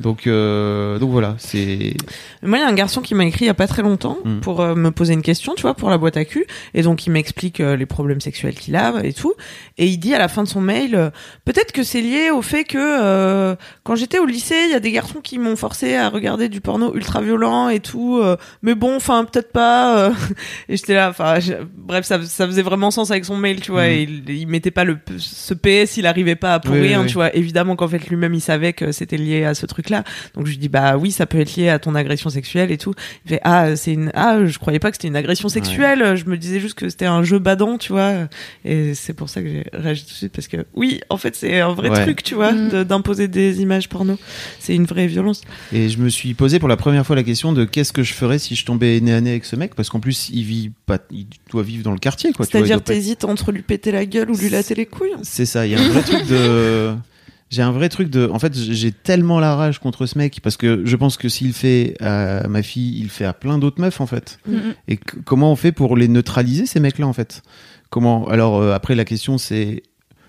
donc 0.00 0.26
euh, 0.26 0.98
donc 0.98 1.10
voilà 1.10 1.36
c'est 1.38 1.94
Moi, 2.42 2.58
il 2.58 2.60
y 2.60 2.64
a 2.64 2.68
un 2.68 2.74
garçon 2.74 3.00
qui 3.00 3.14
m'a 3.14 3.24
écrit 3.24 3.44
il 3.44 3.48
y 3.48 3.50
a 3.50 3.54
pas 3.54 3.68
très 3.68 3.82
longtemps 3.82 4.18
Mm. 4.24 4.40
pour 4.40 4.60
euh, 4.60 4.74
me 4.74 4.90
poser 4.90 5.12
une 5.14 5.22
question, 5.22 5.54
tu 5.54 5.62
vois, 5.62 5.74
pour 5.74 5.90
la 5.90 5.98
boîte 5.98 6.16
à 6.16 6.24
cul. 6.24 6.46
Et 6.72 6.82
donc, 6.82 7.06
il 7.06 7.10
m'explique 7.10 7.60
euh, 7.60 7.76
les 7.76 7.86
problèmes 7.86 8.20
sexuels 8.20 8.54
qu'il 8.54 8.74
a 8.76 9.04
et 9.04 9.12
tout. 9.12 9.34
Et 9.78 9.86
il 9.86 9.98
dit 9.98 10.14
à 10.14 10.18
la 10.18 10.28
fin 10.28 10.42
de 10.42 10.48
son 10.48 10.60
mail, 10.60 11.10
peut-être 11.44 11.72
que 11.72 11.82
c'est 11.82 12.00
lié 12.00 12.30
au 12.30 12.42
fait 12.42 12.64
que 12.64 13.56
quand 13.82 13.94
j'étais 13.96 14.18
au 14.18 14.26
lycée, 14.26 14.62
il 14.66 14.70
y 14.70 14.74
a 14.74 14.80
des 14.80 14.92
garçons 14.92 15.20
qui 15.20 15.38
m'ont 15.38 15.56
forcé 15.56 15.94
à 15.96 16.08
regarder 16.08 16.48
du 16.48 16.60
porno 16.60 16.94
ultra 16.94 17.20
violent 17.20 17.68
et 17.68 17.80
tout. 17.80 18.22
mais 18.62 18.74
bon, 18.74 18.96
enfin, 18.96 19.24
peut-être 19.24 19.52
pas. 19.52 20.12
et 20.68 20.76
j'étais 20.76 20.94
là, 20.94 21.10
enfin, 21.10 21.38
bref, 21.76 22.04
ça, 22.04 22.22
ça 22.22 22.46
faisait 22.46 22.62
vraiment 22.62 22.90
sens 22.90 23.10
avec 23.10 23.24
son 23.24 23.36
mail, 23.36 23.60
tu 23.60 23.72
vois. 23.72 23.84
Mm. 23.84 23.90
Et 23.90 24.02
il, 24.02 24.30
il 24.30 24.46
mettait 24.46 24.70
pas 24.70 24.84
le 24.84 24.98
ce 25.18 25.54
PS, 25.54 25.96
il 25.96 26.06
arrivait 26.06 26.36
pas 26.36 26.54
à 26.54 26.60
pour 26.60 26.74
Oui, 26.74 26.80
oui, 26.80 26.88
rien, 26.88 27.02
oui. 27.02 27.06
tu 27.06 27.14
vois. 27.14 27.34
Évidemment 27.34 27.76
qu'en 27.76 27.88
fait 27.88 28.06
lui-même 28.08 28.34
il 28.34 28.40
savait 28.40 28.72
que 28.72 28.92
c'était 28.92 29.16
lié 29.16 29.44
à 29.44 29.53
ce 29.54 29.66
truc-là. 29.66 30.04
Donc 30.34 30.46
je 30.46 30.50
lui 30.52 30.58
dis 30.58 30.68
bah 30.68 30.96
oui, 30.96 31.10
ça 31.12 31.26
peut 31.26 31.40
être 31.40 31.56
lié 31.56 31.68
à 31.68 31.78
ton 31.78 31.94
agression 31.94 32.30
sexuelle 32.30 32.70
et 32.70 32.78
tout. 32.78 32.94
Il 33.24 33.30
fait 33.30 33.40
ah 33.44 33.76
c'est 33.76 33.92
une 33.92 34.10
ah 34.14 34.44
je 34.46 34.58
croyais 34.58 34.78
pas 34.78 34.90
que 34.90 34.96
c'était 34.96 35.08
une 35.08 35.16
agression 35.16 35.48
sexuelle. 35.48 36.16
Je 36.16 36.24
me 36.26 36.36
disais 36.36 36.60
juste 36.60 36.74
que 36.74 36.88
c'était 36.88 37.06
un 37.06 37.22
jeu 37.22 37.38
badant, 37.38 37.78
tu 37.78 37.92
vois. 37.92 38.28
Et 38.64 38.94
c'est 38.94 39.12
pour 39.12 39.28
ça 39.28 39.42
que 39.42 39.48
j'ai 39.48 39.64
réagi 39.72 40.02
tout 40.04 40.10
de 40.10 40.14
suite 40.16 40.32
parce 40.32 40.48
que 40.48 40.64
oui, 40.74 41.00
en 41.10 41.16
fait 41.16 41.34
c'est 41.36 41.60
un 41.60 41.72
vrai 41.72 41.90
Ouais. 41.90 42.02
truc, 42.02 42.22
tu 42.22 42.34
vois, 42.34 42.52
Mm. 42.52 42.68
de- 42.70 42.82
d'imposer 42.84 43.28
des 43.28 43.60
images 43.60 43.88
porno. 43.88 44.18
C'est 44.58 44.74
une 44.74 44.84
vraie 44.86 45.06
violence. 45.06 45.42
Et 45.72 45.88
je 45.88 45.98
me 45.98 46.08
suis 46.08 46.34
posé 46.34 46.58
pour 46.58 46.68
la 46.68 46.76
première 46.76 47.04
fois 47.06 47.14
la 47.16 47.22
question 47.22 47.52
de 47.52 47.64
qu'est-ce 47.64 47.92
que 47.92 48.02
je 48.02 48.12
ferais 48.14 48.38
si 48.38 48.54
je 48.56 48.64
tombais 48.64 49.00
nez 49.00 49.12
à 49.12 49.20
nez 49.20 49.30
avec 49.30 49.44
ce 49.44 49.56
mec 49.56 49.74
parce 49.74 49.90
qu'en 49.90 50.00
plus 50.00 50.30
il 50.32 50.42
vit 50.44 50.70
pas 50.86 50.98
il 51.10 51.26
doit 51.50 51.62
vivre 51.62 51.82
dans 51.84 51.92
le 51.92 51.98
quartier 51.98 52.32
quoi 52.32 52.46
C'est-à-dire 52.46 52.76
doit 52.76 52.84
pas 52.84 52.92
t'hésites 52.94 53.24
entre 53.24 53.52
lui 53.52 53.62
péter 53.62 53.92
la 53.92 54.06
gueule 54.06 54.30
ou 54.30 54.36
lui 54.36 54.48
latter 54.48 54.74
les 54.74 54.86
couilles. 54.86 55.10
c'est 55.22 55.46
ça 55.46 55.66
il 55.66 55.72
y 55.72 55.74
a 55.74 55.80
un 55.80 55.88
vrai 55.88 56.02
truc 56.02 56.26
de 56.26 56.94
j'ai 57.54 57.62
un 57.62 57.70
vrai 57.72 57.88
truc 57.88 58.10
de 58.10 58.28
en 58.32 58.38
fait 58.38 58.54
j'ai 58.54 58.90
tellement 58.92 59.38
la 59.40 59.54
rage 59.54 59.78
contre 59.78 60.06
ce 60.06 60.18
mec 60.18 60.40
parce 60.42 60.56
que 60.56 60.82
je 60.84 60.96
pense 60.96 61.16
que 61.16 61.28
s'il 61.28 61.52
fait 61.52 61.94
à 62.00 62.46
ma 62.48 62.62
fille 62.62 62.98
il 63.00 63.08
fait 63.10 63.24
à 63.24 63.32
plein 63.32 63.58
d'autres 63.58 63.80
meufs 63.80 64.00
en 64.00 64.06
fait 64.06 64.38
Mhm. 64.46 64.74
et 64.88 64.96
comment 64.96 65.52
on 65.52 65.56
fait 65.56 65.72
pour 65.72 65.96
les 65.96 66.08
neutraliser 66.08 66.66
ces 66.66 66.80
mecs 66.80 66.98
là 66.98 67.06
en 67.06 67.12
fait? 67.12 67.42
Comment 67.90 68.26
alors 68.28 68.60
euh, 68.60 68.72
après 68.74 68.94
la 68.96 69.04
question 69.04 69.38
c'est 69.38 69.82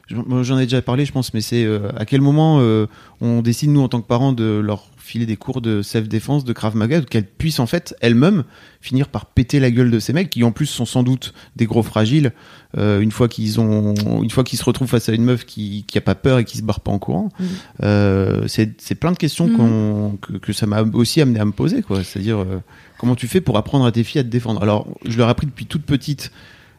j'en 0.09 0.57
ai 0.59 0.63
déjà 0.63 0.81
parlé 0.81 1.05
je 1.05 1.11
pense 1.11 1.33
mais 1.33 1.41
c'est 1.41 1.63
euh, 1.63 1.89
à 1.97 2.05
quel 2.05 2.21
moment 2.21 2.59
euh, 2.59 2.85
on 3.21 3.41
décide 3.41 3.71
nous 3.71 3.81
en 3.81 3.87
tant 3.89 4.01
que 4.01 4.07
parents 4.07 4.33
de 4.33 4.61
leur 4.63 4.87
filer 4.97 5.25
des 5.27 5.35
cours 5.35 5.61
de 5.61 5.83
self-défense 5.83 6.45
de 6.45 6.53
Krav 6.53 6.75
Maga 6.75 7.01
qu'elles 7.01 7.25
puissent 7.27 7.59
en 7.59 7.67
fait 7.67 7.95
elles-mêmes 8.01 8.43
finir 8.81 9.07
par 9.07 9.27
péter 9.27 9.59
la 9.59 9.69
gueule 9.69 9.91
de 9.91 9.99
ces 9.99 10.13
mecs 10.13 10.31
qui 10.31 10.43
en 10.43 10.51
plus 10.51 10.65
sont 10.65 10.85
sans 10.85 11.03
doute 11.03 11.33
des 11.55 11.65
gros 11.67 11.83
fragiles 11.83 12.31
euh, 12.77 12.99
une 13.01 13.11
fois 13.11 13.27
qu'ils 13.27 13.59
ont 13.59 13.93
une 14.23 14.29
fois 14.31 14.43
qu'ils 14.43 14.57
se 14.57 14.63
retrouvent 14.63 14.87
face 14.87 15.07
à 15.09 15.13
une 15.13 15.23
meuf 15.23 15.45
qui 15.45 15.83
qui 15.87 15.97
a 15.99 16.01
pas 16.01 16.15
peur 16.15 16.39
et 16.39 16.43
qui 16.45 16.57
se 16.57 16.63
barre 16.63 16.79
pas 16.81 16.91
en 16.91 16.99
courant 16.99 17.29
Mhm. 17.39 17.45
euh, 17.83 18.47
c'est 18.47 18.79
c'est 18.81 18.95
plein 18.95 19.11
de 19.11 19.17
questions 19.17 19.47
Mhm. 19.47 19.57
qu'on 19.57 20.17
que, 20.21 20.33
que 20.37 20.53
ça 20.53 20.65
m'a 20.65 20.81
aussi 20.93 21.21
amené 21.21 21.39
à 21.39 21.45
me 21.45 21.51
poser 21.51 21.81
quoi 21.83 22.03
c'est-à-dire 22.03 22.39
euh, 22.39 22.61
comment 22.97 23.15
tu 23.15 23.27
fais 23.27 23.41
pour 23.41 23.57
apprendre 23.57 23.85
à 23.85 23.91
tes 23.91 24.03
filles 24.03 24.21
à 24.21 24.23
te 24.23 24.29
défendre? 24.29 24.61
Alors 24.63 24.87
je 25.05 25.17
leur 25.17 25.27
ai 25.27 25.31
appris 25.31 25.45
depuis 25.47 25.65
toute 25.67 25.83
petite 25.83 26.31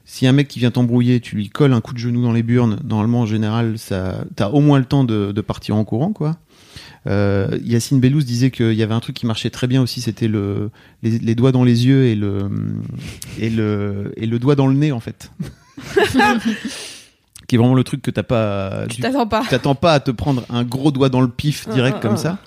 si 0.07 0.27
un 0.27 0.33
mec 0.33 0.47
qui 0.47 0.61
vient 0.61 0.71
t'embrouiller, 0.71 1.21
tu 1.21 1.35
lui 1.35 1.51
colles 1.51 1.73
un 1.73 1.81
coup 1.81 1.93
de 1.93 1.99
genou 1.99 2.23
dans 2.23 2.33
les 2.33 2.45
burnes, 2.45 2.79
normalement 2.85 3.23
en 3.23 3.27
général, 3.27 3.77
ça, 3.77 4.25
t'as 4.37 4.49
au 4.49 4.61
moins 4.61 4.79
le 4.79 4.85
temps 4.85 5.03
de, 5.05 5.41
partir 5.41 5.77
en 5.77 5.85
courant, 5.85 6.13
quoi. 6.13 6.39
Euh, 7.09 7.59
Yacine 7.63 8.01
Bellous 8.01 8.23
disait 8.23 8.51
qu'il 8.51 8.73
y 8.73 8.83
avait 8.83 8.95
un 8.95 9.01
truc 9.01 9.17
qui 9.17 9.27
marchait 9.27 9.51
très 9.51 9.67
bien 9.67 9.83
aussi, 9.83 10.01
c'était 10.01 10.29
le 10.29 10.71
les, 11.03 11.19
les 11.19 11.35
doigts 11.35 11.53
dans 11.53 11.63
les 11.63 11.87
yeux 11.87 12.05
et 12.07 12.17
le 12.17 12.49
et 13.39 13.49
le 13.49 14.13
et 14.17 14.27
le 14.27 14.39
doigt 14.41 14.57
dans 14.57 14.67
le 14.67 14.75
nez 14.75 14.91
en 14.91 14.99
fait. 14.99 15.31
qui 17.47 17.55
est 17.55 17.59
vraiment 17.59 17.75
le 17.75 17.85
truc 17.85 18.03
que 18.03 18.11
t'as 18.11 18.23
pas 18.23 18.87
Tu 18.89 19.01
t'attends 19.01 19.27
pas. 19.27 19.45
t'attends 19.49 19.75
pas 19.75 19.93
à 19.95 20.01
te 20.01 20.11
prendre 20.11 20.45
un 20.51 20.65
gros 20.65 20.91
doigt 20.91 21.09
dans 21.09 21.21
le 21.21 21.29
pif 21.29 21.69
direct 21.69 21.97
Ah, 21.97 22.01
ah, 22.01 22.03
comme 22.07 22.15
ah. 22.15 22.19
ça. 22.19 22.39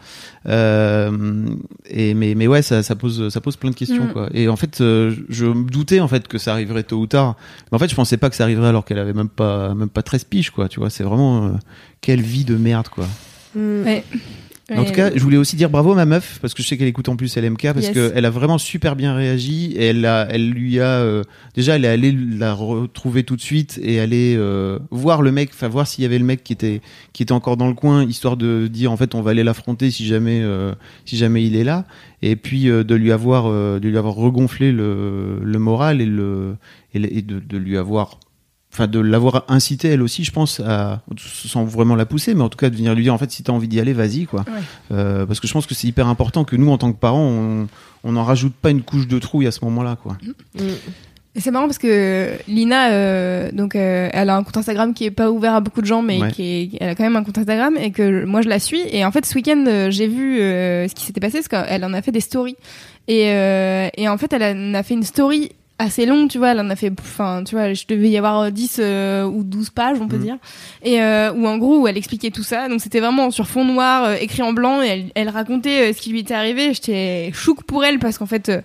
Euh, 0.47 1.45
et 1.89 2.13
mais 2.13 2.33
mais 2.35 2.47
ouais, 2.47 2.61
ça, 2.61 2.81
ça 2.83 2.95
pose 2.95 3.27
ça 3.29 3.41
pose 3.41 3.57
plein 3.57 3.71
de 3.71 3.75
questions 3.75 4.05
Mm. 4.05 4.13
quoi. 4.13 4.29
Et 4.33 4.47
en 4.47 4.55
fait, 4.55 4.79
euh, 4.81 5.13
je 5.29 5.45
me 5.45 5.69
doutais 5.69 5.99
en 5.99 6.07
fait 6.07 6.27
que 6.27 6.37
ça 6.37 6.53
arriverait 6.53 6.83
tôt 6.83 6.97
ou 6.97 7.07
tard. 7.07 7.35
Mais 7.71 7.75
en 7.75 7.79
fait, 7.79 7.89
je 7.89 7.95
pensais 7.95 8.17
pas 8.17 8.29
que 8.29 8.35
ça 8.35 8.43
arriverait 8.43 8.69
alors 8.69 8.85
qu'elle 8.85 8.99
avait 8.99 9.13
même 9.13 9.29
pas 9.29 9.73
même 9.73 9.89
pas 9.89 10.01
13 10.01 10.23
piges 10.25 10.51
quoi. 10.51 10.69
Tu 10.69 10.79
vois, 10.79 10.89
c'est 10.89 11.03
vraiment 11.03 11.45
euh, 11.47 11.49
quelle 12.01 12.21
vie 12.21 12.45
de 12.45 12.55
merde 12.55 12.87
quoi. 12.87 13.05
Mm. 13.55 13.83
Ouais. 13.83 14.03
En 14.77 14.83
tout 14.85 14.91
cas, 14.93 15.09
je 15.15 15.19
voulais 15.21 15.37
aussi 15.37 15.55
dire 15.55 15.69
bravo 15.69 15.91
à 15.93 15.95
ma 15.95 16.05
meuf 16.05 16.39
parce 16.41 16.53
que 16.53 16.61
je 16.61 16.67
sais 16.67 16.77
qu'elle 16.77 16.87
écoute 16.87 17.09
en 17.09 17.15
plus 17.15 17.35
LMK 17.37 17.73
parce 17.73 17.87
Yes. 17.87 17.93
qu'elle 17.93 18.25
a 18.25 18.29
vraiment 18.29 18.57
super 18.57 18.95
bien 18.95 19.15
réagi 19.15 19.73
et 19.75 19.85
elle 19.85 20.05
a, 20.05 20.27
elle 20.29 20.49
lui 20.51 20.79
a 20.79 20.99
euh, 20.99 21.23
déjà 21.55 21.75
elle 21.75 21.85
est 21.85 21.89
allée 21.89 22.11
la 22.11 22.53
retrouver 22.53 23.23
tout 23.23 23.35
de 23.35 23.41
suite 23.41 23.79
et 23.81 23.99
aller 23.99 24.35
euh, 24.37 24.77
voir 24.91 25.21
le 25.21 25.31
mec, 25.31 25.49
enfin 25.53 25.67
voir 25.67 25.87
s'il 25.87 26.03
y 26.03 26.05
avait 26.05 26.19
le 26.19 26.25
mec 26.25 26.43
qui 26.43 26.53
était 26.53 26.81
qui 27.13 27.23
était 27.23 27.31
encore 27.31 27.57
dans 27.57 27.67
le 27.67 27.73
coin 27.73 28.03
histoire 28.05 28.37
de 28.37 28.67
dire 28.67 28.91
en 28.91 28.97
fait 28.97 29.15
on 29.15 29.21
va 29.21 29.31
aller 29.31 29.43
l'affronter 29.43 29.89
si 29.91 30.05
jamais 30.05 30.41
euh, 30.43 30.73
si 31.05 31.17
jamais 31.17 31.43
il 31.45 31.55
est 31.55 31.63
là 31.63 31.85
et 32.21 32.35
puis 32.35 32.69
euh, 32.69 32.83
de 32.83 32.95
lui 32.95 33.11
avoir 33.11 33.45
euh, 33.47 33.79
de 33.79 33.87
lui 33.89 33.97
avoir 33.97 34.13
regonflé 34.15 34.71
le, 34.71 35.39
le 35.43 35.59
moral 35.59 36.01
et 36.01 36.05
le 36.05 36.55
et, 36.93 36.99
le- 36.99 37.13
et 37.17 37.21
de, 37.21 37.39
de 37.39 37.57
lui 37.57 37.77
avoir 37.77 38.19
enfin 38.79 38.87
de 38.87 38.99
l'avoir 38.99 39.43
incité 39.49 39.89
elle 39.89 40.01
aussi 40.01 40.23
je 40.23 40.31
pense 40.31 40.59
à 40.61 41.01
sans 41.17 41.65
vraiment 41.65 41.95
la 41.95 42.05
pousser 42.05 42.33
mais 42.33 42.41
en 42.43 42.49
tout 42.49 42.57
cas 42.57 42.69
de 42.69 42.75
venir 42.75 42.95
lui 42.95 43.03
dire 43.03 43.13
en 43.13 43.17
fait 43.17 43.29
si 43.31 43.43
t'as 43.43 43.51
envie 43.53 43.67
d'y 43.67 43.79
aller 43.79 43.93
vas-y 43.93 44.25
quoi 44.25 44.45
Ouais. 44.47 44.61
Euh, 44.91 45.25
parce 45.25 45.39
que 45.39 45.47
je 45.47 45.53
pense 45.53 45.65
que 45.65 45.75
c'est 45.75 45.87
hyper 45.87 46.07
important 46.07 46.43
que 46.45 46.55
nous 46.55 46.71
en 46.71 46.77
tant 46.77 46.91
que 46.93 46.97
parents 46.97 47.67
on 48.03 48.11
n'en 48.11 48.23
rajoute 48.23 48.53
pas 48.53 48.69
une 48.69 48.81
couche 48.81 49.07
de 49.07 49.19
trouille 49.19 49.47
à 49.47 49.51
ce 49.51 49.63
moment 49.65 49.83
là 49.83 49.97
quoi 50.01 50.17
Et 51.35 51.41
c'est 51.41 51.51
marrant 51.51 51.67
parce 51.67 51.77
que 51.77 52.31
Lina, 52.47 52.89
euh, 52.91 53.51
donc, 53.51 53.75
euh, 53.75 54.09
elle 54.11 54.29
a 54.31 54.35
un 54.35 54.43
compte 54.43 54.57
Instagram 54.57 54.93
qui 54.95 55.05
est 55.05 55.11
pas 55.11 55.29
ouvert 55.29 55.53
à 55.53 55.61
beaucoup 55.61 55.81
de 55.81 55.85
gens, 55.85 56.01
mais 56.01 56.19
Ouais. 56.19 56.31
qui 56.31 56.43
est, 56.43 56.69
elle 56.81 56.89
a 56.89 56.95
quand 56.95 57.03
même 57.03 57.15
un 57.15 57.23
compte 57.23 57.37
Instagram 57.37 57.75
et 57.79 57.91
que 57.91 58.25
moi 58.25 58.41
je 58.41 58.49
la 58.49 58.57
suis. 58.59 58.81
Et 58.91 59.05
en 59.05 59.11
fait, 59.11 59.25
ce 59.27 59.35
week-end, 59.35 59.63
euh, 59.67 59.91
j'ai 59.91 60.07
vu 60.07 60.37
ce 60.39 60.93
qui 60.95 61.05
s'était 61.05 61.19
passé 61.21 61.37
parce 61.39 61.47
qu'elle 61.47 61.85
en 61.85 61.93
a 61.93 62.01
fait 62.01 62.11
des 62.11 62.19
stories. 62.19 62.55
Et, 63.07 63.25
et 63.97 64.09
en 64.09 64.17
fait, 64.17 64.33
elle 64.33 64.43
en 64.57 64.73
a 64.73 64.81
fait 64.83 64.95
une 64.95 65.03
story 65.03 65.51
assez 65.79 66.05
longue, 66.05 66.29
tu 66.29 66.37
vois. 66.37 66.49
Elle 66.51 66.59
en 66.59 66.69
a 66.69 66.75
fait, 66.75 66.91
enfin, 66.99 67.43
tu 67.43 67.55
vois, 67.55 67.73
je 67.73 67.85
devais 67.87 68.09
y 68.09 68.17
avoir 68.17 68.39
euh, 68.41 68.49
10 68.51 68.77
euh, 68.79 69.23
ou 69.23 69.43
12 69.43 69.71
pages, 69.71 69.97
on 69.99 70.07
peut 70.07 70.17
Mhm. 70.17 70.21
dire. 70.23 70.37
Et 70.83 71.01
euh, 71.01 71.31
où 71.33 71.47
en 71.47 71.57
gros, 71.57 71.79
où 71.79 71.87
elle 71.87 71.97
expliquait 71.97 72.29
tout 72.31 72.43
ça. 72.43 72.67
Donc 72.69 72.81
c'était 72.81 72.99
vraiment 72.99 73.31
sur 73.31 73.47
fond 73.47 73.65
noir, 73.65 74.03
euh, 74.03 74.15
écrit 74.19 74.41
en 74.43 74.53
blanc, 74.53 74.81
et 74.83 74.87
elle, 74.87 75.05
elle 75.15 75.29
racontait 75.29 75.89
euh, 75.89 75.93
ce 75.93 76.01
qui 76.01 76.11
lui 76.11 76.19
était 76.19 76.33
arrivé. 76.35 76.73
J'étais 76.73 77.31
chouque 77.33 77.63
pour 77.63 77.83
elle 77.83 77.97
parce 77.99 78.17
qu'en 78.19 78.27
fait. 78.27 78.49
euh, 78.49 78.61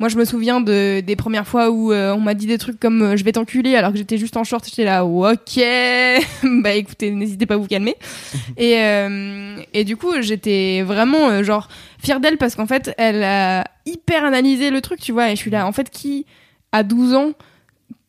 moi, 0.00 0.08
je 0.08 0.16
me 0.16 0.24
souviens 0.24 0.60
de 0.60 1.00
des 1.00 1.16
premières 1.16 1.48
fois 1.48 1.70
où 1.70 1.90
euh, 1.92 2.14
on 2.14 2.20
m'a 2.20 2.34
dit 2.34 2.46
des 2.46 2.56
trucs 2.58 2.78
comme 2.78 3.02
euh, 3.02 3.16
je 3.16 3.24
vais 3.24 3.32
t'enculer 3.32 3.74
alors 3.74 3.90
que 3.90 3.98
j'étais 3.98 4.16
juste 4.16 4.36
en 4.36 4.44
short. 4.44 4.64
J'étais 4.64 4.84
là, 4.84 5.04
ok. 5.04 5.58
bah 6.62 6.72
écoutez, 6.74 7.10
n'hésitez 7.10 7.46
pas 7.46 7.54
à 7.54 7.56
vous 7.56 7.66
calmer. 7.66 7.96
et 8.56 8.74
euh, 8.78 9.56
et 9.74 9.82
du 9.82 9.96
coup, 9.96 10.12
j'étais 10.20 10.82
vraiment 10.82 11.30
euh, 11.30 11.42
genre 11.42 11.66
fière 12.00 12.20
d'elle 12.20 12.36
parce 12.38 12.54
qu'en 12.54 12.68
fait, 12.68 12.94
elle 12.96 13.24
a 13.24 13.64
hyper 13.86 14.24
analysé 14.24 14.70
le 14.70 14.80
truc, 14.80 15.00
tu 15.00 15.10
vois. 15.10 15.28
Et 15.32 15.36
je 15.36 15.40
suis 15.40 15.50
là, 15.50 15.66
en 15.66 15.72
fait, 15.72 15.90
qui 15.90 16.26
à 16.72 16.82
12 16.82 17.14
ans 17.14 17.32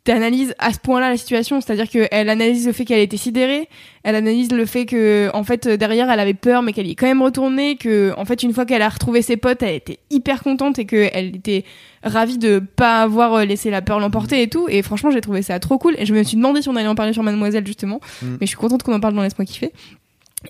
t'analyse 0.06 0.56
à 0.60 0.72
ce 0.74 0.80
point-là 0.80 1.10
la 1.10 1.18
situation, 1.18 1.62
c'est-à-dire 1.62 1.88
qu'elle 1.88 2.30
analyse 2.30 2.66
le 2.66 2.72
fait 2.74 2.86
qu'elle 2.86 3.02
était 3.02 3.18
sidérée, 3.18 3.68
elle 4.04 4.16
analyse 4.16 4.50
le 4.52 4.66
fait 4.66 4.86
que 4.86 5.30
en 5.34 5.44
fait 5.44 5.68
derrière 5.68 6.10
elle 6.10 6.20
avait 6.20 6.34
peur 6.34 6.62
mais 6.64 6.74
qu'elle 6.74 6.88
y 6.88 6.92
est 6.92 6.96
quand 6.96 7.06
même 7.06 7.22
retournée, 7.22 7.76
que 7.76 8.14
en 8.18 8.26
fait 8.26 8.42
une 8.42 8.54
fois 8.54 8.66
qu'elle 8.66 8.82
a 8.82 8.90
retrouvé 8.90 9.22
ses 9.22 9.38
potes, 9.38 9.62
elle 9.62 9.76
était 9.76 10.00
hyper 10.10 10.42
contente 10.42 10.80
et 10.80 10.86
qu'elle 10.86 11.36
était 11.36 11.64
ravie 12.02 12.38
de 12.38 12.60
pas 12.60 13.02
avoir 13.04 13.34
euh, 13.36 13.46
laissé 13.46 13.70
la 13.70 13.82
peur 13.82 14.00
l'emporter 14.00 14.42
et 14.42 14.48
tout. 14.48 14.68
Et 14.70 14.82
franchement 14.82 15.12
j'ai 15.12 15.22
trouvé 15.22 15.42
ça 15.42 15.60
trop 15.60 15.78
cool 15.78 15.96
et 16.00 16.06
je 16.06 16.14
me 16.14 16.24
suis 16.24 16.38
demandé 16.38 16.62
si 16.62 16.70
on 16.70 16.76
allait 16.78 16.88
en 16.88 16.96
parler 16.96 17.14
sur 17.14 17.22
Mademoiselle 17.22 17.68
justement, 17.68 18.00
Mm. 18.22 18.28
mais 18.40 18.48
je 18.48 18.48
suis 18.48 18.58
contente 18.58 18.82
qu'on 18.84 18.94
en 18.94 19.00
parle 19.02 19.14
dans 19.14 19.22
Laisse-moi 19.22 19.46
kiffer. 19.46 19.74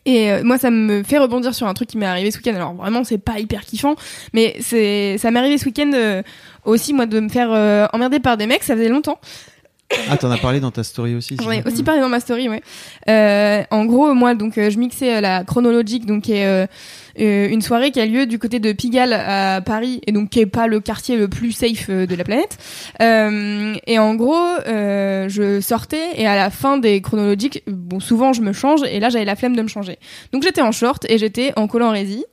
Et 0.05 0.31
euh, 0.31 0.43
moi, 0.43 0.57
ça 0.57 0.69
me 0.69 1.03
fait 1.03 1.17
rebondir 1.17 1.55
sur 1.55 1.67
un 1.67 1.73
truc 1.73 1.89
qui 1.89 1.97
m'est 1.97 2.05
arrivé 2.05 2.31
ce 2.31 2.37
week-end. 2.37 2.55
Alors 2.55 2.73
vraiment, 2.73 3.03
c'est 3.03 3.17
pas 3.17 3.39
hyper 3.39 3.61
kiffant, 3.61 3.95
mais 4.33 4.55
c'est, 4.59 5.17
ça 5.17 5.31
m'est 5.31 5.39
arrivé 5.39 5.57
ce 5.57 5.65
week-end 5.65 5.91
euh, 5.93 6.21
aussi, 6.65 6.93
moi, 6.93 7.05
de 7.05 7.19
me 7.19 7.29
faire 7.29 7.51
euh, 7.51 7.87
emmerder 7.93 8.19
par 8.19 8.37
des 8.37 8.45
mecs. 8.45 8.63
Ça 8.63 8.75
faisait 8.75 8.89
longtemps. 8.89 9.19
Ah 10.09 10.17
t'en 10.17 10.29
as 10.31 10.37
parlé 10.37 10.59
dans 10.59 10.71
ta 10.71 10.83
story 10.83 11.15
aussi 11.15 11.35
J'en 11.41 11.49
ai 11.51 11.55
Sylvie 11.55 11.67
aussi 11.73 11.83
parlé 11.83 11.99
dans 12.01 12.09
ma 12.09 12.19
story, 12.19 12.47
ouais. 12.49 12.61
Euh, 13.09 13.63
en 13.71 13.85
gros, 13.85 14.13
moi, 14.13 14.35
donc, 14.35 14.57
euh, 14.57 14.69
je 14.69 14.77
mixais 14.77 15.15
euh, 15.15 15.21
la 15.21 15.43
chronologique, 15.43 16.05
donc 16.05 16.23
qui 16.23 16.33
est 16.33 16.45
euh, 16.45 16.67
une 17.17 17.61
soirée 17.61 17.91
qui 17.91 17.99
a 17.99 18.05
lieu 18.05 18.25
du 18.27 18.37
côté 18.39 18.59
de 18.59 18.71
Pigalle 18.71 19.13
à 19.13 19.61
Paris, 19.61 20.01
et 20.05 20.11
donc 20.11 20.29
qui 20.29 20.39
est 20.39 20.45
pas 20.45 20.67
le 20.67 20.79
quartier 20.79 21.17
le 21.17 21.27
plus 21.27 21.51
safe 21.51 21.89
de 21.89 22.15
la 22.15 22.23
planète. 22.23 22.57
Euh, 23.01 23.73
et 23.87 23.97
en 23.99 24.15
gros, 24.15 24.37
je 24.67 25.59
sortais 25.61 26.09
et 26.15 26.27
à 26.27 26.35
la 26.35 26.49
fin 26.49 26.77
des 26.77 27.01
chronologiques, 27.01 27.63
bon, 27.67 27.99
souvent 27.99 28.31
je 28.33 28.41
me 28.41 28.53
change, 28.53 28.81
et 28.83 28.99
là 28.99 29.09
j'avais 29.09 29.25
la 29.25 29.35
flemme 29.35 29.55
de 29.55 29.61
me 29.61 29.67
changer. 29.67 29.97
Donc 30.33 30.43
j'étais 30.43 30.61
en 30.61 30.71
short 30.71 31.05
et 31.09 31.17
j'étais 31.17 31.51
en 31.55 31.67
collant 31.67 31.91
rési. 31.91 32.25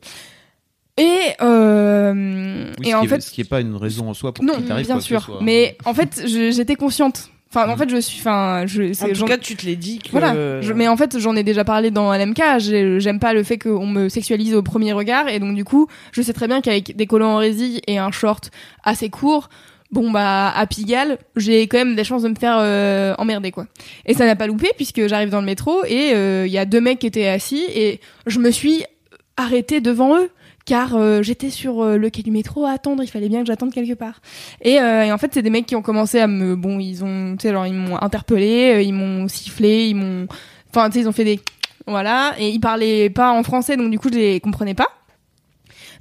Et 0.99 1.19
euh, 1.43 2.73
Oui, 2.79 2.89
et 2.89 2.95
en 2.95 3.03
est, 3.03 3.07
fait, 3.09 3.21
ce 3.21 3.31
qui 3.31 3.43
est 3.43 3.49
pas 3.49 3.61
une 3.61 3.77
raison 3.77 4.09
en 4.09 4.15
soi 4.15 4.33
pour 4.33 4.45
non, 4.45 4.55
t'arrive 4.63 4.87
bien 4.87 4.95
quoi 4.95 5.03
que 5.03 5.07
sûr. 5.07 5.23
soit. 5.23 5.39
Mais 5.43 5.77
en 5.85 5.93
fait, 5.95 6.23
j'étais 6.27 6.75
consciente. 6.77 7.31
Enfin, 7.57 7.69
en 7.69 7.73
Mhm. 7.73 7.79
fait, 7.79 7.91
je 7.91 7.97
suis, 8.01 8.21
enfin, 8.21 8.65
je, 8.67 8.83
En 9.05 9.09
tout 9.09 9.15
j'en- 9.15 9.27
cas, 9.27 9.39
tu 9.39 9.57
te 9.57 9.65
l'es 9.67 9.77
dit 9.77 9.99
que. 9.99 10.11
voilà. 10.11 10.61
Je- 10.61 10.73
mais 10.73 10.89
en 10.89 10.97
fait, 10.97 11.19
j'en 11.19 11.35
ai 11.37 11.43
déjà 11.43 11.65
parlé 11.65 11.91
dans 11.91 12.13
LMK. 12.13 12.43
j'ai- 12.59 13.01
J'aime 13.01 13.19
pas 13.19 13.33
le 13.33 13.43
fait 13.43 13.59
qu'on 13.59 13.87
me 13.87 14.09
sexualise 14.09 14.55
au 14.55 14.63
premier 14.63 14.93
regard, 14.93 15.29
et 15.29 15.39
donc 15.39 15.55
du 15.55 15.65
coup, 15.65 15.87
je 16.13 16.21
sais 16.23 16.33
très 16.33 16.49
bien 16.49 16.61
qu'avec 16.61 16.95
des 16.97 17.07
collants 17.07 17.35
en 17.35 17.39
résille 17.39 17.81
et 17.87 17.99
un 17.99 18.11
short 18.11 18.51
assez 18.85 19.09
court, 19.11 19.49
bon 19.93 20.11
bah 20.11 20.49
à 20.55 20.67
Pigalle, 20.67 21.19
j'ai 21.37 21.63
quand 21.69 21.79
même 21.79 21.95
des 21.97 22.05
chances 22.05 22.23
de 22.23 22.29
me 22.29 22.35
faire 22.35 22.57
euh, 22.61 23.15
emmerder 23.19 23.51
quoi. 23.53 23.67
Et 24.05 24.15
ça 24.15 24.27
n'a 24.27 24.35
pas 24.37 24.47
loupé 24.47 24.69
puisque 24.77 25.07
j'arrive 25.07 25.31
dans 25.31 25.41
le 25.41 25.47
métro 25.47 25.85
et 25.87 26.13
euh, 26.15 26.45
il 26.47 26.53
y 26.53 26.59
a 26.59 26.65
deux 26.65 26.81
mecs 26.81 26.99
qui 26.99 27.07
étaient 27.07 27.29
assis 27.29 27.65
et 27.75 28.01
je 28.27 28.39
me 28.41 28.51
suis 28.51 28.85
arrêtée 29.37 29.81
devant 29.81 30.17
eux. 30.19 30.29
Car 30.67 30.97
euh, 30.97 31.23
j'étais 31.23 31.51
sur 31.51 31.81
euh, 31.81 31.97
le 31.97 32.11
quai 32.11 32.23
du 32.23 32.33
métro 32.33 32.65
à 32.65 32.73
attendre, 32.73 33.03
il 33.05 33.07
fallait 33.07 33.29
bien 33.29 33.41
que 33.41 33.47
j'attende 33.47 33.73
quelque 33.73 33.95
part. 33.95 34.21
Et, 34.61 34.81
euh, 34.81 35.05
et 35.05 35.13
en 35.13 35.19
fait, 35.19 35.31
c'est 35.33 35.43
des 35.43 35.51
mecs 35.51 35.65
qui 35.65 35.77
ont 35.77 35.83
commencé 35.83 36.19
à 36.19 36.27
me, 36.27 36.57
bon, 36.57 36.81
ils 36.81 37.05
ont, 37.05 37.37
tu 37.37 37.43
sais, 37.43 37.53
genre 37.53 37.67
ils 37.67 37.73
m'ont 37.73 37.97
interpellé, 38.03 38.75
euh, 38.75 38.83
ils 38.83 38.93
m'ont 38.93 39.29
sifflé, 39.29 39.87
ils 39.87 39.95
m'ont, 39.95 40.27
enfin, 40.71 40.91
tu 40.91 40.95
sais, 40.95 41.01
ils 41.03 41.09
ont 41.09 41.13
fait 41.13 41.25
des, 41.25 41.41
voilà, 41.87 42.35
et 42.41 42.49
ils 42.49 42.59
parlaient 42.59 43.11
pas 43.11 43.31
en 43.31 43.45
français, 43.45 43.77
donc 43.77 43.93
du 43.93 43.99
coup, 44.01 44.09
je 44.13 44.19
les 44.19 44.41
comprenais 44.41 44.75
pas. 44.75 44.89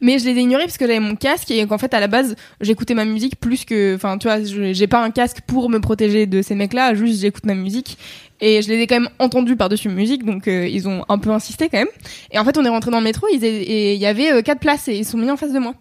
Mais 0.01 0.19
je 0.19 0.25
les 0.25 0.31
ai 0.31 0.41
ignorés 0.41 0.63
parce 0.63 0.77
que 0.77 0.85
j'avais 0.85 0.99
mon 0.99 1.15
casque 1.15 1.51
et 1.51 1.65
qu'en 1.65 1.77
fait, 1.77 1.93
à 1.93 1.99
la 1.99 2.07
base, 2.07 2.35
j'écoutais 2.61 2.93
ma 2.93 3.05
musique 3.05 3.39
plus 3.39 3.65
que, 3.65 3.95
enfin, 3.95 4.17
tu 4.17 4.27
vois, 4.27 4.37
j'ai 4.43 4.87
pas 4.87 5.03
un 5.03 5.11
casque 5.11 5.41
pour 5.47 5.69
me 5.69 5.79
protéger 5.79 6.25
de 6.25 6.41
ces 6.41 6.55
mecs-là, 6.55 6.93
juste 6.93 7.21
j'écoute 7.21 7.45
ma 7.45 7.55
musique. 7.55 7.97
Et 8.41 8.61
je 8.61 8.67
les 8.67 8.81
ai 8.81 8.87
quand 8.87 8.99
même 8.99 9.09
entendus 9.19 9.55
par-dessus 9.55 9.87
musique, 9.87 10.25
donc 10.25 10.47
euh, 10.47 10.67
ils 10.67 10.89
ont 10.89 11.05
un 11.07 11.17
peu 11.17 11.29
insisté 11.29 11.69
quand 11.69 11.77
même. 11.77 11.87
Et 12.31 12.39
en 12.39 12.43
fait, 12.43 12.57
on 12.57 12.65
est 12.65 12.69
rentré 12.69 12.91
dans 12.91 12.99
le 12.99 13.05
métro, 13.05 13.27
et 13.31 13.93
il 13.93 13.99
y 13.99 14.05
avait 14.05 14.33
euh, 14.33 14.41
quatre 14.41 14.59
places 14.59 14.89
et 14.89 14.97
ils 14.97 15.05
sont 15.05 15.17
mis 15.17 15.31
en 15.31 15.37
face 15.37 15.53
de 15.53 15.59
moi. 15.59 15.73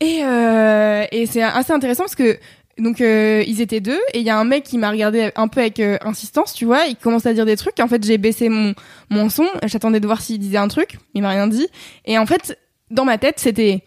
Et, 0.00 0.20
euh, 0.22 1.04
et 1.12 1.26
c'est 1.26 1.42
assez 1.42 1.72
intéressant 1.72 2.04
parce 2.04 2.14
que 2.14 2.38
donc 2.78 3.00
euh, 3.00 3.44
ils 3.46 3.60
étaient 3.60 3.80
deux 3.80 4.00
et 4.12 4.18
il 4.18 4.24
y 4.24 4.30
a 4.30 4.38
un 4.38 4.44
mec 4.44 4.64
qui 4.64 4.78
m'a 4.78 4.90
regardé 4.90 5.30
un 5.36 5.46
peu 5.46 5.60
avec 5.60 5.78
euh, 5.78 5.96
insistance, 6.02 6.52
tu 6.52 6.64
vois, 6.64 6.86
il 6.86 6.96
commence 6.96 7.26
à 7.26 7.32
dire 7.32 7.46
des 7.46 7.56
trucs. 7.56 7.78
En 7.80 7.88
fait, 7.88 8.04
j'ai 8.04 8.18
baissé 8.18 8.48
mon 8.48 8.74
mon 9.10 9.28
son, 9.28 9.46
j'attendais 9.64 10.00
de 10.00 10.06
voir 10.06 10.20
s'il 10.20 10.38
disait 10.38 10.58
un 10.58 10.68
truc, 10.68 10.98
il 11.14 11.22
m'a 11.22 11.30
rien 11.30 11.46
dit. 11.46 11.68
Et 12.04 12.18
en 12.18 12.26
fait, 12.26 12.58
dans 12.90 13.04
ma 13.04 13.18
tête, 13.18 13.38
c'était 13.38 13.82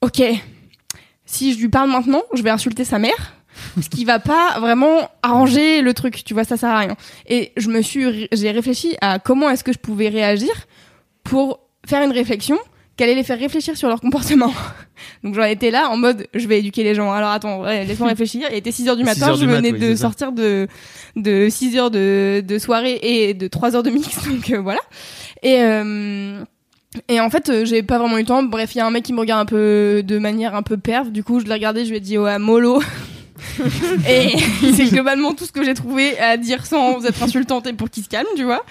OK. 0.00 0.22
Si 1.24 1.54
je 1.54 1.58
lui 1.60 1.68
parle 1.68 1.90
maintenant, 1.90 2.22
je 2.34 2.42
vais 2.42 2.50
insulter 2.50 2.84
sa 2.84 2.98
mère. 2.98 3.34
Ce 3.80 3.88
qui 3.88 4.04
va 4.04 4.18
pas 4.18 4.58
vraiment 4.60 5.10
arranger 5.22 5.82
le 5.82 5.94
truc, 5.94 6.24
tu 6.24 6.34
vois, 6.34 6.44
ça 6.44 6.56
sert 6.56 6.70
à 6.70 6.78
rien. 6.80 6.96
Et 7.26 7.52
je 7.56 7.68
me 7.68 7.82
suis, 7.82 8.28
j'ai 8.32 8.50
réfléchi 8.50 8.96
à 9.00 9.18
comment 9.18 9.50
est-ce 9.50 9.62
que 9.62 9.72
je 9.72 9.78
pouvais 9.78 10.08
réagir 10.08 10.50
pour 11.22 11.60
faire 11.86 12.02
une 12.02 12.12
réflexion 12.12 12.58
qui 12.96 13.04
allait 13.04 13.14
les 13.14 13.24
faire 13.24 13.38
réfléchir 13.38 13.76
sur 13.76 13.88
leur 13.88 14.00
comportement. 14.00 14.52
Donc 15.24 15.34
j'en 15.34 15.44
étais 15.44 15.70
là 15.70 15.88
en 15.88 15.96
mode 15.96 16.26
je 16.34 16.46
vais 16.46 16.58
éduquer 16.58 16.82
les 16.84 16.94
gens. 16.94 17.10
Alors 17.12 17.30
attends, 17.30 17.62
ouais, 17.62 17.84
laisse-moi 17.84 18.08
réfléchir. 18.08 18.48
Il 18.50 18.56
était 18.56 18.72
6 18.72 18.88
heures 18.88 18.96
du 18.96 19.02
6 19.02 19.06
matin, 19.06 19.28
heures 19.28 19.36
je 19.36 19.46
mat, 19.46 19.56
venais 19.56 19.72
oui, 19.72 19.78
de 19.78 19.94
ça. 19.94 20.02
sortir 20.02 20.32
de 20.32 20.68
de 21.16 21.48
6 21.48 21.78
heures 21.78 21.90
de 21.90 22.42
de 22.46 22.58
soirée 22.58 22.98
et 23.02 23.34
de 23.34 23.48
3 23.48 23.76
heures 23.76 23.82
de 23.82 23.90
mix 23.90 24.28
donc 24.28 24.50
euh, 24.50 24.60
voilà. 24.60 24.80
Et 25.42 25.62
euh, 25.62 26.44
et 27.08 27.20
en 27.20 27.30
fait, 27.30 27.48
euh, 27.48 27.64
j'ai 27.64 27.82
pas 27.82 27.98
vraiment 27.98 28.16
eu 28.18 28.20
le 28.20 28.26
temps. 28.26 28.42
Bref, 28.42 28.74
il 28.74 28.78
y 28.78 28.80
a 28.80 28.86
un 28.86 28.90
mec 28.90 29.04
qui 29.04 29.12
me 29.12 29.20
regarde 29.20 29.40
un 29.40 29.46
peu 29.46 30.02
de 30.04 30.18
manière 30.18 30.54
un 30.54 30.62
peu 30.62 30.76
perve. 30.76 31.10
Du 31.10 31.24
coup, 31.24 31.40
je 31.40 31.46
l'ai 31.46 31.52
regardé, 31.54 31.84
je 31.84 31.90
lui 31.90 31.96
ai 31.96 32.00
dit 32.00 32.18
ouais, 32.18 32.38
mollo. 32.38 32.82
et 34.08 34.36
c'est 34.74 34.84
globalement 34.86 35.34
tout 35.34 35.44
ce 35.44 35.52
que 35.52 35.64
j'ai 35.64 35.74
trouvé 35.74 36.18
à 36.18 36.36
dire 36.36 36.66
sans 36.66 37.04
être 37.04 37.22
insultante 37.22 37.66
et 37.66 37.72
pour 37.72 37.90
qu'il 37.90 38.04
se 38.04 38.08
calme, 38.08 38.26
tu 38.36 38.44
vois. 38.44 38.64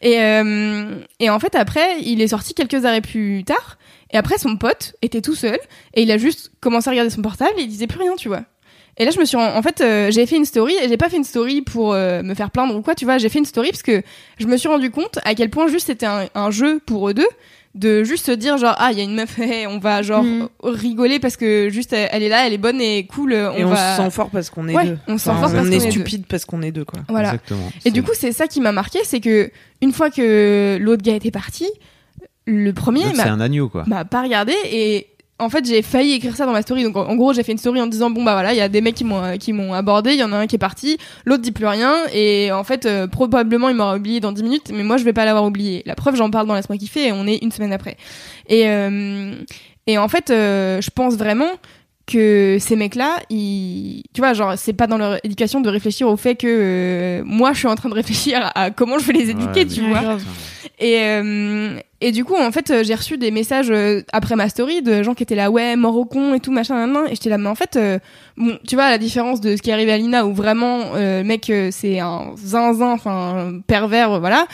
Et, 0.00 0.20
euh, 0.20 0.96
et 1.20 1.30
en 1.30 1.38
fait, 1.38 1.54
après, 1.54 2.00
il 2.02 2.20
est 2.20 2.28
sorti 2.28 2.54
quelques 2.54 2.84
arrêts 2.84 3.00
plus 3.00 3.44
tard. 3.44 3.78
Et 4.10 4.16
après, 4.18 4.36
son 4.36 4.56
pote 4.56 4.94
était 5.00 5.22
tout 5.22 5.34
seul. 5.34 5.58
Et 5.94 6.02
il 6.02 6.10
a 6.10 6.18
juste 6.18 6.52
commencé 6.60 6.88
à 6.88 6.90
regarder 6.90 7.10
son 7.10 7.22
portable 7.22 7.54
et 7.58 7.62
il 7.62 7.68
disait 7.68 7.86
plus 7.86 8.00
rien, 8.00 8.14
tu 8.16 8.28
vois. 8.28 8.42
Et 8.98 9.06
là, 9.06 9.10
je 9.10 9.18
me 9.18 9.24
suis, 9.24 9.38
ren- 9.38 9.56
en 9.56 9.62
fait, 9.62 9.80
euh, 9.80 10.10
j'ai 10.10 10.26
fait 10.26 10.36
une 10.36 10.44
story 10.44 10.74
et 10.82 10.88
j'ai 10.88 10.98
pas 10.98 11.08
fait 11.08 11.16
une 11.16 11.24
story 11.24 11.62
pour 11.62 11.94
euh, 11.94 12.22
me 12.22 12.34
faire 12.34 12.50
plaindre 12.50 12.76
ou 12.76 12.82
quoi, 12.82 12.94
tu 12.94 13.06
vois. 13.06 13.16
J'ai 13.16 13.30
fait 13.30 13.38
une 13.38 13.46
story 13.46 13.70
parce 13.70 13.82
que 13.82 14.02
je 14.38 14.46
me 14.46 14.58
suis 14.58 14.68
rendu 14.68 14.90
compte 14.90 15.18
à 15.24 15.34
quel 15.34 15.48
point 15.48 15.66
juste 15.68 15.86
c'était 15.86 16.04
un, 16.04 16.26
un 16.34 16.50
jeu 16.50 16.78
pour 16.84 17.08
eux 17.08 17.14
deux 17.14 17.26
de 17.74 18.04
juste 18.04 18.26
se 18.26 18.32
dire 18.32 18.58
genre 18.58 18.74
ah 18.78 18.92
il 18.92 18.98
y 18.98 19.00
a 19.00 19.04
une 19.04 19.14
meuf 19.14 19.38
hey, 19.38 19.66
on 19.66 19.78
va 19.78 20.02
genre 20.02 20.22
Mhm. 20.22 20.48
rigoler 20.62 21.18
parce 21.18 21.36
que 21.38 21.68
juste 21.70 21.92
elle, 21.94 22.08
elle 22.12 22.22
est 22.22 22.28
là 22.28 22.46
elle 22.46 22.52
est 22.52 22.58
bonne 22.58 22.80
et 22.80 23.06
cool 23.06 23.32
on 23.32 23.54
Et 23.56 23.64
on 23.64 23.68
va 23.70 23.96
se 23.96 24.02
sent 24.02 24.10
fort 24.10 24.28
parce 24.30 24.50
qu'on 24.50 24.68
est 24.68 24.74
Ouais, 24.76 24.84
deux. 24.84 24.98
on 25.08 25.16
se 25.16 25.24
sent 25.24 25.30
Enfin, 25.30 25.40
fort 25.40 25.52
parce 25.52 25.62
on 25.66 25.66
qu'on 25.66 25.72
est 25.72 25.76
est 25.76 25.84
deux. 25.84 25.90
stupide 25.90 26.24
parce 26.28 26.44
qu'on 26.44 26.60
est 26.62 26.72
deux, 26.72 26.84
quoi. 26.84 27.00
voilà 27.08 27.28
Exactement. 27.28 27.70
et 27.84 27.90
du 27.90 28.02
coup, 28.02 28.12
c'est 28.14 28.32
ça 28.32 28.46
qui 28.46 28.60
m'a 28.60 28.72
marqué, 28.72 28.98
c'est 29.04 29.20
que 29.20 29.50
une 29.80 29.92
fois 29.92 30.10
que 30.10 30.76
l'autre 30.80 31.02
gars 31.02 31.14
était 31.14 31.30
parti, 31.30 31.66
le 32.44 32.72
premier 32.72 33.04
L'autre, 33.04 33.16
m'a 33.16 33.22
c'est 33.22 33.28
un 33.28 33.40
agneau 33.40 33.68
quoi. 33.68 33.84
m'a 33.86 34.04
pas 34.04 34.22
regardé 34.22 34.52
et 34.70 35.06
en 35.42 35.50
fait, 35.50 35.66
j'ai 35.66 35.82
failli 35.82 36.12
écrire 36.14 36.36
ça 36.36 36.46
dans 36.46 36.52
ma 36.52 36.62
story. 36.62 36.84
Donc, 36.84 36.96
en, 36.96 37.06
en 37.08 37.16
gros, 37.16 37.32
j'ai 37.32 37.42
fait 37.42 37.52
une 37.52 37.58
story 37.58 37.80
en 37.80 37.86
disant 37.86 38.10
bon 38.10 38.22
bah 38.22 38.32
voilà, 38.32 38.52
il 38.52 38.56
y 38.56 38.60
a 38.62 38.68
des 38.68 38.80
mecs 38.80 38.94
qui 38.94 39.04
m'ont 39.04 39.22
euh, 39.22 39.36
qui 39.36 39.52
m'ont 39.52 39.74
abordé, 39.74 40.12
il 40.12 40.18
y 40.18 40.24
en 40.24 40.32
a 40.32 40.36
un 40.36 40.46
qui 40.46 40.56
est 40.56 40.58
parti, 40.58 40.98
l'autre 41.24 41.42
dit 41.42 41.52
plus 41.52 41.66
rien, 41.66 41.94
et 42.12 42.50
en 42.52 42.64
fait, 42.64 42.86
euh, 42.86 43.06
probablement 43.06 43.68
il 43.68 43.76
m'aura 43.76 43.96
oublié 43.96 44.20
dans 44.20 44.32
10 44.32 44.42
minutes, 44.42 44.70
mais 44.72 44.82
moi 44.82 44.96
je 44.96 45.04
vais 45.04 45.12
pas 45.12 45.24
l'avoir 45.24 45.44
oublié. 45.44 45.82
La 45.86 45.94
preuve, 45.94 46.16
j'en 46.16 46.30
parle 46.30 46.46
dans 46.46 46.54
Laisse-moi 46.54 46.78
kiffer, 46.78 47.08
et 47.08 47.12
on 47.12 47.26
est 47.26 47.36
une 47.42 47.52
semaine 47.52 47.72
après. 47.72 47.96
Et 48.48 48.68
euh, 48.68 49.34
et 49.86 49.98
en 49.98 50.08
fait, 50.08 50.30
euh, 50.30 50.80
je 50.80 50.90
pense 50.90 51.14
vraiment 51.16 51.50
que 52.06 52.56
ces 52.60 52.74
mecs-là, 52.76 53.20
ils, 53.30 54.02
tu 54.12 54.20
vois, 54.20 54.32
genre, 54.34 54.54
c'est 54.56 54.72
pas 54.72 54.86
dans 54.88 54.98
leur 54.98 55.24
éducation 55.24 55.60
de 55.60 55.68
réfléchir 55.68 56.08
au 56.08 56.16
fait 56.16 56.34
que 56.34 56.46
euh, 56.48 57.22
moi, 57.24 57.52
je 57.52 57.58
suis 57.58 57.68
en 57.68 57.74
train 57.76 57.88
de 57.88 57.94
réfléchir 57.94 58.40
à, 58.42 58.64
à 58.64 58.70
comment 58.70 58.98
je 58.98 59.06
vais 59.06 59.12
les 59.12 59.30
éduquer, 59.30 59.60
Ouais, 59.60 59.66
tu 59.66 59.80
vois. 59.82 60.00
Grave. 60.00 60.24
Et, 60.80 60.98
euh, 61.00 61.78
et 62.02 62.10
du 62.10 62.24
coup, 62.24 62.34
en 62.34 62.50
fait, 62.50 62.68
euh, 62.70 62.82
j'ai 62.82 62.96
reçu 62.96 63.16
des 63.16 63.30
messages 63.30 63.70
euh, 63.70 64.02
après 64.12 64.34
ma 64.34 64.48
story 64.48 64.82
de 64.82 65.04
gens 65.04 65.14
qui 65.14 65.22
étaient 65.22 65.36
là, 65.36 65.52
ouais, 65.52 65.76
mort 65.76 65.96
au 65.96 66.04
con 66.04 66.34
et 66.34 66.40
tout, 66.40 66.50
machin, 66.50 66.84
nan. 66.88 67.06
Et 67.06 67.10
j'étais 67.10 67.30
là, 67.30 67.38
mais 67.38 67.48
en 67.48 67.54
fait, 67.54 67.76
euh, 67.76 68.00
tu 68.66 68.74
vois, 68.74 68.86
à 68.86 68.90
la 68.90 68.98
différence 68.98 69.40
de 69.40 69.56
ce 69.56 69.62
qui 69.62 69.70
est 69.70 69.72
arrivé 69.72 69.92
à 69.92 69.98
Lina, 69.98 70.26
où 70.26 70.34
vraiment, 70.34 70.94
mec, 71.22 71.52
c'est 71.70 72.00
un 72.00 72.34
zinzin, 72.36 72.90
enfin, 72.90 73.60
pervers, 73.68 74.18
voilà. 74.18 74.48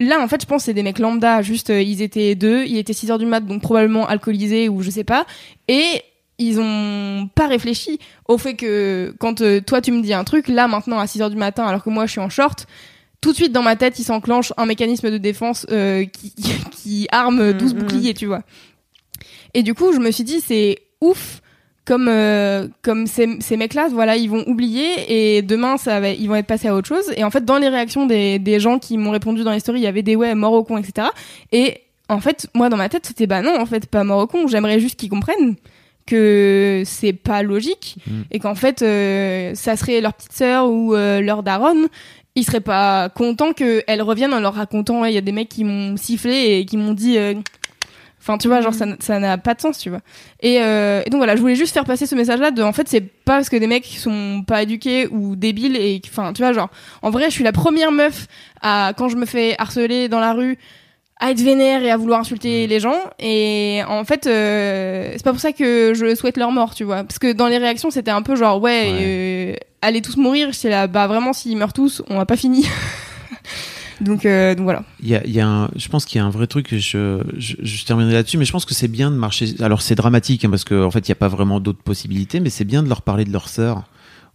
Là, 0.00 0.20
en 0.20 0.26
fait, 0.26 0.42
je 0.42 0.46
pense 0.46 0.64
c'est 0.64 0.74
des 0.74 0.82
mecs 0.82 0.98
lambda, 0.98 1.42
juste, 1.42 1.68
ils 1.68 2.02
étaient 2.02 2.34
deux, 2.34 2.64
il 2.64 2.76
était 2.76 2.92
6 2.92 3.12
heures 3.12 3.18
du 3.18 3.26
mat, 3.26 3.40
donc 3.40 3.62
probablement 3.62 4.06
alcoolisés 4.08 4.68
ou 4.68 4.82
je 4.82 4.90
sais 4.90 5.04
pas. 5.04 5.26
Et 5.68 6.02
ils 6.38 6.58
ont 6.58 7.28
pas 7.34 7.46
réfléchi 7.46 8.00
au 8.26 8.38
fait 8.38 8.54
que 8.54 9.14
quand 9.20 9.42
toi 9.66 9.80
tu 9.80 9.92
me 9.92 10.02
dis 10.02 10.14
un 10.14 10.24
truc, 10.24 10.48
là 10.48 10.66
maintenant 10.66 10.98
à 10.98 11.06
6 11.06 11.22
heures 11.22 11.30
du 11.30 11.36
matin, 11.36 11.66
alors 11.66 11.84
que 11.84 11.90
moi 11.90 12.06
je 12.06 12.12
suis 12.12 12.20
en 12.20 12.30
short, 12.30 12.66
tout 13.20 13.30
de 13.32 13.36
suite 13.36 13.52
dans 13.52 13.62
ma 13.62 13.76
tête 13.76 13.98
il 13.98 14.04
s'enclenche 14.04 14.52
un 14.56 14.66
mécanisme 14.66 15.10
de 15.10 15.18
défense 15.18 15.66
euh, 15.70 16.04
qui, 16.04 16.32
qui 16.72 17.08
arme 17.12 17.52
12 17.52 17.74
Mhm. 17.74 17.80
boucliers, 17.80 18.14
tu 18.14 18.26
vois. 18.26 18.42
Et 19.54 19.62
du 19.62 19.74
coup, 19.74 19.92
je 19.92 19.98
me 19.98 20.10
suis 20.10 20.24
dit, 20.24 20.40
c'est 20.40 20.78
ouf 21.00 21.40
comme 21.86 22.06
euh, 22.08 22.68
comme 22.82 23.06
ces, 23.08 23.38
ces 23.40 23.56
mecs-là, 23.56 23.88
voilà, 23.90 24.14
ils 24.16 24.30
vont 24.30 24.44
oublier 24.46 25.36
et 25.36 25.42
demain 25.42 25.76
ça 25.76 25.98
va, 25.98 26.10
ils 26.10 26.28
vont 26.28 26.36
être 26.36 26.46
passés 26.46 26.68
à 26.68 26.74
autre 26.74 26.86
chose. 26.86 27.10
Et 27.16 27.24
en 27.24 27.30
fait, 27.30 27.44
dans 27.44 27.58
les 27.58 27.68
réactions 27.68 28.06
des, 28.06 28.38
des 28.38 28.60
gens 28.60 28.78
qui 28.78 28.96
m'ont 28.96 29.10
répondu 29.10 29.42
dans 29.42 29.50
les 29.50 29.60
stories, 29.60 29.80
il 29.80 29.84
y 29.84 29.88
avait 29.88 30.02
des 30.02 30.14
ouais 30.14 30.34
mort 30.36 30.52
au 30.52 30.62
con, 30.62 30.76
etc. 30.78 31.08
Et 31.52 31.78
en 32.08 32.20
fait, 32.20 32.46
moi 32.54 32.68
dans 32.68 32.76
ma 32.76 32.88
tête, 32.88 33.06
c'était 33.06 33.26
bah 33.26 33.42
non, 33.42 33.58
en 33.58 33.66
fait, 33.66 33.86
pas 33.86 34.04
mort 34.04 34.20
au 34.20 34.26
con. 34.28 34.46
J'aimerais 34.46 34.78
juste 34.78 35.00
qu'ils 35.00 35.08
comprennent 35.10 35.56
que 36.06 36.82
c'est 36.86 37.12
pas 37.12 37.42
logique 37.42 37.96
Mm. 38.06 38.20
et 38.30 38.38
qu'en 38.38 38.54
fait, 38.54 38.82
euh, 38.82 39.52
ça 39.54 39.76
serait 39.76 40.00
leur 40.00 40.14
petite 40.14 40.32
sœur 40.32 40.68
ou 40.70 40.94
euh, 40.94 41.20
leur 41.20 41.42
daronne. 41.42 41.88
Ils 42.36 42.44
seraient 42.44 42.60
pas 42.60 43.08
contents 43.08 43.52
qu'elle 43.52 44.02
revienne 44.02 44.32
en 44.32 44.40
leur 44.40 44.54
racontant 44.54 45.00
ouais, 45.02 45.10
il 45.12 45.14
y 45.14 45.18
a 45.18 45.22
des 45.22 45.32
mecs 45.32 45.48
qui 45.48 45.64
m'ont 45.64 45.96
sifflé 45.96 46.58
et 46.58 46.64
qui 46.64 46.76
m'ont 46.76 46.92
dit 46.94 47.18
euh, 47.18 47.34
Enfin, 48.22 48.36
tu 48.36 48.48
vois, 48.48 48.60
genre, 48.60 48.74
ça, 48.74 48.84
n- 48.84 48.96
ça 49.00 49.18
n'a 49.18 49.38
pas 49.38 49.54
de 49.54 49.62
sens, 49.62 49.78
tu 49.78 49.88
vois. 49.88 50.00
Et, 50.40 50.60
euh, 50.60 51.02
et 51.06 51.08
donc 51.08 51.20
voilà, 51.20 51.36
je 51.36 51.40
voulais 51.40 51.54
juste 51.54 51.72
faire 51.72 51.86
passer 51.86 52.04
ce 52.06 52.14
message-là 52.14 52.50
de, 52.50 52.62
en 52.62 52.74
fait, 52.74 52.86
c'est 52.86 53.00
pas 53.00 53.36
parce 53.36 53.48
que 53.48 53.56
des 53.56 53.66
mecs 53.66 53.86
sont 53.86 54.44
pas 54.46 54.62
éduqués 54.62 55.08
ou 55.10 55.36
débiles 55.36 55.74
et, 55.74 56.02
enfin, 56.06 56.34
tu 56.34 56.42
vois, 56.42 56.52
genre, 56.52 56.68
en 57.00 57.08
vrai, 57.08 57.24
je 57.24 57.30
suis 57.30 57.44
la 57.44 57.52
première 57.52 57.92
meuf 57.92 58.26
à, 58.60 58.92
quand 58.94 59.08
je 59.08 59.16
me 59.16 59.24
fais 59.24 59.54
harceler 59.58 60.08
dans 60.10 60.20
la 60.20 60.34
rue, 60.34 60.58
à 61.18 61.30
être 61.30 61.40
vénère 61.40 61.82
et 61.82 61.90
à 61.90 61.96
vouloir 61.96 62.20
insulter 62.20 62.66
les 62.66 62.78
gens. 62.78 62.98
Et 63.18 63.80
en 63.88 64.04
fait, 64.04 64.26
euh, 64.26 65.12
c'est 65.12 65.24
pas 65.24 65.32
pour 65.32 65.40
ça 65.40 65.52
que 65.52 65.94
je 65.94 66.14
souhaite 66.14 66.36
leur 66.36 66.50
mort, 66.52 66.74
tu 66.74 66.84
vois. 66.84 67.04
Parce 67.04 67.18
que 67.18 67.32
dans 67.32 67.48
les 67.48 67.56
réactions, 67.58 67.90
c'était 67.90 68.10
un 68.10 68.20
peu 68.22 68.36
genre, 68.36 68.60
ouais, 68.60 68.90
euh, 69.02 69.54
allez 69.82 70.02
tous 70.02 70.16
mourir. 70.16 70.52
J'étais 70.52 70.70
là, 70.70 70.86
bah 70.86 71.06
vraiment, 71.06 71.32
s'ils 71.32 71.56
meurent 71.56 71.72
tous, 71.72 72.02
on 72.08 72.18
a 72.20 72.26
pas 72.26 72.36
fini. 72.36 72.66
donc, 74.00 74.24
euh, 74.26 74.54
donc 74.54 74.64
voilà. 74.64 74.84
Il 75.02 75.08
y 75.08 75.14
a, 75.14 75.26
y 75.26 75.40
a 75.40 75.46
un, 75.46 75.70
je 75.76 75.88
pense 75.88 76.04
qu'il 76.04 76.18
y 76.18 76.22
a 76.22 76.24
un 76.24 76.30
vrai 76.30 76.46
truc, 76.46 76.74
je, 76.74 77.22
je, 77.36 77.56
je 77.62 77.84
terminerai 77.84 78.14
là-dessus, 78.14 78.38
mais 78.38 78.44
je 78.44 78.52
pense 78.52 78.64
que 78.64 78.74
c'est 78.74 78.88
bien 78.88 79.10
de 79.10 79.16
marcher. 79.16 79.54
Alors 79.60 79.82
c'est 79.82 79.94
dramatique, 79.94 80.44
hein, 80.44 80.50
parce 80.50 80.64
qu'en 80.64 80.84
en 80.84 80.90
fait, 80.90 81.08
il 81.08 81.10
n'y 81.10 81.14
a 81.14 81.16
pas 81.16 81.28
vraiment 81.28 81.60
d'autres 81.60 81.82
possibilités, 81.82 82.40
mais 82.40 82.50
c'est 82.50 82.64
bien 82.64 82.82
de 82.82 82.88
leur 82.88 83.02
parler 83.02 83.24
de 83.24 83.32
leur 83.32 83.48
sœur 83.48 83.84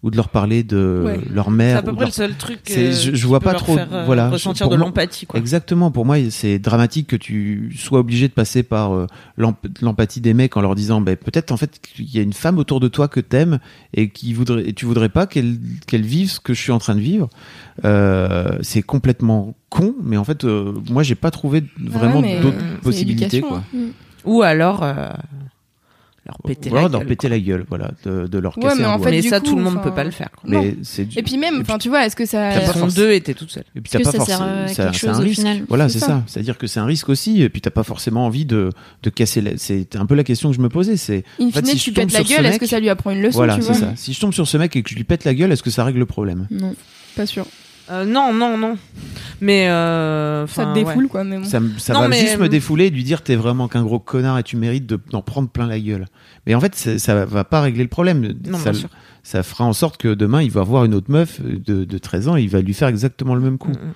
ou 0.05 0.11
de 0.11 0.15
leur 0.17 0.29
parler 0.29 0.61
de 0.63 1.01
Ouais. 1.03 1.19
leur 1.33 1.45
C'est 1.47 1.51
mère. 1.51 1.77
à 1.79 1.81
peu 1.81 1.91
près 1.91 2.01
leur- 2.01 2.09
le 2.09 2.13
seul 2.13 2.35
truc. 2.35 2.59
C'est- 2.63 2.89
euh, 3.09 3.15
je- 3.15 3.25
vois 3.27 3.39
pas 3.39 3.53
leur 3.53 3.61
trop, 3.61 3.73
faire, 3.75 3.87
euh, 3.91 4.05
voilà, 4.05 4.29
ressentir 4.29 4.67
pour 4.67 4.71
de 4.75 4.79
l'empathie, 4.79 5.25
quoi. 5.25 5.39
Exactement. 5.39 5.89
Pour 5.89 6.05
moi, 6.05 6.17
c'est 6.29 6.59
dramatique 6.59 7.07
que 7.07 7.15
tu 7.15 7.75
sois 7.75 7.99
obligé 7.99 8.27
de 8.27 8.33
passer 8.33 8.61
par 8.61 8.93
euh, 8.93 9.07
l'emp- 9.35 9.57
l'empathie 9.81 10.21
des 10.21 10.35
mecs 10.35 10.55
en 10.57 10.61
leur 10.61 10.75
disant, 10.75 11.01
ben, 11.01 11.15
peut-être 11.17 11.51
en 11.51 11.57
fait 11.57 11.79
qu'il 11.81 12.05
y 12.13 12.19
a 12.19 12.21
une 12.21 12.33
femme 12.33 12.59
autour 12.59 12.79
de 12.79 12.87
toi 12.87 13.07
que 13.07 13.19
t'aimes 13.19 13.57
et 13.95 14.09
qui 14.09 14.33
voudrait, 14.33 14.69
et 14.69 14.73
tu 14.73 14.85
voudrais 14.85 15.09
pas 15.09 15.25
qu'elle 15.25 15.57
qu'elle 15.87 16.03
vive 16.05 16.29
ce 16.29 16.39
que 16.39 16.53
je 16.53 16.61
suis 16.61 16.71
en 16.71 16.77
train 16.79 16.93
de 16.93 16.99
vivre. 17.01 17.27
Euh, 17.83 18.57
c'est 18.61 18.83
complètement 18.83 19.55
con, 19.69 19.95
mais 20.03 20.17
en 20.17 20.23
fait, 20.23 20.45
euh, 20.45 20.71
moi, 20.91 21.01
j'ai 21.03 21.15
pas 21.15 21.31
trouvé 21.31 21.63
vraiment 21.83 22.21
mais 22.21 22.39
d'autres 22.41 22.57
c'est 22.75 22.81
possibilités, 22.83 23.41
quoi. 23.41 23.63
hein. 23.75 23.79
Ou 24.23 24.43
alors 24.43 24.81
euh, 24.83 25.09
leur 26.25 26.37
péter 26.45 26.69
la 26.69 26.81
leur 26.81 26.89
gueule. 26.89 27.05
péter 27.07 27.29
la 27.29 27.39
gueule, 27.39 27.65
voilà, 27.69 27.91
de, 28.03 28.27
de 28.27 28.37
leur 28.39 28.57
Ouais, 28.57 28.63
casser 28.63 28.79
mais 28.81 28.85
en 28.85 28.99
fait, 28.99 29.11
mais 29.11 29.21
ça, 29.21 29.39
coup, 29.39 29.45
tout 29.47 29.55
le 29.55 29.61
monde 29.63 29.75
enfin, 29.75 29.83
peut 29.89 29.93
pas 29.93 30.03
le 30.03 30.11
faire. 30.11 30.29
quoi. 30.35 30.49
non. 30.49 30.61
mais 30.63 30.75
c'est 30.83 31.05
du- 31.05 31.19
Et 31.19 31.23
puis 31.23 31.37
même, 31.37 31.61
enfin, 31.61 31.77
tu 31.77 31.89
vois, 31.89 32.05
est-ce 32.05 32.15
que 32.15 32.25
ça. 32.25 32.51
T'as 32.53 32.61
Ils 32.73 32.79
pas 32.81 32.87
deux 32.87 33.11
et 33.11 33.21
t'es 33.21 33.33
toute 33.33 33.51
seule. 33.51 33.63
Et 33.75 33.81
puis 33.81 33.91
t'as 33.91 33.99
pas 33.99 34.11
forcément, 34.11 34.39
à 34.63 34.67
ça- 34.67 34.83
quelque 34.85 34.97
c'est 34.97 35.07
un 35.07 35.17
risque. 35.19 35.35
final? 35.39 35.65
Voilà, 35.69 35.87
C'est 35.89 35.99
c'est 35.99 36.05
ça. 36.05 36.23
C'est-à-dire 36.27 36.57
que 36.57 36.67
c'est 36.67 36.79
un 36.79 36.85
risque 36.85 37.09
aussi. 37.09 37.41
Et 37.41 37.49
puis 37.49 37.61
t'as 37.61 37.69
pas 37.69 37.83
forcément 37.83 38.25
envie 38.25 38.45
de, 38.45 38.69
de 39.03 39.09
casser. 39.09 39.41
la- 39.41 39.57
C'est 39.57 39.95
un 39.95 40.05
peu 40.05 40.15
la 40.15 40.23
question 40.23 40.49
que 40.49 40.55
je 40.55 40.61
me 40.61 40.69
posais. 40.69 40.97
C'est 40.97 41.23
In 41.39 41.47
En 41.47 41.51
fait, 41.51 41.59
fine, 41.65 41.65
si 41.65 41.77
tu 41.77 41.89
je 41.91 41.95
tombe 41.95 42.05
pètes 42.05 42.13
la 42.13 42.19
sur 42.19 42.27
ce 42.27 42.33
gueule, 42.35 42.45
est-ce 42.47 42.59
que 42.59 42.65
ça 42.67 42.79
lui 42.79 42.89
apprend 42.89 43.11
une 43.11 43.21
leçon, 43.21 43.37
voilà, 43.37 43.59
c'est 43.61 43.73
ça. 43.73 43.93
Si 43.95 44.13
je 44.13 44.19
tombe 44.19 44.33
sur 44.33 44.47
ce 44.47 44.57
mec 44.57 44.75
et 44.75 44.83
que 44.83 44.89
je 44.89 44.95
lui 44.95 45.03
pète 45.03 45.23
la 45.25 45.33
gueule, 45.33 45.51
est-ce 45.51 45.63
que 45.63 45.69
ça 45.69 45.83
règle 45.83 45.99
le 45.99 46.05
problème? 46.05 46.47
Non. 46.51 46.75
Pas 47.15 47.25
sûr. 47.25 47.45
Euh, 47.91 48.05
non, 48.05 48.33
non, 48.33 48.57
non. 48.57 48.77
Mais 49.41 49.69
euh, 49.69 50.47
Ça 50.47 50.63
te 50.63 50.69
ouais. 50.69 50.83
défoule, 50.85 51.07
quoi, 51.07 51.23
mais 51.23 51.37
bon. 51.37 51.43
Ça, 51.43 51.59
me- 51.59 51.77
ça 51.77 51.93
Non, 51.93 51.99
va 52.01 52.07
mais- 52.07 52.19
juste 52.19 52.39
me 52.39 52.47
défouler 52.49 52.85
et 52.85 52.89
lui 52.89 53.03
dire 53.03 53.21
t'es 53.21 53.35
vraiment 53.35 53.67
qu'un 53.67 53.83
gros 53.83 53.99
connard 53.99 54.39
et 54.39 54.43
tu 54.43 54.55
mérites 54.57 54.85
de- 54.87 54.99
d'en 55.11 55.21
prendre 55.21 55.49
plein 55.49 55.67
la 55.67 55.79
gueule. 55.79 56.05
Mais 56.47 56.55
en 56.55 56.61
fait, 56.61 56.75
ça 56.75 57.25
va 57.25 57.43
pas 57.43 57.61
régler 57.61 57.83
le 57.83 57.89
problème. 57.89 58.33
Non, 58.47 58.57
ça, 58.57 58.71
bien 58.71 58.79
sûr. 58.81 58.89
ça 59.23 59.43
fera 59.43 59.65
en 59.65 59.73
sorte 59.73 59.97
que 59.97 60.13
demain, 60.13 60.41
il 60.41 60.51
va 60.51 60.63
voir 60.63 60.85
une 60.85 60.93
autre 60.95 61.11
meuf 61.11 61.41
de, 61.41 61.83
de 61.83 61.97
13 61.97 62.27
ans 62.29 62.37
et 62.37 62.41
il 62.43 62.49
va 62.49 62.61
lui 62.61 62.73
faire 62.73 62.87
exactement 62.87 63.35
le 63.35 63.41
même 63.41 63.57
coup. 63.57 63.69
Mm, 63.69 63.73
mm. 63.73 63.93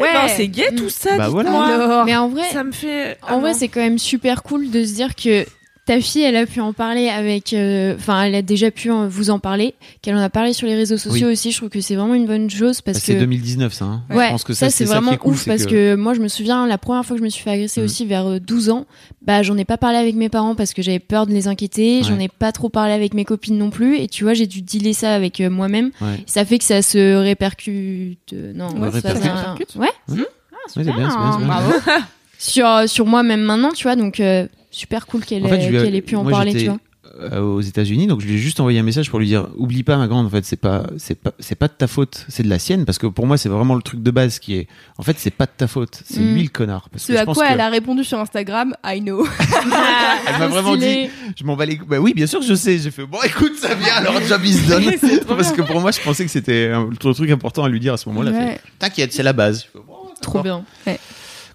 Ouais, 0.00 0.08
Ouais. 0.08 0.28
c'est 0.36 0.48
gay 0.48 0.74
tout 0.74 0.88
ça. 0.88 1.16
Bah 1.18 1.28
voilà. 1.28 1.50
Alors, 1.50 2.04
Mais 2.06 2.16
en 2.16 2.28
vrai, 2.28 2.44
Ça 2.50 2.64
me 2.64 2.72
fait. 2.72 3.18
En 3.28 3.40
vrai, 3.40 3.50
Ah 3.52 3.58
c'est 3.58 3.68
quand 3.68 3.80
même 3.80 3.98
super 3.98 4.42
cool 4.42 4.70
de 4.70 4.84
se 4.84 4.94
dire 4.94 5.14
que 5.14 5.44
ta 5.84 6.00
fille, 6.00 6.22
elle 6.22 6.36
a 6.36 6.46
pu 6.46 6.60
en 6.60 6.72
parler 6.72 7.08
avec, 7.08 7.52
euh, 7.52 7.96
enfin, 7.96 8.22
elle 8.22 8.36
a 8.36 8.42
déjà 8.42 8.70
pu 8.70 8.90
en- 8.92 9.08
vous 9.08 9.30
en 9.30 9.40
parler, 9.40 9.74
qu'elle 10.00 10.14
en 10.14 10.20
a 10.20 10.30
parlé 10.30 10.52
sur 10.52 10.68
les 10.68 10.76
réseaux 10.76 10.96
sociaux 10.96 11.28
aussi. 11.28 11.50
Je 11.50 11.56
trouve 11.56 11.70
que 11.70 11.80
c'est 11.80 11.96
vraiment 11.96 12.14
une 12.14 12.26
bonne 12.26 12.48
chose 12.48 12.80
parce 12.80 12.98
Bah, 12.98 13.02
C'est 13.04 13.14
que 13.14 13.18
2019, 13.20 13.72
ça. 13.72 13.84
hein. 13.86 14.02
Ouais, 14.10 14.26
je 14.26 14.30
pense 14.30 14.44
que 14.44 14.52
ça, 14.54 14.66
ça, 14.70 14.76
c'est 14.76 14.86
ça 14.86 14.94
qui 14.98 15.00
vraiment 15.04 15.16
cool, 15.16 15.32
ouf 15.32 15.40
c'est 15.42 15.50
parce 15.50 15.66
que... 15.66 15.96
moi 15.96 16.14
je 16.14 16.20
me 16.20 16.28
souviens 16.28 16.66
la 16.68 16.78
première 16.78 17.04
fois 17.04 17.16
que 17.16 17.18
je 17.18 17.24
me 17.24 17.30
suis 17.30 17.42
fait 17.42 17.50
agresser 17.50 17.80
Mhm. 17.80 17.84
aussi 17.86 18.06
vers 18.06 18.26
euh, 18.26 18.38
12 18.38 18.70
ans, 18.70 18.86
bah 19.22 19.42
j'en 19.42 19.56
ai 19.56 19.64
pas 19.64 19.76
parlé 19.76 19.98
avec 19.98 20.14
mes 20.14 20.28
parents 20.28 20.54
parce 20.54 20.72
que 20.72 20.82
j'avais 20.82 21.00
peur 21.00 21.26
de 21.26 21.32
les 21.32 21.48
inquiéter, 21.48 22.02
j'en 22.04 22.16
Ouais. 22.16 22.24
ai 22.24 22.28
pas 22.28 22.52
trop 22.52 22.68
parlé 22.68 22.92
avec 22.92 23.12
mes 23.14 23.24
copines 23.24 23.58
non 23.58 23.70
plus 23.70 23.98
et 23.98 24.06
tu 24.06 24.22
vois, 24.22 24.34
j'ai 24.34 24.46
dû 24.46 24.62
dealer 24.62 24.92
ça 24.94 25.12
avec 25.14 25.40
euh, 25.40 25.50
moi-même. 25.50 25.90
Ouais. 26.00 26.22
Ça 26.26 26.44
fait 26.44 26.58
que 26.58 26.64
ça 26.64 26.82
se 26.82 27.16
répercute 27.16 28.18
euh, 28.32 28.52
non, 28.54 28.68
Ouais, 28.78 28.88
c'est 28.92 29.08
répercute. 29.08 29.22
ça. 29.24 29.34
Répercute. 29.34 29.74
Ouais. 29.76 29.88
Mhm. 30.08 30.18
Hmm. 30.18 30.24
Ah, 30.52 30.56
Ouais, 30.56 30.70
c'est 30.74 30.82
bien, 30.84 30.92
c'est 30.94 30.98
bien, 31.18 31.32
c'est 31.32 31.38
bien. 31.38 31.46
Bravo. 31.48 31.72
sur 32.38 32.88
sur 32.88 33.06
moi 33.06 33.22
même 33.22 33.42
maintenant, 33.42 33.72
tu 33.72 33.82
vois, 33.84 33.96
donc 33.96 34.20
euh, 34.20 34.46
super 34.72 35.06
cool 35.06 35.24
qu'elle 35.24 35.44
En 35.44 35.48
fait, 35.48 35.58
qu'elle 35.70 35.94
ait 35.94 36.02
pu 36.02 36.16
en 36.16 36.22
moi, 36.24 36.32
parler, 36.32 36.54
tu 36.54 36.64
vois. 36.66 36.78
euh, 37.20 37.40
aux 37.40 37.60
États-Unis, 37.60 38.06
donc 38.06 38.20
je 38.20 38.26
lui 38.26 38.34
ai 38.34 38.38
juste 38.38 38.58
envoyé 38.58 38.78
un 38.80 38.82
message 38.82 39.10
pour 39.10 39.18
lui 39.18 39.26
dire 39.26 39.48
oublie 39.56 39.82
pas 39.82 39.96
ma 39.98 40.08
grande, 40.08 40.26
en 40.26 40.30
fait 40.30 40.44
c'est 40.46 40.56
pas 40.56 40.86
c'est 40.96 41.14
pas 41.14 41.32
c'est 41.40 41.56
pas 41.56 41.68
de 41.68 41.74
ta 41.74 41.86
faute, 41.86 42.24
c'est 42.28 42.42
de 42.42 42.48
la 42.48 42.58
sienne 42.58 42.84
parce 42.86 42.98
que 42.98 43.06
pour 43.06 43.26
moi 43.26 43.36
c'est 43.36 43.48
vraiment 43.50 43.74
le 43.74 43.82
truc 43.82 44.02
de 44.02 44.10
base 44.10 44.38
qui 44.38 44.54
est 44.56 44.66
en 44.98 45.02
fait 45.02 45.16
c'est 45.18 45.30
pas 45.32 45.44
de 45.46 45.50
ta 45.56 45.66
faute, 45.66 46.00
c'est 46.06 46.20
Mm. 46.20 46.34
lui 46.34 46.42
le 46.44 46.48
connard 46.48 46.88
parce 46.90 47.02
ce 47.04 47.08
que 47.08 47.12
je 47.14 47.18
à 47.18 47.26
pense 47.26 47.36
quoi 47.36 47.48
que 47.48 47.52
elle 47.52 47.60
a 47.60 47.68
répondu 47.68 48.02
sur 48.02 48.18
Instagram, 48.18 48.74
I 48.84 49.00
know. 49.00 49.26
elle 50.26 50.38
m'a 50.38 50.46
vraiment 50.48 50.76
dit 50.76 51.08
je 51.36 51.44
m'en 51.44 51.54
bats 51.56 51.66
les 51.66 51.76
bah 51.76 51.98
oui 51.98 52.14
bien 52.14 52.26
sûr 52.26 52.40
je 52.40 52.54
sais 52.54 52.78
j'ai 52.78 52.90
fait 52.90 53.04
bon 53.04 53.18
écoute 53.24 53.56
ça 53.58 53.74
vient 53.74 53.94
alors 53.96 54.20
job 54.22 54.42
is 54.44 54.60
done 54.66 54.84
parce 55.28 55.52
que 55.52 55.60
pour 55.62 55.80
moi 55.80 55.90
je 55.90 56.00
pensais 56.00 56.24
que 56.24 56.30
c'était 56.30 56.70
un 56.72 56.88
le 56.88 57.14
truc 57.14 57.30
important 57.30 57.64
à 57.64 57.68
lui 57.68 57.80
dire 57.80 57.92
à 57.94 57.96
ce 57.98 58.08
moment-là 58.08 58.30
Ouais. 58.30 58.58
t'inquiète 58.78 59.12
c'est 59.12 59.22
la 59.22 59.32
base 59.34 59.64
Je 59.66 59.78
fais, 59.78 59.84
bon, 59.86 59.96
Trop 60.22 60.40
bien. 60.42 60.64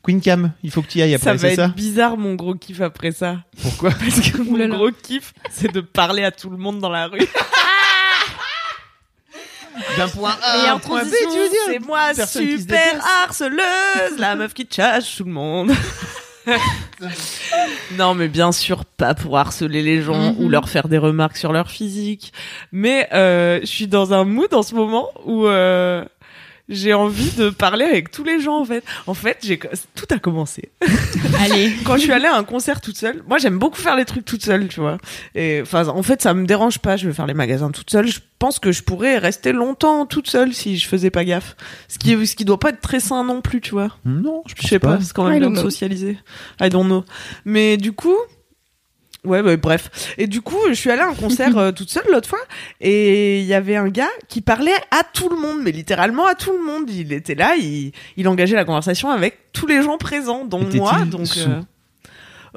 Queen 0.07 0.21
Cam 0.21 0.51
il 0.63 0.71
faut 0.71 0.81
que 0.81 0.87
tu 0.87 0.97
y 0.99 1.01
ailles 1.01 1.11
Ça 1.19 1.31
après 1.31 1.33
va 1.33 1.37
c'est 1.37 1.47
être 1.53 1.55
ça 1.57 1.67
bizarre 1.67 2.17
mon 2.17 2.33
gros 2.35 2.55
kiff 2.55 2.79
après 2.81 3.11
ça. 3.11 3.37
pourquoi 3.61 3.91
Parce 3.99 4.19
que 4.31 4.37
mon 4.41 4.53
Oulala. 4.53 4.75
gros 4.75 4.89
kiff, 5.03 5.33
c'est 5.51 5.71
de 5.71 5.81
parler 5.81 6.23
à 6.23 6.31
tout 6.31 6.49
le 6.49 6.57
monde 6.57 6.79
dans 6.79 6.89
la 6.89 7.07
rue. 7.07 7.19
d'un 9.97 10.07
point 10.07 10.35
A 10.41 10.57
Et 10.57 10.67
à 10.67 10.73
en 10.73 10.77
un 10.77 10.79
point 10.79 11.03
B 11.03 11.07
transition, 11.09 11.29
tu 11.31 11.37
veux 11.39 11.49
dire 11.49 11.59
C'est 11.67 11.79
moi, 11.79 11.99
Personne 12.15 12.45
qui 12.45 12.51
se 12.53 12.59
super 12.61 12.93
déplace. 12.93 13.05
harceleuse, 13.25 14.17
la 14.19 14.35
meuf 14.35 14.53
qui 14.53 14.67
chasse 14.69 15.15
tout 15.17 15.23
le 15.25 15.31
monde. 15.31 15.71
non, 17.97 18.13
mais 18.15 18.27
bien 18.27 18.51
sûr, 18.51 18.85
pas 18.85 19.13
pour 19.13 19.37
harceler 19.37 19.81
les 19.83 20.01
gens 20.01 20.33
Mhm. 20.33 20.39
ou 20.45 20.49
leur 20.49 20.69
faire 20.69 20.87
des 20.87 20.97
remarques 20.97 21.37
sur 21.37 21.51
leur 21.53 21.69
physique. 21.69 22.31
Mais 22.71 23.07
euh, 23.13 23.59
je 23.61 23.65
suis 23.67 23.87
dans 23.87 24.13
un 24.13 24.23
mood 24.23 24.53
en 24.53 24.63
ce 24.63 24.73
moment 24.73 25.09
où 25.25 25.45
euh, 25.45 26.03
j'ai 26.69 26.93
envie 26.93 27.31
de 27.31 27.49
parler 27.49 27.85
avec 27.85 28.11
tous 28.11 28.23
les 28.23 28.39
gens, 28.41 28.59
en 28.59 28.65
fait. 28.65 28.83
En 29.05 29.13
fait, 29.13 29.37
j'ai 29.43 29.57
tout 29.57 30.05
a 30.09 30.19
commencé. 30.19 30.69
Allez. 31.39 31.73
quand 31.85 31.95
je 31.95 32.01
suis 32.01 32.11
allée 32.11 32.25
à 32.25 32.35
un 32.35 32.43
concert 32.43 32.81
toute 32.81 32.97
seule, 32.97 33.23
moi 33.27 33.37
j'aime 33.37 33.57
beaucoup 33.57 33.79
faire 33.79 33.95
les 33.95 34.05
trucs 34.05 34.25
toute 34.25 34.43
seule, 34.43 34.67
tu 34.67 34.79
vois. 34.79 34.97
Et 35.35 35.59
enfin, 35.61 35.87
en 35.87 36.03
fait, 36.03 36.21
ça 36.21 36.33
me 36.33 36.45
dérange 36.45 36.79
pas. 36.79 36.97
Je 36.97 37.07
veux 37.07 37.13
faire 37.13 37.27
les 37.27 37.33
magasins 37.33 37.71
toute 37.71 37.89
seule. 37.89 38.07
Je 38.07 38.19
pense 38.39 38.59
que 38.59 38.71
je 38.71 38.83
pourrais 38.83 39.17
rester 39.17 39.51
longtemps 39.51 40.05
toute 40.05 40.27
seule 40.29 40.53
si 40.53 40.77
je 40.77 40.87
faisais 40.87 41.09
pas 41.09 41.23
gaffe. 41.25 41.55
Ce 41.87 41.97
qui, 41.97 42.27
ce 42.27 42.35
qui 42.35 42.45
doit 42.45 42.59
pas 42.59 42.69
être 42.69 42.81
très 42.81 42.99
sain 42.99 43.23
non 43.23 43.41
plus, 43.41 43.61
tu 43.61 43.71
vois. 43.71 43.89
non 44.05 44.43
je 44.45 44.67
sais 44.67 44.79
pas, 44.79 44.97
pas 44.97 45.03
c'est 45.03 45.13
quand 45.13 45.27
I 45.27 45.31
même 45.31 45.39
bien 45.39 45.47
don't 45.49 45.55
de 45.55 45.59
know. 45.61 45.69
socialiser. 45.69 46.17
I 46.61 46.69
don't 46.69 46.85
know. 46.85 47.03
Mais 47.45 47.77
du 47.77 47.93
coup, 47.93 48.15
Ouais, 49.25 49.57
bref. 49.57 50.13
Et 50.17 50.27
du 50.27 50.41
coup, 50.41 50.57
je 50.69 50.73
suis 50.73 50.89
allée 50.89 51.01
à 51.01 51.07
un 51.09 51.13
concert 51.13 51.57
euh, 51.57 51.71
toute 51.71 51.89
seule 51.89 52.05
l'autre 52.11 52.29
fois, 52.29 52.39
et 52.81 53.39
il 53.39 53.45
y 53.45 53.53
avait 53.53 53.75
un 53.75 53.89
gars 53.89 54.07
qui 54.27 54.41
parlait 54.41 54.71
à 54.91 55.03
tout 55.03 55.29
le 55.29 55.35
monde, 55.37 55.59
mais 55.63 55.71
littéralement 55.71 56.25
à 56.25 56.35
tout 56.35 56.51
le 56.51 56.63
monde. 56.63 56.89
Il 56.89 57.11
était 57.13 57.35
là, 57.35 57.55
il, 57.57 57.91
il 58.15 58.27
engageait 58.27 58.55
la 58.55 58.65
conversation 58.65 59.09
avec 59.09 59.51
tous 59.53 59.67
les 59.67 59.81
gens 59.81 59.97
présents, 59.97 60.45
dont 60.45 60.63
moi. 60.73 60.99
Donc, 61.05 61.27
euh, 61.37 61.61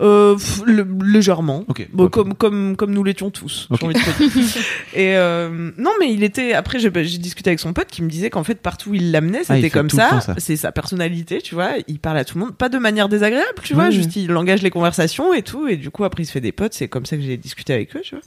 euh, 0.01 0.35
pff, 0.35 0.63
le- 0.67 0.87
légèrement. 1.05 1.65
Ok. 1.69 1.89
Bon, 1.93 2.09
comme 2.09 2.35
comme 2.35 2.77
comme 2.77 2.93
nous 2.93 3.05
l'étions 3.05 3.31
tous. 3.31 3.69
envie 3.71 3.95
de 3.95 3.99
et 4.95 5.17
euh, 5.17 5.71
non, 5.79 5.91
mais 6.01 6.13
il 6.13 6.23
était. 6.25 6.53
Après, 6.55 6.79
j'ai 6.79 6.91
j'ai 7.05 7.19
discuté 7.19 7.51
avec 7.51 7.61
son 7.61 7.73
pote 7.73 7.89
qui 7.89 8.03
me 8.03 8.09
disait 8.09 8.31
qu'en 8.31 8.45
fait 8.45 8.57
partout 8.61 8.91
où 8.91 8.95
il 8.95 9.13
l'amenait, 9.13 9.41
Ah, 9.49 9.55
c'était 9.57 9.71
comme 9.71 9.91
ça. 9.91 10.21
C'est 10.39 10.57
sa 10.57 10.73
personnalité, 10.73 11.41
tu 11.43 11.55
vois. 11.55 11.73
Il 11.89 11.99
parle 11.99 12.19
à 12.19 12.25
tout 12.25 12.39
le 12.39 12.45
monde, 12.45 12.57
pas 12.57 12.69
de 12.69 12.79
manière 12.79 13.09
désagréable, 13.09 13.49
tu 13.63 13.75
vois. 13.75 13.91
Juste 13.91 14.17
il 14.17 14.35
engage 14.37 14.63
les 14.63 14.71
conversations 14.71 15.33
et 15.35 15.43
tout. 15.43 15.69
Et 15.69 15.77
du 15.77 15.91
coup, 15.91 16.05
après, 16.05 16.23
il 16.23 16.27
se 16.27 16.33
fait 16.33 16.41
des 16.41 16.53
potes. 16.53 16.75
C'est 16.75 16.89
comme 16.89 17.07
ça 17.07 17.17
que 17.17 17.23
j'ai 17.23 17.37
discuté 17.37 17.73
avec 17.73 17.95
eux, 17.97 18.01
tu 18.03 18.15
vois. 18.15 18.23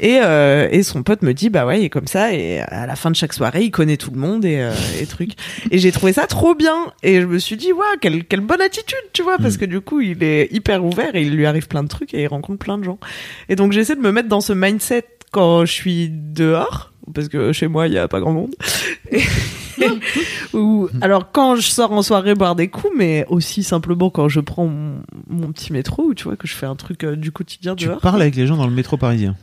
Et 0.00 0.18
euh, 0.22 0.68
et 0.70 0.82
son 0.82 1.02
pote 1.02 1.22
me 1.22 1.34
dit 1.34 1.50
bah 1.50 1.66
ouais, 1.66 1.80
il 1.80 1.84
est 1.84 1.90
comme 1.90 2.06
ça. 2.06 2.32
Et 2.32 2.60
à 2.60 2.86
la 2.86 2.96
fin 2.96 3.10
de 3.10 3.16
chaque 3.16 3.32
soirée, 3.32 3.62
il 3.64 3.70
connaît 3.70 3.96
tout 3.96 4.10
le 4.10 4.18
monde 4.18 4.44
et 4.44 4.58
euh, 4.60 4.72
et 5.00 5.06
trucs. 5.06 5.32
Et 5.70 5.78
j'ai 5.78 5.92
trouvé 5.92 6.12
ça 6.12 6.26
trop 6.26 6.54
bien. 6.54 6.92
Et 7.02 7.20
je 7.20 7.26
me 7.26 7.38
suis 7.38 7.56
dit 7.56 7.72
ouais, 7.72 7.84
quelle 8.00 8.24
quelle 8.24 8.40
bonne 8.40 8.60
attitude, 8.60 8.96
tu 9.12 9.22
vois, 9.22 9.36
parce 9.38 9.54
Mm. 9.54 9.58
que 9.58 9.64
du 9.64 9.80
coup, 9.80 10.00
il 10.00 10.22
est 10.22 10.48
hyper 10.52 10.84
ouvert 10.84 10.99
et 11.14 11.22
il 11.22 11.34
lui 11.34 11.46
arrive 11.46 11.68
plein 11.68 11.82
de 11.82 11.88
trucs 11.88 12.14
et 12.14 12.22
il 12.22 12.26
rencontre 12.26 12.58
plein 12.58 12.78
de 12.78 12.84
gens. 12.84 12.98
Et 13.48 13.56
donc 13.56 13.72
j'essaie 13.72 13.96
de 13.96 14.00
me 14.00 14.12
mettre 14.12 14.28
dans 14.28 14.40
ce 14.40 14.52
mindset 14.52 15.06
quand 15.32 15.64
je 15.64 15.72
suis 15.72 16.08
dehors, 16.10 16.92
parce 17.14 17.28
que 17.28 17.52
chez 17.52 17.68
moi 17.68 17.86
il 17.86 17.92
y 17.94 17.98
a 17.98 18.08
pas 18.08 18.20
grand 18.20 18.32
monde. 18.32 18.54
Et- 19.10 19.20
Ou 20.52 20.88
alors 21.00 21.30
quand 21.32 21.56
je 21.56 21.62
sors 21.62 21.92
en 21.92 22.02
soirée 22.02 22.34
boire 22.34 22.54
des 22.54 22.68
coups, 22.68 22.92
mais 22.96 23.24
aussi 23.28 23.62
simplement 23.62 24.10
quand 24.10 24.28
je 24.28 24.40
prends 24.40 24.66
mon, 24.66 25.02
mon 25.28 25.52
petit 25.52 25.72
métro 25.72 26.02
ou 26.04 26.14
tu 26.14 26.24
vois 26.24 26.36
que 26.36 26.46
je 26.46 26.54
fais 26.54 26.66
un 26.66 26.76
truc 26.76 27.04
euh, 27.04 27.16
du 27.16 27.32
quotidien 27.32 27.74
Tu 27.76 27.86
dehors. 27.86 27.98
parles 28.00 28.20
avec 28.20 28.36
les 28.36 28.46
gens 28.46 28.56
dans 28.56 28.66
le 28.66 28.72
métro 28.74 28.96
parisien. 28.96 29.36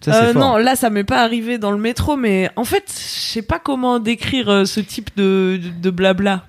Ça, 0.00 0.24
Euh, 0.24 0.32
fort. 0.32 0.42
non, 0.42 0.56
là 0.56 0.76
ça 0.76 0.90
m'est 0.90 1.04
pas 1.04 1.22
arrivé 1.22 1.58
dans 1.58 1.70
le 1.70 1.76
métro, 1.78 2.16
mais 2.16 2.50
en 2.56 2.64
fait 2.64 2.84
je 2.88 3.20
sais 3.20 3.42
pas 3.42 3.58
comment 3.58 3.98
décrire 4.00 4.48
euh, 4.48 4.64
ce 4.64 4.80
type 4.80 5.10
de, 5.16 5.60
de, 5.62 5.68
de 5.80 5.90
blabla. 5.90 6.46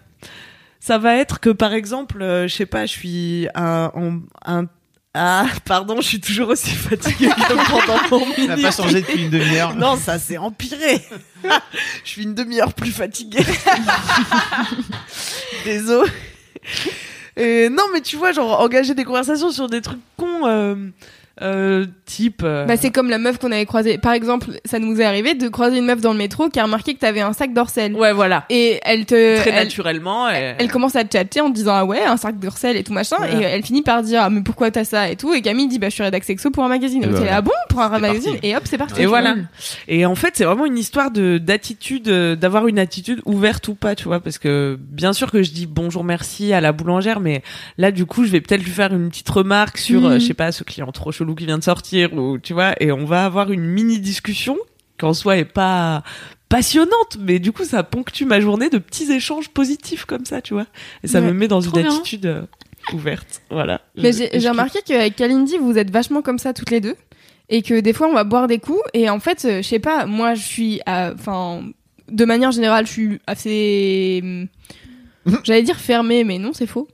Ça 0.83 0.97
va 0.97 1.15
être 1.15 1.39
que 1.39 1.51
par 1.51 1.73
exemple, 1.73 2.21
euh, 2.21 2.47
je 2.47 2.55
sais 2.55 2.65
pas, 2.65 2.85
je 2.87 2.91
suis 2.91 3.47
un, 3.55 3.91
un, 3.95 4.19
un- 4.61 4.67
ah 5.13 5.45
pardon, 5.65 6.01
je 6.01 6.07
suis 6.07 6.19
toujours 6.19 6.49
aussi 6.49 6.71
fatiguée 6.71 7.27
que 7.29 7.69
pendant 8.09 8.25
mon 8.25 8.33
Ça 8.47 8.55
n'a 8.55 8.57
pas 8.57 8.71
changé 8.71 9.01
depuis 9.01 9.23
une 9.25 9.29
demi-heure. 9.29 9.75
Non, 9.75 9.95
ça 9.95 10.17
s'est 10.17 10.37
empiré. 10.37 11.01
je 12.03 12.09
suis 12.09 12.23
une 12.23 12.33
demi-heure 12.33 12.73
plus 12.73 12.91
fatiguée. 12.91 13.45
Désolé. 15.65 16.09
Et 17.37 17.69
non, 17.69 17.83
mais 17.93 18.01
tu 18.01 18.15
vois, 18.17 18.31
genre 18.31 18.59
engager 18.59 18.93
des 18.93 19.03
conversations 19.05 19.51
sur 19.51 19.67
des 19.69 19.81
trucs 19.81 20.01
cons, 20.17 20.47
euh, 20.47 20.75
euh, 21.41 21.85
type. 22.05 22.41
euh, 22.43 22.65
Bah, 22.65 22.77
c'est 22.77 22.91
comme 22.91 23.09
la 23.09 23.17
meuf 23.17 23.37
qu'on 23.39 23.51
avait 23.51 23.65
croisée. 23.65 23.97
Par 23.97 24.13
exemple, 24.13 24.47
ça 24.65 24.79
nous 24.79 24.99
est 25.01 25.03
arrivé 25.05 25.33
de 25.33 25.47
croiser 25.49 25.77
une 25.79 25.85
meuf 25.85 26.01
dans 26.01 26.11
le 26.11 26.17
métro 26.17 26.49
qui 26.49 26.59
a 26.59 26.63
remarqué 26.63 26.93
que 26.93 26.99
t'avais 26.99 27.21
un 27.21 27.33
sac 27.33 27.53
d'orcel. 27.53 27.93
ouais, 27.95 28.13
voilà. 28.13 28.45
Et 28.49 28.79
elle 28.83 29.05
te. 29.05 29.37
Très 29.39 29.49
elle, 29.51 29.63
naturellement. 29.63 30.29
et- 30.29 30.55
elle 30.57 30.71
commence 30.71 30.95
à 30.95 31.03
te 31.03 31.17
chatter 31.17 31.41
en 31.41 31.49
te 31.49 31.55
disant 31.55 31.73
ah 31.75 31.85
ouais 31.85 32.01
un 32.03 32.17
sac 32.17 32.39
d'orcel 32.39 32.77
et 32.77 32.83
tout 32.83 32.93
machin 32.93 33.15
Voilà. 33.17 33.39
et 33.39 33.43
elle 33.43 33.63
finit 33.63 33.81
par 33.81 34.01
dire 34.03 34.21
ah 34.23 34.29
mais 34.29 34.41
pourquoi 34.41 34.71
t'as 34.71 34.83
ça 34.83 35.09
et 35.09 35.15
tout 35.15 35.33
et 35.33 35.41
Camille 35.41 35.67
dit 35.67 35.79
bah 35.79 35.89
je 35.89 35.93
suis 35.95 36.03
rédac 36.03 36.23
sexo 36.23 36.51
pour 36.51 36.63
un 36.63 36.67
magazine 36.69 37.03
Et 37.03 37.07
et 37.07 37.09
bah 37.09 37.19
ah 37.31 37.41
bon 37.41 37.51
pour 37.69 37.81
un 37.81 37.89
magazine 37.99 38.33
parti. 38.33 38.47
et 38.47 38.55
hop 38.55 38.63
c'est 38.65 38.77
parti 38.77 39.01
Et 39.01 39.05
voilà. 39.05 39.35
Et 39.87 40.05
en 40.05 40.15
fait, 40.15 40.31
c'est 40.35 40.43
vraiment 40.45 40.65
une 40.65 40.77
histoire 40.77 41.11
de 41.11 41.37
d'attitude, 41.37 42.07
euh, 42.09 42.35
d'avoir 42.35 42.67
une 42.67 42.79
attitude 42.79 43.21
ouverte 43.25 43.67
ou 43.67 43.75
pas, 43.75 43.95
tu 43.95 44.05
vois, 44.05 44.19
parce 44.19 44.37
que 44.37 44.77
bien 44.79 45.13
sûr 45.13 45.31
que 45.31 45.41
je 45.43 45.51
dis 45.51 45.65
bonjour, 45.67 46.03
merci 46.03 46.53
à 46.53 46.61
la 46.61 46.71
boulangère, 46.71 47.19
mais 47.19 47.41
là, 47.77 47.91
du 47.91 48.05
coup, 48.05 48.25
je 48.25 48.31
vais 48.31 48.41
peut-être 48.41 48.63
lui 48.63 48.71
faire 48.71 48.93
une 48.93 49.09
petite 49.09 49.29
remarque 49.29 49.77
sur, 49.77 50.05
euh, 50.05 50.19
je 50.19 50.25
sais 50.27 50.33
pas, 50.33 50.51
ce 50.51 50.63
client 50.63 50.91
trop 50.91 51.11
chelou 51.11 51.30
qui 51.35 51.45
vient 51.45 51.57
de 51.57 51.63
sortir, 51.63 52.13
ou 52.13 52.37
tu 52.37 52.53
vois, 52.53 52.73
et 52.81 52.91
on 52.91 53.05
va 53.05 53.25
avoir 53.25 53.51
une 53.51 53.63
mini 53.63 53.99
discussion 53.99 54.57
qu'en 54.99 55.13
soi 55.13 55.37
est 55.37 55.45
pas 55.45 56.03
passionnante, 56.49 57.17
mais 57.19 57.39
du 57.39 57.51
coup, 57.51 57.63
ça 57.63 57.83
ponctue 57.83 58.25
ma 58.25 58.39
journée 58.41 58.69
de 58.69 58.77
petits 58.77 59.11
échanges 59.11 59.49
positifs 59.49 60.05
comme 60.05 60.25
ça, 60.25 60.41
tu 60.41 60.53
vois, 60.53 60.67
et 61.03 61.07
ça 61.07 61.19
Ouais, 61.21 61.27
me 61.27 61.33
met 61.33 61.47
dans 61.47 61.61
une 61.61 61.71
bien. 61.71 61.87
attitude 61.89 62.25
euh, 62.25 62.41
ouverte, 62.93 63.41
voilà. 63.49 63.81
mais 63.95 64.11
j'ai 64.11 64.49
remarqué 64.49 64.79
qu'avec 64.85 65.15
Kalindi 65.15 65.57
vous 65.57 65.77
êtes 65.77 65.89
vachement 65.91 66.21
comme 66.21 66.39
ça 66.39 66.53
toutes 66.53 66.71
les 66.71 66.81
deux. 66.81 66.95
Et 67.53 67.63
que 67.63 67.81
des 67.81 67.91
fois 67.91 68.07
on 68.07 68.13
va 68.13 68.23
boire 68.23 68.47
des 68.47 68.59
coups. 68.59 68.79
Et 68.93 69.09
en 69.09 69.19
fait 69.19 69.43
euh, 69.43 69.61
je 69.61 69.67
sais 69.67 69.79
pas 69.79 70.05
moi 70.05 70.35
je 70.35 70.41
suis 70.41 70.79
euh, 70.87 71.13
enfin 71.13 71.63
de 72.09 72.23
manière 72.23 72.51
générale 72.51 72.87
je 72.87 72.91
suis 72.93 73.19
assez 73.27 74.21
hum, 74.23 74.47
j'allais 75.43 75.61
dire 75.63 75.75
fermée 75.75 76.23
mais 76.23 76.37
non 76.37 76.51
c'est 76.53 76.65
faux 76.65 76.87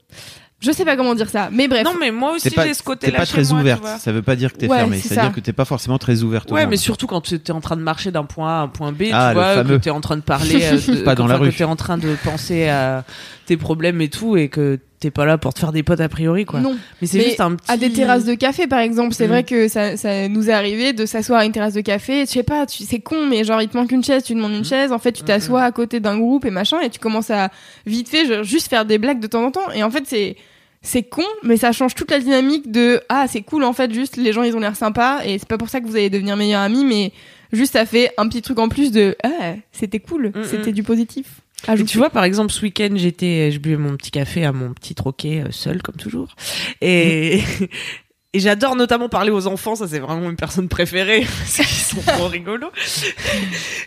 je 0.60 0.72
sais 0.72 0.84
pas 0.84 0.96
comment 0.96 1.14
dire 1.14 1.28
ça 1.28 1.48
mais 1.52 1.68
bref 1.68 1.84
Non, 1.84 1.94
mais 2.00 2.10
moi 2.10 2.32
aussi, 2.32 2.48
T'es 2.50 2.54
pas, 2.56 2.66
j'ai 2.66 2.74
ce 2.74 2.80
t'es 2.80 2.84
côté-là 2.84 3.18
pas 3.18 3.24
chez 3.24 3.32
très 3.32 3.42
moi, 3.42 3.48
tu 3.50 3.54
ouverte. 3.60 3.84
Ça 4.00 4.10
veut 4.12 4.22
pas 4.22 4.34
dire 4.36 4.52
que 4.52 4.58
t'es 4.58 4.68
Ouais, 4.68 4.78
fermée. 4.78 4.98
c'est 4.98 5.08
C'est-à-dire 5.14 5.32
que 5.32 5.40
t'es 5.40 5.52
pas 5.52 5.64
forcément 5.64 5.98
très 5.98 6.22
ouverte. 6.22 6.50
au 6.50 6.54
Ouais, 6.54 6.62
monde. 6.62 6.70
mais 6.70 6.76
surtout 6.76 7.06
quand 7.06 7.20
tu 7.20 7.36
es 7.36 7.50
en 7.52 7.60
train 7.60 7.76
de 7.76 7.82
marcher 7.82 8.10
d'un 8.10 8.24
point 8.24 8.48
A 8.48 8.60
à 8.60 8.62
un 8.62 8.68
point 8.68 8.90
B, 8.92 9.04
Ah, 9.12 9.28
tu 9.30 9.34
le 9.38 9.40
vois, 9.42 9.54
fameux. 9.54 9.78
que 9.78 9.82
tu 9.84 9.88
es 9.88 9.92
en 9.92 10.00
train 10.00 10.16
de 10.16 10.22
parler, 10.22 10.60
euh, 10.72 10.96
de, 10.96 11.02
Pas 11.02 11.14
dans 11.14 11.24
enfin, 11.24 11.32
la 11.34 11.38
que 11.38 11.44
rue. 11.44 11.52
tu 11.52 11.62
es 11.62 11.66
en 11.66 11.76
train 11.76 11.96
de 11.98 12.16
penser 12.24 12.68
à 12.68 13.04
tes 13.46 13.56
problèmes 13.56 14.00
et 14.00 14.08
tout, 14.08 14.36
et 14.36 14.48
que 14.48 14.78
t'es 15.00 15.10
pas 15.10 15.24
là 15.24 15.38
pour 15.38 15.54
te 15.54 15.60
faire 15.60 15.72
des 15.72 15.82
potes 15.82 16.00
a 16.00 16.08
priori, 16.08 16.44
quoi. 16.44 16.60
non 16.60 16.76
Mais 17.00 17.06
c'est 17.06 17.20
juste 17.20 17.40
un 17.40 17.54
petit. 17.54 17.70
à 17.70 17.76
des 17.76 17.92
terrasses 17.92 18.24
de 18.24 18.34
café 18.34 18.66
par 18.66 18.80
exemple 18.80 19.14
c'est 19.14 19.26
Mm. 19.26 19.30
vrai 19.30 19.44
que 19.44 19.68
ça, 19.68 19.96
ça 19.96 20.28
nous 20.28 20.50
est 20.50 20.52
arrivé 20.52 20.92
de 20.92 21.06
s'asseoir 21.06 21.40
à 21.40 21.44
une 21.44 21.52
terrasse 21.52 21.74
de 21.74 21.80
café 21.80 22.20
je 22.26 22.30
sais 22.30 22.42
pas 22.42 22.66
tu 22.66 22.82
c'est 22.84 23.00
con 23.00 23.26
mais 23.26 23.44
genre 23.44 23.62
il 23.62 23.68
te 23.68 23.76
manque 23.76 23.92
une 23.92 24.02
chaise 24.04 24.22
tu 24.24 24.34
demandes 24.34 24.52
une 24.54 24.64
chaise 24.64 24.90
en 24.92 24.98
fait 24.98 25.12
tu 25.12 25.22
t'assois 25.22 25.62
à 25.62 25.70
côté 25.72 26.00
d'un 26.00 26.18
groupe 26.18 26.44
et 26.44 26.50
machin 26.50 26.80
et 26.80 26.90
tu 26.90 26.98
commences 26.98 27.30
à 27.30 27.50
vite 27.86 28.08
fait 28.08 28.26
genre, 28.26 28.42
juste 28.44 28.68
faire 28.68 28.84
des 28.84 28.98
blagues 28.98 29.20
de 29.20 29.26
temps 29.28 29.44
en 29.44 29.50
temps 29.50 29.70
et 29.74 29.82
en 29.82 29.90
fait 29.90 30.02
c'est 30.06 30.36
c'est 30.82 31.02
con 31.02 31.22
mais 31.42 31.56
ça 31.56 31.72
change 31.72 31.94
toute 31.94 32.10
la 32.10 32.18
dynamique 32.20 32.70
de 32.70 33.00
ah 33.08 33.26
c'est 33.28 33.42
cool 33.42 33.64
en 33.64 33.72
fait 33.72 33.92
juste 33.92 34.16
les 34.16 34.32
gens 34.32 34.42
ils 34.42 34.56
ont 34.56 34.60
l'air 34.60 34.76
sympas 34.76 35.20
et 35.24 35.38
c'est 35.38 35.48
pas 35.48 35.58
pour 35.58 35.68
ça 35.68 35.80
que 35.80 35.86
vous 35.86 35.96
allez 35.96 36.10
devenir 36.10 36.36
meilleurs 36.36 36.62
amis 36.62 36.84
mais 36.84 37.12
juste 37.52 37.72
ça 37.72 37.84
fait 37.86 38.10
un 38.16 38.28
petit 38.28 38.42
truc 38.42 38.58
en 38.58 38.68
plus 38.68 38.90
de 38.92 39.16
ah 39.24 39.54
c'était 39.72 39.98
cool 40.00 40.32
Mm, 40.34 40.44
c'était 40.44 40.70
mm. 40.70 40.74
du 40.74 40.82
positif 40.84 41.26
Et 41.66 41.70
Ajouter. 41.70 41.90
tu 41.90 41.98
vois, 41.98 42.10
par 42.10 42.24
exemple, 42.24 42.52
ce 42.52 42.62
week-end, 42.62 42.90
j'étais, 42.94 43.50
je 43.50 43.58
buvais 43.58 43.76
mon 43.76 43.96
petit 43.96 44.10
café 44.10 44.44
à 44.44 44.52
mon 44.52 44.72
petit 44.72 44.94
troquet, 44.94 45.42
euh, 45.44 45.50
seul, 45.50 45.82
comme 45.82 45.96
toujours. 45.96 46.34
Et, 46.80 47.42
et 48.32 48.38
j'adore 48.38 48.76
notamment 48.76 49.08
parler 49.08 49.30
aux 49.30 49.46
enfants, 49.46 49.74
ça 49.74 49.88
c'est 49.88 49.98
vraiment 49.98 50.30
une 50.30 50.36
personne 50.36 50.68
préférée, 50.68 51.20
parce 51.38 51.56
qu'ils 51.56 51.66
sont 51.66 52.00
trop 52.00 52.26
rigolos. 52.28 52.70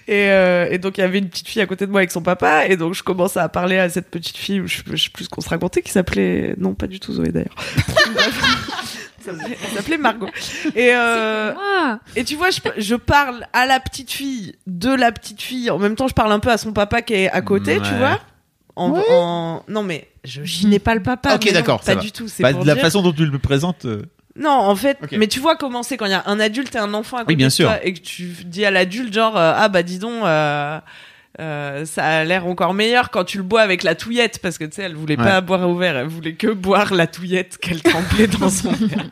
Et, 0.07 0.29
euh, 0.29 0.67
et 0.69 0.79
donc, 0.79 0.97
il 0.97 1.01
y 1.01 1.03
avait 1.03 1.19
une 1.19 1.29
petite 1.29 1.47
fille 1.47 1.61
à 1.61 1.65
côté 1.65 1.85
de 1.85 1.91
moi 1.91 2.01
avec 2.01 2.11
son 2.11 2.21
papa, 2.21 2.65
et 2.67 2.75
donc 2.75 2.93
je 2.93 3.03
commence 3.03 3.37
à 3.37 3.47
parler 3.49 3.77
à 3.77 3.89
cette 3.89 4.09
petite 4.09 4.37
fille, 4.37 4.61
je, 4.65 4.81
je 4.85 5.03
sais 5.03 5.09
plus 5.09 5.27
qu'on 5.27 5.41
se 5.41 5.49
racontait, 5.49 5.81
qui 5.81 5.91
s'appelait, 5.91 6.55
non, 6.57 6.73
pas 6.75 6.87
du 6.87 6.99
tout 6.99 7.13
Zoé 7.13 7.29
d'ailleurs. 7.29 7.55
Ça 9.23 9.31
Elle 9.49 9.69
s'appelait 9.77 9.97
Margot. 9.97 10.29
Et, 10.75 10.91
euh, 10.95 11.53
et 12.15 12.23
tu 12.23 12.35
vois, 12.35 12.49
je, 12.49 12.59
je 12.77 12.95
parle 12.95 13.45
à 13.53 13.65
la 13.65 13.79
petite 13.79 14.11
fille 14.11 14.55
de 14.67 14.93
la 14.93 15.11
petite 15.11 15.41
fille. 15.41 15.69
En 15.69 15.77
même 15.79 15.95
temps, 15.95 16.07
je 16.07 16.13
parle 16.13 16.31
un 16.31 16.39
peu 16.39 16.49
à 16.51 16.57
son 16.57 16.73
papa 16.73 17.01
qui 17.01 17.13
est 17.13 17.29
à 17.29 17.41
côté, 17.41 17.79
tu 17.81 17.93
vois. 17.95 18.19
En, 18.75 18.93
en- 19.11 19.63
Non, 19.67 19.83
mais 19.83 20.07
je 20.23 20.43
chinais 20.43 20.79
pas 20.79 20.95
le 20.95 21.03
papa. 21.03 21.35
Ok, 21.35 21.51
d'accord, 21.51 21.81
Pas 21.81 21.95
va. 21.95 22.01
du 22.01 22.11
tout. 22.11 22.27
C'est 22.27 22.41
Bah, 22.43 22.51
pour 22.53 22.61
de 22.63 22.67
la 22.67 22.73
dire- 22.75 22.83
façon 22.83 23.01
dont 23.01 23.11
tu 23.11 23.25
le 23.25 23.37
présentes. 23.39 23.85
euh, 23.85 24.03
Non, 24.37 24.49
en 24.51 24.75
fait, 24.75 24.97
mais 25.11 25.27
tu 25.27 25.39
vois 25.41 25.55
comment 25.57 25.83
c'est 25.83 25.97
quand 25.97 26.05
il 26.05 26.11
y 26.11 26.15
a 26.15 26.23
un 26.25 26.39
adulte 26.39 26.73
et 26.75 26.79
un 26.79 26.93
enfant 26.93 27.17
à 27.17 27.21
côté 27.21 27.35
bien 27.35 27.47
de 27.47 27.51
sûr. 27.51 27.67
toi 27.67 27.83
et 27.85 27.93
que 27.93 27.99
tu 27.99 28.23
dis 28.45 28.63
à 28.65 28.71
l'adulte 28.71 29.13
genre 29.13 29.37
euh, 29.37 29.53
ah 29.55 29.67
bah 29.67 29.83
dis 29.83 29.99
donc. 29.99 30.23
Euh, 31.41 31.85
ça 31.85 32.05
a 32.05 32.23
l'air 32.23 32.45
encore 32.45 32.73
meilleur 32.73 33.09
quand 33.09 33.23
tu 33.23 33.37
le 33.37 33.43
bois 33.43 33.61
avec 33.61 33.83
la 33.83 33.95
touillette 33.95 34.39
parce 34.39 34.57
que 34.57 34.63
tu 34.65 34.75
sais 34.75 34.83
elle 34.83 34.95
voulait 34.95 35.17
Ouais. 35.17 35.23
pas 35.25 35.41
boire 35.41 35.67
au 35.67 35.75
verre 35.75 35.97
elle 35.97 36.07
voulait 36.07 36.33
que 36.35 36.47
boire 36.47 36.93
la 36.93 37.07
touillette 37.07 37.57
qu'elle 37.57 37.81
trempait 37.81 38.27
dans 38.27 38.49
son 38.49 38.71
verre. 38.79 39.09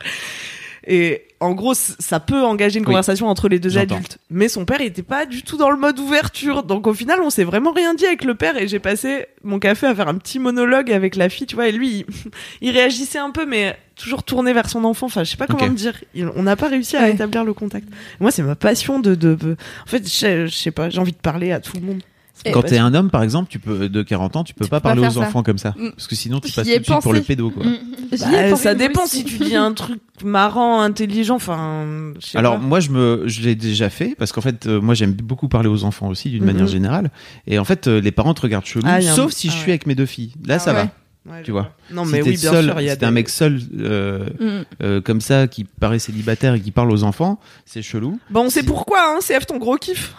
Et 0.86 1.24
en 1.40 1.52
gros 1.52 1.74
ça 1.74 2.20
peut 2.20 2.42
engager 2.42 2.78
une 2.78 2.84
Oui. 2.84 2.92
conversation 2.92 3.26
entre 3.28 3.48
les 3.50 3.58
deux 3.58 3.76
adultes. 3.76 4.16
Mais 4.30 4.48
son 4.48 4.64
père 4.64 4.80
était 4.80 5.02
pas 5.02 5.26
du 5.26 5.42
tout 5.42 5.58
dans 5.58 5.70
le 5.70 5.76
mode 5.76 5.98
ouverture. 5.98 6.62
Donc 6.62 6.86
au 6.86 6.94
final 6.94 7.20
on 7.22 7.28
s'est 7.28 7.44
vraiment 7.44 7.72
rien 7.72 7.92
dit 7.94 8.06
avec 8.06 8.24
le 8.24 8.34
père 8.34 8.56
et 8.56 8.66
j'ai 8.66 8.78
passé 8.78 9.26
mon 9.44 9.58
café 9.58 9.86
à 9.86 9.94
faire 9.94 10.08
un 10.08 10.14
petit 10.14 10.38
monologue 10.38 10.90
avec 10.90 11.16
la 11.16 11.28
fille 11.28 11.46
tu 11.46 11.54
vois. 11.54 11.68
Et 11.68 11.72
lui 11.72 12.06
il, 12.08 12.30
il 12.62 12.70
réagissait 12.70 13.18
un 13.18 13.30
peu 13.30 13.44
mais 13.44 13.76
toujours 13.94 14.22
tourné 14.22 14.54
vers 14.54 14.70
son 14.70 14.84
enfant. 14.84 15.06
Enfin 15.06 15.22
je 15.22 15.30
sais 15.30 15.36
pas 15.36 15.46
comment 15.46 15.64
Ok. 15.64 15.70
me 15.70 15.76
dire. 15.76 15.94
Il- 16.14 16.30
on 16.34 16.42
n'a 16.44 16.56
pas 16.56 16.68
réussi 16.68 16.96
à 16.96 17.02
Ouais. 17.02 17.12
établir 17.12 17.44
le 17.44 17.52
contact. 17.52 17.86
Moi 18.18 18.30
c'est 18.30 18.42
ma 18.42 18.54
passion 18.56 19.00
de, 19.00 19.14
de, 19.14 19.34
de- 19.34 19.56
en 19.84 19.86
fait 19.86 20.02
je, 20.08 20.46
je 20.46 20.54
sais 20.54 20.70
pas 20.70 20.88
j'ai 20.88 20.98
envie 20.98 21.12
de 21.12 21.18
parler 21.18 21.52
à 21.52 21.60
tout 21.60 21.76
le 21.76 21.82
monde 21.82 22.02
Ma 22.46 22.52
Quand 22.52 22.62
t'es 22.62 22.68
passion. 22.70 22.84
un 22.86 22.94
homme, 22.94 23.10
par 23.10 23.22
exemple, 23.22 23.48
tu 23.50 23.58
peux 23.58 23.88
de 23.88 24.02
40 24.02 24.36
ans, 24.36 24.44
tu 24.44 24.54
peux 24.54 24.64
Tu 24.64 24.70
pas 24.70 24.78
peux 24.78 24.82
pas 24.82 24.88
parler 24.94 25.06
aux 25.06 25.10
ça. 25.10 25.20
enfants 25.20 25.42
comme 25.42 25.58
ça, 25.58 25.74
Mm. 25.76 25.90
parce 25.90 26.06
que 26.06 26.14
sinon 26.14 26.40
tu 26.40 26.50
passes 26.52 26.66
tout 26.66 26.78
de 26.78 26.84
suite 26.84 27.00
pour 27.02 27.12
le 27.12 27.20
pédo, 27.20 27.50
quoi. 27.50 27.64
mm. 27.64 27.76
Bah, 28.18 28.56
ça 28.56 28.74
dépend 28.74 29.04
aussi. 29.04 29.18
si 29.18 29.24
tu 29.24 29.38
dis 29.38 29.54
un 29.56 29.72
truc 29.72 30.00
marrant, 30.24 30.80
intelligent, 30.80 31.36
enfin. 31.36 32.12
Alors 32.34 32.58
pas. 32.58 32.64
moi 32.66 32.80
je 32.80 32.90
me 32.90 33.22
je 33.26 33.42
l'ai 33.42 33.54
déjà 33.54 33.88
fait 33.90 34.14
parce 34.18 34.32
qu'en 34.32 34.40
fait 34.40 34.66
euh, 34.66 34.80
moi 34.80 34.94
j'aime 34.94 35.12
beaucoup 35.12 35.48
parler 35.48 35.68
aux 35.68 35.84
enfants 35.84 36.08
aussi 36.08 36.28
d'une 36.30 36.44
manière 36.44 36.66
générale 36.66 37.10
et 37.46 37.58
en 37.58 37.64
fait 37.64 37.86
euh, 37.86 38.00
les 38.00 38.10
parents 38.10 38.34
te 38.34 38.42
regardent 38.42 38.66
chelou 38.66 38.82
Ah, 38.86 38.96
un- 38.96 39.00
sauf 39.00 39.32
si 39.32 39.48
ah 39.48 39.52
je 39.52 39.56
suis 39.56 39.66
ouais. 39.66 39.72
avec 39.72 39.86
mes 39.86 39.94
deux 39.94 40.06
filles 40.06 40.32
là 40.44 40.56
Ah 40.56 40.58
ça 40.58 40.72
ouais. 40.74 40.82
va 40.82 40.90
Ouais, 41.36 41.42
tu 41.42 41.50
vois. 41.52 41.70
Non, 41.92 42.04
mais 42.06 42.22
t'es 42.22 42.30
oui, 42.30 42.36
bien 42.38 42.50
seul, 42.50 42.64
sûr, 42.64 42.80
il 42.80 42.84
y 42.86 42.88
a 42.90 42.94
si 42.94 42.98
t'es 42.98 43.04
un 43.04 43.08
des- 43.10 43.14
mec 43.14 43.28
seul 43.28 43.60
euh, 43.78 44.26
Mm. 44.40 44.64
euh, 44.82 45.00
comme 45.02 45.20
ça 45.20 45.46
qui 45.48 45.64
paraît 45.64 45.98
célibataire 45.98 46.54
et 46.54 46.60
qui 46.60 46.70
parle 46.70 46.90
aux 46.90 47.04
enfants 47.04 47.38
c'est 47.66 47.82
chelou 47.82 48.18
Bon, 48.30 48.46
on 48.46 48.50
sait 48.50 48.62
pourquoi, 48.62 48.98
hein, 49.14 49.18
CF 49.20 49.46
ton 49.46 49.58
gros 49.58 49.76
kiff. 49.76 50.14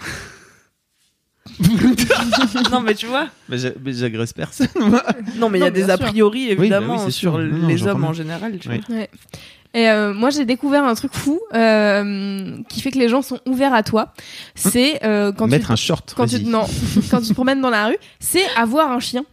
non, 2.72 2.82
mais 2.82 2.94
tu 2.96 3.08
vois. 3.08 3.28
mais 3.50 3.58
j'a- 3.58 3.72
mais 3.84 3.94
j'agresse 3.94 4.34
personne 4.34 4.68
moi. 4.76 5.04
Non, 5.38 5.50
mais 5.50 5.60
il 5.60 5.62
y 5.64 5.66
a 5.68 5.72
des 5.72 5.90
a 5.90 5.98
priori, 5.98 6.48
bah 6.50 6.56
oui, 6.58 6.62
évidemment, 6.66 6.98
c'est 7.00 7.12
sûr. 7.12 7.34
sur 7.34 7.38
Non, 7.40 7.68
les 7.68 7.88
hommes 7.88 8.04
en 8.04 8.14
général. 8.14 8.58
Tu 8.60 8.70
Oui. 8.70 8.82
vois. 8.88 8.96
Ouais. 8.98 9.10
Et 9.74 9.90
euh, 9.90 10.14
moi, 10.14 10.30
j'ai 10.32 10.44
découvert 10.46 10.84
un 10.84 10.94
truc 10.96 11.14
fou 11.14 11.40
euh, 11.54 12.58
qui 12.68 12.82
fait 12.82 12.92
que 12.92 13.00
les 13.00 13.08
gens 13.08 13.22
sont 13.22 13.40
ouverts 13.48 13.74
à 13.74 13.84
toi. 13.84 14.14
C'est 14.54 15.04
euh, 15.06 15.32
quand 15.32 15.48
Mettre 15.48 15.68
tu 15.68 15.72
un 15.72 15.76
short. 15.78 16.14
quand 16.16 16.28
tu 16.28 16.44
non 16.44 16.66
quand 17.10 17.22
tu 17.22 17.30
te 17.30 17.34
promènes 17.34 17.62
dans 17.62 17.70
la 17.70 17.88
rue, 17.88 17.98
c'est 18.20 18.44
avoir 18.58 18.92
un 18.92 19.00
chien. 19.00 19.24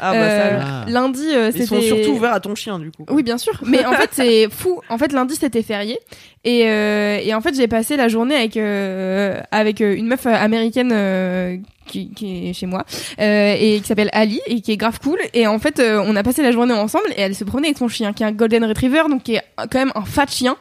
Ah 0.00 0.12
bah 0.12 0.18
Euh, 0.18 0.60
ça. 0.60 0.66
Ah. 0.66 0.90
Lundi, 0.90 1.26
euh, 1.32 1.50
Ils 1.54 1.66
sont 1.66 1.74
c'était 1.76 1.86
surtout 1.88 2.10
ouverts 2.16 2.32
à 2.34 2.40
ton 2.40 2.54
chien 2.54 2.78
du 2.78 2.90
coup. 2.90 3.04
Oui, 3.10 3.22
bien 3.22 3.38
sûr. 3.38 3.52
Mais 3.66 3.84
en 3.84 3.92
fait, 3.92 4.10
c'est 4.12 4.48
fou. 4.50 4.80
En 4.88 4.98
fait, 4.98 5.12
lundi, 5.12 5.34
c'était 5.36 5.62
férié. 5.62 5.98
Et, 6.44 6.64
euh, 6.68 7.18
et 7.22 7.34
en 7.34 7.40
fait, 7.40 7.54
j'ai 7.54 7.68
passé 7.68 7.96
la 7.96 8.08
journée 8.08 8.34
avec, 8.34 8.56
euh, 8.56 9.40
avec 9.50 9.80
euh, 9.80 9.94
une 9.96 10.06
meuf 10.08 10.26
euh, 10.26 10.30
américaine 10.34 10.90
euh, 10.92 11.56
qui, 11.86 12.10
qui 12.14 12.48
est 12.48 12.52
chez 12.52 12.66
moi 12.66 12.84
euh, 13.20 13.54
et 13.58 13.78
qui 13.80 13.86
s'appelle 13.86 14.10
Ali 14.12 14.40
et 14.46 14.60
qui 14.60 14.72
est 14.72 14.76
grave 14.76 14.98
cool. 15.00 15.18
Et 15.34 15.46
en 15.46 15.58
fait, 15.60 15.78
euh, 15.78 16.02
on 16.04 16.16
a 16.16 16.22
passé 16.24 16.42
la 16.42 16.50
journée 16.50 16.74
ensemble 16.74 17.06
et 17.16 17.20
elle 17.20 17.34
se 17.36 17.44
promenait 17.44 17.68
avec 17.68 17.78
son 17.78 17.88
chien 17.88 18.12
qui 18.12 18.22
est 18.24 18.26
un 18.26 18.32
Golden 18.32 18.64
Retriever, 18.64 19.02
donc 19.08 19.22
qui 19.22 19.34
est 19.36 19.42
quand 19.56 19.74
même 19.78 19.92
un 19.94 20.04
fat 20.04 20.26
chien. 20.28 20.56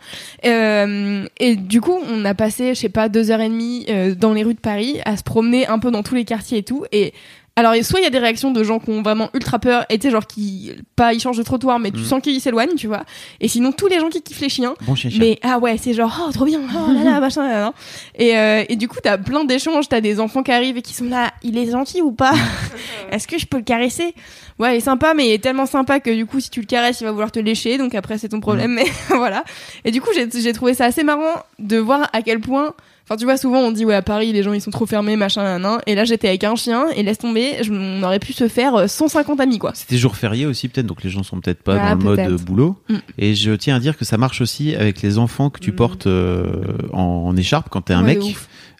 Euh, 0.45 1.25
et 1.39 1.55
du 1.55 1.81
coup, 1.81 1.97
on 2.09 2.25
a 2.25 2.33
passé, 2.33 2.73
je 2.75 2.79
sais 2.79 2.89
pas, 2.89 3.09
deux 3.09 3.31
heures 3.31 3.41
et 3.41 3.49
demie 3.49 3.85
euh, 3.89 4.15
dans 4.15 4.33
les 4.33 4.43
rues 4.43 4.53
de 4.53 4.59
Paris 4.59 4.99
à 5.05 5.17
se 5.17 5.23
promener 5.23 5.67
un 5.67 5.79
peu 5.79 5.91
dans 5.91 6.03
tous 6.03 6.15
les 6.15 6.25
quartiers 6.25 6.59
et 6.59 6.63
tout. 6.63 6.85
Et 6.91 7.13
alors, 7.57 7.75
soit 7.83 7.99
il 7.99 8.03
y 8.03 8.07
a 8.07 8.09
des 8.09 8.17
réactions 8.17 8.51
de 8.51 8.63
gens 8.63 8.79
qui 8.79 8.89
ont 8.91 9.01
vraiment 9.01 9.29
ultra 9.33 9.59
peur, 9.59 9.85
et 9.89 9.99
tu 9.99 10.07
sais, 10.07 10.11
genre 10.11 10.25
qui, 10.25 10.71
pas, 10.95 11.13
ils 11.13 11.19
changent 11.19 11.37
de 11.37 11.43
trottoir, 11.43 11.79
mais 11.79 11.91
tu 11.91 11.99
Mm. 11.99 12.05
sens 12.05 12.21
qu'ils 12.21 12.39
s'éloignent, 12.39 12.75
tu 12.75 12.87
vois. 12.87 13.03
Et 13.41 13.47
sinon, 13.49 13.71
tous 13.73 13.87
les 13.87 13.99
gens 13.99 14.09
qui 14.09 14.21
kiffent 14.21 14.39
les 14.39 14.47
chiens, 14.49 14.73
Bon 14.87 14.95
chien, 14.95 15.09
chien. 15.09 15.19
mais 15.19 15.37
ah 15.43 15.59
ouais, 15.59 15.77
c'est 15.77 15.93
genre, 15.93 16.25
oh, 16.27 16.31
trop 16.31 16.45
bien, 16.45 16.61
oh 16.73 16.91
là 16.93 17.03
là, 17.03 17.19
machin, 17.19 17.47
là, 17.47 17.59
là. 17.59 17.73
Et, 18.17 18.37
euh, 18.37 18.63
et 18.69 18.75
du 18.77 18.87
coup, 18.87 18.97
t'as 19.03 19.17
plein 19.17 19.43
d'échanges, 19.43 19.89
t'as 19.89 19.99
des 20.01 20.19
enfants 20.21 20.43
qui 20.43 20.51
arrivent 20.51 20.77
et 20.77 20.81
qui 20.81 20.93
sont 20.93 21.05
là, 21.05 21.31
il 21.43 21.57
est 21.57 21.69
gentil 21.69 22.01
ou 22.01 22.11
pas? 22.13 22.33
Est-ce 23.11 23.27
que 23.27 23.37
je 23.37 23.45
peux 23.45 23.57
le 23.57 23.63
caresser? 23.63 24.15
Ouais, 24.57 24.75
il 24.75 24.77
est 24.77 24.81
sympa, 24.81 25.13
mais 25.13 25.27
il 25.27 25.31
est 25.31 25.43
tellement 25.43 25.65
sympa 25.65 25.99
que 25.99 26.09
du 26.11 26.25
coup, 26.25 26.39
si 26.39 26.49
tu 26.49 26.61
le 26.61 26.65
caresses, 26.67 27.01
il 27.01 27.03
va 27.03 27.11
vouloir 27.11 27.31
te 27.31 27.39
lécher, 27.39 27.77
donc 27.77 27.95
après, 27.95 28.17
c'est 28.17 28.29
ton 28.29 28.39
problème, 28.39 28.71
mais 28.71 28.85
voilà. 29.09 29.43
Et 29.83 29.91
du 29.91 29.99
coup, 30.01 30.09
j'ai 30.15 30.27
j'ai 30.31 30.53
trouvé 30.53 30.73
ça 30.73 30.85
assez 30.85 31.03
marrant 31.03 31.43
de 31.59 31.77
voir 31.77 32.09
à 32.13 32.21
quel 32.21 32.39
point. 32.39 32.73
Enfin, 33.11 33.17
tu 33.17 33.25
vois, 33.25 33.35
souvent 33.35 33.57
on 33.59 33.73
dit, 33.73 33.83
ouais, 33.83 33.93
à 33.93 34.01
Paris, 34.01 34.31
les 34.31 34.41
gens 34.41 34.53
ils 34.53 34.61
sont 34.61 34.71
trop 34.71 34.85
fermés, 34.85 35.17
machin, 35.17 35.43
nan, 35.43 35.61
nan. 35.61 35.79
Et 35.85 35.95
là, 35.95 36.05
j'étais 36.05 36.29
avec 36.29 36.45
un 36.45 36.55
chien, 36.55 36.85
et 36.95 37.03
laisse 37.03 37.17
tomber, 37.17 37.57
je- 37.61 37.73
on 37.73 38.01
aurait 38.03 38.19
pu 38.19 38.31
se 38.31 38.47
faire 38.47 38.73
euh, 38.75 38.87
150 38.87 39.41
amis, 39.41 39.59
quoi. 39.59 39.71
C'était 39.75 39.97
jour 39.97 40.15
férié 40.15 40.45
aussi 40.45 40.69
peut-être, 40.69 40.85
donc 40.87 41.03
les 41.03 41.09
gens 41.09 41.21
sont 41.21 41.41
peut-être 41.41 41.61
pas 41.61 41.77
Ah, 41.77 41.89
dans 41.95 41.97
le 41.97 42.03
mode 42.05 42.19
euh, 42.19 42.37
boulot. 42.37 42.77
Mm. 42.87 42.95
Et 43.17 43.35
je 43.35 43.51
tiens 43.51 43.75
à 43.75 43.79
dire 43.81 43.97
que 43.97 44.05
ça 44.05 44.17
marche 44.17 44.39
aussi 44.39 44.73
avec 44.75 45.01
les 45.01 45.17
enfants 45.17 45.49
que 45.49 45.59
tu 45.59 45.73
Mm. 45.73 45.75
portes 45.75 46.07
euh, 46.07 46.45
en, 46.93 47.01
en 47.01 47.35
écharpe 47.35 47.67
quand 47.69 47.81
t'es 47.81 47.93
un 47.93 48.05
Ouais, 48.05 48.15
mec. 48.15 48.35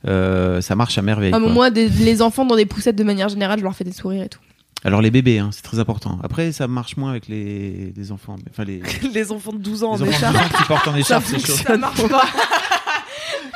Euh, 0.07 0.61
ça 0.61 0.75
marche 0.75 0.97
à 0.97 1.01
merveille. 1.01 1.31
Ah, 1.35 1.39
moi, 1.39 1.69
des- 1.69 1.89
les 1.89 2.21
enfants 2.21 2.45
dans 2.45 2.55
des 2.55 2.65
poussettes 2.65 2.95
de 2.95 3.03
manière 3.03 3.27
générale, 3.27 3.59
je 3.59 3.63
leur 3.65 3.75
fais 3.75 3.83
des 3.83 3.91
sourires 3.91 4.23
et 4.23 4.29
tout. 4.29 4.39
Alors 4.83 5.01
les 5.01 5.11
bébés, 5.11 5.37
hein, 5.39 5.49
c'est 5.51 5.61
très 5.61 5.77
important. 5.77 6.17
Après, 6.23 6.51
ça 6.53 6.67
marche 6.67 6.95
moins 6.97 7.11
avec 7.11 7.27
les, 7.27 7.93
les 7.95 8.11
enfants. 8.13 8.35
Enfin 8.49 8.63
les, 8.63 8.81
les 9.03 9.09
Les 9.13 9.31
enfants 9.33 9.51
de 9.51 9.59
12 9.59 9.83
ans 9.83 9.89
en 9.91 9.93
enfants 9.95 10.05
écharpe. 10.05 10.33
12 10.33 10.41
ans 10.41 10.57
qui 10.57 10.63
portent 10.69 10.87
en 10.87 10.95
écharpe, 10.95 11.23
c'est 11.27 11.45
chaud. 11.45 11.53
Ça 11.53 11.77
marche 11.77 12.07
pas. 12.07 12.23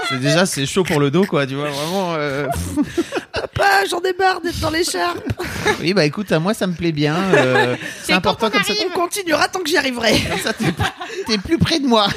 C'est 0.10 0.20
déjà 0.20 0.45
c'est 0.45 0.66
chaud 0.66 0.84
pour 0.84 0.99
le 0.99 1.10
dos, 1.12 1.26
quoi. 1.26 1.45
Tu 1.48 1.56
vois 1.56 1.70
vraiment. 1.70 2.14
euh, 2.16 2.48
Papa, 3.34 3.86
j'en 3.90 3.99
ai 4.02 4.14
marre 4.18 4.41
d'être 4.41 4.60
dans 4.60 4.70
l'écharpe. 4.70 5.24
Oui, 5.82 5.94
bah 5.94 6.06
écoute, 6.06 6.32
à 6.32 6.40
moi 6.40 6.53
ça 6.53 6.68
me 6.68 6.74
plaît 6.74 6.91
bien. 6.91 7.16
euh, 7.16 7.76
c'est 8.03 8.14
important 8.14 8.49
comme 8.49 8.64
ça. 8.64 8.74
On 8.88 8.94
continuera 8.99 9.48
tant 9.48 9.60
que 9.60 9.70
j'y 9.70 9.78
arriverai. 9.78 10.14
Comme 10.30 10.40
ça, 10.40 10.53
t'es, 10.53 10.66
t'es 11.28 11.38
plus 11.38 11.57
près 11.57 11.80
de 11.80 11.88
moi. 11.88 12.07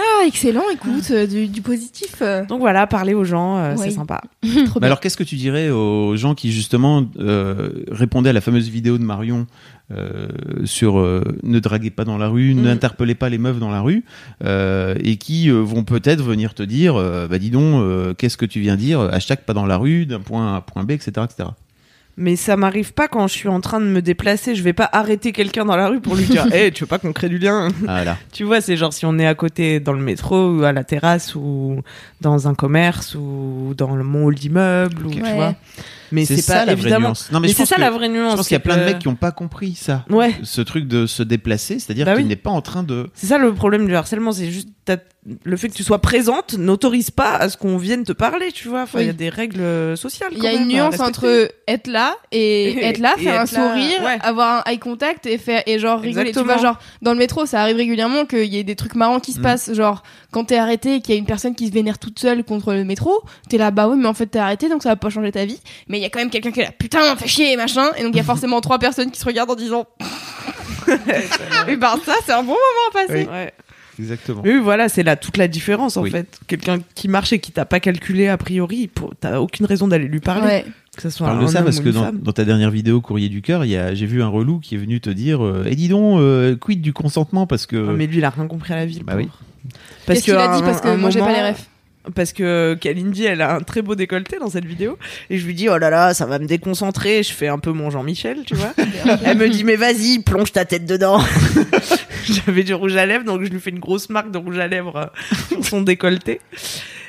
Ah, 0.00 0.24
excellent, 0.26 0.62
écoute, 0.72 1.10
euh, 1.10 1.26
du, 1.26 1.48
du 1.48 1.60
positif. 1.60 2.16
euh, 2.22 2.44
Donc 2.46 2.60
voilà, 2.60 2.86
parler 2.86 3.14
aux 3.14 3.24
gens, 3.24 3.58
euh, 3.58 3.74
Oui. 3.76 3.86
c'est 3.88 3.90
sympa. 3.96 4.20
trop 4.42 4.50
Mais 4.52 4.64
bien. 4.64 4.80
alors, 4.82 5.00
qu'est-ce 5.00 5.16
que 5.16 5.24
tu 5.24 5.34
dirais 5.34 5.70
aux 5.70 6.16
gens 6.16 6.36
qui 6.36 6.52
justement 6.52 7.04
euh, 7.18 7.70
répondaient 7.90 8.30
à 8.30 8.32
la 8.32 8.40
fameuse 8.40 8.68
vidéo 8.68 8.96
de 8.96 9.02
Marion 9.02 9.40
euh, 9.40 9.77
sur 10.64 10.98
euh, 10.98 11.22
ne 11.42 11.58
draguez 11.60 11.90
pas 11.90 12.04
dans 12.04 12.18
la 12.18 12.28
rue, 12.28 12.54
Mm. 12.54 12.62
n'interpellez 12.62 13.14
pas 13.14 13.28
les 13.28 13.38
meufs 13.38 13.58
dans 13.58 13.70
la 13.70 13.80
rue, 13.80 14.04
euh, 14.44 14.94
et 15.02 15.16
qui 15.16 15.50
euh, 15.50 15.60
vont 15.62 15.84
peut-être 15.84 16.22
venir 16.22 16.54
te 16.54 16.62
dire, 16.62 16.96
euh, 16.96 17.26
bah 17.26 17.38
dis 17.38 17.50
donc, 17.50 17.82
euh, 17.82 18.14
qu'est-ce 18.14 18.36
que 18.36 18.46
tu 18.46 18.60
viens 18.60 18.76
dire, 18.76 19.00
hashtag 19.00 19.38
pas 19.46 19.54
dans 19.54 19.66
la 19.66 19.76
rue, 19.78 20.04
d'un 20.06 20.20
point 20.20 20.46
A 20.52 20.54
à 20.54 20.56
un 20.58 20.60
point 20.60 20.84
B, 20.84 20.90
etc., 20.92 21.10
etc. 21.24 21.48
Mais 22.20 22.34
ça 22.34 22.56
m'arrive 22.56 22.94
pas 22.94 23.06
quand 23.06 23.28
je 23.28 23.32
suis 23.32 23.48
en 23.48 23.60
train 23.60 23.78
de 23.80 23.84
me 23.86 24.02
déplacer. 24.02 24.56
Je 24.56 24.62
vais 24.64 24.72
pas 24.72 24.90
arrêter 24.92 25.30
quelqu'un 25.30 25.64
dans 25.64 25.76
la 25.76 25.86
rue 25.86 26.00
pour 26.00 26.16
lui 26.16 26.24
dire 26.24 26.52
Hé, 26.52 26.70
tu 26.74 26.82
veux 26.82 26.88
pas 26.88 26.98
qu'on 26.98 27.12
crée 27.12 27.28
du 27.28 27.38
lien? 27.38 27.68
Tu 28.32 28.42
vois, 28.42 28.60
c'est 28.60 28.76
genre 28.76 28.92
si 28.92 29.06
on 29.06 29.20
est 29.20 29.26
à 29.26 29.36
côté 29.36 29.78
dans 29.78 29.92
le 29.92 30.02
métro 30.02 30.50
ou 30.56 30.64
à 30.64 30.72
la 30.72 30.82
terrasse 30.82 31.36
ou 31.36 31.80
dans 32.20 32.48
un 32.48 32.54
commerce 32.54 33.14
ou 33.14 33.72
dans 33.76 33.94
le 33.94 34.02
mall 34.02 34.34
d'immeuble 34.34 35.06
ou 35.06 35.10
tu 35.12 35.22
Ouais. 35.22 35.34
vois. 35.34 35.54
Mais 36.12 36.24
c'est 36.24 36.46
pas 36.46 36.64
la 36.64 36.74
vraie 36.74 36.82
évidemment. 36.82 37.08
nuance. 37.08 37.30
Non, 37.32 37.40
mais, 37.40 37.48
c'est 37.48 37.54
pense 37.58 37.68
ça 37.68 37.76
que- 37.76 37.80
la 37.80 37.90
vraie 37.90 38.08
nuance. 38.08 38.32
Je 38.32 38.36
pense 38.36 38.48
qu'il 38.48 38.54
y 38.54 38.56
a 38.56 38.60
plein 38.60 38.76
de 38.76 38.84
mecs 38.84 38.98
qui 38.98 39.08
ont 39.08 39.14
pas 39.16 39.32
compris 39.32 39.74
ça. 39.74 40.04
Ouais. 40.10 40.34
Ce 40.42 40.60
truc 40.60 40.86
de 40.88 41.06
se 41.06 41.22
déplacer, 41.22 41.78
c'est-à-dire 41.78 42.06
Bah 42.06 42.14
qu'il 42.14 42.22
oui. 42.24 42.28
n'est 42.28 42.36
pas 42.36 42.50
en 42.50 42.60
train 42.62 42.82
de. 42.82 43.08
C'est 43.14 43.26
ça 43.26 43.38
le 43.38 43.52
problème 43.54 43.86
du 43.86 43.94
harcèlement, 43.94 44.32
c'est 44.32 44.50
juste 44.50 44.68
le 45.44 45.58
fait 45.58 45.68
que 45.68 45.74
tu 45.74 45.82
sois 45.82 46.00
présente 46.00 46.54
n'autorise 46.56 47.10
pas 47.10 47.34
à 47.34 47.50
ce 47.50 47.58
qu'on 47.58 47.76
vienne 47.76 48.04
te 48.04 48.12
parler, 48.12 48.50
tu 48.52 48.68
vois. 48.68 48.82
Enfin, 48.84 49.00
il 49.00 49.06
y 49.06 49.10
a 49.10 49.12
des 49.12 49.28
règles 49.28 49.94
sociales. 49.98 50.30
Il 50.34 50.42
y 50.42 50.46
a 50.46 50.52
une 50.54 50.68
nuance 50.68 50.98
entre 51.00 51.50
être 51.66 51.86
là 51.88 52.16
et 52.32 52.70
Et- 52.72 52.84
être 52.86 52.98
là, 52.98 53.14
et 53.18 53.22
faire 53.22 53.38
un 53.42 53.44
sourire, 53.44 54.02
ouais. 54.02 54.16
avoir 54.22 54.62
un 54.66 54.70
eye 54.70 54.78
contact 54.78 55.26
et 55.26 55.36
faire 55.36 55.62
et 55.66 55.78
genre 55.78 56.00
rigoler. 56.00 56.32
Tu 56.32 56.40
vois, 56.42 56.56
genre 56.56 56.78
dans 57.02 57.12
le 57.12 57.18
métro, 57.18 57.44
ça 57.44 57.60
arrive 57.60 57.76
régulièrement 57.76 58.24
qu'il 58.24 58.44
y 58.46 58.56
ait 58.58 58.64
des 58.64 58.76
trucs 58.76 58.94
marrants 58.94 59.20
qui 59.20 59.32
se 59.32 59.40
Mm. 59.40 59.42
passent. 59.42 59.74
Genre 59.74 60.02
quand 60.30 60.44
t'es 60.44 60.56
arrêté 60.56 60.96
et 60.96 61.00
qu'il 61.00 61.14
y 61.14 61.16
a 61.16 61.18
une 61.18 61.26
personne 61.26 61.54
qui 61.54 61.66
se 61.68 61.72
vénère 61.72 61.98
toute 61.98 62.18
seule 62.18 62.44
contre 62.44 62.74
le 62.74 62.84
métro, 62.84 63.22
t'es 63.48 63.58
là, 63.58 63.70
bah 63.70 63.88
oui, 63.88 63.96
mais 63.98 64.08
en 64.08 64.14
fait 64.14 64.26
t'es 64.26 64.38
arrêté 64.38 64.68
donc 64.68 64.82
ça 64.82 64.90
va 64.90 64.96
pas 64.96 65.10
changer 65.10 65.32
ta 65.32 65.44
vie. 65.44 65.60
Mais 65.88 65.98
il 65.98 66.02
y 66.02 66.04
a 66.04 66.10
quand 66.10 66.18
même 66.18 66.30
quelqu'un 66.30 66.50
qui 66.50 66.60
est 66.60 66.64
là, 66.64 66.72
putain, 66.78 67.16
fais 67.16 67.28
chier, 67.28 67.56
machin. 67.56 67.86
Et 67.96 68.02
donc 68.02 68.12
il 68.14 68.18
y 68.18 68.20
a 68.20 68.24
forcément 68.24 68.60
trois 68.60 68.78
personnes 68.78 69.10
qui 69.10 69.20
se 69.20 69.24
regardent 69.24 69.50
en 69.50 69.56
disant. 69.56 69.86
et 71.68 71.76
ben 71.76 71.96
ça, 72.04 72.14
c'est 72.24 72.32
un 72.32 72.42
bon 72.42 72.48
moment 72.48 72.88
à 72.90 73.06
passer. 73.06 73.26
Ouais. 73.26 73.52
Exactement. 73.98 74.42
Mais 74.44 74.54
oui, 74.54 74.60
voilà, 74.60 74.88
c'est 74.88 75.02
là 75.02 75.16
toute 75.16 75.36
la 75.36 75.48
différence 75.48 75.96
en 75.96 76.02
Oui. 76.02 76.10
fait. 76.10 76.38
Quelqu'un 76.46 76.78
qui 76.94 77.08
marche 77.08 77.32
et 77.32 77.40
qui 77.40 77.50
t'a 77.50 77.64
pas 77.64 77.80
calculé 77.80 78.28
a 78.28 78.36
priori, 78.36 78.86
pour- 78.86 79.12
t'as 79.18 79.40
aucune 79.40 79.66
raison 79.66 79.88
d'aller 79.88 80.06
lui 80.06 80.20
parler. 80.20 80.46
Ouais. 80.46 80.64
Que 80.96 81.02
ce 81.02 81.10
soit 81.10 81.26
parle 81.28 81.40
de 81.40 81.44
un 81.44 81.48
ça 81.48 81.58
homme 81.58 81.64
parce 81.64 81.80
que 81.80 81.90
dans, 81.90 82.32
ta 82.32 82.44
dernière 82.44 82.70
vidéo 82.70 83.00
Courrier 83.00 83.28
du 83.28 83.40
cœur, 83.42 83.64
j'ai 83.64 84.06
vu 84.06 84.22
un 84.22 84.28
relou 84.28 84.58
qui 84.58 84.74
est 84.74 84.78
venu 84.78 85.00
te 85.00 85.10
dire 85.10 85.44
euh, 85.44 85.64
Eh 85.66 85.76
dis 85.76 85.88
donc, 85.88 86.18
euh, 86.18 86.56
quid 86.56 86.80
du 86.80 86.92
consentement? 86.92 87.46
Parce 87.46 87.66
que. 87.66 87.90
Ah, 87.90 87.92
mais 87.92 88.06
lui, 88.06 88.18
il 88.18 88.24
a 88.24 88.30
rien 88.30 88.46
compris 88.46 88.72
à 88.72 88.76
la 88.76 88.86
vie. 88.86 89.02
Bah 89.04 89.14
oui. 89.16 89.28
Parce 90.06 90.28
a 90.28 90.56
dit 90.56 90.62
Parce 90.62 90.80
que 90.80 90.96
moi 90.96 91.10
j'ai 91.10 91.20
pas 91.20 91.32
les 91.32 91.50
refs. 91.50 91.66
Parce 92.14 92.32
que 92.32 92.76
Kalindi, 92.80 93.24
elle 93.24 93.42
a 93.42 93.54
un 93.54 93.60
très 93.60 93.82
beau 93.82 93.94
décolleté 93.94 94.38
dans 94.38 94.48
cette 94.48 94.64
vidéo. 94.64 94.96
Et 95.28 95.36
je 95.36 95.44
lui 95.44 95.52
dis, 95.52 95.68
oh 95.68 95.76
là 95.76 95.90
là, 95.90 96.14
ça 96.14 96.24
va 96.24 96.38
me 96.38 96.46
déconcentrer. 96.46 97.22
Je 97.22 97.34
fais 97.34 97.48
un 97.48 97.58
peu 97.58 97.72
mon 97.72 97.90
Jean-Michel, 97.90 98.44
tu 98.46 98.54
vois. 98.54 98.72
elle 99.24 99.36
me 99.36 99.48
dit, 99.50 99.62
mais 99.62 99.76
vas-y, 99.76 100.20
plonge 100.20 100.52
ta 100.52 100.64
tête 100.64 100.86
dedans. 100.86 101.20
J'avais 102.24 102.62
du 102.62 102.72
rouge 102.72 102.96
à 102.96 103.04
lèvres, 103.04 103.24
donc 103.24 103.42
je 103.42 103.50
lui 103.50 103.60
fais 103.60 103.70
une 103.70 103.78
grosse 103.78 104.08
marque 104.08 104.30
de 104.30 104.38
rouge 104.38 104.58
à 104.58 104.68
lèvres 104.68 104.96
euh, 104.96 105.06
sur 105.48 105.64
son 105.64 105.82
décolleté. 105.82 106.40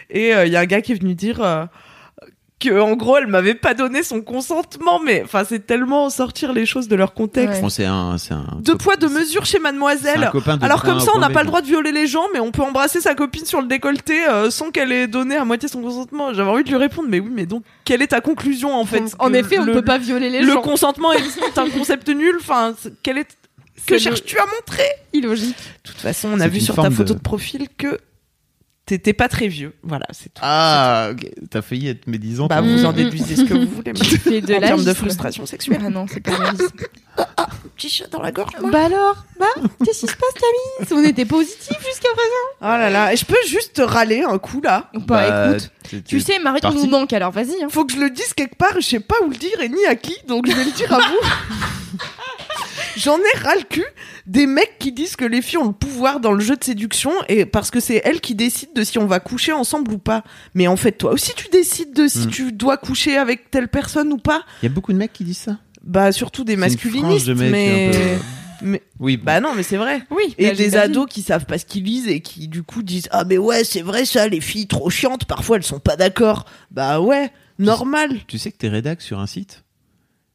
Et 0.10 0.32
il 0.32 0.52
y 0.52 0.56
a 0.58 0.60
un 0.60 0.66
gars 0.66 0.82
qui 0.82 0.92
est 0.92 1.00
venu 1.00 1.14
dire 1.14 1.42
euh, 1.42 1.66
que, 2.60 2.80
en 2.80 2.96
gros, 2.96 3.18
elle 3.18 3.28
m'avait 3.28 3.54
pas 3.56 3.74
donné 3.74 4.04
son 4.04 4.22
consentement. 4.22 5.00
Mais 5.00 5.22
enfin, 5.24 5.44
c'est 5.48 5.66
tellement 5.66 6.10
sortir 6.10 6.52
les 6.54 6.66
choses 6.66 6.88
de 6.88 6.96
leur 6.96 7.14
contexte. 7.14 7.56
Ouais. 7.56 7.62
Bon, 7.62 7.70
c'est 7.70 7.86
un, 7.86 8.18
c'est 8.18 8.34
un. 8.34 8.46
Deux 8.62 8.76
poids, 8.76 8.96
deux 8.98 9.08
mesures 9.10 9.46
chez 9.46 9.60
Mademoiselle. 9.60 10.30
de 10.34 10.66
Alors 10.66 10.84
comme 10.84 11.00
ça, 11.00 11.12
on 11.16 11.20
n'a 11.20 11.30
pas 11.30 11.42
le 11.42 11.48
droit 11.48 11.62
de 11.62 11.68
violer 11.68 11.92
les 11.92 12.06
gens, 12.08 12.26
mais 12.34 12.40
on 12.40 12.52
peut 12.52 12.62
embrasser 12.62 13.00
sa 13.02 13.16
copine 13.16 13.46
sur 13.46 13.62
le 13.62 13.68
décolleté 13.68 14.28
euh, 14.28 14.50
sans 14.52 14.72
qu'elle 14.72 14.92
ait 14.92 15.08
donné 15.08 15.38
à 15.38 15.46
moitié 15.46 15.70
son 15.70 15.82
consentement. 15.82 16.34
J'avais 16.34 16.50
envie 16.50 16.64
de 16.64 16.70
lui 16.70 16.76
répondre, 16.78 17.08
mais 17.10 17.20
oui, 17.20 17.30
mais 17.34 17.46
donc 17.46 17.64
quelle 17.86 18.02
est 18.02 18.08
ta 18.08 18.22
conclusion 18.22 18.74
en 18.76 18.86
fait? 18.86 19.04
En 19.20 19.34
effet, 19.34 19.58
on 19.60 19.62
ne 19.62 19.68
le- 19.68 19.74
peut 19.74 19.82
pas 19.86 19.98
violer 19.98 20.30
les 20.30 20.42
Le 20.42 20.54
gens. 20.54 20.62
consentement 20.62 21.14
est 21.14 21.20
un 21.58 21.70
concept 21.70 22.10
nul. 22.10 22.36
Enfin, 22.40 22.74
c'est- 22.80 22.94
quel 23.04 23.18
est 23.20 23.28
que 23.86 23.94
le- 23.94 24.00
cherches-tu 24.00 24.38
à 24.38 24.46
montrer? 24.46 24.84
Illogique. 25.14 25.56
De 25.86 25.92
toute 25.92 26.02
façon, 26.02 26.30
on 26.34 26.40
a 26.42 26.48
vu 26.50 26.60
sur 26.60 26.76
ta 26.76 26.92
photo 26.92 27.14
de- 27.14 27.20
de 27.20 27.20
point 27.24 27.40
que 27.78 27.98
t'étais 28.90 29.14
pas 29.14 29.28
très 29.30 29.48
vieux. 29.48 29.74
Voilà, 29.84 30.06
c'est 30.12 30.34
tout. 30.34 30.42
Ah, 30.44 31.10
ok. 31.12 31.30
t'as 31.50 31.62
failli 31.62 31.88
être 31.90 32.08
médisante. 32.08 32.50
Bah, 32.50 32.62
vous 32.62 32.86
en 32.86 32.92
déduisez 32.92 33.36
ce 33.36 33.44
que 33.44 33.54
vous 33.54 33.68
voulez. 33.68 33.94
mais 33.94 34.00
Tu 34.00 34.18
fais 34.18 34.42
de 34.42 34.56
en 34.56 34.60
termes 34.60 34.84
de 34.84 34.94
frustration 34.94 35.46
sexuelle. 35.46 35.82
Ah 35.86 35.90
non, 35.90 36.06
c'est 36.12 36.20
pas 36.20 36.36
réaliste. 36.36 36.74
Petit 37.76 37.90
chat 37.90 38.08
dans 38.08 38.22
la 38.22 38.32
gorge. 38.32 38.54
moi. 38.60 38.72
Bah 38.72 38.86
alors 38.86 39.26
Bah 39.40 39.46
Qu'est-ce 39.86 40.02
qui 40.02 40.08
se 40.08 40.16
passe 40.16 40.34
Camille 40.34 41.02
On 41.02 41.08
était 41.08 41.26
positif 41.26 41.78
jusqu'à 41.86 42.10
présent 42.14 42.50
Oh 42.62 42.78
là 42.78 42.90
là, 42.90 43.14
et 43.14 43.16
je 43.18 43.26
peux 43.26 43.36
juste 43.48 43.82
râler 43.86 44.22
un 44.22 44.38
coup 44.38 44.60
là 44.62 44.90
Bah, 44.94 45.00
Bah, 45.08 45.56
écoute, 45.56 45.70
tu 46.06 46.20
sais, 46.20 46.40
Marie, 46.40 46.60
on 46.64 46.74
nous 46.74 46.88
manque 46.88 47.14
alors 47.14 47.32
vas-y. 47.32 47.64
Hein. 47.64 47.68
faut 47.70 47.86
que 47.86 47.94
je 47.94 48.00
le 48.00 48.10
dise 48.10 48.34
quelque 48.34 48.56
part, 48.56 48.74
je 48.76 48.82
sais 48.82 49.00
pas 49.00 49.16
où 49.26 49.30
le 49.30 49.38
dire 49.38 49.60
et 49.62 49.70
ni 49.70 49.86
à 49.86 49.96
qui, 49.96 50.16
donc 50.28 50.46
je 50.50 50.54
vais 50.56 50.64
le 50.66 50.72
dire 50.72 50.92
à 50.94 50.98
vous. 51.00 51.20
J'en 52.98 53.18
ai 53.18 53.38
ras 53.38 53.56
le 53.56 53.64
cul 53.64 53.86
des 54.26 54.46
mecs 54.46 54.78
qui 54.80 54.92
disent 54.92 55.16
que 55.16 55.26
les 55.26 55.42
filles 55.42 55.58
ont 55.60 55.68
le 55.68 55.74
pouvoir 55.74 56.20
dans 56.20 56.32
le 56.34 56.40
jeu 56.40 56.56
de 56.56 56.64
séduction 56.64 57.12
et 57.28 57.46
parce 57.46 57.72
que 57.72 57.80
c'est 57.80 58.02
elles 58.04 58.22
qui 58.22 58.36
décident 58.36 58.72
de 58.76 58.84
si 58.84 58.98
on 58.98 59.06
va 59.08 59.20
coucher 59.20 59.52
ensemble 59.54 59.92
ou 59.94 59.98
pas. 59.98 60.24
Mais 60.54 60.68
en 60.68 60.76
fait, 60.76 60.94
toi 60.94 61.12
aussi, 61.12 61.34
tu 61.36 61.48
décides 61.50 61.94
de 61.94 62.08
si 62.08 62.28
Mm. 62.28 62.32
tu 62.32 62.52
dois 62.52 62.78
coucher 62.78 63.18
avec 63.18 63.50
telle 63.52 63.68
personne 63.68 64.12
ou 64.14 64.18
pas. 64.18 64.44
Il 64.62 64.66
y 64.66 64.72
a 64.72 64.74
beaucoup 64.74 64.94
de 64.94 64.98
mecs 64.98 65.14
qui 65.14 65.24
disent 65.24 65.38
ça. 65.38 65.58
Bah, 65.84 66.12
surtout 66.12 66.44
des 66.44 66.56
masculinistes, 66.58 67.26
de 67.28 67.34
mecs 67.34 67.52
mais... 67.52 67.92
mais- 68.62 68.84
Oui, 69.00 69.16
Bah 69.16 69.40
non, 69.40 69.54
mais 69.56 69.64
c'est 69.64 69.78
vrai. 69.78 70.02
Oui. 70.12 70.36
Et 70.38 70.50
bah, 70.50 70.56
des 70.56 70.76
ados 70.76 71.08
qui 71.10 71.22
savent 71.22 71.46
pas 71.46 71.58
ce 71.58 71.66
qu'ils 71.66 71.86
lisent 71.86 72.08
et 72.10 72.20
qui 72.20 72.50
du 72.50 72.62
coup 72.64 72.84
disent 72.84 73.08
ah 73.12 73.24
mais 73.24 73.38
ouais 73.38 73.64
c'est 73.64 73.82
vrai 73.82 74.04
ça 74.04 74.28
les 74.28 74.42
filles 74.42 74.68
trop 74.68 74.90
chiantes 74.90 75.24
parfois 75.24 75.56
elles 75.56 75.64
sont 75.64 75.80
pas 75.80 75.96
d'accord 75.96 76.44
bah 76.70 77.00
ouais 77.00 77.32
normal 77.58 78.18
tu 78.28 78.38
sais 78.38 78.52
que 78.52 78.58
t'es 78.58 78.68
rédac 78.68 79.02
sur 79.02 79.20
un 79.20 79.28
site 79.28 79.64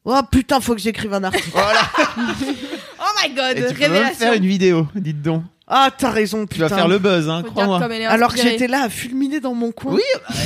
oh 0.05 0.19
putain 0.31 0.59
faut 0.61 0.73
que 0.75 0.81
j'écrive 0.81 1.13
un 1.13 1.23
article 1.23 1.49
Oh 1.55 1.59
Oh 2.17 3.19
my 3.23 3.33
god, 3.35 3.57
Et 3.57 3.67
tu 3.67 3.73
peux 3.73 3.79
même 3.81 3.91
révélation. 3.91 4.17
faire 4.17 4.33
une 4.33 4.45
vidéo, 4.45 4.87
dites 4.95 5.21
donc. 5.21 5.43
Ah, 5.67 5.89
t'as 5.95 6.11
raison, 6.11 6.41
Tu 6.45 6.55
putain. 6.55 6.67
vas 6.67 6.75
faire 6.75 6.87
le 6.87 6.99
buzz, 6.99 7.27
hein, 7.27 7.37
Faut 7.37 7.43
dire 7.43 7.51
crois-moi. 7.53 7.79
comme 7.79 7.91
elle 7.91 8.01
est 8.03 8.05
Alors 8.05 8.29
que 8.29 8.35
inspirée. 8.35 8.51
j'étais 8.53 8.67
là 8.67 8.83
à 8.83 8.89
fulminer 8.89 9.39
dans 9.39 9.53
mon 9.55 9.71
coin. 9.71 9.93
Oui, 9.95 10.01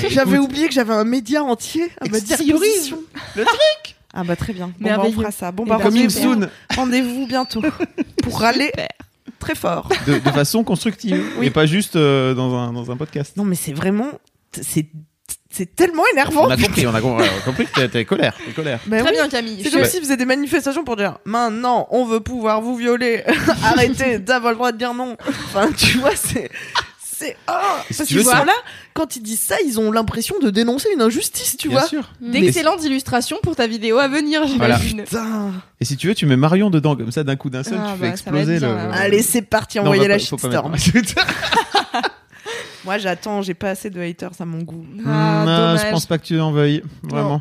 J'avais 0.09 0.35
écoute. 0.37 0.45
oublié 0.47 0.67
que 0.67 0.73
j'avais 0.73 0.93
un 0.93 1.03
média 1.03 1.43
entier 1.43 1.89
à 2.01 2.07
ma 2.09 2.17
Extériorise 2.17 2.61
disposition. 2.61 2.99
le 3.35 3.45
Ah 4.13 4.23
bah 4.23 4.35
très 4.35 4.53
bien. 4.53 4.67
Bon, 4.67 4.73
bah, 4.79 4.79
on 4.79 4.83
Merveilleux. 5.03 5.15
fera 5.17 5.31
ça. 5.31 5.51
Bon 5.51 5.65
bah 5.65 5.75
ben, 5.77 5.83
Coming 5.83 6.07
rendez-vous- 6.09 6.33
soon, 6.41 6.49
Rendez-vous 6.75 7.27
bientôt 7.27 7.61
pour 8.23 8.39
râler 8.39 8.71
très 9.39 9.55
fort. 9.55 9.89
de, 10.07 10.13
de 10.19 10.29
façon 10.31 10.63
constructive, 10.63 11.23
Oui. 11.37 11.47
et 11.47 11.49
pas 11.51 11.65
juste 11.65 11.95
euh, 11.95 12.33
dans, 12.33 12.55
un, 12.55 12.73
dans 12.73 12.89
un 12.89 12.97
podcast. 12.97 13.35
Non 13.37 13.43
mais 13.45 13.55
c'est 13.55 13.73
vraiment 13.73 14.07
c'est 14.53 14.87
c'est 15.51 15.75
tellement 15.75 16.03
énervant. 16.13 16.45
On 16.45 16.49
a 16.49 16.57
compris, 16.57 16.85
on 16.87 16.93
a 16.93 16.99
a 16.99 17.01
compris 17.43 17.65
que 17.65 17.73
t'es- 17.73 17.89
t'es 17.89 18.05
colère, 18.05 18.33
t'es 18.45 18.51
colère. 18.51 18.79
Bah 18.85 18.99
Très 18.99 19.09
oui. 19.09 19.15
bien 19.15 19.29
Camille. 19.29 19.61
C'est 19.63 19.71
Je- 19.71 19.75
comme 19.77 19.85
s'ils 19.85 20.01
faisaient 20.01 20.17
des 20.17 20.25
manifestations 20.25 20.83
pour 20.83 20.95
dire 20.95 21.17
maintenant 21.25 21.87
on 21.91 22.05
veut 22.05 22.19
pouvoir 22.19 22.61
vous 22.61 22.75
violer, 22.75 23.23
arrêtez 23.63 24.19
d'avoir 24.19 24.51
le 24.53 24.57
droit 24.57 24.71
de 24.71 24.77
dire 24.77 24.93
non. 24.93 25.17
Enfin 25.45 25.69
tu 25.75 25.97
vois 25.97 26.15
c'est 26.15 26.49
c'est 27.01 27.35
si 27.35 27.35
parce 27.45 27.97
tu 27.97 28.05
qu'ils 28.05 28.17
veux, 28.19 28.23
sont 28.23 28.29
c'est- 28.31 28.45
là 28.45 28.53
quand 28.93 29.15
ils 29.17 29.21
disent 29.23 29.41
ça 29.41 29.55
ils 29.65 29.79
ont 29.79 29.91
l'impression 29.91 30.35
de 30.39 30.49
dénoncer 30.49 30.87
une 30.93 31.01
injustice 31.01 31.57
tu 31.57 31.67
Bien 31.69 31.79
vois. 31.79 31.87
sûr. 31.87 32.09
D'excellentes 32.21 32.83
illustrations 32.85 33.37
pour 33.43 33.55
ta 33.57 33.65
vidéo 33.67 33.97
à 33.97 34.07
venir, 34.07 34.41
Voilà. 34.55 34.75
j'imagine. 34.77 35.03
Putain. 35.03 35.51
Et 35.81 35.85
si 35.85 35.97
tu 35.97 36.07
veux, 36.07 36.15
tu 36.15 36.25
mets 36.25 36.37
Marion 36.37 36.69
dedans, 36.69 36.95
comme 36.95 37.11
ça, 37.11 37.23
d'un 37.23 37.35
coup 37.35 37.49
d'un 37.49 37.63
seul, 37.63 37.79
Ah, 37.81 37.93
tu 37.93 37.99
fais 38.03 38.09
bah, 38.11 38.17
ça 38.17 38.31
va 38.31 38.39
être 38.39 38.49
exploser 38.49 38.59
bien, 38.59 38.69
le. 38.85 38.89
là. 38.91 38.95
Allez 39.01 39.21
c'est 39.23 39.41
parti 39.41 39.77
Non, 39.79 39.83
on 39.83 39.87
envoyez 39.87 40.07
la 40.07 40.17
pas- 40.17 40.23
faut 40.23 40.37
pas 40.37 40.47
shitstorm. 40.49 40.71
mettre- 40.71 41.15
Moi 42.89 42.97
j'attends 42.97 43.43
j'ai 43.43 43.53
pas 43.53 43.69
assez 43.69 43.91
de 43.91 44.01
haters 44.01 44.31
à 44.39 44.45
mon 44.45 44.63
goût. 44.63 44.83
Ah, 45.05 45.43
non, 45.45 45.57
dommage. 45.57 45.81
je 45.85 45.91
pense 45.91 46.07
pas 46.07 46.17
que 46.17 46.23
tu 46.23 46.39
en 46.39 46.51
veuilles, 46.51 46.81
vraiment. 47.03 47.39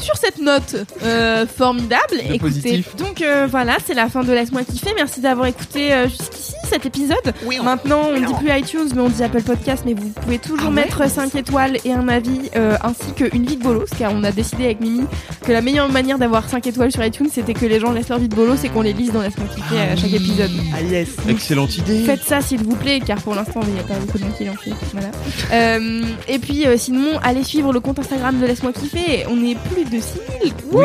Sur 0.00 0.16
cette 0.16 0.38
note 0.38 0.76
euh, 1.04 1.46
formidable, 1.46 2.16
écoutez. 2.20 2.38
positif. 2.38 2.96
Donc 2.96 3.22
euh, 3.22 3.46
voilà, 3.50 3.76
c'est 3.84 3.94
la 3.94 4.08
fin 4.08 4.22
de 4.22 4.32
Laisse-moi 4.32 4.62
kiffer. 4.64 4.90
Merci 4.94 5.20
d'avoir 5.20 5.46
écouté 5.46 5.92
euh, 5.92 6.08
jusqu'ici 6.08 6.52
cet 6.68 6.84
épisode. 6.84 7.32
Maintenant, 7.62 8.02
on 8.10 8.20
dit 8.20 8.34
plus 8.34 8.50
iTunes, 8.50 8.88
mais 8.94 9.00
on 9.00 9.08
dit 9.08 9.22
Apple 9.22 9.42
Podcast. 9.42 9.84
Mais 9.86 9.94
vous 9.94 10.08
pouvez 10.10 10.38
toujours 10.38 10.66
Ah 10.66 10.68
ouais 10.68 10.74
mettre 10.74 11.08
5 11.08 11.34
étoiles 11.36 11.78
et 11.84 11.92
un 11.92 12.08
avis, 12.08 12.50
euh, 12.56 12.76
ainsi 12.82 13.12
qu'une 13.14 13.46
vie 13.46 13.56
de 13.56 13.62
bolos, 13.62 13.88
car 13.98 14.12
on 14.12 14.22
a 14.24 14.32
décidé 14.32 14.64
avec 14.64 14.80
Mimi 14.80 15.04
que 15.42 15.52
la 15.52 15.60
meilleure 15.62 15.88
manière 15.88 16.18
d'avoir 16.18 16.48
5 16.48 16.66
étoiles 16.66 16.92
sur 16.92 17.04
iTunes, 17.04 17.28
c'était 17.32 17.54
que 17.54 17.64
les 17.66 17.80
gens 17.80 17.92
laissent 17.92 18.08
leur 18.08 18.18
vie 18.18 18.28
de 18.28 18.34
bolos 18.34 18.56
et 18.64 18.68
qu'on 18.68 18.82
les 18.82 18.92
lise 18.92 19.12
dans 19.12 19.22
Laisse-moi 19.22 19.46
kiffer 19.54 19.80
à 19.80 19.96
chaque 19.96 20.12
épisode. 20.12 20.50
Ah 20.76 20.82
yes. 20.82 21.08
Excellente 21.28 21.76
idée. 21.78 22.04
Faites 22.04 22.24
ça 22.24 22.40
s'il 22.40 22.62
vous 22.62 22.76
plaît, 22.76 23.00
car 23.04 23.18
pour 23.22 23.34
l'instant 23.34 23.60
il 23.66 23.72
n'y 23.72 23.80
a 23.80 23.84
pas 23.84 23.94
beaucoup 23.94 24.18
de 24.18 24.24
monde 24.24 24.34
qui 24.36 24.44
l'ont 24.44 24.56
fait. 24.56 24.72
Voilà. 24.92 25.08
Euh, 25.52 26.02
et 26.28 26.38
puis 26.38 26.66
euh, 26.66 26.76
sinon, 26.76 27.18
allez 27.22 27.44
suivre 27.44 27.72
le 27.72 27.80
compte 27.80 27.98
Instagram 28.00 28.38
de 28.40 28.46
Laisse-moi 28.46 28.72
kiffer. 28.72 29.24
On 29.30 29.42
est 29.44 29.56
plus 29.72 29.84
de 29.90 30.00
6000. 30.00 30.52
Oui, 30.72 30.84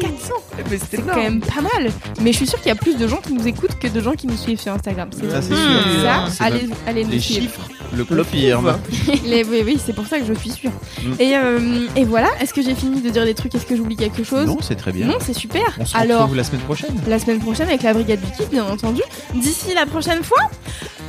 6400. 0.00 0.34
Mais 0.70 0.78
c'était 0.78 0.96
C'est 0.98 1.02
quand 1.02 1.16
même 1.16 1.40
pas 1.40 1.60
mal. 1.60 1.90
Mais 2.20 2.32
je 2.32 2.36
suis 2.38 2.46
sûre 2.46 2.58
qu'il 2.60 2.68
y 2.68 2.72
a 2.72 2.74
plus 2.76 2.96
de 2.96 3.06
gens 3.08 3.18
qui 3.18 3.32
nous 3.32 3.46
écoutent 3.46 3.78
que 3.78 3.88
de 3.88 4.00
gens 4.00 4.12
qui 4.12 4.26
nous 4.26 4.36
suivent 4.36 4.60
sur 4.60 4.72
Instagram. 4.72 5.08
C'est 5.12 5.30
Ça, 5.30 5.42
c'est 5.42 5.48
sûr. 5.54 6.02
Ça, 6.02 6.26
C'est 6.30 6.44
allez, 6.44 6.68
allez 6.86 7.04
nous 7.04 7.10
Les 7.10 7.20
suivre. 7.20 7.40
chiffres 7.42 7.68
le 7.94 8.04
confirment. 8.04 8.78
Les- 9.26 9.44
oui, 9.44 9.62
oui, 9.66 9.78
c'est 9.84 9.92
pour 9.94 10.06
ça 10.06 10.18
que 10.18 10.24
je 10.24 10.32
suis 10.34 10.50
sûre. 10.50 10.70
Mm. 11.02 11.12
Et, 11.20 11.36
euh, 11.36 11.86
et 11.96 12.04
voilà. 12.04 12.28
Est-ce 12.40 12.54
que 12.54 12.62
j'ai 12.62 12.74
fini 12.74 13.00
de 13.02 13.10
dire 13.10 13.24
des 13.24 13.34
trucs? 13.34 13.54
Est-ce 13.54 13.66
que 13.66 13.76
j'oublie 13.76 13.96
quelque 13.96 14.24
chose? 14.24 14.46
Non, 14.46 14.58
c'est 14.62 14.76
très 14.76 14.92
bien. 14.92 15.06
Non, 15.06 15.18
c'est 15.20 15.34
super. 15.34 15.76
On 15.78 15.84
se 15.84 15.96
Alors, 15.96 16.20
retrouve 16.22 16.36
la 16.36 16.44
semaine 16.44 16.62
prochaine. 16.62 16.94
la 17.06 17.18
semaine 17.18 17.40
prochaine 17.40 17.68
avec 17.68 17.82
la 17.82 17.92
brigade 17.92 18.20
du 18.20 18.46
bien 18.46 18.64
entendu. 18.64 19.02
D'ici 19.34 19.74
la 19.74 19.84
prochaine 19.86 20.22
fois, 20.24 20.40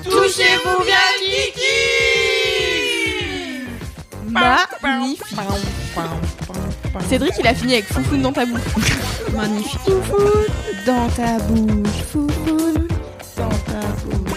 touchez-vous 0.04 0.84
bien 0.84 0.96
Kiki 1.22 2.53
Magnifique. 4.34 5.24
Cédric, 7.08 7.34
il 7.40 7.48
a 7.48 7.54
fini 7.54 7.74
avec 7.74 7.86
foufoune 7.86 8.22
dans 8.24 8.34
ta 8.34 8.46
bouche. 8.46 8.62
Magnifique. 9.34 9.80
Foufoune 9.82 10.46
dans 10.86 11.10
ta 11.10 11.38
bouche. 11.40 12.04
Foufoune 12.12 12.88
dans 13.38 13.50
ta 13.50 13.82
bouche. 14.04 14.34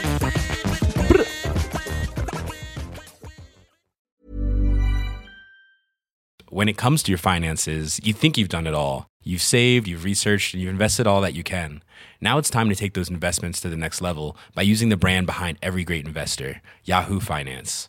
When 6.50 6.68
it 6.68 6.76
comes 6.76 7.02
to 7.02 7.10
your 7.10 7.18
finances, 7.18 8.00
you 8.02 8.12
think 8.12 8.38
you've 8.38 8.48
done 8.48 8.66
it 8.66 8.74
all. 8.74 9.06
You've 9.22 9.42
saved, 9.42 9.88
you've 9.88 10.04
researched, 10.04 10.54
and 10.54 10.62
you've 10.62 10.70
invested 10.70 11.06
all 11.06 11.20
that 11.22 11.34
you 11.34 11.42
can. 11.42 11.82
Now 12.20 12.38
it's 12.38 12.48
time 12.50 12.68
to 12.68 12.74
take 12.74 12.94
those 12.94 13.10
investments 13.10 13.60
to 13.60 13.68
the 13.68 13.76
next 13.76 14.00
level 14.00 14.36
by 14.54 14.62
using 14.62 14.88
the 14.88 14.96
brand 14.96 15.26
behind 15.26 15.58
every 15.62 15.84
great 15.84 16.06
investor, 16.06 16.62
Yahoo 16.84 17.18
Finance. 17.20 17.88